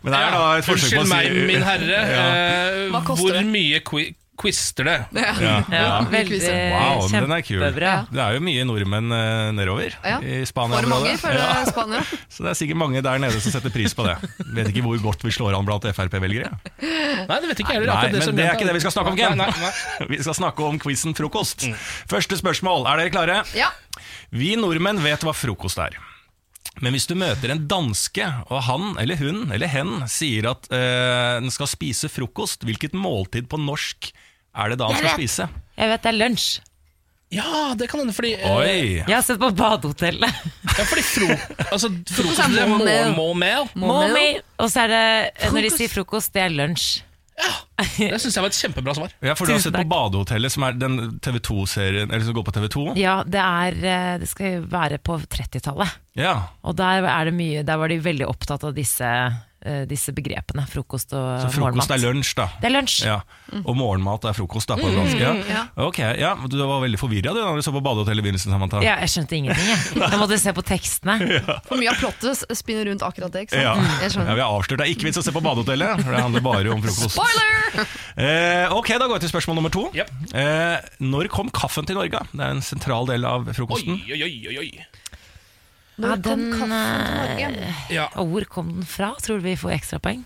Men 0.00 0.14
det 0.14 0.20
er 0.22 0.32
da 0.32 0.44
et 0.56 0.64
forsøk 0.64 0.94
på 0.94 1.02
å 1.02 1.04
Unnskyld 1.04 1.10
si 1.10 1.12
meg, 1.12 1.44
min 1.50 1.66
herre. 1.66 2.00
Ja. 2.14 2.24
eh, 2.24 2.88
Hva 2.94 3.02
koster 3.04 3.26
hvor 3.26 3.36
det? 3.36 3.44
mye 3.52 3.82
qui 3.84 4.08
quister 4.40 4.86
det? 4.88 4.94
Ja. 5.12 5.58
Ja, 5.68 5.88
veldig 6.08 6.38
Wow, 6.40 7.02
men 7.12 7.26
den 7.26 7.32
er 7.36 7.42
kul. 7.44 7.58
kjempebra. 7.60 7.90
Det 8.08 8.22
er 8.24 8.38
jo 8.38 8.40
mye 8.46 8.62
nordmenn 8.64 9.12
eh, 9.12 9.50
nedover 9.52 9.92
Ja. 10.00 10.14
i 10.24 10.38
For 10.48 10.64
mange 10.88 11.12
for 11.20 11.36
Ja. 11.36 11.50
eh, 11.58 11.66
Spania. 11.68 12.00
Så 12.32 12.46
det 12.46 12.54
er 12.54 12.56
sikkert 12.62 12.80
mange 12.80 13.02
der 13.04 13.20
nede 13.20 13.36
som 13.44 13.52
setter 13.52 13.68
pris 13.74 13.92
på 13.92 14.06
det. 14.08 14.14
Vet 14.56 14.70
ikke 14.72 14.86
hvor 14.86 14.96
godt 15.04 15.26
vi 15.28 15.34
slår 15.36 15.58
an 15.58 15.68
blant 15.68 15.84
Frp-velgere. 15.92 16.48
Nei, 16.80 17.36
det 17.36 17.50
vet 17.52 17.60
ikke 17.60 17.74
jeg 17.76 17.82
heller. 17.82 17.92
Nei, 17.92 17.98
akkurat 18.00 18.16
men 18.16 18.24
som 18.30 18.36
det 18.40 18.46
er 18.48 18.56
ikke 18.56 18.70
det 18.70 18.78
vi 18.78 18.84
skal 18.86 18.96
snakke 18.96 19.12
om, 19.12 19.20
Ken. 19.20 19.36
Nei, 19.36 19.50
nei, 19.52 19.60
nei. 19.68 20.08
Vi 20.16 20.22
skal 20.24 20.38
snakke 20.40 20.64
om 20.70 20.80
quizen 20.80 21.12
frokost. 21.20 21.68
Første 22.08 22.40
spørsmål, 22.40 22.88
er 22.88 23.04
dere 23.04 23.12
klare? 23.12 23.42
Ja. 23.52 23.68
Vi 24.30 24.54
nordmenn 24.58 25.02
vet 25.02 25.24
hva 25.26 25.34
frokost 25.34 25.80
er. 25.82 25.98
Men 26.80 26.94
hvis 26.94 27.08
du 27.10 27.16
møter 27.18 27.52
en 27.52 27.64
danske, 27.68 28.24
og 28.48 28.62
han 28.68 28.94
eller 29.02 29.18
hun 29.20 29.50
eller 29.52 29.68
hen 29.68 30.04
sier 30.08 30.52
at 30.52 30.68
øh, 30.70 31.40
den 31.42 31.52
skal 31.52 31.68
spise 31.68 32.08
frokost, 32.12 32.64
hvilket 32.64 32.94
måltid 32.96 33.50
på 33.50 33.58
norsk 33.60 34.12
er 34.54 34.72
det 34.72 34.78
da 34.80 34.88
han 34.90 35.00
skal 35.00 35.16
spise? 35.18 35.48
Jeg 35.76 35.90
vet 35.90 36.04
det 36.04 36.12
er 36.12 36.20
lunsj. 36.20 36.50
Ja, 37.30 37.74
det 37.78 37.86
kan 37.86 38.00
hende, 38.02 38.14
fordi 38.14 38.32
eh, 38.34 38.54
Oi! 38.56 38.78
Jeg 39.04 39.12
har 39.12 39.22
sett 39.22 39.38
på 39.38 39.52
Badehotellet. 39.54 40.40
Ja, 40.80 40.84
fordi 40.88 41.02
fro 41.04 41.26
altså, 41.66 41.90
frokost 42.08 42.40
er 42.40 42.52
det 42.54 42.60
er 42.62 42.70
må, 42.70 42.78
må 42.80 43.26
more 43.34 43.56
Må 43.74 43.88
Mommy. 43.90 44.28
Og 44.62 44.70
så 44.72 44.86
er 44.86 44.92
det, 44.94 45.50
når 45.52 45.66
de 45.66 45.70
sier 45.74 45.92
frokost, 45.92 46.32
det 46.32 46.42
er 46.46 46.54
lunsj. 46.54 47.02
Det 47.96 48.18
syns 48.20 48.36
jeg 48.36 48.44
var 48.44 48.50
et 48.52 48.58
kjempebra 48.58 48.94
svar. 48.96 49.12
Ja, 49.24 49.34
for 49.38 49.48
du 49.48 49.54
har 49.54 49.60
Tusen 49.60 49.70
sett 49.70 49.76
på 49.76 49.82
takk. 49.82 49.90
Badehotellet, 49.92 50.52
som 50.52 50.64
er 50.66 50.76
den 50.76 50.98
TV2-serien 51.24 52.10
Eller 52.10 52.26
som 52.26 52.36
går 52.36 52.44
på 52.44 52.52
TV2? 52.56 52.82
Ja, 53.00 53.20
det, 53.24 53.40
er, 53.40 53.78
eh, 53.92 54.14
det 54.20 54.28
skal 54.30 54.66
være 54.70 55.00
på 55.02 55.16
30-tallet. 55.24 55.94
Ja. 56.20 56.34
Og 56.66 56.76
der, 56.76 57.06
er 57.08 57.30
det 57.30 57.36
mye, 57.36 57.64
der 57.66 57.80
var 57.80 57.92
de 57.92 58.00
veldig 58.04 58.28
opptatt 58.28 58.66
av 58.68 58.76
disse, 58.76 59.08
disse 59.90 60.14
begrepene. 60.16 60.64
Frokost 60.70 61.12
og 61.12 61.20
morgenmat. 61.20 61.42
Så 61.42 61.52
frokost 61.54 61.60
morgenmat. 61.60 61.90
er 61.96 62.02
lunsj, 62.06 62.32
da. 62.38 62.46
Det 62.60 62.68
er 62.70 62.74
lunsj. 62.74 62.98
Ja. 63.06 63.18
Og 63.60 63.76
morgenmat 63.76 64.28
er 64.30 64.36
frokost, 64.36 64.70
da, 64.70 64.78
på 64.80 64.88
mm, 64.88 64.96
dansk. 64.96 65.20
Ja. 65.20 65.32
ja. 65.50 65.64
Ok, 65.86 66.00
ja, 66.20 66.32
Du 66.48 66.56
var 66.60 66.80
veldig 66.84 67.00
forvirra 67.00 67.34
da 67.36 67.50
du 67.56 67.62
så 67.64 67.74
på 67.74 67.82
Badehotellet 67.84 68.22
i 68.22 68.26
begynnelsen, 68.28 68.54
Samantha. 68.54 68.80
Ja, 68.84 68.96
jeg 69.04 69.12
skjønte 69.12 69.36
ingenting. 69.36 69.68
Jeg, 69.68 69.80
jeg 70.14 70.20
måtte 70.22 70.40
se 70.40 70.54
på 70.56 70.64
tekstene. 70.66 71.18
For 71.68 71.80
mye 71.80 71.92
av 71.92 72.00
plottet 72.00 72.44
spinner 72.58 72.88
rundt 72.90 73.04
akkurat 73.06 73.34
det. 73.36 73.46
ikke 73.46 73.58
sant? 73.58 73.66
Ja. 73.66 73.98
Jeg 74.06 74.16
ja. 74.16 74.36
Vi 74.38 74.44
har 74.44 74.48
avslørt 74.48 74.80
det 74.80 74.88
er 74.88 74.94
ikke 74.94 75.10
vits 75.10 75.20
å 75.20 75.24
se 75.26 75.34
på 75.34 75.42
Badehotellet, 75.44 76.04
for 76.04 76.16
det 76.16 76.24
handler 76.24 76.44
bare 76.44 76.74
om 76.74 76.84
frokost. 76.86 77.16
Spoiler! 77.18 77.58
Eh, 78.20 78.66
ok, 78.74 78.88
da 78.98 79.06
går 79.06 79.16
vi 79.16 79.22
til 79.24 79.30
spørsmål 79.30 79.56
nummer 79.56 79.72
to. 79.72 79.84
Yep. 79.96 80.08
Eh, 80.36 80.88
når 81.06 81.30
kom 81.32 81.48
kaffen 81.54 81.86
til 81.88 81.96
Norge? 81.96 82.18
Det 82.32 82.42
er 82.42 82.56
en 82.56 82.64
sentral 82.64 83.06
del 83.08 83.24
av 83.24 83.46
frokosten. 83.56 84.00
oi, 84.02 84.18
oi, 84.26 84.32
oi, 84.50 84.56
oi. 84.60 84.68
Når 86.00 86.10
Ja, 86.10 86.16
kom 86.24 86.42
kaffen 86.52 87.06
til 87.06 87.14
Norge? 87.20 87.48
eh, 87.68 87.94
Ja. 87.94 88.06
Og 88.16 88.28
hvor 88.32 88.44
kom 88.48 88.68
den 88.72 88.86
fra? 88.88 89.12
Tror 89.20 89.40
du 89.40 89.44
vi 89.44 89.56
får 89.60 89.74
ekstrapoeng? 89.78 90.24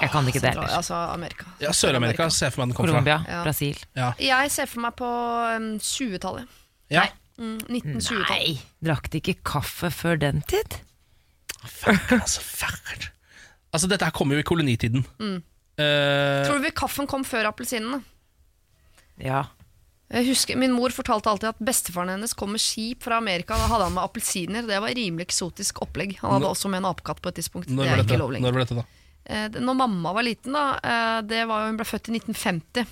Jeg 0.00 0.10
kan 0.10 0.26
ikke 0.28 0.40
det 0.42 0.50
heller. 0.54 0.68
Altså 0.74 0.94
Amerika. 1.12 1.44
ja 1.60 1.70
Sør-Amerika 1.76 2.26
ser 2.30 2.46
jeg 2.48 2.52
for 2.54 2.64
meg 2.64 2.68
den 2.72 2.76
kom 2.76 2.86
fra. 2.86 2.92
Colombia, 2.92 3.18
Ja. 3.28 3.42
Brasil. 3.44 3.78
Jeg 4.18 4.50
ser 4.50 4.66
for 4.66 4.80
meg 4.84 4.94
på 4.96 5.08
um, 5.56 5.78
20-tallet. 5.78 6.48
Ja. 6.90 7.06
Mm, 7.38 7.58
1920-tallet. 7.68 8.30
Nei, 8.30 8.60
drakk 8.84 9.08
de 9.10 9.20
ikke 9.22 9.36
kaffe 9.44 9.90
før 9.90 10.18
den 10.20 10.42
tid? 10.50 10.76
Altså, 11.86 12.40
fælt. 12.44 13.10
Altså, 13.72 13.88
dette 13.88 14.04
her 14.04 14.12
kommer 14.14 14.36
jo 14.36 14.40
i 14.44 14.46
kolonitiden. 14.46 15.04
Eh, 15.78 16.44
Tror 16.46 16.58
du 16.58 16.62
vi 16.62 16.70
kaffen 16.76 17.06
kom 17.10 17.24
før 17.26 17.48
appelsinene? 17.50 18.02
Ja. 19.18 19.44
Jeg 20.14 20.28
husker, 20.30 20.56
Min 20.60 20.72
mor 20.76 20.94
fortalte 20.94 21.26
alltid 21.32 21.48
at 21.50 21.58
bestefaren 21.58 22.12
hennes 22.14 22.34
kom 22.38 22.52
med 22.54 22.62
skip 22.62 23.02
fra 23.02 23.18
Amerika. 23.18 23.56
Da 23.58 23.66
hadde 23.72 23.88
han 23.88 23.96
med 23.96 24.04
appelsiner. 24.06 24.66
Det 24.68 24.80
var 24.80 24.94
rimelig 24.94 25.26
eksotisk 25.28 25.82
opplegg. 25.82 26.16
Han 26.22 26.36
hadde 26.38 26.50
også 26.54 26.70
med 26.70 26.84
en 26.84 26.90
apekatt 26.92 27.20
på 27.24 27.32
et 27.32 27.40
tidspunkt. 27.42 27.68
når, 27.68 27.84
det 27.84 27.92
er 27.92 28.04
dette? 28.04 28.18
når 28.44 28.52
ble 28.54 28.64
dette, 28.66 28.74
da? 28.78 28.84
Eh, 29.26 29.48
det- 29.48 29.62
Når 29.62 29.74
mamma 29.74 30.12
var 30.14 30.22
liten, 30.22 30.52
da, 30.52 30.78
eh, 30.84 31.20
det 31.22 31.46
var 31.48 31.64
jo, 31.64 31.66
hun 31.72 31.76
ble 31.80 31.84
født 31.88 32.08
i 32.12 32.18
1950. 32.20 32.86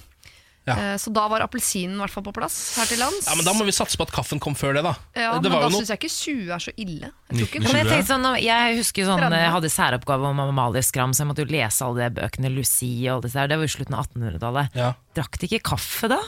Ja. 0.64 0.75
Eh, 0.79 0.97
Så 0.97 1.12
da 1.12 1.27
var 1.29 1.41
appelsinen 1.43 1.95
i 1.97 1.99
hvert 1.99 2.11
fall 2.11 2.23
på 2.23 2.33
plass 2.33 2.77
her 2.79 2.87
til 2.87 2.99
lands. 2.99 3.27
Ja, 3.27 3.35
men 3.35 3.45
Da 3.45 3.53
må 3.53 3.64
vi 3.66 3.73
satse 3.75 3.97
på 3.99 4.03
at 4.07 4.12
kaffen 4.12 4.39
kom 4.41 4.55
før 4.55 4.75
det, 4.75 4.83
da. 4.85 4.95
Ja, 5.14 5.33
det 5.39 5.43
men 5.43 5.53
var 5.53 5.61
da 5.62 5.66
jo 5.68 5.70
noe 5.75 5.81
syns 5.83 5.89
jeg 5.91 5.99
ikke 5.99 6.14
20 6.14 6.51
er 6.55 6.59
så 6.62 6.73
ille. 6.79 7.12
Jeg 7.33 7.49
ikke 7.49 7.62
Men 7.62 7.87
jeg, 7.87 8.05
sånn, 8.07 8.43
jeg 8.43 8.77
husker 8.79 9.05
sånn, 9.07 9.31
jeg 9.31 9.51
hadde 9.51 9.70
særoppgave 9.70 10.25
om 10.25 10.39
Amalie 10.41 10.83
Skram, 10.83 11.11
så 11.12 11.23
jeg 11.23 11.27
måtte 11.31 11.43
jo 11.47 11.51
lese 11.51 11.83
alle 11.83 12.09
de 12.09 12.20
bøkene, 12.20 12.55
Lucie 12.55 13.11
og 13.11 13.14
alle 13.16 13.23
disse 13.27 13.35
der. 13.35 13.47
Det 13.49 13.59
var 13.59 13.66
jo 13.66 13.75
slutten 13.77 13.95
av 13.99 14.07
1800-tallet. 14.07 14.75
Ja. 14.75 14.93
Drakk 15.14 15.39
de 15.39 15.47
ikke 15.49 15.62
kaffe 15.62 16.09
da? 16.09 16.20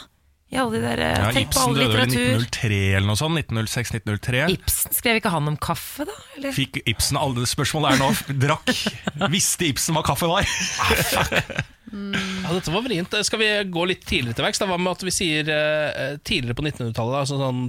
I 0.55 0.59
alle 0.63 0.79
de 0.79 0.83
der, 0.85 1.01
eh, 1.03 1.19
Ja, 1.19 1.31
Tenk 1.35 1.51
på 1.51 1.59
Ibsen 1.59 1.63
all 1.65 1.75
døde 1.75 1.99
vel 1.99 2.03
i 2.05 2.15
1903 2.15 2.81
eller 2.95 3.09
noe 3.11 3.19
sånt. 3.19 3.39
1906-1903. 3.43 4.43
Ibsen, 4.55 4.95
skrev 4.95 5.19
ikke 5.19 5.33
han 5.35 5.51
om 5.51 5.57
kaffe 5.59 6.07
da? 6.07 6.15
Eller? 6.37 6.55
Fikk 6.55 6.79
Ibsen 6.87 7.19
alle 7.19 7.47
Spørsmålet 7.51 7.95
er 7.95 8.03
nå 8.03 8.11
Drakk 8.45 8.71
Visste 9.35 9.67
Ibsen 9.67 9.97
hva 9.97 10.05
kaffe 10.07 10.31
var? 10.31 10.47
Ja, 11.95 12.51
dette 12.51 12.73
var 12.75 12.83
vrient. 12.87 13.13
Skal 13.27 13.39
vi 13.39 13.49
gå 13.71 13.87
litt 13.87 14.07
tidligere 14.07 14.39
til 14.39 14.47
verks? 14.47 14.63
Hva 14.63 14.79
med 14.79 14.93
at 14.95 15.03
vi 15.07 15.13
sier 15.15 15.51
uh, 15.51 16.15
tidligere 16.27 16.57
på 16.59 16.65
1900-tallet? 16.67 17.19
Altså 17.21 17.39
sånn 17.39 17.69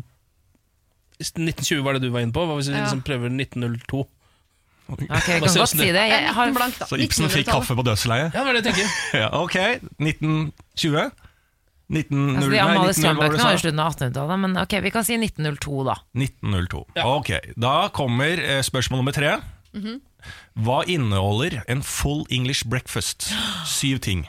1920 1.21 1.83
var 1.86 1.97
det 1.97 2.05
du 2.05 2.09
var 2.13 2.25
inne 2.25 2.36
på. 2.36 2.45
Hva 2.47 2.57
hvis 2.57 2.71
vi 2.71 2.77
liksom 2.79 3.03
prøver 3.05 3.33
1902? 3.33 4.01
Ok, 4.86 5.01
jeg 5.01 5.21
kan 5.25 5.41
godt 5.41 5.71
si 5.71 5.77
det? 5.81 5.93
Jeg 5.97 6.33
har, 6.38 6.49
19 6.51 6.57
blank, 6.57 6.75
da. 6.77 6.88
Så 6.89 6.97
Ibsen 7.01 7.29
fikk 7.33 7.47
kaffe 7.49 7.77
på 7.77 7.86
dødsleiet? 7.86 8.33
Ja, 8.33 8.41
det 8.41 8.45
var 8.45 8.57
det 8.57 8.61
jeg 8.61 8.67
tenker. 8.69 8.97
Ja, 9.23 9.29
ok. 9.41 9.55
1920? 9.97 11.24
1900, 11.89 12.38
altså, 12.38 12.49
de 12.49 12.59
Amalie 12.61 12.93
1900 12.95 13.43
var 13.43 13.51
jo 13.53 13.61
slutten 13.61 13.79
av 13.83 13.91
1800-tallet, 13.93 14.39
men 14.41 14.57
ok, 14.57 14.73
vi 14.81 14.89
kan 14.89 15.03
si 15.05 15.17
1902 15.21 15.83
da. 15.86 15.95
1902. 16.17 16.83
Ja. 16.97 17.03
Ok, 17.13 17.29
Da 17.61 17.73
kommer 17.93 18.41
eh, 18.41 18.61
spørsmål 18.65 19.03
nummer 19.03 19.15
tre. 19.15 19.36
Mhm. 19.73 20.01
Hva 20.65 20.79
inneholder 20.89 21.59
en 21.69 21.83
full 21.83 22.25
English 22.33 22.65
breakfast? 22.69 23.27
Syv 23.69 23.99
ting. 23.99 24.25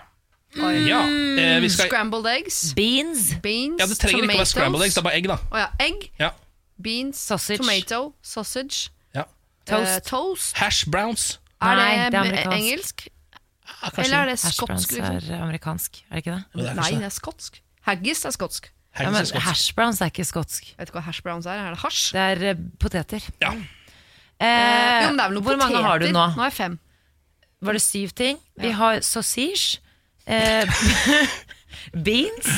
Ja, 0.56 1.00
eh, 1.04 1.68
skal, 1.68 1.88
Scrambled 1.88 2.26
eggs, 2.26 2.72
Beans, 2.76 3.34
beans, 3.42 3.80
ja, 3.80 3.86
Det 3.86 3.98
trenger 4.00 4.22
ikke 4.24 4.34
å 4.34 4.40
være 4.40 4.46
scrambled 4.52 4.84
eggs, 4.86 4.94
det 4.94 5.02
er 5.02 5.04
bare 5.04 5.16
egg. 5.18 5.28
da 5.28 5.36
oh, 5.52 5.58
ja, 5.60 5.66
egg, 5.84 6.06
ja. 6.18 6.30
beans, 6.82 7.18
Sausage. 7.20 7.60
tomato, 7.60 8.14
sausage, 8.24 8.88
Ja. 9.14 9.26
Toast. 9.68 9.96
Uh, 9.96 10.00
toast. 10.08 10.56
Hash 10.56 10.86
browns. 10.88 11.38
Er 11.60 11.76
Nei, 11.76 12.10
det, 12.10 12.22
det 12.32 12.44
er 12.44 12.52
engelsk? 12.56 13.08
Kanskje 13.90 14.04
Eller 14.04 14.18
er 14.22 14.26
det 14.32 14.38
skotsk? 14.40 14.92
Liksom? 14.96 15.18
er 15.36 15.42
amerikansk, 15.42 16.00
er 16.10 16.14
det 16.14 16.22
ikke 16.24 16.34
det? 16.36 16.44
Det 16.62 16.68
er 16.70 16.74
Nei, 16.80 16.90
det 17.00 17.04
er 17.10 17.14
skotsk. 17.14 17.60
Haggis 17.86 18.24
er 18.26 18.34
skotsk. 18.34 18.70
Ja, 18.98 19.10
men 19.12 19.26
hash 19.44 19.74
browns 19.76 20.00
er 20.00 20.08
ikke 20.10 20.24
skotsk. 20.24 20.70
Vet 20.78 20.88
du 20.88 20.92
hva 20.96 21.02
hash 21.04 21.20
browns 21.22 21.46
er? 21.46 21.58
Er 21.60 21.74
det 21.76 21.80
hasj? 21.82 22.12
Det 22.16 22.22
er 22.22 22.44
eh, 22.50 22.60
poteter. 22.80 23.26
Ja. 23.44 23.50
Eh, 24.40 25.02
jo, 25.04 25.10
men 25.12 25.16
det 25.18 25.24
er 25.24 25.28
vel 25.30 25.36
noen 25.38 25.44
hvor 25.46 25.58
mange 25.60 25.82
har 25.84 25.98
du 26.00 26.06
poteter. 26.06 26.16
nå? 26.16 26.24
Nå 26.36 26.42
er 26.46 26.50
jeg 26.50 26.56
fem. 26.56 26.78
Var 27.66 27.72
det 27.78 27.82
syv 27.84 28.10
ting? 28.16 28.38
Vi 28.60 28.70
har 28.76 29.00
sausage. 29.04 29.78
Eh, 30.26 30.64
beans. 32.06 32.48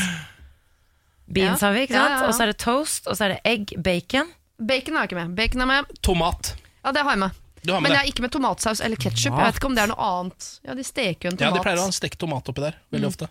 Beans 1.29 1.61
Ja. 1.61 1.67
har 1.69 1.75
vi, 1.75 1.83
ikke 1.87 1.95
Ja, 1.95 2.03
sant? 2.07 2.11
ja, 2.15 2.21
ja. 2.23 2.27
Og 2.29 2.35
så 2.35 2.43
er 2.43 2.47
det 2.53 2.59
toast, 2.63 3.07
og 3.07 3.17
så 3.19 3.25
er 3.27 3.29
det 3.35 3.41
egg, 3.45 3.75
bacon. 3.85 4.31
Bacon 4.59 4.97
er 4.97 5.03
ikke 5.11 5.15
med. 5.21 5.35
Bacon 5.37 5.61
er 5.61 5.67
med. 5.67 5.85
Tomat. 6.03 6.55
Ja, 6.85 6.93
det 6.93 7.03
har 7.03 7.11
jeg 7.11 7.19
med. 7.19 7.31
Du 7.69 7.75
har 7.77 7.83
med 7.85 7.91
Men 7.91 7.99
det. 7.99 8.05
er 8.07 8.11
ikke 8.15 8.25
med 8.25 8.33
tomatsaus 8.33 8.81
eller 8.81 8.97
ketsjup. 8.97 9.35
Jeg 9.37 9.45
vet 9.51 9.59
ikke 9.61 9.69
om 9.69 9.75
det 9.77 9.83
er 9.85 9.91
noe 9.93 10.07
annet. 10.09 10.47
Ja, 10.65 10.75
De 10.79 10.85
steker 10.89 11.29
jo 11.29 11.35
en 11.35 11.39
Ja. 11.43 11.51
De 11.53 11.61
pleier 11.61 11.77
å 11.77 11.85
ha 11.85 11.91
en 11.93 11.97
stekt 11.97 12.17
tomat 12.23 12.49
oppi 12.49 12.65
der. 12.65 12.79
Veldig 12.95 13.11
ofte. 13.13 13.29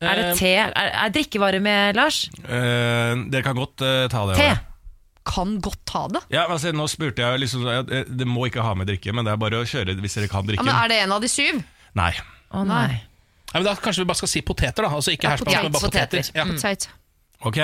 Er 0.00 0.16
det 0.16 0.24
Eh, 0.30 0.34
te? 0.40 0.52
Er, 0.56 0.72
er 1.04 1.10
drikkevare 1.12 1.60
med, 1.60 1.94
Lars? 1.98 2.22
Eh, 2.40 3.14
dere 3.28 3.42
kan 3.44 3.54
godt 3.58 3.82
eh, 3.84 4.06
ta 4.08 4.22
det. 4.30 4.36
Te. 4.40 4.46
Ole. 4.48 4.60
Kan 5.30 5.58
godt 5.60 5.82
ta 5.84 6.06
det. 6.08 6.22
Ja, 6.32 6.46
men 6.48 6.56
altså, 6.56 6.72
nå 6.72 6.86
spurte 6.88 7.20
jeg 7.20 7.42
liksom 7.42 7.66
ja, 7.68 7.82
Det 7.84 8.26
må 8.26 8.46
ikke 8.48 8.64
ha 8.64 8.72
med 8.74 8.88
drikke, 8.88 9.12
men 9.12 9.28
det 9.28 9.34
er 9.34 9.36
bare 9.42 9.60
å 9.60 9.66
kjøre 9.68 9.92
hvis 10.00 10.16
dere 10.16 10.30
kan 10.32 10.40
Ja, 10.46 10.48
drikke. 10.54 10.64
men 10.64 10.74
Er 10.74 10.88
det 10.88 11.02
en 11.04 11.12
av 11.12 11.20
de 11.20 11.28
syv? 11.28 11.60
Nei. 12.00 12.14
Å 12.56 12.64
nei. 12.66 12.86
Nei, 12.88 13.60
men 13.60 13.64
Da 13.68 13.74
kanskje 13.76 14.00
vi 14.00 14.08
bare 14.08 14.16
skal 14.22 14.32
si 14.32 14.40
poteter, 14.40 14.82
da. 14.86 14.88
Altså 14.96 15.12
ikke 15.12 15.28
Ja, 15.28 15.34
hash 15.36 15.44
browns, 15.44 15.62
men 15.68 15.72
bare 15.76 15.84
poteter. 15.90 16.24
poteter. 16.24 16.32
Ja. 16.34 16.44
Potet. 16.48 16.88
Ok, 17.48 17.56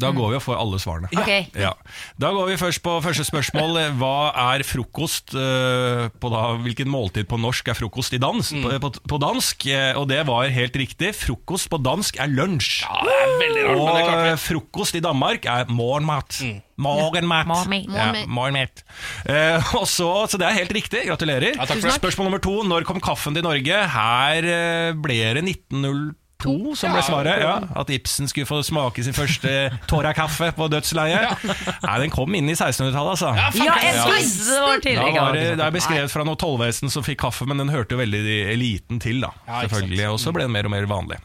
da 0.00 0.08
går 0.16 0.30
vi 0.32 0.36
og 0.38 0.42
får 0.44 0.56
alle 0.56 0.78
svarene. 0.80 1.10
Ok. 1.20 1.52
Ja. 1.60 1.74
Da 2.16 2.30
går 2.32 2.46
vi 2.48 2.54
først 2.56 2.80
på 2.84 2.94
første 3.04 3.26
spørsmål. 3.28 3.76
Hva 4.00 4.32
er 4.54 4.64
frokost 4.64 5.34
eh, 5.36 6.06
på 6.16 6.30
da, 6.32 6.42
Hvilken 6.64 6.88
måltid 6.88 7.28
på 7.28 7.36
norsk 7.40 7.68
er 7.68 7.76
frokost 7.76 8.16
i 8.16 8.20
dans? 8.22 8.52
På, 8.64 8.72
på, 8.86 8.92
på 9.12 9.18
dansk, 9.20 9.66
eh, 9.68 9.92
og 10.00 10.08
det 10.08 10.22
var 10.28 10.48
helt 10.48 10.78
riktig. 10.80 11.12
Frokost 11.18 11.68
på 11.72 11.80
dansk 11.84 12.16
er 12.24 12.32
lunsj. 12.32 12.86
Ja, 12.86 13.02
det 13.04 13.18
er 13.18 13.34
veldig 13.42 13.64
rart, 13.66 13.76
men 13.76 13.84
det 13.84 14.02
og 14.02 14.08
klarte 14.08 14.22
vi. 14.24 14.30
eh, 14.32 14.42
frokost 14.48 14.96
i 14.96 15.04
Danmark 15.04 15.48
er 15.58 15.68
morgenmat. 15.68 16.40
Morgenmat. 16.82 17.46
Morgenmat. 17.46 17.92
Ja, 17.92 18.24
morgenmat. 18.26 18.80
Eh, 19.28 19.74
og 19.76 19.84
så, 19.92 20.08
så 20.32 20.40
det 20.40 20.48
er 20.48 20.56
helt 20.62 20.72
riktig. 20.74 21.04
Gratulerer. 21.10 21.52
Ja, 21.52 21.66
takk 21.68 21.82
for 21.82 21.90
det. 21.92 21.98
Spørsmål 22.00 22.30
nummer 22.30 22.42
to. 22.42 22.56
Når 22.66 22.88
kom 22.88 22.98
kaffen 23.04 23.36
til 23.36 23.44
Norge? 23.44 23.84
Her 23.92 24.48
eh, 24.56 24.96
ble 25.04 25.20
det 25.36 25.44
1902 25.44 26.16
som 26.78 26.92
ble 26.94 27.02
svaret. 27.06 27.42
Ja, 27.42 27.54
at 27.80 27.90
Ibsen 27.94 28.28
skulle 28.30 28.48
få 28.48 28.60
smake 28.66 29.04
sin 29.06 29.16
første 29.16 29.54
Tåra-kaffe 29.90 30.52
på 30.56 30.68
dødsleiet. 30.72 31.44
Nei, 31.82 31.96
Den 32.04 32.14
kom 32.14 32.34
inn 32.38 32.50
i 32.50 32.56
1600-tallet, 32.56 33.16
altså. 33.16 33.32
Ja, 33.38 33.48
Ja, 33.62 33.76
jeg 33.82 33.96
ja. 33.96 34.06
det 34.12 34.60
var 34.62 34.80
Da 34.82 35.10
var 35.16 35.36
det, 35.38 35.44
det 35.58 35.66
er 35.66 35.74
beskrevet 35.74 36.12
fra 36.14 36.24
noe 36.28 36.38
tollvesen 36.40 36.92
som 36.92 37.04
fikk 37.06 37.22
kaffe, 37.24 37.46
men 37.48 37.62
den 37.62 37.72
hørte 37.72 37.96
jo 37.96 38.02
veldig 38.02 38.38
eliten 38.52 39.02
til. 39.02 39.20
da 39.24 39.32
Ja, 39.48 39.62
Selvfølgelig 39.66 40.08
Og 40.12 40.20
så 40.22 40.32
ble 40.34 40.48
den 40.48 40.54
mer 40.54 40.68
og 40.68 40.74
mer 40.74 40.88
vanlig. 40.90 41.20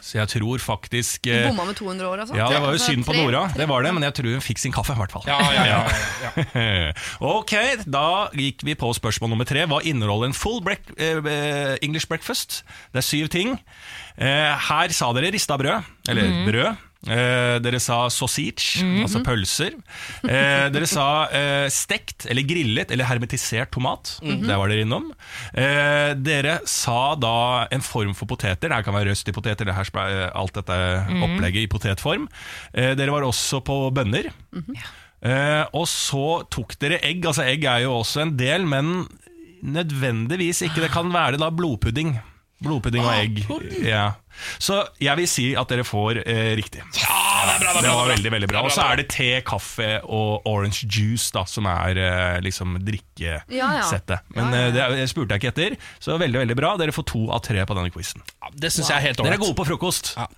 Så 0.00 0.16
jeg 0.16 0.28
tror 0.32 0.62
faktisk 0.62 1.26
eh, 1.28 1.44
Bomma 1.50 1.66
med 1.68 1.76
200 1.76 2.08
år, 2.08 2.22
altså. 2.24 2.36
Ja, 2.38 2.46
det 2.48 2.60
var 2.62 2.72
jo 2.72 2.78
Altså, 2.78 2.92
synd 2.94 3.04
på 3.06 3.12
Nora, 3.12 3.42
det 3.54 3.66
var 3.68 3.84
det, 3.84 3.92
men 3.94 4.06
jeg 4.06 4.14
tror 4.18 4.30
hun 4.32 4.44
fikk 4.44 4.62
sin 4.62 4.72
kaffe, 4.74 4.96
i 4.96 5.00
hvert 5.02 5.12
fall. 5.12 5.26
Ja, 5.28 5.36
ja, 5.52 5.66
ja, 5.68 5.80
ja. 6.24 6.92
ok, 7.36 7.52
da 7.84 8.06
gikk 8.34 8.64
vi 8.66 8.74
på 8.78 8.90
spørsmål 8.96 9.34
nummer 9.34 9.48
tre. 9.48 9.66
Hva 9.68 9.82
inneholder 9.84 10.32
en 10.32 10.36
full 10.36 10.62
break, 10.64 10.90
eh, 10.96 11.20
eh, 11.20 11.76
English 11.84 12.08
breakfast? 12.08 12.62
Det 12.94 13.04
er 13.04 13.06
syv 13.06 13.28
ting. 13.32 13.58
Eh, 14.16 14.52
her 14.70 14.96
sa 14.96 15.12
dere 15.16 15.30
rista 15.36 15.58
brød, 15.60 15.92
eller 16.08 16.34
brød. 16.48 16.85
Eh, 17.06 17.56
dere 17.62 17.78
sa 17.78 18.08
sausage, 18.10 18.80
altså 19.04 19.20
pølser. 19.22 19.76
Eh, 20.26 20.66
dere 20.74 20.88
sa 20.90 21.04
eh, 21.30 21.68
stekt 21.70 22.26
eller 22.26 22.42
grillet 22.42 22.90
eller 22.90 23.06
hermetisert 23.06 23.70
tomat. 23.70 24.16
Det 24.22 24.56
var 24.58 24.68
dere 24.72 24.82
innom. 24.86 25.12
Eh, 25.54 26.14
dere 26.18 26.58
sa 26.66 27.14
da 27.14 27.68
en 27.70 27.80
form 27.86 28.14
for 28.18 28.26
poteter. 28.26 28.68
Det 28.72 28.82
kan 28.84 28.94
være 28.96 29.12
røst 29.12 29.28
i 29.30 29.32
poteter. 29.36 29.64
Det 29.70 29.74
her, 29.76 29.90
eh, 30.02 30.30
alt 30.34 30.54
dette 30.58 30.78
opplegget 31.22 31.62
i 31.62 31.70
potetform. 31.70 32.26
Eh, 32.74 32.94
dere 32.98 33.14
var 33.14 33.22
også 33.22 33.62
på 33.62 33.78
bønner. 33.94 34.32
Eh, 35.22 35.64
og 35.72 35.86
så 35.88 36.42
tok 36.50 36.74
dere 36.82 36.98
egg. 37.06 37.24
Altså 37.24 37.46
Egg 37.46 37.64
er 37.64 37.86
jo 37.86 38.00
også 38.00 38.22
en 38.26 38.36
del, 38.36 38.66
men 38.66 39.06
nødvendigvis 39.62 40.62
ikke. 40.66 40.82
Det 40.86 40.92
kan 40.94 41.10
være 41.14 41.38
da 41.40 41.50
blodpudding. 41.50 42.16
Blodpudding 42.62 43.04
og 43.04 43.12
egg. 43.14 43.42
Ja. 43.84 44.10
Så 44.58 44.78
jeg 45.02 45.16
vil 45.20 45.28
si 45.30 45.46
at 45.58 45.70
dere 45.72 45.84
får 45.86 46.20
eh, 46.24 46.52
riktig. 46.58 46.82
Ja, 47.00 47.20
det 47.48 47.56
bra, 47.62 47.72
det 47.76 47.82
Det 47.86 47.94
var 47.94 48.10
veldig, 48.12 48.32
veldig 48.36 48.50
bra. 48.50 48.62
Og 48.66 48.74
så 48.74 48.84
er 48.86 49.00
det 49.00 49.08
te, 49.12 49.28
kaffe 49.46 49.90
og 50.04 50.46
orange 50.48 50.86
juice 50.86 51.30
da 51.34 51.44
som 51.48 51.68
er 51.70 52.00
eh, 52.02 52.38
liksom 52.44 52.78
drikkesettet. 52.86 53.50
Ja, 53.56 53.82
ja. 53.82 54.20
Men 54.36 54.54
eh, 54.54 54.70
det 54.96 55.08
spurte 55.12 55.36
jeg 55.36 55.44
ikke 55.44 55.54
etter, 55.54 55.76
så 56.02 56.18
veldig 56.20 56.44
veldig 56.44 56.58
bra. 56.58 56.74
Dere 56.80 56.94
får 56.96 57.08
to 57.12 57.26
av 57.34 57.42
tre 57.46 57.64
på 57.66 57.76
denne 57.78 57.92
quizen. 57.94 58.24
Ja, 58.42 58.52
Det 58.54 58.72
syns 58.74 58.90
jeg 58.92 58.98
er 59.00 59.08
helt 59.10 59.22
Dere 59.22 59.38
er 59.38 59.42
gode 59.42 59.58
på 59.58 59.68
frokost. 59.68 60.14
Ja, 60.16 60.28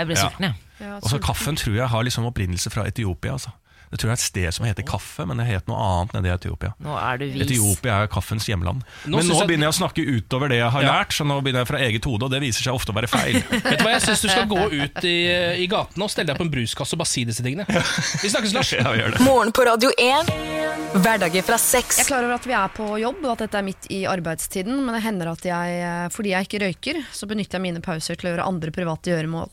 jeg 0.00 0.10
blir 0.10 0.20
sulten, 0.20 0.50
jeg. 0.50 0.60
Ja, 0.82 0.96
Og 0.98 1.06
så 1.08 1.20
kaffen 1.22 1.56
tror 1.56 1.76
jeg 1.78 1.86
har 1.88 2.02
liksom 2.06 2.26
opprinnelse 2.28 2.70
fra 2.74 2.86
Etiopia. 2.90 3.36
Altså. 3.38 3.54
Jeg 3.94 4.00
tror 4.02 4.10
det 4.10 4.14
er 4.14 4.18
et 4.18 4.24
sted 4.26 4.54
som 4.56 4.64
heter 4.66 4.82
kaffe, 4.88 5.22
men 5.30 5.38
det 5.38 5.44
heter 5.46 5.70
noe 5.70 5.78
annet 5.86 6.14
nede 6.16 6.26
i 6.26 6.32
Etiopia. 6.34 6.72
Nå 6.82 6.96
er 6.98 7.20
du 7.20 7.24
vis. 7.30 7.44
Etiopia 7.46 8.00
er 8.02 8.08
kaffens 8.10 8.48
hjemland. 8.50 8.82
Nå 9.06 9.20
Men 9.20 9.28
nå 9.30 9.36
jeg- 9.38 9.46
begynner 9.46 9.68
jeg 9.68 9.74
å 9.74 9.78
snakke 9.78 10.02
utover 10.16 10.48
det 10.50 10.58
jeg 10.58 10.70
har 10.74 10.82
Ja. 10.82 10.92
lært, 10.98 11.12
så 11.14 11.22
nå 11.24 11.36
begynner 11.44 11.62
jeg 11.62 11.68
fra 11.70 11.78
eget 11.78 12.04
hode, 12.10 12.24
og 12.26 12.30
det 12.34 12.40
viser 12.42 12.66
seg 12.66 12.74
ofte 12.74 12.90
å 12.90 12.96
være 12.98 13.06
feil. 13.12 13.38
Vet 13.54 13.78
du 13.78 13.84
hva, 13.84 13.92
Jeg 13.94 14.02
syns 14.02 14.20
du 14.22 14.28
skal 14.28 14.46
gå 14.50 14.58
ut 14.82 15.04
i, 15.04 15.14
i 15.62 15.66
gatene 15.70 16.02
og 16.02 16.10
stelle 16.10 16.26
deg 16.26 16.36
på 16.42 16.42
en 16.42 16.50
bruskasse 16.50 16.92
og 16.92 16.98
bare 17.04 17.12
si 17.12 17.24
disse 17.24 17.42
tingene. 17.46 17.64
Vi 17.70 18.28
snakkes, 18.34 18.52
Lars. 18.58 18.72
Ja, 18.82 18.90
vi 18.90 18.98
gjør 18.98 19.14
det. 19.14 19.20
Morgen 19.22 19.52
på 19.54 19.62
Radio 19.64 19.90
1. 19.96 20.26
Hverdager 20.98 21.42
fra 21.46 21.56
seks. 21.58 21.98
Jeg 22.02 22.06
er 22.06 22.10
klar 22.10 22.24
over 22.26 22.34
at 22.34 22.44
vi 22.50 22.52
er 22.58 22.68
på 22.74 22.90
jobb, 22.98 23.22
og 23.24 23.32
at 23.36 23.44
dette 23.46 23.58
er 23.62 23.62
midt 23.66 23.86
i 23.94 24.02
arbeidstiden, 24.10 24.74
men 24.84 24.94
det 24.98 25.02
hender 25.06 25.30
at 25.30 25.46
jeg, 25.46 25.78
eh, 25.86 26.08
fordi 26.10 26.34
jeg 26.34 26.48
ikke 26.48 26.62
røyker, 26.66 27.04
så 27.14 27.26
benytter 27.30 27.58
jeg 27.58 27.62
mine 27.62 27.80
pauser 27.84 28.16
til 28.18 28.30
å 28.30 28.34
gjøre 28.34 28.46
andre 28.50 28.70
private 28.74 29.14
gjøremål. 29.14 29.50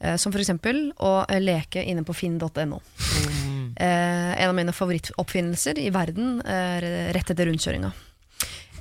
Eh, 0.00 0.16
Som 0.16 0.32
f.eks. 0.32 0.50
å 1.00 1.12
eh, 1.28 1.40
leke 1.40 1.84
inne 1.84 2.04
på 2.04 2.14
finn.no. 2.16 2.80
Eh, 3.76 4.32
en 4.42 4.48
av 4.48 4.54
mine 4.56 4.72
favorittoppfinnelser 4.74 5.78
i 5.82 5.90
verden 5.94 6.40
eh, 6.46 7.12
rett 7.14 7.30
etter 7.30 7.48
rundkjøringa. 7.50 7.92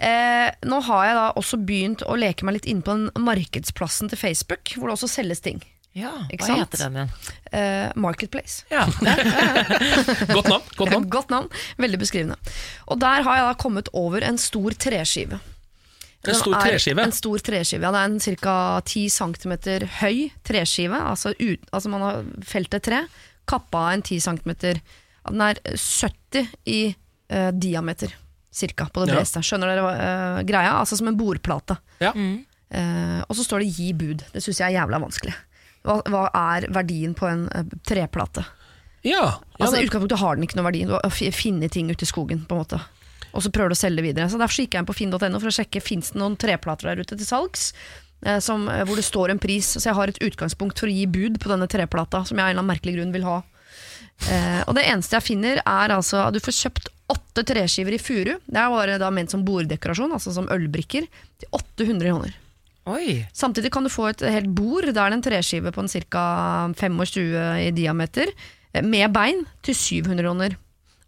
Eh, 0.03 0.49
nå 0.67 0.79
har 0.89 1.05
jeg 1.07 1.15
da 1.19 1.27
også 1.39 1.59
begynt 1.63 2.03
å 2.05 2.17
leke 2.19 2.45
meg 2.45 2.59
litt 2.59 2.67
inn 2.69 2.81
på 2.83 2.95
den 2.97 3.23
markedsplassen 3.23 4.11
til 4.11 4.19
Facebook, 4.19 4.75
hvor 4.75 4.89
det 4.91 4.97
også 4.97 5.11
selges 5.15 5.43
ting. 5.45 5.61
Ja, 5.93 6.09
Ikke 6.33 6.47
hva 6.47 6.55
sant? 6.55 6.61
heter 6.63 6.81
den 6.87 6.95
igjen? 6.97 7.09
Eh, 7.53 7.91
Marketplace. 8.01 8.63
Ja. 8.73 8.87
Godt 10.33 10.49
navn. 10.49 10.63
godt 10.75 10.89
navn. 10.89 11.09
Godt 11.13 11.29
navn, 11.33 11.49
veldig 11.77 11.99
beskrivende. 12.01 12.37
Og 12.89 12.97
der 13.01 13.21
har 13.27 13.37
jeg 13.37 13.45
da 13.45 13.53
kommet 13.61 13.91
over 13.93 14.25
en 14.25 14.39
stor 14.41 14.73
treskive. 14.73 15.37
En 16.23 16.39
stor 16.39 16.55
treskive. 16.63 17.03
En 17.03 17.11
stor 17.13 17.41
treskive, 17.43 17.83
ja 17.83 17.91
Det 17.91 17.99
er 18.01 18.09
en 18.09 18.37
ca. 18.41 18.55
10 18.89 19.09
cm 19.11 19.53
høy 19.99 20.17
treskive. 20.47 20.97
Altså, 20.97 21.33
ut, 21.37 21.69
altså 21.69 21.91
man 21.93 22.05
har 22.07 22.23
felt 22.47 22.73
et 22.73 22.85
tre, 22.89 23.03
kappa 23.49 23.77
av 23.87 23.93
en 23.93 24.01
10 24.01 24.19
cm 24.19 24.53
Den 25.31 25.41
er 25.41 25.55
70 25.75 26.47
i 26.65 26.95
eh, 27.29 27.51
diameter, 27.51 28.13
cirka, 28.51 28.85
på 28.91 29.01
det 29.05 29.13
Ja. 29.13 29.15
bredeste. 29.19 29.39
Skjønner 29.41 29.67
dere 29.71 29.81
hva, 29.85 29.93
eh, 29.95 30.43
greia? 30.43 30.73
Altså 30.79 30.97
som 30.97 31.07
en 31.07 31.17
bordplate. 31.17 31.77
Ja. 32.03 32.11
Eh, 32.13 33.21
og 33.29 33.35
så 33.35 33.43
står 33.45 33.59
det 33.63 33.71
'gi 33.75 33.93
bud'. 33.93 34.23
Det 34.33 34.41
syns 34.43 34.59
jeg 34.59 34.73
er 34.73 34.79
jævla 34.81 34.99
vanskelig. 34.99 35.33
Hva, 35.83 36.01
hva 36.03 36.29
er 36.33 36.67
verdien 36.71 37.13
på 37.15 37.27
en 37.29 37.47
eh, 37.55 37.63
treplate? 37.85 38.45
Ja, 39.03 39.19
ja, 39.19 39.39
Altså, 39.59 39.77
I 39.81 39.85
utgangspunktet 39.87 40.19
har 40.19 40.35
den 40.35 40.45
ikke 40.47 40.55
noe 40.55 40.71
verdi. 40.71 40.85
Du 40.85 40.93
har 40.93 41.01
f- 41.05 41.33
finne 41.35 41.69
ting 41.69 41.89
ute 41.91 42.03
i 42.03 42.07
skogen. 42.07 42.45
på 42.47 42.55
en 42.55 42.63
måte 42.65 42.81
Og 43.33 43.41
så 43.41 43.49
prøver 43.51 43.69
du 43.69 43.73
å 43.73 43.81
selge 43.81 43.95
det 43.97 44.03
videre. 44.15 44.29
Så 44.29 44.37
Derfor 44.37 44.53
så 44.53 44.61
gikk 44.67 44.73
jeg 44.75 44.79
inn 44.79 44.85
på 44.85 44.93
finn.no 44.95 45.39
for 45.39 45.47
å 45.47 45.57
sjekke 45.57 45.81
om 45.81 46.01
det 46.01 46.13
noen 46.13 46.37
treplater 46.37 46.83
der 46.95 47.01
ute 47.01 47.17
til 47.17 47.25
salgs. 47.25 47.73
Eh, 48.25 48.39
Som, 48.39 48.67
eh, 48.69 48.83
hvor 48.87 48.99
det 48.99 49.05
står 49.05 49.33
en 49.33 49.41
pris. 49.41 49.75
Så 49.77 49.89
jeg 49.89 49.97
har 49.97 50.07
et 50.07 50.21
utgangspunkt 50.23 50.79
for 50.79 50.91
å 50.91 50.93
gi 50.93 51.05
bud 51.07 51.39
på 51.39 51.51
denne 51.51 51.67
treplata, 51.67 52.25
som 52.25 52.37
jeg 52.37 52.43
av 52.43 52.49
en 52.49 52.55
eller 52.55 52.63
annen 52.63 52.73
merkelig 52.73 52.97
grunn 52.97 53.15
vil 53.15 53.27
ha. 53.27 53.41
Eh, 54.29 54.61
og 54.67 54.75
det 54.77 54.85
eneste 54.87 55.17
jeg 55.17 55.27
finner, 55.33 55.59
er 55.65 55.95
altså 55.95 56.27
at 56.27 56.35
du 56.35 56.41
får 56.43 56.59
kjøpt 56.61 56.91
åtte 57.13 57.43
treskiver 57.49 57.95
i 57.95 58.01
furu. 58.01 58.37
Det 58.45 58.63
er 58.63 58.95
da 59.01 59.11
ment 59.13 59.33
som 59.33 59.43
borddekorasjon, 59.45 60.13
altså 60.15 60.33
som 60.35 60.49
ølbrikker, 60.53 61.07
til 61.41 61.51
800 61.51 62.09
kroner. 62.09 62.39
Oi. 62.89 63.23
Samtidig 63.31 63.71
kan 63.71 63.85
du 63.85 63.91
få 63.91 64.09
et 64.09 64.25
helt 64.27 64.49
bord 64.51 64.89
det 64.89 64.99
er 64.99 65.15
en 65.15 65.23
treskive 65.23 65.71
på 65.71 65.83
en 65.83 65.91
ca. 65.91 66.25
25 66.75 67.21
i 67.63 67.71
diameter, 67.75 68.31
eh, 68.73 68.83
med 68.83 69.11
bein, 69.15 69.45
til 69.63 69.75
700 69.75 70.23
kroner. 70.23 70.57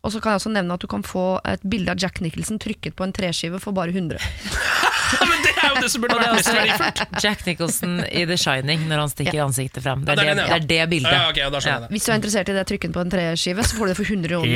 Og 0.05 0.13
så 0.13 0.21
kan 0.21 0.35
jeg 0.35 0.43
også 0.43 0.53
nevne 0.53 0.75
at 0.75 0.83
du 0.83 0.87
kan 0.87 1.01
få 1.03 1.39
et 1.49 1.63
bilde 1.65 1.89
av 1.91 1.97
Jack 1.97 2.21
Nicholson 2.21 2.59
trykket 2.61 2.95
på 2.95 3.03
en 3.03 3.15
treskive 3.15 3.59
for 3.59 3.73
bare 3.73 3.89
100. 3.89 4.21
men 5.29 5.43
det 5.45 5.53
er 5.55 5.67
jo 5.69 5.81
det 5.83 5.89
som 5.93 6.03
burde 6.03 6.17
vært 6.19 6.35
mest 6.39 6.51
verdifullt. 6.53 7.01
Jack 7.23 7.45
Nicholson 7.47 7.95
i 8.09 8.25
The 8.29 8.37
Shining 8.39 8.85
når 8.89 9.03
han 9.05 9.11
stikker 9.13 9.41
ansiktet 9.45 9.85
frem. 9.85 10.05
Det 10.07 10.15
er 10.15 10.21
det, 10.21 10.35
det 10.35 10.47
er 10.55 10.65
det, 10.71 10.79
bildet. 10.91 11.13
ja. 11.13 11.29
okay. 11.29 11.43
Ja, 11.45 11.49
da 11.53 11.61
skjønner 11.63 11.85
det. 11.85 11.91
Hvis 11.95 12.07
du 12.07 12.11
er 12.11 12.19
interessert 12.19 12.51
i 12.51 12.57
det 12.57 12.65
trykken 12.71 12.95
på 12.95 13.03
en 13.03 13.11
treskive, 13.13 13.65
så 13.67 13.77
får 13.79 13.85
du 13.85 13.93
det 13.93 13.97
for 13.99 14.11
100 14.15 14.31
kroner. 14.31 14.49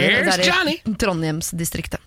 Er 0.49 0.71
i 0.73 0.95
Trondheimsdistriktet. 1.05 1.99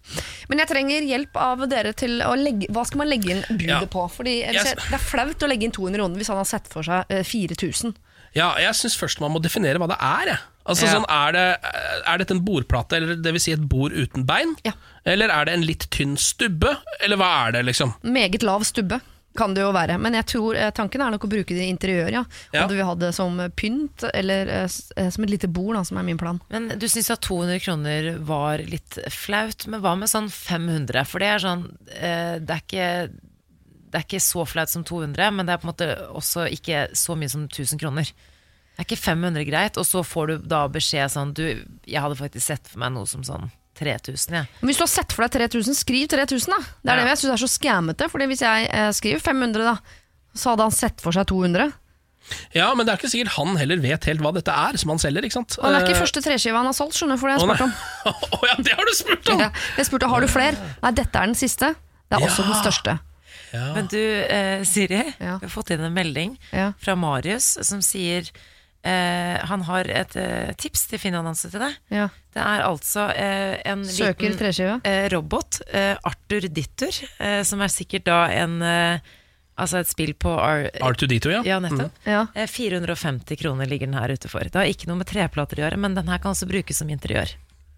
Men 0.51 0.63
jeg 0.63 0.71
trenger 0.73 1.07
hjelp 1.09 1.39
av 1.41 1.67
dere 1.71 1.93
til 1.97 2.19
å 2.27 2.33
legge 2.37 2.69
Hva 2.75 2.85
skal 2.89 3.03
man 3.03 3.09
legge 3.11 3.31
inn 3.33 3.45
budet 3.49 3.69
Ja. 3.71 3.81
på? 3.91 4.07
Fordi 4.13 4.39
Yes. 4.43 4.75
Det 4.75 4.97
er 4.99 5.03
flaut 5.03 5.43
å 5.45 5.49
legge 5.49 5.65
inn 5.69 5.73
200 5.75 5.99
kroner 6.01 6.21
hvis 6.21 6.29
han 6.33 6.41
har 6.41 6.49
sett 6.49 6.67
for 6.73 6.83
seg 6.87 7.09
eh, 7.13 7.23
4000. 7.25 7.95
Ja, 8.35 8.53
jeg 8.61 8.75
syns 8.79 8.97
først 8.99 9.21
man 9.21 9.35
må 9.35 9.43
definere 9.45 9.81
hva 9.83 9.91
det 9.93 9.99
er. 10.01 10.33
Jeg. 10.33 10.41
Altså, 10.63 10.87
Ja. 10.87 10.93
sånn, 10.95 11.07
er, 11.11 11.33
det, 11.33 11.47
er 12.07 12.19
dette 12.23 12.35
en 12.37 12.45
bordplate, 12.47 12.97
eller 12.97 13.17
det 13.19 13.33
vil 13.35 13.43
si 13.43 13.53
et 13.53 13.65
bord 13.69 13.93
uten 13.93 14.25
bein? 14.25 14.55
Ja. 14.65 14.73
Eller 15.05 15.33
er 15.35 15.49
det 15.49 15.55
en 15.57 15.67
litt 15.67 15.89
tynn 15.91 16.15
stubbe? 16.17 16.77
Eller 17.03 17.19
hva 17.19 17.49
er 17.49 17.57
det, 17.59 17.65
liksom? 17.67 17.97
Meget 18.07 18.43
lav 18.47 18.63
stubbe 18.69 19.01
kan 19.37 19.55
det 19.57 19.63
jo 19.63 19.71
være, 19.73 19.97
men 19.97 20.13
jeg 20.19 20.27
tror 20.29 20.57
eh, 20.61 20.71
tanken 20.77 21.01
er 21.01 21.13
nok 21.15 21.25
å 21.25 21.31
bruke 21.33 21.55
det 21.57 21.65
i 21.65 21.71
interiør. 21.73 22.11
Ja. 22.13 22.23
Ja. 22.53 22.65
Om 22.67 22.69
du 22.69 22.75
vil 22.77 22.85
ha 22.85 22.95
det 23.01 23.13
som 23.17 23.39
pynt, 23.57 24.05
eller 24.13 24.51
eh, 24.61 24.69
eh, 25.01 25.09
som 25.15 25.25
et 25.25 25.33
lite 25.33 25.49
bord, 25.49 25.75
da, 25.79 25.85
som 25.89 25.97
er 26.01 26.05
min 26.05 26.21
plan. 26.21 26.41
Men 26.53 26.69
du 26.77 26.85
syns 26.91 27.09
at 27.15 27.25
200 27.25 27.63
kroner 27.65 28.11
var 28.29 28.61
litt 28.69 28.99
flaut, 29.09 29.67
men 29.73 29.81
hva 29.81 29.95
med 29.99 30.13
sånn 30.13 30.29
500? 30.33 31.07
For 31.09 31.25
det 31.25 31.31
er 31.33 31.45
sånn 31.47 31.65
eh, 31.97 32.37
Det 32.45 32.59
er 32.59 32.65
ikke 32.67 32.89
det 33.93 33.99
er 34.01 34.05
ikke 34.07 34.23
så 34.25 34.43
flaut 34.49 34.71
som 34.73 34.85
200, 34.89 35.31
men 35.37 35.45
det 35.49 35.53
er 35.55 35.61
på 35.61 35.67
en 35.69 35.73
måte 35.75 35.89
også 36.17 36.47
ikke 36.49 36.87
så 36.97 37.17
mye 37.21 37.29
som 37.29 37.43
1000 37.45 37.81
kroner. 37.83 38.09
Det 38.73 38.81
er 38.81 38.87
ikke 38.89 38.97
500 39.05 39.45
greit, 39.45 39.77
og 39.77 39.85
så 39.85 40.01
får 40.01 40.31
du 40.33 40.47
da 40.49 40.63
beskjed 40.73 41.13
sånn 41.13 41.35
Du, 41.37 41.43
jeg 41.85 42.01
hadde 42.01 42.17
faktisk 42.17 42.47
sett 42.47 42.71
for 42.73 42.81
meg 42.81 42.95
noe 42.95 43.05
som 43.11 43.21
sånn 43.27 43.51
3000, 43.77 44.33
jeg. 44.39 44.49
Men 44.63 44.69
hvis 44.71 44.81
du 44.81 44.85
har 44.87 44.91
sett 44.93 45.13
for 45.13 45.25
deg 45.27 45.35
3000, 45.51 45.77
skriv 45.77 46.09
3000, 46.13 46.55
da. 46.57 46.59
Det 46.81 46.93
er 46.93 46.97
Ja. 46.97 47.05
det 47.05 47.13
jeg 47.13 47.21
syns 47.23 47.35
er 47.37 47.43
så 47.45 47.51
skammete. 47.53 48.09
Fordi 48.13 48.27
hvis 48.33 48.43
jeg 48.45 48.69
eh, 48.73 48.91
skriver 48.97 49.21
500, 49.21 49.65
da, 49.65 49.77
så 50.35 50.53
hadde 50.53 50.67
han 50.69 50.75
sett 50.77 51.01
for 51.05 51.13
seg 51.13 51.29
200. 51.29 51.73
Ja, 52.55 52.69
men 52.75 52.87
det 52.87 52.93
er 52.95 53.01
ikke 53.01 53.11
sikkert 53.13 53.35
han 53.37 53.57
heller 53.59 53.81
vet 53.83 54.05
helt 54.09 54.23
hva 54.23 54.31
dette 54.33 54.53
er 54.55 54.77
som 54.81 54.93
han 54.95 55.01
selger, 55.03 55.25
ikke 55.27 55.37
sant? 55.41 55.57
Og 55.59 55.65
det 55.69 55.77
er 55.81 55.87
ikke 55.89 55.97
Eh, 55.99 56.03
første 56.05 56.23
treskiva 56.25 56.61
han 56.61 56.69
har 56.71 56.77
solgt, 56.77 56.97
skjønner 56.97 57.17
du, 57.19 57.21
for 57.21 57.29
det 57.29 57.37
har 57.37 57.45
jeg 57.45 57.57
spurt 57.57 57.65
om. 57.67 57.73
Å 58.39 58.43
ja, 58.49 58.55
det 58.63 58.77
har 58.79 58.85
du 58.89 58.95
spurt 58.97 59.33
om! 59.35 59.41
Ja. 59.41 59.49
Jeg 59.81 59.89
spurte 59.89 60.09
har 60.13 60.21
du 60.21 60.29
flere. 60.31 60.75
Nei, 60.85 60.93
dette 60.97 61.19
er 61.19 61.27
den 61.33 61.37
siste. 61.37 61.75
Det 62.09 62.21
er 62.21 62.29
også 62.29 62.45
den 62.47 62.61
største. 62.63 62.99
Men 63.53 63.87
du, 63.93 63.99
eh, 63.99 64.63
Siri, 64.65 65.03
Ja. 65.21 65.39
vi 65.39 65.47
har 65.47 65.53
fått 65.53 65.71
inn 65.75 65.81
en 65.85 65.95
melding 65.95 66.39
Ja. 66.53 66.73
fra 66.79 66.95
Marius 66.97 67.59
som 67.63 67.81
sier 67.83 68.31
Eh, 68.85 69.39
han 69.47 69.61
har 69.63 69.87
et 69.87 70.17
eh, 70.19 70.49
tips 70.59 70.89
til 70.91 70.99
Finn-annonse 70.99 71.47
til 71.53 71.61
deg. 71.63 71.75
Ja. 71.95 72.09
Det 72.35 72.43
er 72.43 72.65
altså 72.67 73.05
eh, 73.15 73.61
en 73.71 73.85
Søker 73.87 74.33
liten 74.35 74.81
eh, 74.83 75.05
robot, 75.13 75.61
eh, 75.71 75.95
Arthur 76.03 76.49
Dittur, 76.51 76.91
eh, 77.21 77.45
som 77.47 77.63
er 77.63 77.71
sikkert 77.71 78.09
da 78.11 78.25
en 78.27 78.61
eh, 78.61 78.99
Altså 79.63 79.79
et 79.83 79.87
spill 79.87 80.15
på 80.17 80.31
R 80.33 80.71
R2D2, 80.81 81.31
ja. 81.31 81.43
Ja, 81.45 81.59
nettopp. 81.61 81.93
Ja. 82.09 82.23
Eh, 82.35 82.47
450 82.49 83.37
kroner 83.37 83.67
ligger 83.69 83.87
den 83.87 83.95
her 84.01 84.09
ute 84.09 84.27
for. 84.33 84.41
Det 84.41 84.55
har 84.57 84.65
ikke 84.65 84.89
noe 84.89 84.97
med 84.97 85.07
treplater 85.07 85.61
å 85.61 85.67
gjøre, 85.69 85.79
men 85.79 85.95
den 85.95 86.09
her 86.09 86.19
kan 86.19 86.33
også 86.33 86.49
brukes 86.49 86.81
som 86.81 86.89
interiør. 86.89 87.35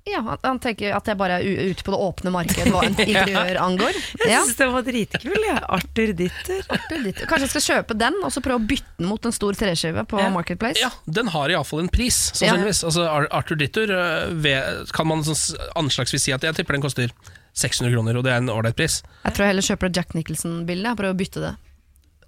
Ja, 0.06 0.20
han- 0.20 0.39
han 0.43 0.59
tenker 0.60 0.93
at 0.94 1.06
jeg 1.09 1.16
bare 1.16 1.39
er 1.40 1.70
ute 1.70 1.82
på 1.86 1.93
det 1.94 2.01
åpne 2.05 2.31
markedet 2.35 2.68
hva 2.72 2.82
en 2.86 2.94
interiør 2.94 3.56
angår. 3.62 3.94
Jeg 4.20 4.31
Ja. 4.31 4.43
syns 4.44 4.56
den 4.59 4.72
var 4.74 4.82
dritkul, 4.85 5.39
jeg. 5.47 5.60
Arthur 5.78 6.12
Ditter. 6.18 6.60
Arthur 6.68 7.02
Ditter. 7.06 7.26
Kanskje 7.31 7.47
jeg 7.48 7.52
skal 7.55 7.64
kjøpe 7.68 7.97
den, 7.98 8.18
og 8.22 8.31
så 8.35 8.43
prøve 8.44 8.60
å 8.60 8.66
bytte 8.68 8.98
den 8.98 9.09
mot 9.09 9.24
en 9.24 9.32
stor 9.32 9.52
treskive 9.56 10.05
på 10.06 10.20
Ja. 10.20 10.28
Marketplace. 10.31 10.78
Ja, 10.81 10.90
den 11.09 11.28
har 11.32 11.48
iallfall 11.48 11.81
en 11.81 11.89
pris, 11.89 12.18
sannsynligvis. 12.35 12.85
Altså, 12.85 13.09
Arthur 13.32 13.56
Ditter 13.56 13.89
øh, 13.89 14.86
kan 14.93 15.06
man 15.09 15.24
sånn 15.24 15.56
anslagsvis 15.76 16.22
si 16.28 16.32
at 16.32 16.43
jeg 16.43 16.55
tipper 16.55 16.74
den 16.76 16.82
koster 16.85 17.09
600 17.55 17.94
kroner, 17.94 18.16
og 18.18 18.24
det 18.24 18.32
er 18.32 18.36
en 18.43 18.48
ålreit 18.52 18.76
pris. 18.76 19.02
Jeg 19.24 19.32
tror 19.35 19.44
jeg 19.47 19.55
heller 19.55 19.62
kjøper 19.62 19.86
et 19.89 19.97
Jack 19.97 20.14
Nicholson-bilde. 20.14 20.97
Prøver 20.98 21.14
å 21.14 21.16
bytte 21.16 21.40
det. 21.40 21.55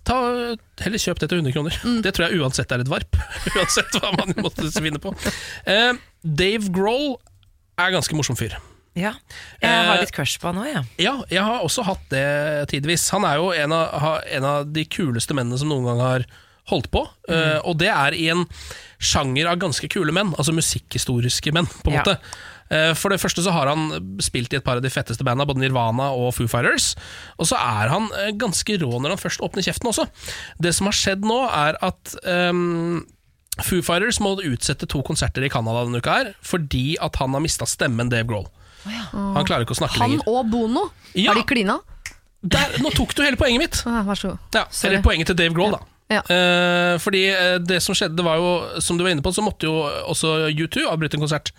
Ta, 0.06 0.16
heller 0.80 0.98
kjøp 1.02 1.18
det 1.18 1.28
til 1.32 1.40
100 1.42 1.52
kroner. 1.52 2.02
Det 2.02 2.12
tror 2.14 2.28
jeg 2.30 2.38
uansett 2.40 2.70
er 2.72 2.84
et 2.84 2.88
varp. 2.88 3.16
uansett 3.58 3.96
hva 3.98 4.12
man 4.16 4.32
måtte 4.38 4.70
finne 4.70 5.00
på. 5.02 5.10
Uh, 5.66 5.98
Dave 6.22 6.70
Grohl 6.70 7.16
er 7.78 7.92
ganske 7.94 8.16
morsom 8.16 8.36
fyr. 8.38 8.56
Ja. 8.96 9.12
Jeg 9.60 9.68
har 9.70 9.94
Eh, 9.98 10.00
litt 10.06 10.12
crush 10.16 10.38
på 10.40 10.48
han 10.48 10.56
òg, 10.62 10.70
jeg. 10.72 10.84
Ja, 11.04 11.18
jeg 11.28 11.42
har 11.44 11.60
også 11.60 11.84
hatt 11.84 12.06
det 12.08 12.68
tidvis. 12.72 13.10
Han 13.12 13.24
er 13.28 13.36
jo 13.36 13.50
en 13.52 13.72
av, 13.76 14.22
en 14.24 14.44
av 14.48 14.72
de 14.72 14.84
kuleste 14.88 15.34
mennene 15.36 15.58
som 15.60 15.68
noen 15.68 15.84
gang 15.84 16.00
har 16.00 16.24
holdt 16.70 16.88
på. 16.90 17.06
eh, 17.28 17.60
og 17.62 17.76
det 17.78 17.88
er 17.92 18.14
i 18.16 18.28
en 18.32 18.46
sjanger 18.98 19.46
av 19.52 19.58
ganske 19.60 19.86
kule 19.92 20.10
menn, 20.12 20.32
altså 20.38 20.54
musikkhistoriske 20.56 21.52
menn, 21.52 21.66
på 21.66 21.90
en 21.92 21.98
Ja. 21.98 22.02
måte. 22.02 22.18
Uh, 22.68 22.94
For 22.94 23.10
det 23.10 23.20
første 23.20 23.44
så 23.44 23.52
har 23.52 23.68
han 23.68 24.16
spilt 24.18 24.52
i 24.52 24.56
et 24.56 24.64
par 24.64 24.74
av 24.74 24.82
de 24.82 24.90
fetteste 24.90 25.22
banda, 25.22 25.44
både 25.46 25.60
Nirvana 25.62 26.08
og 26.16 26.34
Foo 26.34 26.48
Fighters. 26.48 26.96
Og 27.38 27.46
så 27.46 27.54
er 27.54 27.88
han 27.92 28.08
ganske 28.36 28.74
rå 28.80 28.98
når 28.98 29.10
han 29.14 29.18
først 29.22 29.38
åpner 29.38 29.62
kjeften 29.62 29.86
også. 29.92 30.08
Det 30.58 30.74
som 30.74 30.86
har 30.88 30.92
skjedd 30.98 31.22
nå, 31.22 31.46
er 31.46 31.76
at 31.80 32.16
ehm, 32.26 33.04
Foo 33.64 33.80
Fighters 33.82 34.18
må 34.20 34.34
utsette 34.44 34.86
to 34.90 35.00
konserter 35.06 35.44
i 35.46 35.48
Canada 35.52 35.84
denne 35.86 36.00
uka 36.02 36.12
her, 36.18 36.32
fordi 36.44 36.96
at 37.00 37.16
han 37.16 37.32
har 37.32 37.40
mista 37.40 37.64
stemmen 37.68 38.10
Dave 38.12 38.26
Grohl. 38.28 38.46
Han 38.86 39.44
klarer 39.48 39.64
ikke 39.64 39.74
å 39.74 39.80
snakke 39.80 39.98
Han 40.02 40.10
lenger. 40.16 40.28
og 40.28 40.50
Bono, 40.50 40.90
Ja. 41.14 41.32
har 41.32 41.40
de 41.40 41.46
klina? 41.48 41.78
Der, 42.46 42.76
nå 42.78 42.92
tok 42.94 43.14
du 43.16 43.22
hele 43.24 43.36
poenget 43.40 43.58
mitt! 43.58 43.82
Ah, 43.88 44.02
vær 44.06 44.14
så 44.14 44.28
god. 44.34 44.38
Ja, 44.54 44.66
eller 44.84 45.02
poenget 45.02 45.26
til 45.32 45.36
Dave 45.40 45.54
Grohl, 45.56 45.72
da. 45.72 45.80
Ja. 46.12 46.20
Eh, 46.30 46.98
fordi 47.02 47.24
eh, 47.32 47.56
det 47.58 47.80
som 47.82 47.96
skjedde, 47.96 48.14
det 48.14 48.22
var 48.22 48.36
jo 48.38 48.78
Som 48.80 48.94
du 48.96 49.02
var 49.02 49.10
inne 49.10 49.24
på, 49.26 49.32
så 49.34 49.42
måtte 49.42 49.66
jo 49.66 49.72
også 50.06 50.52
U2 50.54 50.84
avbryte 50.86 51.16
en 51.18 51.24
konsert 51.24 51.50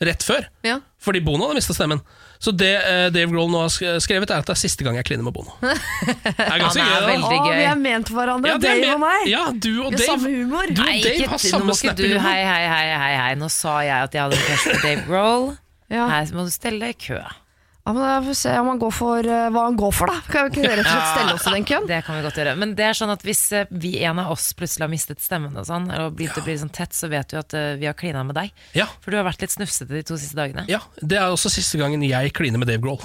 rett 0.00 0.22
før. 0.22 0.46
Ja. 0.62 0.76
Fordi 1.02 1.18
Bono 1.24 1.48
hadde 1.48 1.58
mista 1.58 1.74
stemmen. 1.74 2.00
Så 2.44 2.52
det 2.52 2.70
eh, 2.76 3.06
Dave 3.14 3.30
Grohl 3.32 3.48
nå 3.48 3.62
har 3.62 3.70
skrevet, 3.72 4.28
er 4.28 4.42
at 4.42 4.48
det 4.50 4.52
er 4.52 4.58
siste 4.60 4.84
gang 4.84 4.98
jeg 4.98 5.06
kliner 5.08 5.24
med 5.24 5.32
Bono. 5.32 5.54
Det 5.64 6.44
er 6.44 6.60
ganske 6.60 6.82
Han 6.82 6.84
er 6.84 6.90
gøy, 6.90 7.00
da. 7.00 7.06
veldig- 7.08 7.38
Å, 7.38 7.46
gøy. 7.48 7.56
vi 7.56 7.64
er 7.70 7.78
ment 7.80 8.10
for 8.10 8.18
hverandre, 8.20 8.50
Ja, 8.50 8.58
det 8.60 8.68
er 8.70 8.80
Dave 8.82 8.94
og 8.98 9.00
meg. 9.04 9.22
Ja, 9.32 9.44
du 9.54 9.70
og 9.70 9.76
Vi 9.78 9.82
har 9.84 9.90
Dave. 9.96 10.08
samme 10.10 10.32
humor. 10.34 10.66
Du 10.68 10.82
og 10.82 10.84
Nei, 10.84 10.96
Dave 11.00 11.14
ikke, 11.14 11.30
har 11.32 11.40
nå 11.40 11.48
samme 11.48 11.64
må 11.70 11.76
ikke 11.78 11.94
du 11.96 12.04
snappehumor. 12.04 12.26
Hei, 12.28 12.42
hei, 12.44 12.66
hei, 12.74 12.88
hei, 13.04 13.14
hei. 13.22 13.30
Nå 13.40 13.48
sa 13.54 13.78
jeg 13.86 13.96
at 14.10 14.18
jeg 14.18 14.22
hadde 14.26 14.36
en 14.36 14.44
crush 14.50 14.66
på 14.74 14.82
Dave 14.84 15.06
Grohl. 15.08 15.46
Ja. 15.94 16.04
Her 16.12 16.34
må 16.36 16.44
du 16.44 16.52
stelle 16.52 16.92
i 16.92 16.96
kø. 17.06 17.20
Ja, 17.84 17.92
men 17.92 18.24
får 18.24 18.34
se 18.34 18.52
om 18.58 18.68
han 18.70 18.78
går 18.80 18.92
for 18.96 19.26
uh, 19.28 19.50
hva 19.52 19.62
han 19.66 19.74
går 19.76 19.90
for, 19.92 20.08
da. 20.08 20.22
Kan 20.32 20.46
vi 20.46 20.54
ikke 20.54 20.70
rett 20.70 20.86
og 20.86 20.88
slett 20.88 21.10
stelle 21.10 21.34
oss 21.36 21.48
i 21.50 21.52
den 21.52 21.66
køen? 21.68 21.88
Det 21.90 21.98
kan 22.06 22.16
vi 22.16 22.22
godt 22.24 22.38
gjøre. 22.40 22.54
Men 22.56 22.72
det 22.78 22.86
er 22.88 22.96
sånn 22.96 23.12
at 23.12 23.24
hvis 23.26 23.42
uh, 23.52 23.66
vi 23.68 23.90
en 24.08 24.22
av 24.22 24.32
oss 24.32 24.46
plutselig 24.56 24.86
har 24.86 24.92
mistet 24.92 25.20
stemmen 25.20 25.52
og 25.60 25.66
sånn, 25.68 25.90
og 25.92 26.16
begynt 26.16 26.38
å 26.40 26.44
bli 26.46 26.56
sånn 26.62 26.72
tett, 26.72 26.96
så 26.96 27.10
vet 27.12 27.28
du 27.34 27.36
at 27.42 27.52
uh, 27.52 27.74
vi 27.76 27.84
har 27.90 27.96
klina 27.98 28.24
med 28.24 28.38
deg. 28.40 28.54
Ja, 28.72 28.88
For 29.04 29.12
du 29.12 29.20
har 29.20 29.28
vært 29.28 29.44
litt 29.44 29.52
snufsete 29.52 29.92
de 29.92 30.00
to 30.08 30.16
siste 30.16 30.38
dagene. 30.40 30.64
ja, 30.72 30.80
Det 31.02 31.20
er 31.20 31.28
også 31.28 31.52
siste 31.52 31.76
gangen 31.82 32.00
jeg 32.08 32.32
kliner 32.32 32.62
med 32.62 32.72
Dave 32.72 32.80
Grohl. 32.80 33.04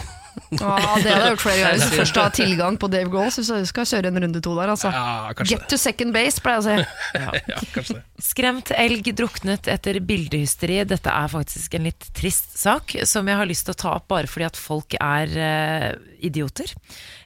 Ja, 0.50 0.76
det 1.02 1.12
hadde 1.12 1.12
jeg 1.12 1.34
gjort 1.34 1.44
flere 1.44 1.60
ganger. 1.60 1.76
Hvis 1.76 1.92
du 1.92 1.98
først 2.00 2.20
har 2.20 2.34
tilgang 2.36 2.78
på 2.82 2.90
Dave 2.92 3.12
Grohl, 3.14 3.30
så 3.34 3.44
skal 3.46 3.86
jeg 3.86 3.92
kjøre 3.92 4.12
en 4.12 4.22
runde 4.24 4.42
to 4.46 4.56
der, 4.58 4.72
altså. 4.74 4.92
Ja, 4.94 5.46
Get 5.46 5.68
to 5.72 5.78
second 5.80 6.16
base, 6.16 6.42
pleier 6.44 6.60
jeg 6.60 6.64
å 6.64 6.68
si. 6.70 6.88
Ja. 7.20 7.34
Ja. 7.50 8.00
Skremt 8.24 8.72
elg 8.76 9.08
druknet 9.18 9.70
etter 9.72 10.00
bildehysteri. 10.04 10.82
Dette 10.90 11.14
er 11.14 11.32
faktisk 11.32 11.78
en 11.78 11.88
litt 11.90 12.10
trist 12.18 12.58
sak, 12.60 12.96
som 13.10 13.30
jeg 13.30 13.40
har 13.42 13.50
lyst 13.50 13.68
til 13.68 13.78
å 13.78 13.82
ta 13.84 13.94
opp 14.00 14.10
bare 14.12 14.30
fordi 14.30 14.48
at 14.50 14.60
folk 14.60 14.98
er 15.00 15.38
uh, 15.38 15.90
idioter. 16.26 16.74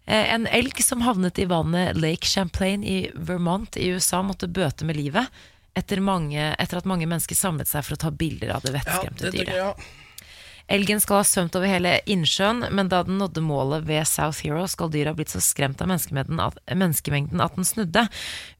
Eh, 0.06 0.34
en 0.34 0.48
elg 0.48 0.82
som 0.84 1.04
havnet 1.06 1.40
i 1.40 1.48
vannet 1.50 1.98
Lake 1.98 2.28
Champlain 2.28 2.84
i 2.84 3.08
Vermont 3.16 3.78
i 3.80 3.90
USA, 3.96 4.22
måtte 4.26 4.52
bøte 4.52 4.86
med 4.86 5.00
livet. 5.00 5.44
Etter, 5.74 6.04
mange, 6.04 6.52
etter 6.60 6.78
at 6.78 6.86
mange 6.90 7.08
mennesker 7.10 7.38
samlet 7.38 7.72
seg 7.72 7.86
for 7.88 7.96
å 7.96 8.02
ta 8.04 8.12
bilder 8.14 8.52
av 8.58 8.66
det 8.66 8.76
vettskremte 8.76 9.32
dyret. 9.34 9.88
Elgen 10.74 11.02
skal 11.04 11.20
ha 11.20 11.26
svømt 11.28 11.54
over 11.58 11.70
hele 11.70 11.98
innsjøen, 12.10 12.64
men 12.74 12.90
da 12.90 13.04
den 13.06 13.20
nådde 13.22 13.44
målet 13.46 13.86
ved 13.86 14.08
South 14.10 14.42
Hero, 14.42 14.64
skal 14.72 14.90
dyret 14.94 15.12
ha 15.12 15.18
blitt 15.18 15.34
så 15.34 15.42
skremt 15.44 15.82
av 15.84 15.92
menneskemengden 15.92 17.44
at, 17.44 17.54
den 17.54 17.68
snudde. 17.68 18.08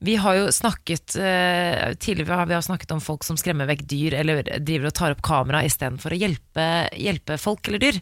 Vi 0.04 0.18
har 0.22 0.38
jo 0.38 0.52
snakket 0.54 1.16
eh, 1.18 1.96
tidligere 1.98 2.38
har 2.38 2.52
vi 2.52 2.58
har 2.58 2.66
snakket 2.66 2.94
om 2.94 3.02
folk 3.02 3.26
som 3.26 3.40
skremmer 3.40 3.70
vekk 3.72 3.86
dyr, 3.90 4.18
eller 4.22 4.44
driver 4.62 4.92
og 4.92 4.96
tar 5.00 5.16
opp 5.16 5.24
kamera 5.26 5.64
istedenfor 5.66 6.14
å 6.14 6.22
hjelpe, 6.22 6.70
hjelpe 6.94 7.40
folk 7.42 7.72
eller 7.72 7.82
dyr. 7.82 8.02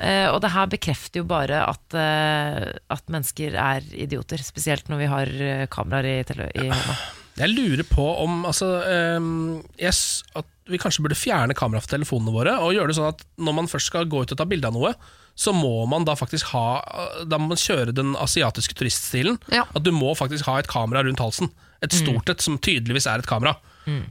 Eh, 0.00 0.26
og 0.30 0.40
det 0.44 0.54
her 0.54 0.70
bekrefter 0.72 1.20
jo 1.20 1.28
bare 1.28 1.60
at, 1.66 1.84
uh, 1.92 2.70
at 2.92 3.12
mennesker 3.12 3.56
er 3.60 3.84
idioter, 3.92 4.40
spesielt 4.44 4.88
når 4.88 5.02
vi 5.02 5.08
har 5.10 5.32
kameraer 5.72 6.22
i, 6.22 6.22
i 6.64 6.70
hånda. 6.70 7.00
Jeg 7.40 7.54
lurer 7.54 7.86
på 7.88 8.04
om 8.20 8.42
altså, 8.48 8.68
um, 9.16 9.60
yes, 9.80 10.22
at 10.36 10.48
vi 10.70 10.80
kanskje 10.80 11.04
burde 11.04 11.18
fjerne 11.18 11.56
kamera 11.58 11.82
fra 11.82 11.96
telefonene 11.96 12.34
våre. 12.34 12.56
Og 12.64 12.74
gjøre 12.76 12.92
det 12.92 12.98
sånn 12.98 13.10
at 13.12 13.24
når 13.40 13.56
man 13.58 13.70
først 13.70 13.90
skal 13.92 14.08
gå 14.10 14.22
ut 14.24 14.34
og 14.34 14.38
ta 14.40 14.46
bilde 14.48 14.70
av 14.70 14.76
noe, 14.76 14.94
så 15.38 15.54
må 15.56 15.86
man 15.88 16.04
da 16.04 16.16
faktisk 16.18 16.50
ha 16.52 16.82
Da 17.28 17.38
må 17.40 17.52
man 17.52 17.60
kjøre 17.60 17.94
den 17.96 18.12
asiatiske 18.18 18.74
turiststilen. 18.76 19.38
Ja. 19.54 19.64
At 19.74 19.86
du 19.86 19.92
må 19.94 20.12
faktisk 20.18 20.48
ha 20.50 20.58
et 20.60 20.68
kamera 20.70 21.04
rundt 21.06 21.22
halsen. 21.22 21.52
Et 21.80 21.94
stort 21.96 22.28
et 22.28 22.42
som 22.44 22.58
tydeligvis 22.60 23.06
er 23.08 23.22
et 23.22 23.28
kamera. 23.30 23.56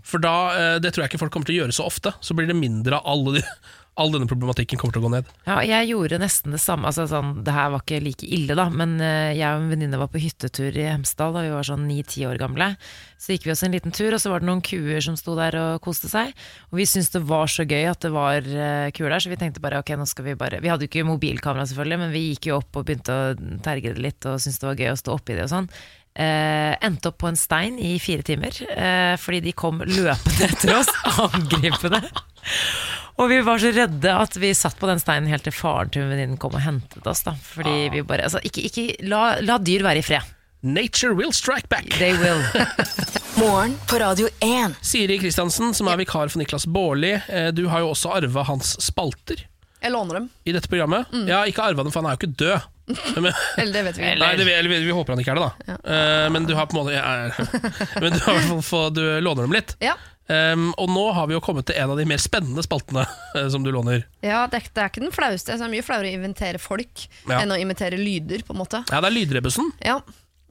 For 0.04 0.20
da, 0.20 0.52
eh, 0.58 0.80
Det 0.80 0.92
tror 0.94 1.04
jeg 1.04 1.12
ikke 1.12 1.22
folk 1.22 1.32
kommer 1.32 1.46
til 1.46 1.60
å 1.60 1.62
gjøre 1.64 1.76
så 1.76 1.86
ofte. 1.86 2.14
Så 2.22 2.36
blir 2.36 2.48
det 2.50 2.58
mindre 2.58 2.98
av 2.98 3.06
alle 3.06 3.40
de, 3.40 3.44
all 4.00 4.14
denne 4.14 4.30
problematikken 4.30 4.80
kommer 4.80 4.96
til 4.96 5.04
å 5.04 5.08
gå 5.08 5.12
ned. 5.14 5.30
Ja, 5.48 5.60
jeg 5.66 5.90
gjorde 5.92 6.22
nesten 6.22 6.56
det 6.56 6.62
samme. 6.64 6.90
Altså, 6.90 7.06
sånn, 7.12 7.42
det 7.46 7.54
her 7.56 7.70
var 7.74 7.84
ikke 7.84 8.02
like 8.04 8.28
ille, 8.28 8.56
da, 8.58 8.70
men 8.72 8.98
eh, 9.04 9.36
jeg 9.38 9.48
og 9.48 9.66
en 9.66 9.74
venninne 9.74 10.00
var 10.00 10.12
på 10.14 10.22
hyttetur 10.24 10.76
i 10.80 10.88
Hemsedal 10.88 11.36
da 11.36 11.44
vi 11.46 11.54
var 11.54 11.68
sånn 11.68 11.86
ni-ti 11.90 12.26
år 12.30 12.40
gamle. 12.42 12.72
Så 13.20 13.36
gikk 13.36 13.50
vi 13.50 13.54
oss 13.54 13.66
en 13.68 13.76
liten 13.76 13.96
tur, 13.96 14.16
og 14.16 14.22
så 14.24 14.32
var 14.32 14.42
det 14.42 14.48
noen 14.48 14.64
kuer 14.64 15.04
som 15.04 15.18
sto 15.20 15.36
der 15.38 15.58
og 15.60 15.84
koste 15.84 16.08
seg. 16.12 16.32
Og 16.72 16.80
vi 16.80 16.88
syntes 16.88 17.12
det 17.16 17.26
var 17.28 17.52
så 17.52 17.68
gøy 17.68 17.90
at 17.92 18.02
det 18.06 18.14
var 18.16 18.48
eh, 18.48 18.90
kuer 18.96 19.12
der, 19.12 19.20
så 19.24 19.34
vi 19.34 19.40
tenkte 19.42 19.64
bare 19.64 19.84
ok, 19.84 19.94
nå 20.00 20.08
skal 20.10 20.30
vi 20.30 20.40
bare 20.40 20.64
Vi 20.64 20.72
hadde 20.72 20.88
jo 20.88 20.92
ikke 20.92 21.08
mobilkamera, 21.08 21.68
selvfølgelig, 21.68 22.02
men 22.06 22.16
vi 22.16 22.26
gikk 22.30 22.52
jo 22.52 22.60
opp 22.62 22.80
og 22.80 22.88
begynte 22.88 23.16
å 23.16 23.32
terge 23.66 23.96
det 23.96 24.04
litt 24.04 24.30
og 24.30 24.40
syntes 24.40 24.62
det 24.62 24.70
var 24.72 24.84
gøy 24.84 24.94
å 24.94 25.00
stå 25.04 25.18
oppi 25.20 25.36
det 25.36 25.48
og 25.50 25.54
sånn. 25.58 25.72
Uh, 26.20 26.74
endte 26.84 27.12
opp 27.12 27.20
på 27.22 27.30
en 27.30 27.38
stein 27.40 27.78
i 27.80 27.94
fire 28.02 28.26
timer, 28.28 28.56
uh, 28.74 29.14
fordi 29.22 29.40
de 29.46 29.54
kom 29.56 29.78
løpende 29.86 30.50
etter 30.50 30.74
oss, 30.76 30.90
angripende. 31.30 32.02
Og 33.20 33.28
vi 33.28 33.42
var 33.44 33.60
så 33.60 33.74
redde 33.76 34.12
at 34.16 34.36
vi 34.40 34.54
satt 34.56 34.78
på 34.80 34.88
den 34.88 35.00
steinen 35.02 35.28
helt 35.28 35.44
til 35.44 35.56
faren 35.56 35.92
til 35.92 36.06
venninnen 36.08 36.40
kom 36.40 36.56
og 36.56 36.64
hentet 36.64 37.08
oss. 37.10 37.26
da 37.28 37.34
Fordi 37.36 37.90
vi 37.92 38.04
bare, 38.08 38.30
altså, 38.30 38.40
ikke, 38.48 38.64
ikke, 38.70 38.86
la, 39.12 39.40
la 39.44 39.58
dyr 39.60 39.84
være 39.84 40.00
i 40.00 40.06
fred. 40.08 40.36
Nature 40.64 41.16
will 41.16 41.34
strike 41.36 41.68
back! 41.72 41.88
They 42.00 42.16
will. 42.20 42.40
Morgen 43.40 43.76
på 43.88 44.00
Radio 44.00 44.28
1. 44.44 44.80
Siri 44.84 45.20
Kristiansen, 45.20 45.74
som 45.76 45.88
er 45.92 46.00
vikar 46.00 46.32
for 46.32 46.40
Niklas 46.40 46.68
Baarli, 46.68 47.14
eh, 47.28 47.50
du 47.56 47.66
har 47.72 47.84
jo 47.84 47.92
også 47.94 48.12
arva 48.18 48.44
hans 48.48 48.74
spalter 48.84 49.46
Jeg 49.84 49.92
låner 49.92 50.20
dem. 50.20 50.30
i 50.44 50.56
dette 50.56 50.72
programmet. 50.72 51.12
Ja, 51.28 51.46
ikke 51.48 51.64
arva 51.64 51.84
dem, 51.84 51.92
for 51.92 52.02
han 52.04 52.10
er 52.12 52.16
jo 52.16 52.22
ikke 52.24 52.36
død. 52.40 52.68
Men, 53.24 53.34
Eller 53.60 53.74
det 53.74 53.84
vet 53.90 54.00
vi. 54.00 54.14
Nei, 54.20 54.32
det, 54.40 54.48
eller 54.50 54.72
vi, 54.72 54.80
vi 54.88 54.96
håper 54.96 55.14
han 55.14 55.24
ikke 55.24 55.36
er 55.36 55.40
det, 55.40 55.50
da. 55.50 55.76
Eh, 55.78 56.30
men 56.34 56.48
du 56.50 56.56
har 56.58 56.66
på 56.72 56.74
en 56.74 56.80
måte 56.82 56.96
ja, 56.96 57.28
Men 58.02 58.16
du, 58.16 58.24
har, 58.24 58.40
for, 58.48 58.64
for, 58.66 58.96
du 58.96 59.04
låner 59.22 59.46
dem 59.46 59.54
litt. 59.54 59.76
Ja. 59.84 59.94
Um, 60.30 60.68
og 60.78 60.92
nå 60.94 61.04
har 61.18 61.26
vi 61.26 61.34
jo 61.34 61.42
kommet 61.42 61.66
til 61.66 61.80
en 61.82 61.90
av 61.90 61.98
de 61.98 62.06
mer 62.06 62.22
spennende 62.22 62.62
spaltene 62.62 63.02
eh, 63.36 63.48
som 63.50 63.64
du 63.66 63.72
låner. 63.74 64.04
Ja, 64.22 64.44
det, 64.52 64.60
er- 64.62 64.72
det 64.76 64.84
er 64.84 64.92
ikke 64.92 65.02
den 65.08 65.16
flaueste. 65.16 65.56
Det 65.58 65.66
er 65.66 65.72
mye 65.74 65.86
flauere 65.86 66.12
å 66.12 66.18
inventere 66.20 66.62
folk 66.62 67.08
Ja. 67.26 67.40
enn 67.42 67.54
å 67.56 67.58
imitere 67.58 67.98
lyder, 67.98 68.44
på 68.46 68.54
en 68.54 68.62
måte. 68.62 68.84
Ja, 68.92 69.02
det 69.02 69.10
er 69.10 69.18
lydrebussen. 69.18 69.72
Ja. 69.82 69.98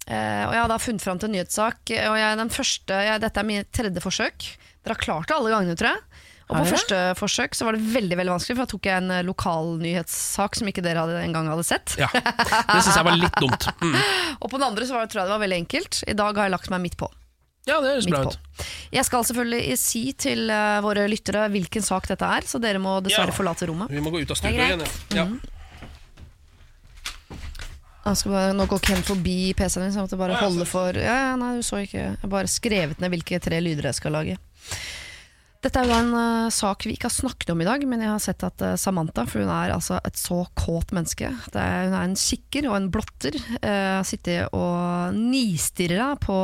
Uh, 0.08 0.42
og 0.48 0.54
jeg 0.56 0.62
har 0.64 0.72
da 0.72 0.80
funnet 0.82 1.04
fram 1.04 1.20
til 1.22 1.30
en 1.30 1.36
nyhetssak. 1.38 1.82
Og 1.94 2.16
jeg, 2.18 2.26
er 2.32 2.40
den 2.40 2.50
første, 2.54 3.02
jeg, 3.06 3.22
dette 3.22 3.44
er 3.44 3.48
mitt 3.52 3.70
tredje 3.76 4.02
forsøk. 4.02 4.48
Dere 4.82 4.96
har 4.96 5.04
klart 5.04 5.30
det 5.30 5.38
alle 5.38 5.54
gangene, 5.54 5.78
tror 5.78 5.94
jeg. 5.94 6.24
Og 6.48 6.56
på 6.56 6.68
første 6.70 6.98
forsøk 7.18 7.52
så 7.54 7.66
var 7.68 7.76
det 7.76 7.84
veldig 7.92 8.16
veldig 8.16 8.32
vanskelig, 8.32 8.56
for 8.56 8.64
da 8.64 8.70
tok 8.72 8.86
jeg 8.88 9.02
en 9.02 9.10
lokal 9.28 9.66
lokalnyhetssak 9.74 10.56
som 10.56 10.70
ikke 10.70 10.80
dere 10.86 11.02
hadde, 11.04 11.18
engang 11.20 11.50
hadde 11.52 11.66
sett. 11.68 11.92
Ja, 12.00 12.08
Det 12.08 12.80
syns 12.86 12.96
jeg 12.96 13.04
var 13.04 13.18
litt 13.20 13.36
dumt. 13.36 13.68
Mm. 13.84 13.96
Og 14.40 14.48
på 14.48 14.56
den 14.56 14.64
andre 14.70 14.88
så 14.88 14.96
var 14.96 15.10
tror 15.12 15.22
jeg 15.22 15.28
det 15.28 15.34
var 15.36 15.42
veldig 15.44 15.58
enkelt. 15.66 16.00
I 16.08 16.16
dag 16.16 16.40
har 16.40 16.48
jeg 16.48 16.56
lagt 16.56 16.72
meg 16.72 16.86
midt 16.86 16.96
på. 17.00 17.10
Ja, 17.68 17.78
det 17.84 17.92
høres 17.92 18.08
bra 18.08 18.22
ut. 18.24 18.38
Jeg 18.94 19.04
skal 19.04 19.26
selvfølgelig 19.28 19.76
si 19.80 20.02
til 20.16 20.48
uh, 20.48 20.80
våre 20.84 21.04
lyttere 21.10 21.46
hvilken 21.52 21.84
sak 21.84 22.08
dette 22.08 22.24
er, 22.38 22.46
så 22.48 22.60
dere 22.62 22.80
må 22.82 22.98
dessverre 23.04 23.34
Ja. 23.34 23.36
forlate 23.36 23.68
rommet. 23.68 23.92
Vi 23.92 24.00
må 24.02 24.12
gå 24.14 24.22
ut 24.24 24.32
av 24.32 24.40
er 24.48 24.56
igjen. 24.56 24.84
Ja. 25.14 25.28
Mm. 25.28 25.38
Bare, 28.08 28.54
nå 28.56 28.64
går 28.64 28.80
Ken 28.80 29.02
forbi 29.04 29.52
PC-en 29.52 29.82
min, 29.84 29.92
så 29.92 30.00
jeg 30.00 30.06
måtte 30.06 30.16
bare 30.16 30.38
holde 30.40 30.64
for 30.64 30.96
Ja, 30.96 31.16
ja, 31.26 31.32
nei, 31.36 31.50
du 31.58 31.66
så 31.66 31.82
ikke 31.84 31.98
Jeg 31.98 32.14
har 32.22 32.30
bare 32.32 32.48
skrevet 32.48 33.02
ned 33.02 33.12
hvilke 33.12 33.36
tre 33.44 33.58
lyder 33.60 33.90
jeg 33.90 33.98
skal 33.98 34.16
lage. 34.16 34.38
Dette 35.58 35.80
er 35.82 35.88
jo 35.90 35.94
en 35.96 36.12
uh, 36.14 36.50
sak 36.54 36.84
vi 36.86 36.92
ikke 36.94 37.08
har 37.08 37.16
snakket 37.16 37.48
om 37.50 37.58
i 37.58 37.66
dag, 37.66 37.82
men 37.90 37.98
jeg 38.04 38.12
har 38.12 38.20
sett 38.22 38.44
at 38.46 38.62
uh, 38.62 38.76
Samantha, 38.78 39.24
for 39.26 39.42
hun 39.42 39.50
er 39.50 39.72
altså 39.74 39.96
et 40.06 40.14
så 40.14 40.44
kåt 40.54 40.92
menneske. 40.94 41.32
Er, 41.50 41.88
hun 41.88 41.96
er 41.98 42.04
en 42.06 42.14
kikker 42.14 42.68
og 42.70 42.76
en 42.76 42.86
blotter. 42.94 43.34
Uh, 43.58 43.98
sitter 44.06 44.46
og 44.54 45.16
nistirra 45.18 46.12
på 46.22 46.36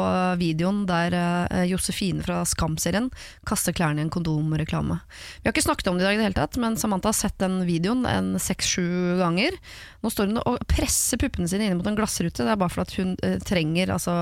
videoen 0.42 0.82
der 0.90 1.14
uh, 1.14 1.62
Josefine 1.70 2.26
fra 2.26 2.40
Skam-serien 2.42 3.06
kaster 3.46 3.76
klærne 3.76 4.02
i 4.02 4.08
en 4.08 4.10
kondomreklame. 4.10 4.98
Vi 5.38 5.46
har 5.46 5.54
ikke 5.54 5.68
snakket 5.68 5.92
om 5.92 6.02
det 6.02 6.08
i 6.08 6.08
dag 6.08 6.18
i 6.18 6.22
det 6.24 6.28
hele 6.32 6.40
tatt, 6.40 6.58
men 6.58 6.74
Samantha 6.80 7.14
har 7.14 7.20
sett 7.20 7.38
den 7.38 7.60
videoen 7.70 8.02
en 8.10 8.34
seks-sju 8.42 9.14
ganger. 9.22 9.54
Nå 10.02 10.10
står 10.10 10.32
hun 10.32 10.42
og 10.42 10.58
presser 10.66 11.22
puppene 11.22 11.46
sine 11.46 11.70
inn 11.70 11.78
mot 11.78 11.86
en 11.86 12.02
glassrute. 12.02 12.42
Det 12.42 12.50
er 12.50 12.58
bare 12.58 12.80
fordi 12.80 13.04
hun 13.04 13.14
trenger 13.46 13.94
altså, 13.94 14.18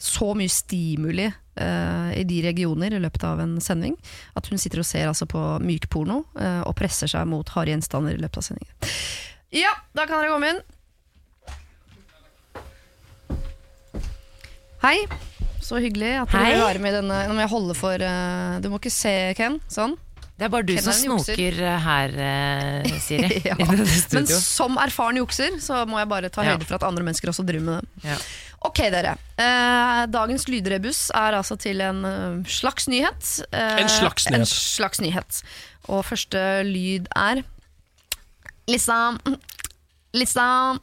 så 0.00 0.32
mye 0.40 0.52
stimuli 0.52 1.28
i 1.54 2.24
de 2.26 2.40
regioner 2.42 2.94
i 2.94 2.98
løpet 3.02 3.24
av 3.28 3.40
en 3.44 3.56
sending 3.62 3.94
at 4.34 4.48
hun 4.50 4.58
sitter 4.58 4.82
og 4.82 4.88
ser 4.88 5.06
altså, 5.10 5.26
på 5.30 5.40
mykporno 5.62 6.22
uh, 6.34 6.62
og 6.66 6.74
presser 6.78 7.10
seg 7.10 7.28
mot 7.30 7.48
harde 7.54 7.70
gjenstander 7.74 8.16
i 8.16 8.22
løpet 8.22 8.40
av 8.40 8.46
sendingen. 8.48 8.94
Ja, 9.54 9.70
da 9.94 10.06
kan 10.10 10.18
dere 10.22 10.34
komme 10.34 10.50
inn. 10.50 10.62
Hei. 14.84 14.98
Så 15.64 15.78
hyggelig 15.80 16.10
at 16.20 16.32
dere 16.34 16.50
vil 16.50 16.66
være 16.66 16.82
med 16.82 16.92
i 16.92 16.96
denne. 16.98 17.20
Nå 17.30 17.36
må 17.36 17.44
jeg 17.46 17.52
holde 17.54 17.76
for 17.78 18.02
uh, 18.04 18.58
Du 18.60 18.68
må 18.72 18.80
ikke 18.82 18.92
se, 18.92 19.14
Ken. 19.38 19.56
Sånn. 19.72 19.94
Det 20.34 20.48
er 20.48 20.50
bare 20.52 20.66
du 20.66 20.74
Ken 20.74 20.82
som 20.82 20.92
er 20.92 20.98
snoker 20.98 21.60
eh, 21.62 21.84
her, 21.86 22.16
uh, 22.84 22.96
Siri. 23.00 23.38
Ja. 23.48 23.54
Men 23.56 24.26
som 24.28 24.76
erfaren 24.82 25.20
jukser, 25.22 25.56
så 25.62 25.84
må 25.88 26.00
jeg 26.02 26.10
bare 26.10 26.30
ta 26.34 26.44
Ja. 26.44 26.56
høyde 26.56 26.66
for 26.68 26.76
at 26.76 26.84
andre 26.88 27.06
mennesker 27.06 27.30
også 27.32 27.46
driver 27.46 27.64
med 27.70 27.86
det. 27.86 28.10
Ja. 28.10 28.18
Ok, 28.64 28.78
dere. 28.94 29.14
Eh, 29.36 30.02
dagens 30.08 30.46
lydrebus 30.48 31.10
er 31.14 31.36
altså 31.36 31.56
til 31.60 31.82
en 31.84 31.98
eh, 32.08 32.38
slags 32.48 32.86
nyhet. 32.88 33.26
Eh, 33.52 33.80
En 33.84 33.90
slags 33.92 34.24
nyhet. 34.30 34.40
En 34.40 34.46
slags 34.48 35.00
nyhet. 35.04 35.42
Og 35.92 36.00
første 36.08 36.40
lyd 36.64 37.10
er 37.14 37.42
Liksom 38.70 39.18
Liksom 40.16 40.80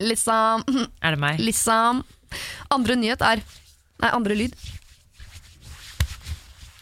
Liksom 0.00 0.64
Er 1.04 1.10
det 1.12 1.20
meg? 1.20 1.38
Liksom 1.44 2.00
Andre 2.72 2.96
nyhet 2.96 3.20
er 3.20 3.42
Nei, 4.00 4.08
andre 4.10 4.34
lyd. 4.34 4.56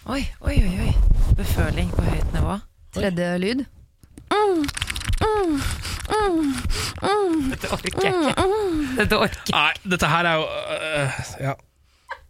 Oi, 0.07 0.23
oi, 0.47 0.55
oi. 0.63 0.87
oi. 0.87 0.93
Beføling 1.39 1.91
på 1.93 2.03
høyt 2.07 2.33
nivå. 2.35 2.55
Tredje 2.97 3.27
lyd. 3.43 3.61
Dette 7.53 7.71
orker 7.75 7.91
jeg 7.91 7.99
ikke. 7.99 8.47
Dette 8.99 9.19
orker 9.19 9.43
jeg 9.51 9.55
Nei, 9.57 9.93
dette 9.95 10.11
her 10.13 10.29
er 10.33 10.41
jo 10.41 10.49
øh, 10.49 11.21
Ja. 11.49 11.55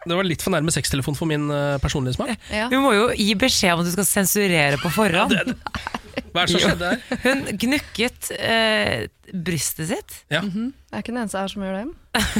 Det 0.02 0.16
var 0.18 0.26
litt 0.26 0.42
for 0.42 0.50
nærme 0.50 0.72
sextelefon 0.74 1.14
for 1.14 1.30
min 1.30 1.44
øh, 1.54 1.76
personlige 1.78 2.16
smak. 2.16 2.32
Ja. 2.50 2.64
Du 2.72 2.80
må 2.82 2.90
jo 2.96 3.04
gi 3.14 3.36
beskjed 3.38 3.76
om 3.76 3.84
at 3.84 3.86
du 3.86 3.92
skal 3.94 4.08
sensurere 4.08 4.80
på 4.82 4.90
forhånd. 4.90 5.36
Hva 6.32 6.42
er 6.42 6.48
det 6.48 6.54
som 6.56 6.62
skjedde 6.64 6.88
her? 6.90 7.20
Hun 7.22 7.44
gnukket 7.62 8.32
eh, 8.34 9.04
brystet 9.46 9.92
sitt. 9.92 10.16
Ja. 10.32 10.40
Jeg 10.42 10.72
er 10.90 11.04
ikke 11.04 11.12
den 11.14 11.20
eneste 11.22 11.38
her 11.44 11.52
som 11.54 11.62
gjør 11.68 11.78
det. 11.84 11.86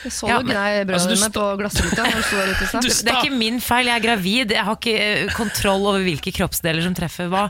Jeg 0.00 0.12
så 0.16 0.28
Ja, 0.30 0.36
du 0.40 0.46
men- 0.48 0.54
gnei 0.56 0.84
brødene 0.88 0.96
Altså, 0.96 1.08
du 1.12 1.18
sta- 1.20 1.32
på 1.34 1.46
glassruta 1.60 2.04
når 2.06 2.14
du 2.20 2.22
sto 2.28 2.36
der 2.40 2.52
ute 2.54 2.64
i 2.64 2.68
stad. 2.70 2.86
Det 3.08 3.12
er 3.14 3.18
ikke 3.24 3.36
min 3.40 3.58
feil, 3.64 3.88
jeg 3.90 3.96
er 4.00 4.04
gravid. 4.06 4.54
Jeg 4.56 4.64
har 4.68 4.76
ikke 4.78 4.94
eh, 5.08 5.32
kontroll 5.36 5.82
over 5.94 6.04
hvilke 6.04 6.32
kroppsdeler 6.36 6.84
som 6.84 6.94
treffer 6.96 7.28
hva. 7.32 7.46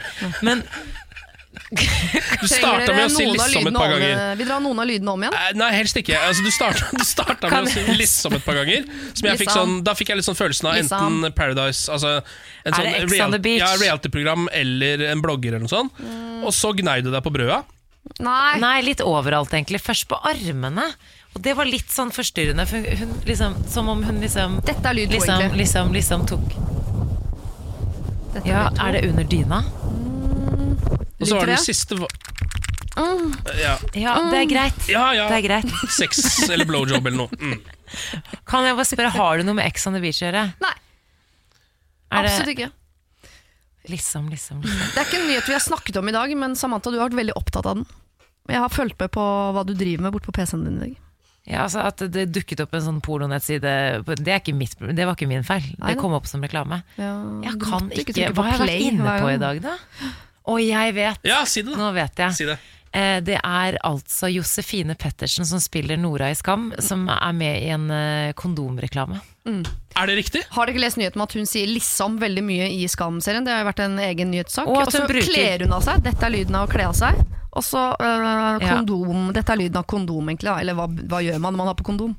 Men 0.47 0.62
Du 1.70 2.47
starta 2.51 2.94
med 2.97 3.05
å 3.06 3.10
si 3.14 3.24
'liksom' 3.26 3.68
et 3.68 3.74
par 3.74 3.92
om- 3.92 4.01
ganger. 4.01 4.36
Vi 4.36 4.44
drar 4.44 4.60
noen 4.60 4.80
av 4.82 4.86
lydene 4.90 5.12
om 5.12 5.22
igjen. 5.22 5.56
Nei, 5.56 5.70
helst 5.72 5.97
ikke. 5.97 6.16
Altså, 6.18 6.42
du 6.42 6.51
starta, 6.51 6.88
du 6.98 7.05
starta 7.05 7.51
med 7.51 7.68
å 7.68 7.70
si 7.70 7.80
'liksom' 7.80 8.34
et 8.34 8.44
par 8.44 8.55
ganger. 8.59 8.84
Som 9.14 9.28
jeg 9.28 9.38
fikk 9.38 9.47
Liksom. 9.47 9.68
sånn, 9.68 9.84
da 9.84 9.94
fikk 9.94 10.09
jeg 10.09 10.16
litt 10.16 10.26
sånn 10.26 10.38
følelsen 10.40 10.66
av 10.66 10.74
enten 10.82 11.32
Paradise 11.34 11.88
altså 11.88 12.16
en 12.66 12.72
Er 12.74 12.76
sånn 12.76 12.84
det 12.90 13.02
Ex 13.05 13.20
on 13.20 13.30
the 13.30 13.38
Beach? 13.38 13.60
Ja, 13.62 13.76
reality-program 13.76 14.48
eller 14.52 15.06
en 15.12 15.22
blogger 15.22 15.55
eller 15.55 15.60
noe 15.60 15.68
sånt. 15.68 15.92
Mm. 16.02 16.44
Og 16.44 16.52
så 16.52 16.74
gnei 16.74 17.02
du 17.02 17.10
deg 17.12 17.22
på 17.22 17.30
brøda. 17.32 17.62
Nei. 18.18 18.59
nei, 18.59 18.80
litt 18.82 18.98
overalt 19.05 19.51
egentlig. 19.52 19.80
Først 19.80 20.09
på 20.09 20.18
armene. 20.24 20.94
Og 21.36 21.42
det 21.42 21.55
var 21.55 21.64
litt 21.64 21.88
sånn 21.88 22.10
forstyrrende, 22.10 22.66
for 22.66 22.78
hun 22.78 23.14
liksom, 23.24 23.55
som 23.68 23.88
om 23.88 24.02
hun 24.02 24.20
liksom 24.20 24.60
Dette 24.64 24.84
er 24.84 24.94
lyd 24.94 25.10
liksom, 25.10 25.38
liksom, 25.55 25.92
liksom, 25.92 25.92
liksom 25.92 26.26
tok 26.26 26.48
Dette 28.34 28.47
Ja, 28.48 28.68
er 28.80 28.92
det 28.92 29.05
under 29.09 29.24
dyna? 29.24 29.62
Og 31.20 31.27
så 31.28 31.36
var 31.36 31.51
den 31.52 31.61
siste 31.62 31.98
Mm. 33.01 33.31
ja. 33.57 33.77
Ja, 33.94 34.15
det 34.31 34.39
er 34.43 34.48
greit. 34.51 34.89
ja, 34.90 35.05
ja. 35.15 35.28
Det 35.31 35.36
er 35.39 35.44
greit. 35.47 35.70
Sex 36.01 36.19
eller 36.51 36.66
blowjob 36.69 37.07
eller 37.07 37.16
noe. 37.23 37.39
Mm. 37.39 37.61
Kan 38.51 38.66
jeg 38.66 38.77
bare 38.77 38.89
spørre, 38.89 39.12
har 39.15 39.39
du 39.40 39.47
noe 39.47 39.57
med 39.57 39.66
Ex 39.70 39.86
on 39.89 39.97
the 39.97 40.02
Beach 40.02 40.20
å 40.23 40.27
gjøre? 40.28 40.43
Nei, 40.62 40.73
Er 42.11 42.27
det 42.27 42.32
absolutt 42.32 42.52
ikke. 42.57 42.70
liksom, 43.89 44.28
liksom, 44.31 44.61
liksom? 44.62 44.90
Det 44.94 45.01
er 45.01 45.07
ikke 45.09 45.20
en 45.23 45.28
nyhet 45.31 45.48
vi 45.48 45.57
har 45.57 45.65
snakket 45.65 46.01
om 46.02 46.11
i 46.11 46.15
dag, 46.19 46.35
men 46.36 46.57
Samantha, 46.59 46.90
du 46.93 46.98
har 46.98 47.09
vært 47.09 47.20
veldig 47.23 47.36
opptatt 47.39 47.70
av 47.70 47.78
den. 47.81 47.86
Jeg 48.51 48.59
har 48.65 48.74
fulgt 48.74 48.98
med 48.98 49.12
på 49.15 49.24
hva 49.55 49.62
du 49.66 49.73
driver 49.78 50.09
med 50.09 50.16
bort 50.16 50.27
på 50.27 50.35
PC-en 50.35 50.66
din 50.66 50.77
i 50.81 50.85
dag. 50.89 50.97
Ja, 51.51 51.62
altså 51.65 51.82
At 51.89 52.02
det 52.12 52.27
dukket 52.35 52.61
opp 52.62 52.74
en 52.77 52.82
sånn 52.85 52.98
pornonettside, 53.02 53.70
det, 54.05 54.40
mitt, 54.55 54.74
det 54.78 55.07
var 55.09 55.16
ikke 55.16 55.31
min 55.31 55.47
feil. 55.47 55.65
Nei 55.81 55.94
Det 55.94 56.02
kom 56.02 56.12
opp 56.19 56.27
som 56.28 56.43
reklame. 56.44 56.82
Ja, 57.01 57.15
Jeg 57.47 57.57
kan 57.62 57.89
ikke, 57.90 58.32
Hva 58.35 58.51
har 58.51 58.59
jeg 58.59 58.66
vært 58.66 58.90
inne 58.90 59.15
på 59.23 59.31
i 59.32 59.39
dag, 59.40 59.62
da? 59.65 59.78
Å, 60.51 60.59
jeg 60.59 60.94
vet! 60.98 61.18
Ja, 61.31 61.44
si 61.47 61.62
det, 61.62 61.72
da. 61.77 61.78
Nå 61.78 61.93
vet 61.94 62.22
jeg. 62.24 62.35
Si 62.36 62.47
det. 62.48 62.59
Eh, 62.93 63.20
Det 63.22 63.36
er 63.39 63.77
altså 63.86 64.27
Josefine 64.32 64.97
Pettersen 64.98 65.47
som 65.47 65.60
spiller 65.62 65.97
Nora 66.01 66.31
i 66.32 66.35
Skam, 66.35 66.72
som 66.82 67.05
er 67.09 67.32
med 67.39 67.62
i 67.62 67.68
en 67.70 67.85
eh, 67.94 68.32
kondomreklame. 68.35 69.20
Er 69.47 70.06
det 70.10 70.16
riktig? 70.18 70.43
Har 70.55 70.66
dere 70.66 70.74
ikke 70.74 70.82
lest 70.85 70.98
nyheten 70.98 71.20
om 71.20 71.24
at 71.27 71.32
hun 71.39 71.47
sier 71.47 71.66
'liksom' 71.70 72.18
veldig 72.20 72.43
mye 72.44 72.66
i 72.70 72.86
Skam-serien? 72.90 73.44
Det 73.47 73.52
har 73.55 73.62
jo 73.64 73.68
vært 73.70 73.85
en 73.86 73.98
egen 73.98 74.31
nyhetssak. 74.31 74.66
Og 74.66 74.77
Og 74.86 74.93
så 74.93 75.06
bruker- 75.06 75.27
kler 75.32 75.59
hun 75.64 75.72
av 75.72 75.82
seg. 75.82 76.02
Dette 76.02 76.22
er 76.27 76.31
lyden 76.31 76.55
av 76.55 76.68
å 76.68 76.72
kle 76.72 76.85
av 76.86 76.94
seg. 76.94 77.14
Og 77.52 77.62
så 77.62 77.97
øh, 77.98 78.60
Ja. 78.60 78.77
kondom. 78.77 79.32
Dette 79.32 79.51
er 79.52 79.56
lyden 79.56 79.77
av 79.77 79.86
kondom, 79.86 80.28
egentlig. 80.28 80.51
Da. 80.51 80.59
Eller 80.60 80.74
hva, 80.74 80.86
hva 80.86 81.18
gjør 81.22 81.40
man 81.40 81.52
når 81.55 81.56
man 81.59 81.66
har 81.66 81.74
på 81.74 81.85
kondom? 81.85 82.16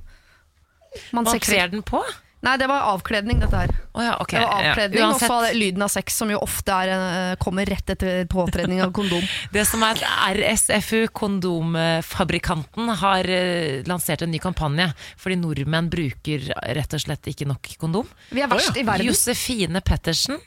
Man 1.13 1.23
Man 1.23 1.39
kler 1.39 1.67
den 1.71 1.83
på? 1.83 2.03
Nei, 2.41 2.55
det 2.57 2.65
var 2.71 2.87
avkledning, 2.89 3.37
dette 3.43 3.53
her. 3.53 3.69
Oh, 3.93 4.01
ja, 4.01 4.15
okay, 4.21 4.39
Det 4.39 4.45
var 4.47 4.63
ja. 4.63 4.69
avkledning, 4.71 5.03
og 5.05 5.19
så 5.21 5.53
lyden 5.53 5.81
av 5.85 5.89
sex, 5.93 6.15
som 6.17 6.31
jo 6.33 6.39
ofte 6.41 6.73
er, 6.73 6.89
øh, 6.95 7.35
kommer 7.41 7.65
rett 7.69 7.89
etter 7.93 8.25
påtredning 8.31 8.81
av 8.81 8.89
kondom. 8.97 9.21
det 9.55 9.65
som 9.69 9.83
er 9.85 10.01
at 10.01 10.39
RSFU, 10.39 11.05
kondomfabrikanten, 11.13 12.89
har 13.03 13.23
eh, 13.29 13.85
lansert 13.85 14.21
en 14.25 14.33
ny 14.33 14.39
kampanje. 14.41 14.89
Fordi 15.21 15.35
nordmenn 15.37 15.89
bruker 15.93 16.49
rett 16.77 16.93
og 16.97 17.01
slett 17.03 17.27
ikke 17.29 17.45
nok 17.49 17.61
kondom. 17.81 18.07
Vi 18.33 18.41
er 18.41 18.49
verst 18.49 18.73
i 18.73 18.85
verden. 18.89 19.05
Josefine 19.11 19.81
Pettersen 19.85 20.37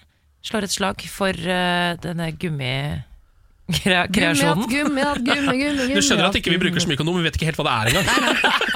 slår 0.44 0.62
et 0.66 0.74
slag 0.74 0.98
for 1.08 1.30
uh, 1.30 1.94
denne 2.02 2.26
gummikreasjonen. 2.36 4.66
Gummi, 4.66 4.74
gummi, 4.74 5.02
gummi, 5.22 5.30
gummi, 5.30 5.56
gummi. 5.62 5.94
Du 5.94 6.02
skjønner 6.02 6.26
at 6.28 6.36
ikke 6.42 6.52
vi 6.52 6.58
bruker 6.66 6.80
så 6.82 6.90
mye 6.90 6.98
kondom, 7.00 7.16
vi 7.22 7.26
vet 7.28 7.36
ikke 7.38 7.48
helt 7.52 7.60
hva 7.62 7.68
det 7.70 7.74
er 7.74 7.86
engang. 7.94 8.06
Er 8.10 8.14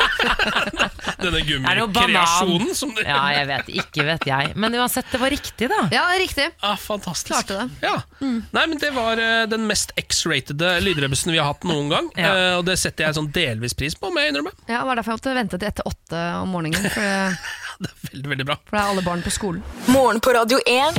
det 1.22 1.30
noe 1.32 1.42
gummikreasjonen 1.46 2.74
som 2.76 2.92
du 2.94 3.02
Ja, 3.04 3.20
jeg 3.34 3.48
vet. 3.50 3.70
Ikke 3.82 4.06
vet 4.08 4.26
jeg. 4.28 4.52
Men 4.58 4.76
uansett, 4.78 5.08
det 5.12 5.20
var 5.22 5.32
riktig, 5.32 5.68
da. 5.70 5.80
Ja, 5.94 6.04
riktig. 6.20 6.48
Ah, 6.64 6.76
fantastisk. 6.80 7.30
Klarte 7.32 7.60
det. 7.60 7.88
Ja. 7.88 7.96
Nei, 8.20 8.64
men 8.64 8.78
Det 8.80 8.90
var 8.96 9.20
uh, 9.20 9.44
den 9.50 9.66
mest 9.70 9.92
X-ratede 9.98 10.78
lydrebussen 10.84 11.32
vi 11.34 11.40
har 11.40 11.52
hatt 11.52 11.66
noen 11.68 11.92
gang. 11.92 12.10
Ja. 12.18 12.32
uh, 12.34 12.54
og 12.60 12.66
det 12.68 12.78
setter 12.80 13.08
jeg 13.08 13.18
sånn 13.18 13.30
delvis 13.34 13.76
pris 13.78 13.96
på, 13.98 14.12
må 14.12 14.24
jeg 14.24 14.34
innrømme. 14.34 14.54
Ja, 14.66 14.82
det 14.82 14.86
var 14.90 15.00
derfor 15.00 15.14
jeg 15.14 15.22
måtte 15.22 15.38
vente 15.38 15.60
til 15.60 15.70
etter 15.70 15.88
åtte 15.88 16.24
om 16.42 16.54
morgenen. 16.56 16.90
For 16.92 17.04
det, 17.04 17.16
Det 17.82 17.88
er 17.92 18.10
veldig, 18.12 18.28
veldig 18.32 18.44
bra. 18.48 18.56
for 18.66 18.74
det 18.76 18.80
er 18.82 18.88
alle 18.92 19.02
barn 19.06 19.20
på 19.22 19.30
skolen. 19.30 19.62
Morgen 19.94 20.18
på 20.24 20.32
Radio 20.34 20.58
1. 20.66 20.96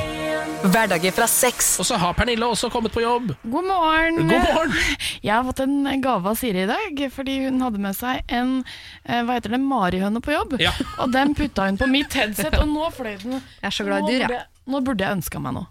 Hverdager 0.72 1.12
fra 1.16 1.26
seks. 1.28 1.74
Og 1.80 1.88
så 1.88 1.98
har 2.00 2.14
Pernille 2.16 2.48
også 2.48 2.70
kommet 2.72 2.94
på 2.96 3.02
jobb. 3.04 3.34
God 3.44 3.68
morgen. 3.68 4.22
God 4.30 4.46
morgen! 4.48 4.78
Jeg 5.26 5.34
har 5.34 5.44
fått 5.48 5.60
en 5.66 5.76
gave 6.04 6.32
av 6.32 6.38
Siri 6.40 6.64
i 6.64 6.70
dag, 6.70 7.02
fordi 7.16 7.36
hun 7.46 7.60
hadde 7.66 7.82
med 7.84 7.98
seg 8.00 8.24
en 8.32 8.54
eh, 8.62 9.20
hva 9.28 9.36
heter 9.38 9.56
det, 9.58 9.60
marihøne 9.64 10.22
på 10.24 10.32
jobb. 10.36 10.56
Ja. 10.64 10.72
Og 11.04 11.12
den 11.16 11.36
putta 11.36 11.68
hun 11.68 11.80
på 11.80 11.88
mitt 11.92 12.16
headset, 12.16 12.56
og 12.60 12.72
nå 12.72 12.88
fløy 12.96 13.18
den. 13.26 13.40
Jeg 13.60 13.68
er 13.72 13.76
så 13.76 13.88
glad 13.88 14.08
i 14.08 14.16
dyr, 14.16 14.26
jeg- 14.38 14.48
Nå 14.70 14.84
burde 14.86 15.02
jeg 15.02 15.18
ønska 15.20 15.40
meg 15.42 15.56
noe. 15.56 15.66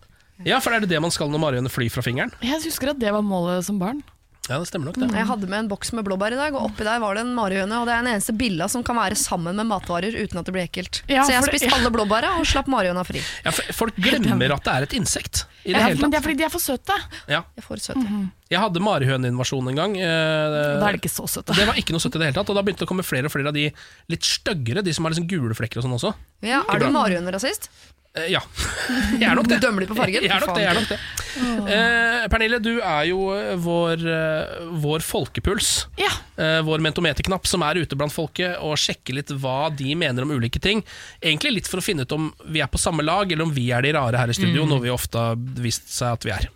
Ja, 0.46 0.58
for 0.62 0.74
er 0.74 0.82
det 0.82 0.88
det 0.90 0.98
man 1.02 1.12
skal 1.14 1.28
når 1.32 1.40
marihøne 1.42 1.70
flyr 1.70 1.90
fra 1.94 2.02
fingeren? 2.02 2.32
Jeg 2.42 2.60
husker 2.64 2.92
at 2.92 2.98
det 3.00 3.12
var 3.14 3.22
målet 3.26 3.64
som 3.66 3.78
barn. 3.80 4.00
Ja, 4.48 4.56
det 4.58 4.68
stemmer 4.70 4.88
nok 4.88 4.96
det. 4.96 5.08
Jeg 5.12 5.28
hadde 5.28 5.48
med 5.50 5.58
en 5.60 5.68
boks 5.68 5.90
med 5.92 6.06
blåbær 6.06 6.32
i 6.32 6.38
dag, 6.38 6.54
og 6.56 6.70
oppi 6.70 6.86
der 6.86 7.00
var 7.02 7.18
det 7.18 7.24
en 7.26 7.34
marihøne. 7.36 7.80
Og 7.82 7.84
det 7.88 7.92
er 7.94 8.00
den 8.04 8.12
eneste 8.14 8.32
billa 8.38 8.68
som 8.72 8.84
kan 8.86 8.96
være 8.96 9.18
sammen 9.20 9.58
med 9.60 9.68
matvarer 9.68 10.16
uten 10.16 10.40
at 10.40 10.48
det 10.48 10.54
blir 10.56 10.64
ekkelt. 10.64 11.02
Ja, 11.04 11.26
så 11.26 11.34
jeg 11.34 11.42
har 11.42 11.44
for 11.44 11.52
spist 11.52 11.74
alle 11.76 11.92
blåbæra 11.92 12.30
og 12.40 12.48
slapp 12.48 12.70
marihøna 12.72 13.04
fri. 13.04 13.20
Ja, 13.44 13.52
for 13.52 13.76
Folk 13.84 14.00
glemmer 14.00 14.56
at 14.56 14.64
det 14.64 14.74
er 14.74 14.88
et 14.88 14.96
insekt. 14.96 15.44
I 15.64 15.74
det 15.74 15.82
Ja, 15.82 15.90
hele 15.90 16.00
men 16.00 16.14
det 16.14 16.20
er 16.20 16.24
fordi 16.24 16.38
de 16.40 16.46
er 16.48 16.52
for 16.54 16.64
søte. 16.64 16.96
Ja. 17.28 17.42
Jeg 17.56 17.64
får 17.64 17.76
-hmm. 17.76 18.28
Jeg 18.48 18.60
hadde 18.60 18.80
marihøneinvasjon 18.80 19.68
en 19.68 19.76
gang. 19.76 19.96
eh, 19.96 20.80
Da 20.80 20.88
er 20.88 20.92
det 20.92 21.04
ikke 21.04 21.12
så 21.12 21.26
søte. 21.28 21.54
Det 21.54 21.66
var 21.66 21.74
ikke 21.74 21.92
noe 21.92 22.00
søtt 22.00 22.16
i 22.16 22.18
det 22.18 22.26
hele 22.28 22.34
tatt, 22.34 22.48
og 22.48 22.56
da 22.56 22.62
begynte 22.62 22.80
det 22.80 22.88
å 22.88 22.88
komme 22.88 23.04
flere 23.04 23.26
og 23.26 23.32
flere 23.32 23.48
av 23.48 23.54
de 23.54 23.70
litt 24.08 24.22
styggere, 24.24 24.82
de 24.82 24.92
som 24.92 25.04
har 25.04 25.12
liksom 25.12 25.28
gule 25.28 25.54
flekker 25.54 25.78
og 25.78 25.84
sånn 25.84 25.92
også. 25.98 26.14
Ja, 26.40 26.62
er 26.68 26.78
du 26.78 26.86
marihønerasist? 26.86 27.68
Eh, 28.16 28.30
ja. 28.32 28.40
Jeg 29.20 29.28
er 29.28 29.36
nok 29.36 29.48
det. 29.50 29.58
Du 29.60 29.66
dømmer 29.66 29.84
dem 29.84 29.90
på 29.92 29.98
fargen? 29.98 30.24
Jeg 30.24 30.32
er 30.32 30.44
nok 30.46 30.54
det, 30.56 30.64
jeg 30.64 30.70
er 30.72 30.78
nok 30.80 30.88
det. 30.92 30.98
Eh, 31.76 32.24
Pernille, 32.32 32.58
du 32.64 32.72
er 32.80 33.02
jo 33.10 33.18
vår, 33.62 34.06
eh, 34.14 34.56
vår 34.82 35.04
folkepuls. 35.06 35.86
Ja. 36.00 36.10
Eh, 36.38 36.60
vår 36.62 36.78
mentometerknapp 36.86 37.46
som 37.50 37.64
er 37.66 37.80
ute 37.82 37.96
blant 37.98 38.14
folket 38.14 38.60
og 38.62 38.76
sjekke 38.78 39.10
litt 39.16 39.32
hva 39.42 39.68
de 39.74 39.90
mener 39.98 40.22
om 40.22 40.30
ulike 40.36 40.60
ting. 40.62 40.84
Egentlig 41.18 41.50
litt 41.56 41.70
for 41.70 41.80
å 41.80 41.84
finne 41.84 42.06
ut 42.06 42.12
om 42.14 42.28
vi 42.46 42.60
er 42.62 42.70
på 42.70 42.78
samme 42.78 43.02
lag, 43.02 43.26
eller 43.32 43.42
om 43.48 43.50
vi 43.54 43.64
er 43.74 43.82
de 43.82 43.90
rare 43.96 44.20
her 44.20 44.30
i 44.30 44.36
studio, 44.38 44.62
Mm. 44.62 44.68
noe 44.70 44.80
vi 44.84 44.92
ofte 44.94 45.18
har 45.18 45.34
vist 45.36 45.88
seg 45.90 46.12
at 46.14 46.24
vi 46.24 46.30
er. 46.30 46.46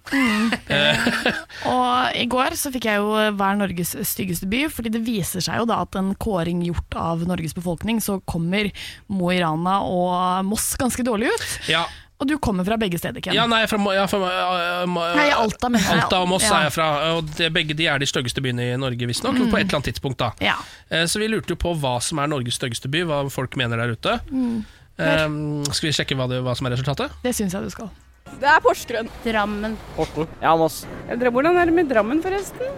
Og 1.72 2.16
i 2.18 2.26
går 2.30 2.54
så 2.58 2.70
fikk 2.74 2.86
jeg 2.90 3.00
jo 3.02 3.10
hver 3.38 3.58
Norges 3.58 3.94
styggeste 4.08 4.48
by, 4.50 4.64
fordi 4.72 4.92
det 4.94 5.02
viser 5.06 5.42
seg 5.44 5.60
jo 5.62 5.66
da 5.70 5.80
at 5.84 5.98
en 5.98 6.12
kåring 6.14 6.62
gjort 6.66 6.96
av 6.98 7.26
Norges 7.26 7.54
befolkning, 7.56 8.00
så 8.02 8.20
kommer 8.28 8.70
Mo 9.12 9.30
i 9.34 9.40
Rana 9.42 9.80
og 9.86 10.46
Moss 10.48 10.72
ganske 10.80 11.04
dårlig 11.06 11.30
ut. 11.32 11.46
Ja, 11.70 11.84
Og 12.22 12.28
du 12.30 12.36
kommer 12.42 12.66
fra 12.66 12.76
begge 12.78 13.00
steder, 13.00 13.18
Ken. 13.24 13.34
ja 13.34 13.48
nei, 13.50 13.64
fra, 13.66 13.78
ja, 13.96 14.04
fra 14.10 14.18
uh, 14.22 14.98
Nei, 15.18 15.28
Alta, 15.34 15.70
men. 15.72 15.82
Alta 15.96 16.20
og 16.22 16.28
Moss 16.30 16.46
Ja. 16.46 16.60
er 16.60 16.68
jeg 16.68 16.74
fra, 16.76 16.86
og 17.16 17.32
det, 17.36 17.48
begge 17.54 17.74
de 17.78 17.88
er 17.90 17.98
de 17.98 18.06
styggeste 18.06 18.44
byene 18.44 18.68
i 18.72 18.76
Norge, 18.78 19.08
visstnok. 19.10 19.34
Mm. 19.34 19.50
På 19.50 19.58
et 19.58 19.66
eller 19.66 19.80
annet 19.80 19.90
tidspunkt, 19.90 20.20
da. 20.22 20.30
Ja. 20.44 20.54
Uh, 20.86 21.02
Så 21.10 21.18
vi 21.22 21.26
lurte 21.32 21.56
jo 21.56 21.58
på 21.58 21.74
hva 21.82 21.96
som 22.04 22.22
er 22.22 22.30
Norges 22.30 22.60
styggeste 22.60 22.90
by, 22.92 23.02
hva 23.10 23.24
folk 23.32 23.58
mener 23.58 23.82
der 23.82 23.96
ute. 23.96 24.20
Mm. 24.30 24.62
Eh, 25.02 25.26
skal 25.72 25.88
vi 25.88 25.92
sjekke 25.96 26.16
hva, 26.18 26.28
det, 26.30 26.42
hva 26.44 26.54
som 26.56 26.68
er 26.68 26.76
resultatet? 26.76 27.14
Det 27.24 27.34
syns 27.36 27.56
jeg 27.56 27.66
du 27.66 27.72
skal. 27.74 27.90
Det 28.38 28.48
er 28.48 28.60
Porsgrunn. 28.64 29.08
Drammen. 29.24 29.76
Horten. 29.96 30.28
Ja, 30.42 30.54
Moss. 30.56 30.82
Hvordan 31.08 31.58
er 31.58 31.68
det 31.68 31.74
med 31.76 31.90
Drammen, 31.90 32.22
forresten? 32.24 32.70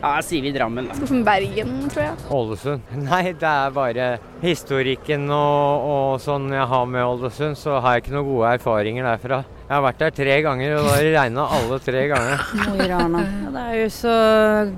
Ja, 0.00 0.16
sier 0.24 0.42
vi 0.44 0.52
Drammen. 0.52 0.88
da. 0.88 1.22
Bergen, 1.24 1.76
tror 1.92 2.02
jeg. 2.02 2.16
Ålesund. 2.32 2.94
Nei, 3.08 3.22
det 3.32 3.50
er 3.50 3.74
bare 3.76 4.08
historikken 4.44 5.26
og, 5.32 5.88
og 5.88 6.22
sånn 6.22 6.50
jeg 6.52 6.68
har 6.70 6.86
med 6.90 7.04
Ålesund, 7.04 7.58
så 7.58 7.78
har 7.80 7.96
jeg 7.96 8.04
ikke 8.04 8.16
noen 8.16 8.28
gode 8.28 8.54
erfaringer 8.58 9.08
derfra. 9.08 9.42
Jeg 9.64 9.72
har 9.72 9.84
vært 9.86 10.00
der 10.02 10.12
tre 10.12 10.34
ganger, 10.44 10.74
og 10.76 10.84
da 10.84 10.90
har 10.92 11.06
det 11.06 11.12
regna 11.14 11.44
alle 11.56 11.78
tre 11.80 12.02
ganger. 12.10 12.42
Det 13.54 13.62
er 13.62 13.76
jo 13.78 13.86
så 13.94 14.14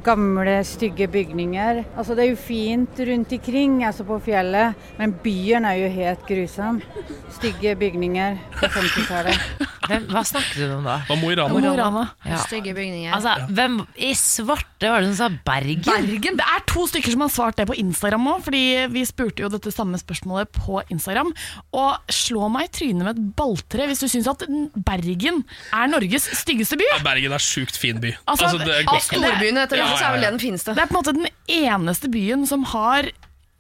gamle, 0.04 0.54
stygge 0.68 1.08
bygninger. 1.10 1.80
Altså 1.96 2.14
Det 2.14 2.22
er 2.24 2.30
jo 2.30 2.38
fint 2.38 3.00
rundt 3.08 3.32
omkring, 3.34 3.78
altså 3.88 4.06
på 4.06 4.18
fjellet, 4.28 4.76
men 5.00 5.14
byen 5.24 5.66
er 5.66 5.80
jo 5.80 5.88
helt 5.90 6.22
grusom. 6.28 6.78
Stygge 7.34 7.74
bygninger 7.80 8.38
på 8.60 8.70
50-tallet. 8.76 9.66
Hva 9.86 10.22
snakket 10.26 10.60
du 10.60 10.76
om 10.76 10.86
da? 10.86 10.96
Mo 11.18 11.30
i 11.30 11.36
Rana? 11.38 12.04
Ja. 12.26 12.38
Stygge 12.42 12.74
bygninger. 12.76 13.12
Altså, 13.16 13.34
hvem 13.54 13.80
i 14.02 14.12
svarte 14.18 14.90
var 14.92 15.02
det 15.02 15.12
som 15.12 15.18
sa 15.18 15.42
Bergen? 15.46 15.84
Bergen. 15.86 16.38
Det 16.38 16.46
er 16.46 16.64
to 16.70 16.86
stykker 16.90 17.14
som 17.14 17.26
har 17.26 17.32
svart 17.32 17.58
det 17.58 17.68
på 17.70 17.78
Instagram 17.82 18.30
òg, 18.36 18.42
fordi 18.46 18.64
vi 18.92 19.04
spurte 19.08 19.44
jo 19.44 19.50
dette 19.58 19.72
samme 19.74 19.98
spørsmålet 20.00 20.50
på 20.54 20.80
Instagram. 20.92 21.32
Og 21.76 22.12
slå 22.12 22.48
meg 22.52 22.68
i 22.68 22.72
trynet 22.78 23.04
med 23.06 23.12
et 23.16 23.28
balltre 23.38 23.88
hvis 23.90 24.04
du 24.04 24.08
syns 24.12 24.28
at 24.30 24.44
Bergen 24.86 25.42
er 25.72 25.90
Norges 25.92 26.28
styggeste 26.42 26.78
by. 26.80 26.86
Ja, 26.94 27.02
Bergen 27.06 27.34
er 27.36 27.42
sjukt 27.42 27.78
fin 27.80 28.00
by. 28.02 28.14
Altså, 28.26 28.52
det 28.62 28.72
er 28.82 28.88
Av 28.90 29.00
storbyene 29.04 29.66
etter 29.66 29.80
Ja, 29.82 29.90
ja, 29.90 29.96
så 30.00 30.08
er 30.10 30.16
vel 30.16 30.22
ja, 30.22 30.28
ja. 30.28 30.30
det 30.30 30.34
den 30.38 30.44
fineste. 30.46 30.74
Det 30.76 30.84
er 30.84 30.90
på 30.90 30.96
en 30.96 31.02
måte 31.02 31.16
den 31.16 31.30
eneste 31.66 32.12
byen 32.12 32.46
som 32.48 32.64
har 32.76 33.10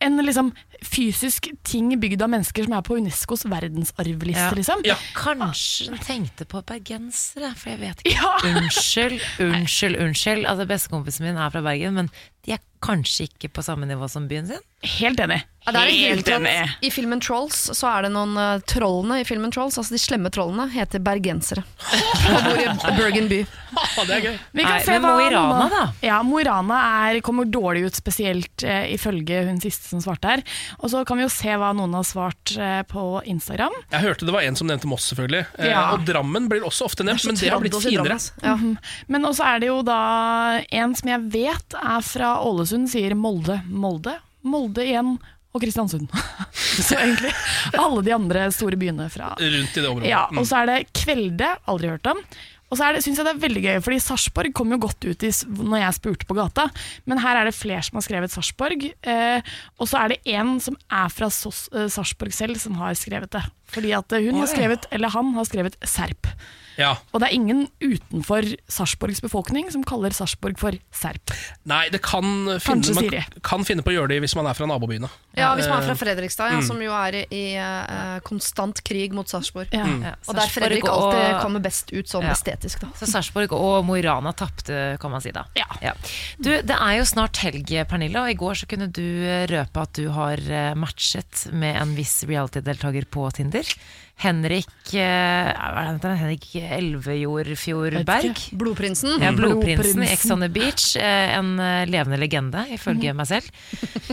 en 0.04 0.20
liksom 0.20 0.50
fysisk 0.84 1.46
ting 1.64 1.88
bygd 2.00 2.20
av 2.20 2.28
mennesker 2.28 2.66
som 2.66 2.74
er 2.76 2.82
på 2.84 2.98
Unescos 2.98 3.46
verdensarvliste, 3.48 4.42
Ja. 4.42 4.50
liksom. 4.58 4.82
Ja. 4.84 4.96
Kanskje 5.16 5.86
den 5.88 6.02
tenkte 6.04 6.44
på 6.44 6.60
bergensere, 6.68 7.54
for 7.56 7.70
jeg 7.72 7.80
vet 7.80 8.02
ikke. 8.04 8.12
Ja. 8.20 8.34
Unnskyld, 8.60 9.16
unnskyld, 9.40 9.96
unnskyld. 10.04 10.44
Altså, 10.46 10.66
Bestekompisen 10.68 11.24
min 11.24 11.40
er 11.40 11.50
fra 11.54 11.62
Bergen, 11.64 11.94
men 11.96 12.10
de 12.44 12.52
er 12.58 12.60
kanskje 12.86 13.28
ikke 13.30 13.52
på 13.52 13.66
samme 13.66 13.88
nivå 13.88 14.08
som 14.10 14.28
byen 14.30 14.48
sin? 14.50 14.64
Helt 14.86 15.20
enig. 15.20 15.42
Ja, 15.66 15.72
det 15.74 15.80
er 15.80 15.88
en 15.88 15.96
grunn 15.98 16.12
Helt 16.14 16.26
til 16.28 16.44
at 16.46 16.84
I 16.86 16.90
filmen 16.94 17.20
Trolls 17.22 17.56
så 17.74 17.88
er 17.90 18.04
det 18.06 18.12
noen 18.14 18.36
uh, 18.38 18.60
trollene 18.70 19.16
i 19.18 19.24
filmen 19.26 19.50
Trolls, 19.50 19.74
altså 19.80 19.96
de 19.96 19.98
slemme 19.98 20.30
trollene, 20.30 20.68
heter 20.70 21.02
bergensere. 21.02 21.64
Og 22.30 22.44
bor 22.44 22.60
i 22.60 22.66
Bergen 23.00 23.26
by. 23.30 23.40
Det 24.06 24.14
er 24.14 24.22
gøy. 24.22 24.36
Vi 24.54 24.62
kan 24.62 24.76
Nei, 24.76 24.84
se 24.86 24.94
men 24.94 25.02
Mo 25.02 25.24
i 25.24 25.30
Rana, 25.32 25.64
da? 25.72 25.80
Ja, 26.06 26.20
Mo 26.22 26.38
i 26.38 26.44
Rana 26.46 26.78
er, 27.08 27.18
kommer 27.26 27.48
dårlig 27.50 27.82
ut, 27.88 27.98
spesielt 27.98 28.62
uh, 28.62 28.84
ifølge 28.92 29.40
hun 29.48 29.58
siste 29.64 29.90
som 29.90 30.04
svarte 30.04 30.36
her. 30.36 30.44
Og 30.78 30.92
så 30.92 31.02
kan 31.08 31.18
vi 31.18 31.26
jo 31.26 31.32
se 31.34 31.56
hva 31.58 31.72
noen 31.74 31.96
har 31.98 32.06
svart 32.06 32.54
uh, 32.60 32.84
på 32.86 33.08
Instagram. 33.26 33.74
Jeg 33.90 34.04
hørte 34.06 34.28
det 34.28 34.36
var 34.36 34.46
en 34.46 34.60
som 34.60 34.70
nevnte 34.70 34.86
Moss, 34.86 35.08
selvfølgelig. 35.10 35.42
Ja. 35.66 35.82
Og 35.96 36.06
Drammen 36.06 36.46
blir 36.52 36.62
også 36.68 36.86
ofte 36.86 37.08
nevnt, 37.08 37.26
men 37.26 37.40
det 37.40 37.50
har 37.50 37.64
blitt 37.64 37.80
finere. 37.82 38.20
Ja. 38.44 38.54
Mm. 38.54 38.62
Mhm. 38.76 38.78
Men 39.10 39.26
også 39.32 39.50
er 39.50 39.60
det 39.64 39.72
jo 39.72 39.80
da 39.86 39.98
en 40.70 40.94
som 40.94 41.10
jeg 41.10 41.26
vet 41.34 41.74
er 41.80 42.06
fra 42.06 42.36
Ålesund, 42.46 42.75
sier 42.90 43.14
Molde. 43.16 43.62
Molde? 43.72 44.18
Molde 44.46 44.84
igjen. 44.84 45.14
Og 45.56 45.62
Kristiansund. 45.62 46.10
så 46.84 46.98
egentlig 47.00 47.30
alle 47.80 48.02
de 48.04 48.12
andre 48.12 48.42
store 48.52 48.76
byene 48.76 49.06
fra 49.08 49.30
Rundt 49.40 49.72
i 49.78 49.80
det 49.80 49.88
området. 49.88 50.10
Ja, 50.10 50.26
Mm. 50.28 50.42
og 50.42 50.44
så 50.50 50.58
er 50.60 50.66
det 50.68 50.92
Kvelde, 50.92 51.48
aldri 51.72 51.88
hørt 51.94 52.10
om. 52.12 52.20
Og 52.66 52.74
så 52.76 52.82
er 52.88 52.96
det, 52.96 53.04
synes 53.04 53.20
jeg 53.20 53.24
det 53.28 53.32
er 53.36 53.42
veldig 53.44 53.60
gøy, 53.62 53.76
fordi 53.84 53.98
Sarpsborg 54.02 54.52
kom 54.58 54.72
jo 54.74 54.78
godt 54.82 55.04
ut 55.06 55.22
i, 55.22 55.30
når 55.54 55.78
jeg 55.84 55.96
spurte 56.00 56.26
på 56.26 56.34
gata, 56.34 56.64
men 57.06 57.20
her 57.22 57.38
er 57.38 57.46
det 57.46 57.54
flere 57.54 57.84
som 57.86 58.00
har 58.00 58.04
skrevet 58.08 58.32
Sarpsborg, 58.34 58.88
eh, 59.06 59.52
og 59.78 59.86
så 59.86 60.00
er 60.02 60.08
det 60.12 60.18
en 60.34 60.56
som 60.60 60.74
er 60.90 61.12
fra 61.14 61.28
eh, 61.30 61.86
Sarpsborg 61.94 62.34
selv 62.34 62.58
som 62.58 62.74
har 62.82 62.98
skrevet 62.98 63.30
det. 63.38 63.44
Fordi 63.72 63.92
at 63.96 64.12
eh, 64.12 64.28
hun 64.28 64.40
har 64.40 64.50
skrevet, 64.50 64.86
eller 64.90 65.12
han 65.14 65.34
har 65.34 65.48
skrevet 65.48 65.76
Serp. 65.84 66.30
Ja. 66.76 66.92
Og 67.12 67.22
det 67.22 67.30
er 67.30 67.36
ingen 67.36 67.62
utenfor 67.80 68.44
Sarpsborgs 68.68 69.22
befolkning 69.24 69.70
som 69.72 69.84
kaller 69.86 70.12
Sarpsborg 70.12 70.58
for 70.60 70.76
Serp. 70.94 71.32
Nei, 71.68 71.86
det 71.92 72.02
kan 72.04 72.26
finne, 72.60 72.96
man 72.96 73.40
kan 73.44 73.64
finne 73.64 73.84
på 73.84 73.92
å 73.92 73.96
gjøre 73.96 74.12
det 74.12 74.18
hvis 74.26 74.36
man 74.36 74.48
er 74.50 74.56
fra 74.58 74.68
nabobyene. 74.68 75.08
Ja, 75.36 75.54
hvis 75.56 75.68
man 75.68 75.80
er 75.80 75.86
Eh, 75.86 75.88
fra 75.90 75.96
Fredrikstad, 76.00 76.50
ja, 76.52 76.58
mm. 76.60 76.66
som 76.66 76.80
jo 76.82 76.92
er 76.96 77.20
i, 77.20 77.22
i 77.32 77.44
eh, 77.60 78.18
konstant 78.26 78.80
krig 78.84 79.14
mot 79.16 79.28
Sarpsborg. 79.28 79.72
Ja. 79.72 79.84
Mm. 79.86 80.04
Og 80.26 80.36
der 80.36 80.52
Fredrik 80.52 80.84
og- 80.84 80.90
alltid 81.14 81.40
kommer 81.40 81.60
best 81.64 81.92
ut 81.92 82.08
sånn 82.08 82.24
Ja. 82.26 82.32
estetisk, 82.32 82.80
da. 82.80 82.88
Så 82.98 83.08
Sarpsborg 83.08 83.52
og 83.52 83.84
Mo 83.84 83.96
i 83.96 84.02
Rana 84.02 84.32
tapte, 84.32 84.98
kan 85.00 85.10
man 85.10 85.20
si 85.20 85.30
da. 85.30 85.44
Ja. 85.56 85.94
Du, 86.36 86.50
det 86.50 86.76
er 86.76 86.98
jo 86.98 87.04
snart 87.04 87.36
helg, 87.36 87.68
Pernille, 87.88 88.20
og 88.20 88.28
i 88.30 88.34
går 88.34 88.54
så 88.54 88.66
kunne 88.68 88.90
du 88.92 89.02
eh, 89.24 89.46
røpe 89.46 89.80
at 89.80 89.92
du 89.96 90.10
har 90.10 90.36
eh, 90.36 90.74
matchet 90.74 91.46
med 91.52 91.76
en 91.80 91.94
viss 91.96 92.24
reality-deltaker 92.24 93.06
på 93.08 93.30
Tinder. 93.32 93.55
Henrik 94.16 94.94
eh, 94.96 95.50
er? 95.52 95.98
Henrik 96.16 96.46
Elvejordfjord 96.56 97.98
Berg. 98.08 98.38
Blodprinsen. 98.56 99.18
Ja, 99.20 99.32
Blodprinsen 99.36 100.04
i. 100.06 100.08
Ex 100.08 100.24
on 100.32 100.40
the 100.40 100.48
Beach. 100.48 100.94
eh, 100.96 101.34
En 101.36 101.58
eh, 101.60 101.82
levende 101.90 102.16
legende, 102.22 102.62
ifølge 102.72 103.12
meg 103.16 103.28
selv. 103.28 103.50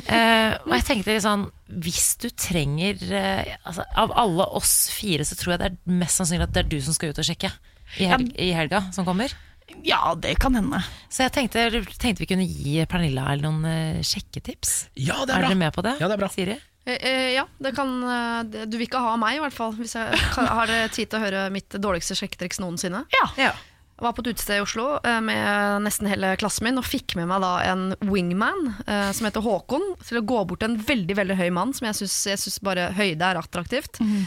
Eh, 0.04 0.58
og 0.66 0.74
jeg 0.76 0.86
tenkte 0.90 1.16
litt 1.16 1.24
sånn 1.24 1.46
Hvis 1.86 2.18
du 2.20 2.28
trenger 2.36 3.00
eh, 3.16 3.54
altså, 3.64 3.86
Av 4.04 4.12
alle 4.20 4.46
oss 4.60 4.90
fire, 4.92 5.24
så 5.24 5.38
tror 5.40 5.56
jeg 5.56 5.62
det 5.64 5.70
er 5.72 5.96
mest 6.04 6.20
sannsynlig 6.20 6.50
at 6.50 6.54
det 6.58 6.66
er 6.66 6.70
du 6.74 6.78
som 6.84 6.98
skal 6.98 7.14
ut 7.16 7.24
og 7.24 7.30
sjekke. 7.30 7.54
I, 7.96 8.10
hel 8.10 8.28
i 8.42 8.52
helga 8.58 8.84
som 8.92 9.08
kommer. 9.08 9.32
Ja, 9.86 10.12
det 10.20 10.36
kan 10.44 10.56
hende. 10.58 10.82
Så 11.14 11.24
jeg 11.24 11.34
tenkte, 11.38 11.64
tenkte 12.02 12.26
vi 12.26 12.28
kunne 12.30 12.46
gi 12.46 12.76
Pernilla 12.90 13.32
noen 13.40 13.64
eh, 13.70 14.04
sjekketips. 14.04 14.90
Ja, 15.00 15.24
det 15.24 15.38
Er 15.38 15.46
er 15.46 15.48
dere 15.54 15.60
med 15.64 15.74
på 15.76 15.86
det? 15.86 15.96
Ja, 16.02 16.10
det 16.12 16.18
er 16.18 16.24
bra. 16.26 16.30
Siri? 16.34 16.60
Eh, 16.86 16.96
eh, 16.96 17.34
ja, 17.34 17.48
det 17.58 17.72
kan 17.76 18.04
eh, 18.04 18.66
Du 18.68 18.78
vil 18.78 18.88
ikke 18.88 19.02
ha 19.04 19.16
meg, 19.20 19.38
i 19.38 19.44
hvert 19.44 19.56
fall. 19.56 19.76
Hvis 19.78 19.96
jeg 19.98 20.24
har 20.58 20.74
tid 20.94 21.12
til 21.12 21.20
å 21.20 21.24
høre 21.24 21.46
mitt 21.54 21.78
dårligste 21.80 22.18
sjekketriks 22.20 22.62
noensinne. 22.64 23.06
Ja. 23.16 23.30
Ja. 23.40 23.54
Jeg 23.94 24.08
var 24.08 24.16
på 24.18 24.24
et 24.24 24.34
utested 24.34 24.58
i 24.58 24.64
Oslo 24.64 24.86
med 25.24 25.84
nesten 25.86 26.08
hele 26.10 26.32
klassen 26.42 26.66
min 26.66 26.82
og 26.82 26.84
fikk 26.84 27.14
med 27.16 27.28
meg 27.30 27.44
da 27.44 27.52
en 27.70 27.84
wingman 28.10 28.72
som 29.14 29.28
heter 29.28 29.46
Håkon, 29.46 29.86
til 30.02 30.18
å 30.18 30.24
gå 30.28 30.40
bort 30.50 30.64
til 30.64 30.74
en 30.74 30.80
veldig 30.82 31.16
veldig 31.20 31.38
høy 31.38 31.52
mann, 31.54 31.76
som 31.78 31.86
jeg 31.88 32.10
syns, 32.10 32.58
bare 32.66 32.90
høyde 32.98 33.30
er 33.30 33.40
attraktivt. 33.40 34.02
Mm. 34.02 34.26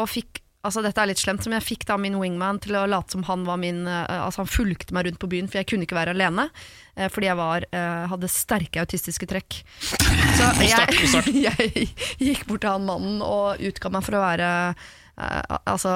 og 0.00 0.08
fikk 0.10 0.40
Altså 0.64 0.80
Dette 0.84 1.02
er 1.02 1.10
litt 1.10 1.20
slemt, 1.20 1.44
men 1.44 1.58
jeg 1.58 1.66
fikk 1.66 1.84
da 1.90 1.98
min 2.00 2.16
wingman 2.16 2.58
til 2.64 2.78
å 2.78 2.86
late 2.88 3.12
som 3.12 3.24
han 3.28 3.44
var 3.44 3.58
min 3.60 3.82
eh, 3.90 4.16
Altså 4.16 4.44
han 4.44 4.50
fulgte 4.50 4.96
meg 4.96 5.08
rundt 5.08 5.20
på 5.20 5.28
byen, 5.30 5.50
for 5.50 5.60
jeg 5.60 5.68
kunne 5.68 5.84
ikke 5.84 5.98
være 5.98 6.14
alene. 6.16 6.48
eh, 6.96 7.10
fordi 7.12 7.28
jeg 7.28 7.38
var, 7.40 7.66
eh, 7.68 8.04
hadde 8.08 8.32
sterke 8.32 8.80
autistiske 8.80 9.28
trekk. 9.28 9.60
Så 9.84 10.50
jeg, 10.64 11.36
jeg 11.48 11.88
gikk 12.18 12.46
bort 12.48 12.64
til 12.64 12.72
han 12.72 12.88
mannen 12.88 13.20
og 13.24 13.60
utga 13.60 13.92
meg 13.92 14.06
for 14.06 14.16
å 14.16 14.24
være 14.24 14.50
altså, 15.14 15.92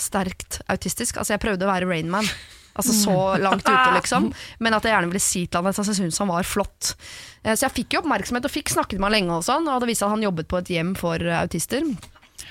sterkt 0.00 0.62
autistisk. 0.72 1.18
Altså 1.20 1.34
Jeg 1.34 1.42
prøvde 1.42 1.66
å 1.66 1.68
være 1.68 1.90
Rainman. 1.90 2.28
Altså 2.76 2.94
Så 2.96 3.16
langt 3.40 3.66
ute, 3.66 3.90
liksom. 3.96 4.30
Men 4.64 4.76
at 4.76 4.86
jeg 4.86 4.94
gjerne 4.94 5.10
ville 5.10 5.24
si 5.24 5.42
til 5.44 5.60
han 5.60 5.68
at 5.68 5.80
jeg 5.80 5.96
syntes 5.98 6.20
han 6.22 6.30
var 6.30 6.46
flott. 6.46 6.94
Så 7.42 7.66
jeg 7.66 7.74
fikk 7.82 7.96
jo 7.96 8.04
oppmerksomhet 8.04 8.48
og 8.48 8.54
fikk 8.54 8.72
snakket 8.72 9.00
med 9.00 9.10
han 9.10 9.16
lenge, 9.18 9.36
og 9.40 9.44
sånn 9.46 9.68
Og 9.68 9.82
det 9.82 9.90
viste 9.90 10.08
at 10.08 10.14
han 10.14 10.24
jobbet 10.24 10.48
på 10.48 10.60
et 10.62 10.72
hjem 10.76 10.94
for 10.98 11.20
autister. 11.42 11.84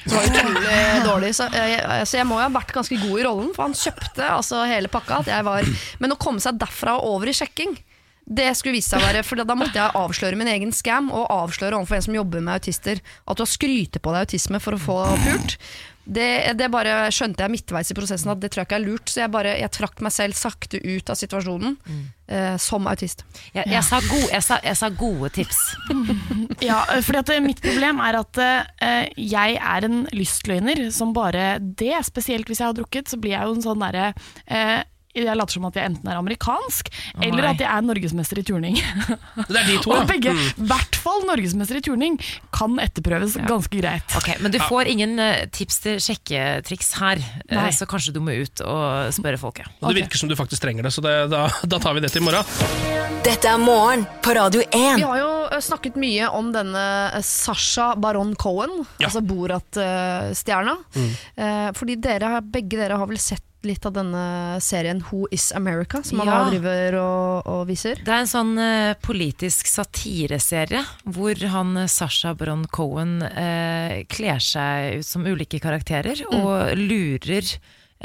Så 0.05 0.13
var 0.15 0.29
utrolig 0.29 0.77
dårlig. 1.05 1.31
Så 1.37 1.49
eh, 1.49 1.71
jeg, 1.73 2.07
så 2.09 2.19
jeg 2.19 2.29
må 2.29 2.37
jo 2.39 2.45
ha 2.45 2.53
vært 2.53 2.75
ganske 2.75 2.99
god 3.01 3.19
i 3.19 3.25
rollen, 3.25 3.51
for 3.55 3.67
han 3.67 3.77
kjøpte 3.77 4.29
altså 4.37 4.63
hele 4.69 4.91
pakka. 4.91 5.23
Var, 5.25 5.69
men 6.03 6.13
å 6.15 6.19
komme 6.21 6.43
seg 6.43 6.59
derfra 6.61 6.99
og 6.99 7.17
over 7.17 7.31
i 7.31 7.35
sjekking 7.35 7.77
det 8.25 8.47
skulle 8.57 8.73
vise 8.79 8.89
seg 8.89 9.03
å 9.03 9.05
være, 9.05 9.21
for 9.21 9.37
Da 9.45 9.53
måtte 9.57 9.77
jeg 9.77 9.97
avsløre 9.99 10.37
min 10.39 10.49
egen 10.49 10.71
scam 10.73 11.11
og 11.13 11.27
avsløre 11.29 11.77
overfor 11.77 11.99
en 11.99 12.05
som 12.07 12.15
jobber 12.17 12.41
med 12.41 12.57
autister 12.57 12.97
at 12.97 13.37
du 13.37 13.43
har 13.43 13.51
skrytet 13.51 14.01
på 14.01 14.13
deg 14.15 14.25
autisme 14.25 14.61
for 14.63 14.73
å 14.73 14.81
få 14.81 14.95
pult. 15.27 15.59
Det, 16.05 16.53
det 16.57 16.69
bare 16.73 17.07
skjønte 17.13 17.41
jeg 17.41 17.53
midtveis 17.53 17.89
i 17.89 17.97
prosessen 17.97 18.31
at 18.33 18.41
det 18.41 18.51
tror 18.53 18.63
jeg 18.63 18.69
ikke 18.69 18.77
er 18.77 18.85
lurt, 18.85 19.09
så 19.09 19.23
jeg 19.23 19.33
bare 19.33 19.55
jeg 19.57 19.73
trakk 19.73 20.03
meg 20.05 20.13
selv 20.13 20.37
sakte 20.37 20.79
ut 20.83 21.09
av 21.09 21.17
situasjonen 21.17 21.77
eh, 22.29 22.55
som 22.61 22.85
autist. 22.91 23.25
Jeg, 23.55 23.65
jeg, 23.71 23.81
sa 23.87 24.01
go, 24.05 24.19
jeg, 24.29 24.45
sa, 24.45 24.59
jeg 24.65 24.79
sa 24.81 24.91
gode 24.93 25.31
tips. 25.39 25.61
Ja, 26.63 26.79
for 27.03 27.19
eh, 27.19 27.41
mitt 27.43 27.59
problem 27.63 27.99
er 28.05 28.19
at 28.21 28.39
eh, 28.41 29.09
jeg 29.19 29.57
er 29.59 29.87
en 29.87 30.05
lystløgner 30.15 30.85
som 30.95 31.11
bare 31.15 31.57
det. 31.59 31.97
Spesielt 32.07 32.49
hvis 32.49 32.61
jeg 32.61 32.69
har 32.69 32.77
drukket, 32.77 33.11
så 33.11 33.19
blir 33.19 33.35
jeg 33.35 33.49
jo 33.49 33.57
en 33.57 33.65
sånn 33.65 33.83
derre 33.83 34.11
eh, 34.45 34.79
jeg 35.15 35.37
later 35.39 35.53
som 35.55 35.65
at 35.69 35.77
jeg 35.79 35.87
enten 35.89 36.09
er 36.11 36.17
amerikansk, 36.19 36.89
eller 37.23 37.47
at 37.53 37.61
jeg 37.63 37.69
er 37.71 37.81
norgesmester 37.87 38.39
i 38.41 38.43
turning. 38.47 38.75
Det 38.75 39.55
er 39.61 39.67
de 39.69 39.77
to, 39.83 39.91
Og 39.95 40.07
begge, 40.09 40.33
Mm. 40.35 40.41
i 40.65 40.67
hvert 40.67 40.95
fall 40.99 41.21
norgesmester 41.27 41.77
i 41.79 41.81
turning, 41.85 42.17
kan 42.55 42.75
etterprøves 42.81 43.37
ganske 43.47 43.79
greit. 43.79 44.15
Ok, 44.17 44.33
Men 44.41 44.51
du 44.51 44.57
får 44.59 44.89
ingen 44.91 45.17
eh, 45.21 45.45
tips 45.53 45.79
til 45.85 45.99
sjekketriks 46.03 46.93
her, 46.99 47.21
eh, 47.47 47.55
Nei. 47.55 47.69
så 47.71 47.87
kanskje 47.87 48.11
du 48.15 48.19
må 48.25 48.35
ut 48.41 48.61
og 48.65 49.13
spørre 49.15 49.39
folket. 49.39 49.69
Og 49.81 49.93
det 49.93 50.01
virker 50.03 50.17
som 50.19 50.29
du 50.31 50.35
faktisk 50.35 50.61
trenger 50.65 50.83
det, 50.83 50.91
så 50.95 51.03
det, 51.05 51.15
da, 51.31 51.45
da 51.63 51.79
tar 51.79 51.93
vi 51.95 52.03
det 52.03 52.11
til 52.11 52.23
i 52.23 52.25
morgen. 52.25 52.43
Dette 53.25 53.49
er 53.49 53.57
morgen 53.61 54.03
på 54.21 54.35
Radio 54.37 54.61
1. 54.67 54.99
Vi 54.99 55.07
har 55.07 55.17
jo 55.21 55.31
eh, 55.49 55.61
snakket 55.63 55.95
mye 56.01 56.27
om 56.35 56.51
denne 56.53 56.85
Sasha 57.25 57.93
Baron 57.95 58.35
Cohen, 58.35 58.83
Ja. 58.99 59.07
altså 59.09 59.21
Borat-stjerna. 59.25 60.75
Mm. 60.95 61.73
fordi 61.75 61.95
dere, 62.01 62.39
begge 62.41 62.77
dere 62.79 62.97
har 62.99 63.07
vel 63.09 63.17
sett 63.21 63.43
litt 63.67 63.85
av 63.85 63.93
denne 63.97 64.23
serien 64.63 65.01
Who 65.09 65.25
Is 65.35 65.49
America, 65.57 66.01
som 66.03 66.19
han 66.23 66.27
Ja. 66.29 66.49
driver 66.49 66.97
og, 67.01 67.47
og 67.51 67.61
viser? 67.69 67.99
Det 68.05 68.11
er 68.13 68.23
en 68.23 68.29
sånn 68.31 68.53
uh, 68.57 68.93
politisk 69.05 69.67
satireserie 69.71 70.83
hvor 71.05 71.35
han 71.51 71.75
eh, 71.77 71.89
Sasha 71.91 72.33
Bron 72.37 72.65
Cohen 72.71 73.19
uh, 73.23 74.03
kler 74.11 74.39
seg 74.43 74.99
ut 75.01 75.07
som 75.07 75.25
ulike 75.25 75.59
karakterer 75.63 76.21
og 76.31 76.75
lurer 76.77 77.55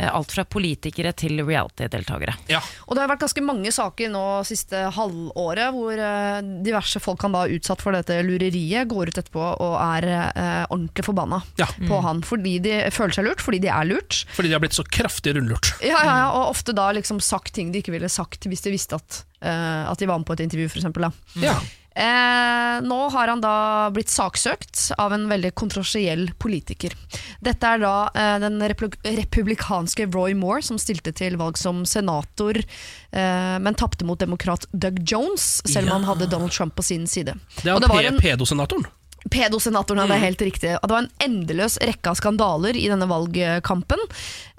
alt 0.09 0.33
fra 0.33 0.45
politikere 0.49 1.13
til 1.13 1.41
reality-deltakere. 1.45 2.35
Ja. 2.49 2.61
Og 2.87 2.97
det 2.97 3.03
har 3.05 3.11
vært 3.13 3.25
ganske 3.27 3.43
mange 3.45 3.73
saker 3.75 4.11
nå 4.13 4.23
siste 4.49 4.87
halvåret 4.97 5.75
hvor 5.77 5.99
eh, 6.01 6.41
diverse 6.65 7.01
folk 7.03 7.23
han 7.27 7.35
da 7.37 7.45
er 7.47 7.57
utsatt 7.59 7.83
for 7.85 7.97
dette 7.97 8.21
lureriet, 8.27 8.89
går 8.91 9.11
ut 9.13 9.21
etterpå 9.23 9.43
og 9.61 9.75
er 9.81 10.09
eh, 10.11 10.65
ordentlig 10.71 11.05
forbanna 11.07 11.43
Ja. 11.61 11.67
på 11.89 12.01
han 12.05 12.23
fordi 12.27 12.59
de 12.65 12.77
føler 12.95 13.17
seg 13.19 13.27
lurt, 13.29 13.43
fordi 13.45 13.61
de 13.65 13.73
er 13.73 13.89
lurt. 13.91 14.23
Fordi 14.37 14.49
de 14.49 14.57
har 14.57 14.63
blitt 14.63 14.77
så 14.79 14.87
kraftig 14.87 15.35
rundlurt. 15.37 15.73
Ja, 15.85 15.99
ja, 16.05 16.17
ja, 16.25 16.31
og 16.37 16.53
ofte 16.55 16.75
da 16.77 16.91
liksom 16.97 17.21
sagt 17.25 17.55
ting 17.57 17.73
de 17.75 17.83
ikke 17.83 17.93
ville 17.95 18.09
sagt 18.13 18.47
hvis 18.49 18.65
de 18.65 18.73
visste 18.75 18.97
at, 19.01 19.23
eh, 19.43 19.85
at 19.91 19.99
de 20.01 20.09
var 20.11 20.19
med 20.23 20.29
på 20.29 20.37
et 20.39 20.45
intervju, 20.47 20.69
for 20.73 20.81
eksempel. 20.83 21.11
Ja. 21.43 21.59
Eh, 21.97 22.77
nå 22.87 22.99
har 23.11 23.29
han 23.33 23.41
da 23.43 23.91
blitt 23.91 24.09
saksøkt 24.13 24.93
av 25.03 25.13
en 25.13 25.25
veldig 25.29 25.51
kontroversiell 25.59 26.29
politiker. 26.39 26.95
Dette 27.43 27.67
er 27.67 27.83
da 27.83 27.95
eh, 28.15 28.37
den 28.45 28.61
republikanske 28.63 30.07
Roy 30.15 30.35
Moore, 30.39 30.63
som 30.63 30.79
stilte 30.79 31.13
til 31.17 31.37
valg 31.41 31.59
som 31.59 31.83
senator, 31.89 32.61
eh, 32.63 33.57
men 33.59 33.75
tapte 33.75 34.07
mot 34.07 34.21
demokrat 34.23 34.67
Doug 34.73 35.03
Jones, 35.03 35.61
selv 35.67 35.89
om 35.89 35.91
Ja. 35.91 35.99
han 35.99 36.09
hadde 36.13 36.31
Donald 36.31 36.53
Trump 36.55 36.77
på 36.77 36.85
sin 36.87 37.07
side. 37.11 37.35
Det 37.63 37.67
er 37.67 37.73
han 37.81 37.89
var 37.89 38.03
en- 38.05 38.19
pedosenatoren. 38.23 38.87
Pedosenatoren, 39.31 39.99
ja, 40.01 40.07
det 40.07 40.17
er 40.17 40.27
helt 40.31 40.39
riktig. 40.41 40.71
Det 40.81 40.89
var 40.89 41.03
en 41.03 41.11
endeløs 41.21 41.77
rekke 41.85 42.09
av 42.09 42.17
skandaler 42.17 42.75
i 42.75 42.87
denne 42.89 43.05
valgkampen. 43.07 43.99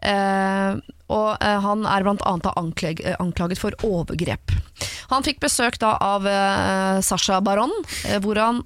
Eh, 0.04 0.76
og 1.12 1.44
eh, 1.44 1.60
han 1.64 1.86
er 1.86 2.08
annet 2.08 2.50
anklag, 2.56 3.02
eh, 3.04 3.18
anklaget 3.20 3.62
for 3.62 3.76
overgrep. 3.86 4.56
Han 5.12 5.26
fikk 5.28 5.42
besøk 5.44 5.78
da 5.82 5.98
av 6.02 6.28
eh, 6.28 7.02
Sasha 7.04 7.42
Baron, 7.44 7.74
hvor 8.24 8.40
han 8.40 8.64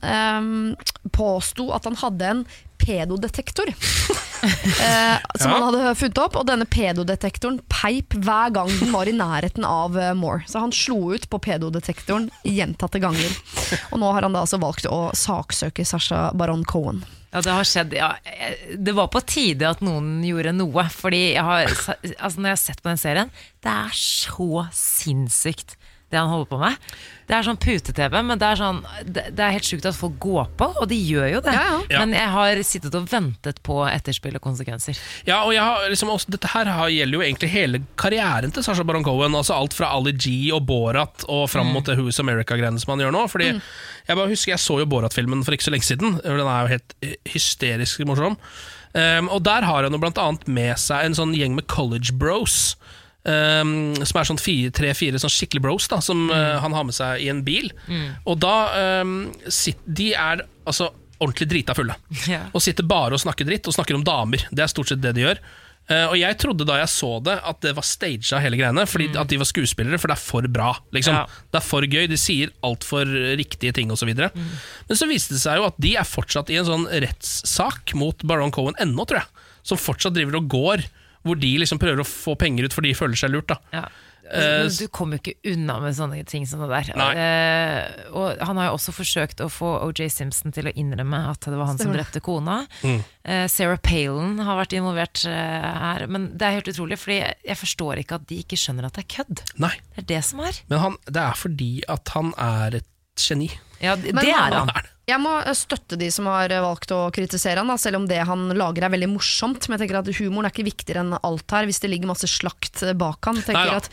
påsto 1.15 1.71
at 1.75 1.87
han 1.89 1.97
hadde 1.99 2.31
en 2.31 2.45
pedodetektor. 2.77 3.67
eh, 4.43 5.17
som 5.39 5.51
Ja. 5.51 5.57
han 5.57 5.63
hadde 5.63 5.95
funnet 5.95 6.17
opp, 6.21 6.35
og 6.35 6.47
denne 6.47 6.65
pedodetektoren 6.65 7.59
peip 7.71 8.13
hver 8.13 8.53
gang 8.53 8.69
den 8.79 8.91
var 8.93 9.09
i 9.09 9.15
nærheten 9.15 9.65
av 9.65 9.97
uh, 9.97 10.13
Moore. 10.13 10.43
Så 10.47 10.59
han 10.59 10.71
slo 10.75 11.13
ut 11.13 11.29
på 11.29 11.39
pedodetektoren 11.39 12.29
gjentatte 12.43 12.99
ganger. 12.99 13.31
Og 13.91 13.99
nå 14.01 14.11
har 14.11 14.27
han 14.27 14.35
da 14.35 14.45
altså 14.45 14.61
valgt 14.61 14.85
å 14.89 15.09
saksøke 15.15 15.85
Sasha 15.85 16.29
Baron 16.33 16.65
Cohen. 16.65 17.03
Ja, 17.35 17.41
det 17.43 17.51
har 17.51 17.67
skjedd. 17.67 17.93
Ja, 17.97 18.13
det 18.79 18.93
var 18.95 19.09
på 19.11 19.19
tide 19.27 19.67
at 19.67 19.81
noen 19.83 20.21
gjorde 20.23 20.53
noe. 20.55 20.85
Fordi 20.87 21.33
jeg 21.33 21.43
har, 21.43 21.67
altså 21.67 22.39
når 22.39 22.47
jeg 22.47 22.55
har 22.55 22.61
sett 22.61 22.79
på 22.79 22.93
den 22.93 23.01
serien, 23.01 23.33
det 23.59 23.73
er 23.73 23.97
så 23.99 24.63
sinnssykt 24.71 25.75
det 26.13 26.21
han 26.21 26.31
holder 26.31 26.47
på 26.53 26.61
med. 26.61 26.79
Det 27.25 27.33
er 27.33 27.45
sånn 27.47 27.57
pute-TV, 27.57 28.15
men 28.21 28.37
det 28.41 28.47
er, 28.47 28.59
sånn, 28.59 28.81
det, 29.01 29.23
det 29.33 29.41
er 29.41 29.55
helt 29.55 29.65
sjukt 29.65 29.87
at 29.89 29.97
folk 29.97 30.17
går 30.21 30.51
på, 30.59 30.67
og 30.81 30.85
de 30.91 30.97
gjør 30.99 31.29
jo 31.31 31.41
det. 31.45 31.55
Ja, 31.57 31.79
ja. 31.89 32.03
Men 32.03 32.13
jeg 32.13 32.29
har 32.35 32.61
sittet 32.67 32.97
og 32.97 33.07
ventet 33.09 33.61
på 33.65 33.79
etterspill 33.89 34.37
og 34.37 34.43
konsekvenser. 34.45 34.99
Ja, 35.25 35.41
og 35.47 35.55
jeg 35.55 35.63
har, 35.65 35.87
liksom, 35.89 36.11
også, 36.13 36.29
Dette 36.35 36.51
her 36.53 36.69
har, 36.69 36.91
gjelder 36.93 37.17
jo 37.17 37.25
egentlig 37.25 37.49
hele 37.53 37.81
karrieren 38.01 38.53
til 38.53 38.65
Sasha 38.65 38.85
Baron 38.85 39.05
Cohen. 39.05 39.37
Altså 39.37 39.57
Alt 39.57 39.73
fra 39.77 39.89
Ali 39.97 40.13
G 40.13 40.35
og 40.53 40.67
Borat 40.69 41.25
og 41.25 41.47
fram 41.49 41.73
mot 41.73 41.85
det 41.87 41.97
Who's 41.97 42.21
America-greiene 42.21 42.81
som 42.81 42.93
han 42.93 43.05
gjør 43.05 43.15
nå. 43.15 43.25
Fordi 43.31 43.51
Jeg 43.55 44.17
bare 44.19 44.29
husker 44.29 44.53
jeg 44.53 44.61
så 44.61 44.79
jo 44.83 44.89
Borat-filmen 44.89 45.41
for 45.45 45.57
ikke 45.57 45.65
så 45.65 45.73
lenge 45.73 45.87
siden. 45.87 46.19
Den 46.21 46.45
er 46.45 46.65
jo 46.65 46.73
helt 46.75 46.97
eh, 47.01 47.17
hysterisk 47.33 48.05
morsom. 48.05 48.37
Um, 48.95 49.27
og 49.33 49.41
Der 49.43 49.65
har 49.67 49.83
han 49.83 49.91
jo 49.91 49.99
blant 49.99 50.19
annet 50.21 50.45
med 50.47 50.77
seg 50.79 51.03
en 51.03 51.17
sånn 51.17 51.33
gjeng 51.35 51.57
med 51.57 51.67
college 51.71 52.13
bros. 52.15 52.75
Um, 53.25 53.95
som 54.05 54.19
er 54.21 54.27
sånn 54.29 54.37
tre-fire 54.69 55.17
sånn 55.17 55.31
skikkelig 55.33 55.63
bros 55.63 55.87
da 55.89 55.97
som 55.97 56.27
uh, 56.29 56.59
han 56.61 56.75
har 56.77 56.83
med 56.85 56.93
seg 56.93 57.23
i 57.25 57.31
en 57.33 57.41
bil. 57.45 57.71
Og 58.29 58.37
da 58.43 59.01
um, 59.01 59.15
sit, 59.49 59.81
De 59.85 60.11
er 60.13 60.43
altså 60.65 60.91
ordentlig 61.17 61.49
drita 61.49 61.75
fulle. 61.77 61.97
Yeah. 62.25 62.49
Og 62.57 62.63
sitter 62.63 62.85
bare 62.87 63.13
og 63.13 63.21
snakker 63.21 63.45
dritt, 63.45 63.67
og 63.69 63.75
snakker 63.75 63.97
om 63.97 64.03
damer. 64.05 64.47
Det 64.49 64.63
er 64.63 64.71
stort 64.71 64.89
sett 64.89 65.01
det 65.03 65.13
de 65.17 65.25
gjør. 65.25 65.41
Uh, 65.85 66.07
og 66.09 66.15
jeg 66.17 66.37
trodde 66.41 66.65
da 66.65 66.79
jeg 66.79 66.89
så 66.89 67.11
det, 67.21 67.35
at 67.45 67.59
det 67.61 67.75
var 67.77 67.85
staged 67.85 68.41
hele 68.41 68.57
greiene. 68.57 68.85
Fordi 68.89 69.11
At 69.21 69.29
de 69.29 69.37
var 69.41 69.49
skuespillere, 69.49 69.99
for 70.01 70.09
det 70.09 70.17
er 70.17 70.23
for 70.23 70.47
bra. 70.49 70.71
Liksom. 70.95 71.19
Ja. 71.19 71.43
Det 71.53 71.61
er 71.61 71.65
for 71.65 71.85
gøy. 71.85 72.07
De 72.09 72.17
sier 72.17 72.53
altfor 72.65 73.09
riktige 73.37 73.75
ting 73.77 73.93
osv. 73.93 74.09
videre 74.09 74.31
Men 74.35 74.97
så 74.97 75.09
viste 75.09 75.37
det 75.37 75.43
seg 75.43 75.61
jo 75.61 75.67
at 75.69 75.77
de 75.81 75.93
er 76.01 76.09
fortsatt 76.09 76.49
i 76.49 76.57
en 76.61 76.69
sånn 76.69 76.87
rettssak 77.05 77.93
mot 77.97 78.25
Baron 78.25 78.53
Cohen 78.55 78.77
ennå, 78.81 79.05
tror 79.05 79.21
jeg. 79.21 79.49
Som 79.65 79.81
fortsatt 79.81 80.17
driver 80.17 80.41
og 80.41 80.49
går. 80.49 80.87
Hvor 81.25 81.39
de 81.41 81.53
liksom 81.57 81.79
prøver 81.81 82.03
å 82.03 82.07
få 82.07 82.35
penger 82.37 82.65
ut 82.69 82.73
fordi 82.75 82.91
de 82.93 82.99
føler 82.99 83.17
seg 83.17 83.31
lurt. 83.33 83.47
da 83.47 83.57
Ja. 83.73 83.87
Eh, 84.25 84.63
Men 84.65 84.71
du 84.73 84.87
kommer 84.89 85.19
jo 85.19 85.21
ikke 85.21 85.51
unna 85.53 85.75
med 85.83 85.93
sånne 85.93 86.23
ting 86.25 86.47
som 86.49 86.59
det 86.63 86.69
der. 86.71 86.95
Nei. 86.97 87.09
Eh, 87.13 88.07
og 88.09 88.39
han 88.41 88.57
har 88.57 88.71
jo 88.71 88.77
også 88.79 88.93
forsøkt 88.97 89.37
å 89.45 89.49
få 89.53 89.69
OJ 89.85 90.07
Simpson 90.09 90.51
til 90.51 90.65
å 90.65 90.73
innrømme 90.73 91.19
at 91.29 91.45
det 91.45 91.53
var 91.53 91.67
han 91.69 91.77
som 91.77 91.93
drepte 91.93 92.23
kona. 92.25 92.55
Mm. 92.81 93.03
Eh, 93.23 93.45
Sarah 93.53 93.77
Palin 93.77 94.39
har 94.39 94.57
vært 94.57 94.73
involvert 94.73 95.21
her. 95.29 96.07
Men 96.07 96.31
det 96.33 96.41
er 96.47 96.57
helt 96.57 96.71
utrolig, 96.73 96.97
Fordi 96.97 97.19
jeg, 97.21 97.57
forstår 97.61 98.01
ikke 98.01 98.15
at 98.17 98.25
de 98.25 98.39
ikke 98.41 98.57
skjønner 98.57 98.85
at 98.89 98.93
det 98.97 99.05
er 99.05 99.13
kødd. 99.23 99.43
Nei, 99.61 99.75
Det 99.95 100.01
er 100.05 100.09
det 100.15 100.23
som 100.25 100.39
er. 100.39 100.53
men 100.69 100.79
han, 100.79 100.97
det 101.05 101.21
er 101.21 101.33
fordi 101.37 101.71
at 101.87 102.09
han 102.17 102.33
er 102.37 102.75
et 102.81 102.85
geni. 103.21 103.51
Ja, 103.79 103.93
det, 103.95 104.11
Men 104.15 104.25
det 104.25 104.33
er 104.33 104.57
han- 104.57 104.69
han. 104.73 104.83
Jeg 105.05 105.21
må 105.21 105.31
eh, 105.37 105.53
støtte 105.53 105.97
de 106.01 106.07
som 106.13 106.25
har 106.31 106.49
eh, 106.49 106.61
valgt 106.63 106.89
å 106.95 107.03
kritisere 107.13 107.61
han, 107.61 107.69
da, 107.69 107.77
selv 107.81 107.99
om 107.99 108.07
det 108.09 108.23
han 108.25 108.47
lager 108.57 108.87
er 108.87 108.93
veldig 108.95 109.09
morsomt. 109.11 109.67
Men 109.67 109.77
jeg 109.77 109.85
tenker 109.85 109.99
at 109.99 110.09
humoren 110.17 110.47
er 110.47 110.53
ikke 110.53 110.65
viktigere 110.65 111.03
enn 111.03 111.13
alt 111.19 111.53
her, 111.53 111.67
hvis 111.69 111.81
det 111.83 111.91
ligger 111.91 112.09
masse 112.09 112.29
slakt 112.31 112.81
eh, 112.81 112.95
bak 112.97 113.29
han. 113.29 113.37
Nei, 113.53 113.65
at 113.75 113.89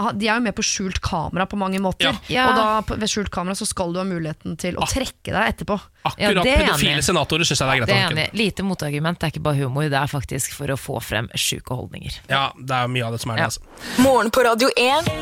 ah, 0.00 0.08
De 0.16 0.30
er 0.30 0.38
jo 0.38 0.44
med 0.46 0.56
på 0.56 0.64
skjult 0.64 1.02
kamera 1.04 1.44
på 1.50 1.58
mange 1.60 1.82
måter. 1.84 2.16
Ja. 2.32 2.46
Og 2.48 2.56
da 2.88 2.96
ved 2.96 3.12
skjult 3.12 3.28
kamera 3.34 3.58
så 3.58 3.68
skal 3.68 3.92
du 3.92 4.00
ha 4.00 4.06
muligheten 4.08 4.56
til 4.60 4.80
å 4.80 4.88
trekke 4.88 5.34
deg 5.36 5.52
etterpå. 5.52 5.78
Akkurat 6.04 6.24
Ja, 6.24 6.32
er 6.32 6.64
pedofile 6.64 6.96
enig. 6.96 7.04
senatorer 7.04 7.48
syns 7.48 7.60
jeg 7.60 7.68
det 7.68 7.76
er 7.76 7.82
greit. 7.84 7.92
Det 7.92 8.00
er 8.00 8.16
enig. 8.16 8.26
Lite 8.40 8.64
motargument, 8.64 9.20
det 9.20 9.28
er 9.28 9.36
ikke 9.36 9.44
bare 9.44 9.60
humor, 9.60 9.88
det 9.92 10.00
er 10.00 10.10
faktisk 10.10 10.56
for 10.56 10.72
å 10.72 10.80
få 10.80 10.96
frem 11.04 11.28
sjuke 11.36 11.76
holdninger. 11.76 12.22
Ja, 12.32 12.46
det 12.56 12.80
er 12.80 12.92
mye 12.92 13.04
av 13.08 13.16
det 13.16 13.20
som 13.24 13.36
er 13.36 13.40
det. 13.42 13.46
Ja. 13.46 13.52
Altså. 13.52 14.04
Morgen 14.04 14.32
på 14.32 14.48
Radio 14.48 14.72
1. 14.80 15.12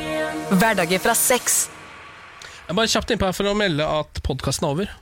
Hverdager 0.55 1.03
fra 1.03 1.19
seks. 1.19 1.65
Jeg 2.63 2.77
er 2.77 2.79
bare 2.79 2.91
kjapt 2.95 3.11
innpå 3.11 3.27
her 3.27 3.35
for 3.37 3.51
å 3.51 3.59
melde 3.59 3.87
at 4.01 4.23
podkasten 4.27 4.71
er 4.71 4.77
over. 4.77 4.99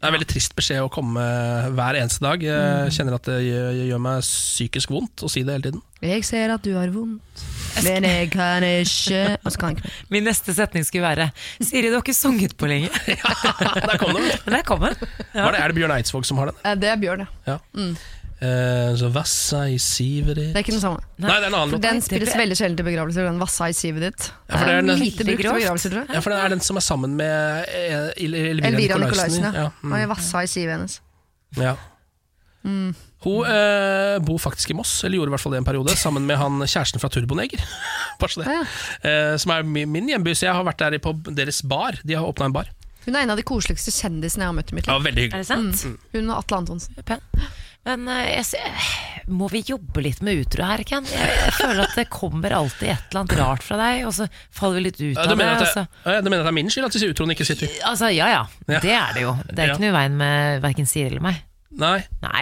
Det 0.00 0.06
er 0.08 0.14
en 0.14 0.14
veldig 0.16 0.28
trist 0.32 0.54
beskjed 0.56 0.80
å 0.80 0.88
komme 0.88 1.22
hver 1.76 1.98
eneste 2.00 2.24
dag. 2.24 2.40
Jeg 2.40 2.92
kjenner 2.96 3.18
at 3.18 3.26
det 3.28 3.34
gjør, 3.44 3.98
meg 4.00 4.22
psykisk 4.24 4.94
vondt 4.94 5.26
å 5.26 5.28
si 5.28 5.42
det 5.44 5.58
hele 5.58 5.66
tiden. 5.66 5.82
Jeg 6.00 6.24
ser 6.24 6.54
at 6.54 6.64
du 6.64 6.70
har 6.72 6.88
vondt, 6.94 7.42
men 7.84 8.06
jeg 8.08 8.30
kan 8.32 8.64
ikke. 8.64 9.74
Min 10.08 10.24
neste 10.24 10.54
setning 10.56 10.86
skulle 10.88 11.04
være 11.04 11.26
Siri, 11.60 11.90
du 11.90 11.98
har 11.98 12.00
ikke 12.00 12.16
sunget 12.16 12.56
på 12.56 12.70
lenge. 12.70 12.88
Der 13.90 14.00
kom 14.00 14.16
den. 14.16 14.30
Der 14.48 14.64
kom 14.64 14.80
den. 14.86 14.96
Ja. 15.34 15.50
Det, 15.52 15.60
er 15.60 15.68
det 15.68 15.76
Bjørn 15.82 15.92
Eidsvåg 15.98 16.24
som 16.24 16.40
har 16.40 16.54
den? 16.54 16.80
Det 16.80 16.88
er 16.94 17.04
Bjørn, 17.04 17.26
ja. 17.26 17.58
Ja. 17.58 17.90
Eh, 18.40 18.94
så 18.96 19.10
vassa 19.12 19.66
i 19.68 19.74
sivet 19.76 20.32
ditt 20.38 20.54
Det 20.54 20.56
er 20.56 20.64
ikke 20.64 20.72
den 20.72 20.80
samme. 20.80 21.02
Nei, 21.20 21.28
det 21.28 21.44
er 21.44 21.48
en 21.50 21.56
annen 21.58 21.74
For 21.74 21.82
den 21.84 21.98
spilles 22.00 22.30
veldig 22.40 22.56
sjelden 22.56 22.78
til 22.78 22.86
begravelser, 22.88 23.26
den 23.28 23.40
vassa 23.42 23.66
i 23.68 23.74
sivet 23.76 24.00
ditt. 24.06 24.30
Ja, 24.48 24.56
for 24.56 24.64
det 24.64 24.74
er 24.78 24.80
den- 24.80 24.98
lite 25.02 25.26
brukt 25.28 25.42
til 25.44 25.52
begravelser, 25.52 25.90
tror 25.92 26.00
jeg. 26.06 26.14
Ja, 26.16 26.20
for 26.24 26.30
det 26.32 26.38
er 26.40 26.48
den 26.54 26.60
som 26.64 26.76
er 26.80 26.84
sammen 26.86 27.16
med 27.20 27.66
eh, 27.68 28.12
Elvira, 28.16 28.70
Elvira 28.70 28.96
ja. 29.28 29.52
Ja, 29.52 29.70
mm, 29.82 29.92
Og 29.92 30.08
vassa 30.16 30.42
i 30.42 30.46
sivet 30.46 30.72
hennes. 30.72 31.00
ja. 31.60 31.76
Hun 32.64 33.44
eh, 33.44 34.18
bor 34.24 34.38
faktisk 34.40 34.70
i 34.70 34.74
Moss, 34.76 35.04
eller 35.04 35.16
gjorde 35.18 35.28
i 35.28 35.34
hvert 35.36 35.40
fall 35.44 35.52
det 35.52 35.58
en 35.60 35.64
periode, 35.68 35.94
sammen 35.96 36.24
med 36.28 36.36
han 36.40 36.60
kjæresten 36.64 37.00
fra 37.00 37.08
Turboneger. 37.12 37.60
Bare 38.20 38.32
så 38.32 38.40
det. 38.40 38.48
Ja, 38.48 38.64
Eh, 39.04 39.36
som 39.36 39.52
er 39.52 39.62
min 39.64 40.08
hjemby, 40.08 40.32
så 40.36 40.46
jeg 40.48 40.54
har 40.56 40.64
vært 40.64 40.78
der 40.80 40.98
på 40.98 41.12
deres 41.36 41.60
bar. 41.62 42.00
De 42.04 42.14
har 42.16 42.24
åpna 42.24 42.46
en 42.48 42.52
bar. 42.56 42.68
Hun 43.06 43.16
er 43.16 43.22
en 43.24 43.30
av 43.32 43.36
de 43.36 43.44
koseligste 43.48 43.92
kjendisene 43.96 44.44
jeg 44.44 44.48
har 44.48 44.56
møtt 44.56 44.72
i 44.72 44.76
mitt 44.76 44.84
Det 44.84 44.92
liv. 44.92 45.00
Ja, 45.00 45.04
veldig 45.08 45.22
Er 45.22 45.28
hyggelig. 45.28 45.46
det 45.46 45.80
sant? 45.80 45.98
Hun 46.12 46.30
og 46.30 46.38
Atle 46.42 46.56
Antonsen. 46.56 46.94
Pen. 47.04 47.20
Men 47.88 48.08
eh, 48.12 48.26
jeg, 48.36 48.44
se- 48.50 49.28
må 49.32 49.46
vi 49.48 49.62
jobbe 49.64 50.02
litt 50.04 50.20
med 50.26 50.42
utro 50.42 50.66
her, 50.68 50.82
Ken? 50.84 51.06
Jeg, 51.08 51.30
jeg 51.46 51.54
føler 51.56 51.82
at 51.86 51.94
det 51.96 52.04
kommer 52.12 52.52
alltid 52.52 52.90
et 52.92 53.06
eller 53.12 53.22
annet 53.22 53.36
rart 53.40 53.62
fra 53.64 53.78
deg, 53.80 54.02
og 54.08 54.12
så 54.16 54.26
faller 54.52 54.80
vi 54.80 54.82
litt 54.88 54.98
ut 55.00 55.14
Ja, 55.16 55.24
av 55.24 55.30
du, 55.32 55.36
det. 55.40 55.46
Altså, 55.54 55.84
det, 55.86 56.16
ja, 56.16 56.20
du 56.20 56.28
mener 56.28 56.42
at 56.42 56.48
det 56.50 56.52
er 56.52 56.58
min 56.60 56.72
skyld 56.74 56.88
at 56.90 56.96
disse 56.98 57.08
utroene 57.14 57.36
ikke 57.36 57.46
sitter? 57.48 57.72
altså, 57.88 58.10
ja 58.12 58.28
ja, 58.34 58.42
Ja. 58.68 58.80
det 58.84 58.92
er 58.98 59.14
det 59.16 59.22
jo. 59.24 59.32
Det 59.48 59.58
er 59.64 59.70
Ja. 59.72 59.76
ikke 59.78 59.84
noe 59.86 59.92
i 59.94 59.96
veien 59.96 60.18
med 60.20 60.60
verken 60.66 60.86
Siri 60.90 61.08
eller 61.14 61.24
meg. 61.30 61.40
Nei. 61.80 62.00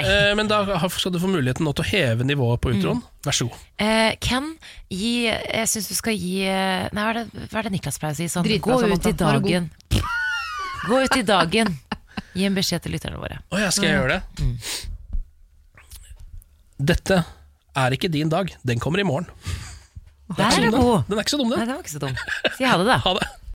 Eh, 0.09 0.32
men 0.35 0.48
da 0.48 0.62
skal 0.89 1.12
du 1.12 1.19
få 1.20 1.28
muligheten 1.31 1.62
nå 1.69 1.74
til 1.77 1.85
å 1.85 1.89
heve 1.93 2.24
nivået 2.27 2.62
på 2.65 2.73
utroen. 2.73 3.02
Vær 3.27 3.36
så 3.36 3.44
god. 3.47 3.59
Eh, 3.85 4.15
Ken, 4.24 4.55
gi, 4.90 5.28
jeg 5.28 5.69
syns 5.69 5.90
du 5.93 5.94
skal 5.98 6.16
gi 6.16 6.40
eh, 6.48 6.89
Nei, 6.97 7.05
hva 7.05 7.10
er 7.12 7.19
det, 7.20 7.48
hva 7.52 7.60
er 7.60 7.69
det 7.69 7.74
Niklas 7.77 8.01
pleier 8.01 8.16
å 8.16 8.19
si? 8.19 8.27
Sånn, 8.32 8.47
Dritbra, 8.48 8.78
gå 8.81 8.89
ut 8.97 9.06
i 9.06 9.12
dagen. 9.20 9.69
Gå 10.89 11.02
ut 11.05 11.16
i 11.20 11.23
dagen. 11.28 11.74
Gi 12.35 12.47
en 12.48 12.56
beskjed 12.56 12.82
til 12.86 12.97
lytterne 12.97 13.20
våre. 13.20 13.39
Å 13.52 13.60
ja, 13.60 13.69
skal 13.70 13.90
jeg 13.90 13.98
gjøre 14.01 14.16
det? 14.16 14.23
Mm. 14.40 14.97
Dette 16.78 17.22
er 17.78 17.94
ikke 17.96 18.10
din 18.12 18.30
dag. 18.30 18.50
Den 18.66 18.78
kommer 18.82 19.02
i 19.02 19.06
morgen. 19.06 19.26
Der 20.36 20.44
er 20.44 20.70
du 20.70 20.76
god. 20.76 21.06
Den 21.09 21.18
er 21.18 21.24
ikke 21.24 21.32
så 21.34 21.40
dum, 21.40 21.50
den. 21.50 21.59
Nei, 21.59 21.66
den 21.66 21.74
var 21.74 21.84
ikke 21.84 21.94
så 21.94 22.02
dum. 22.02 22.16
Si 22.59 22.66
ha 22.68 22.76
det, 22.78 22.86
da. 22.86 22.98
Ha 23.05 23.14
det. 23.18 23.28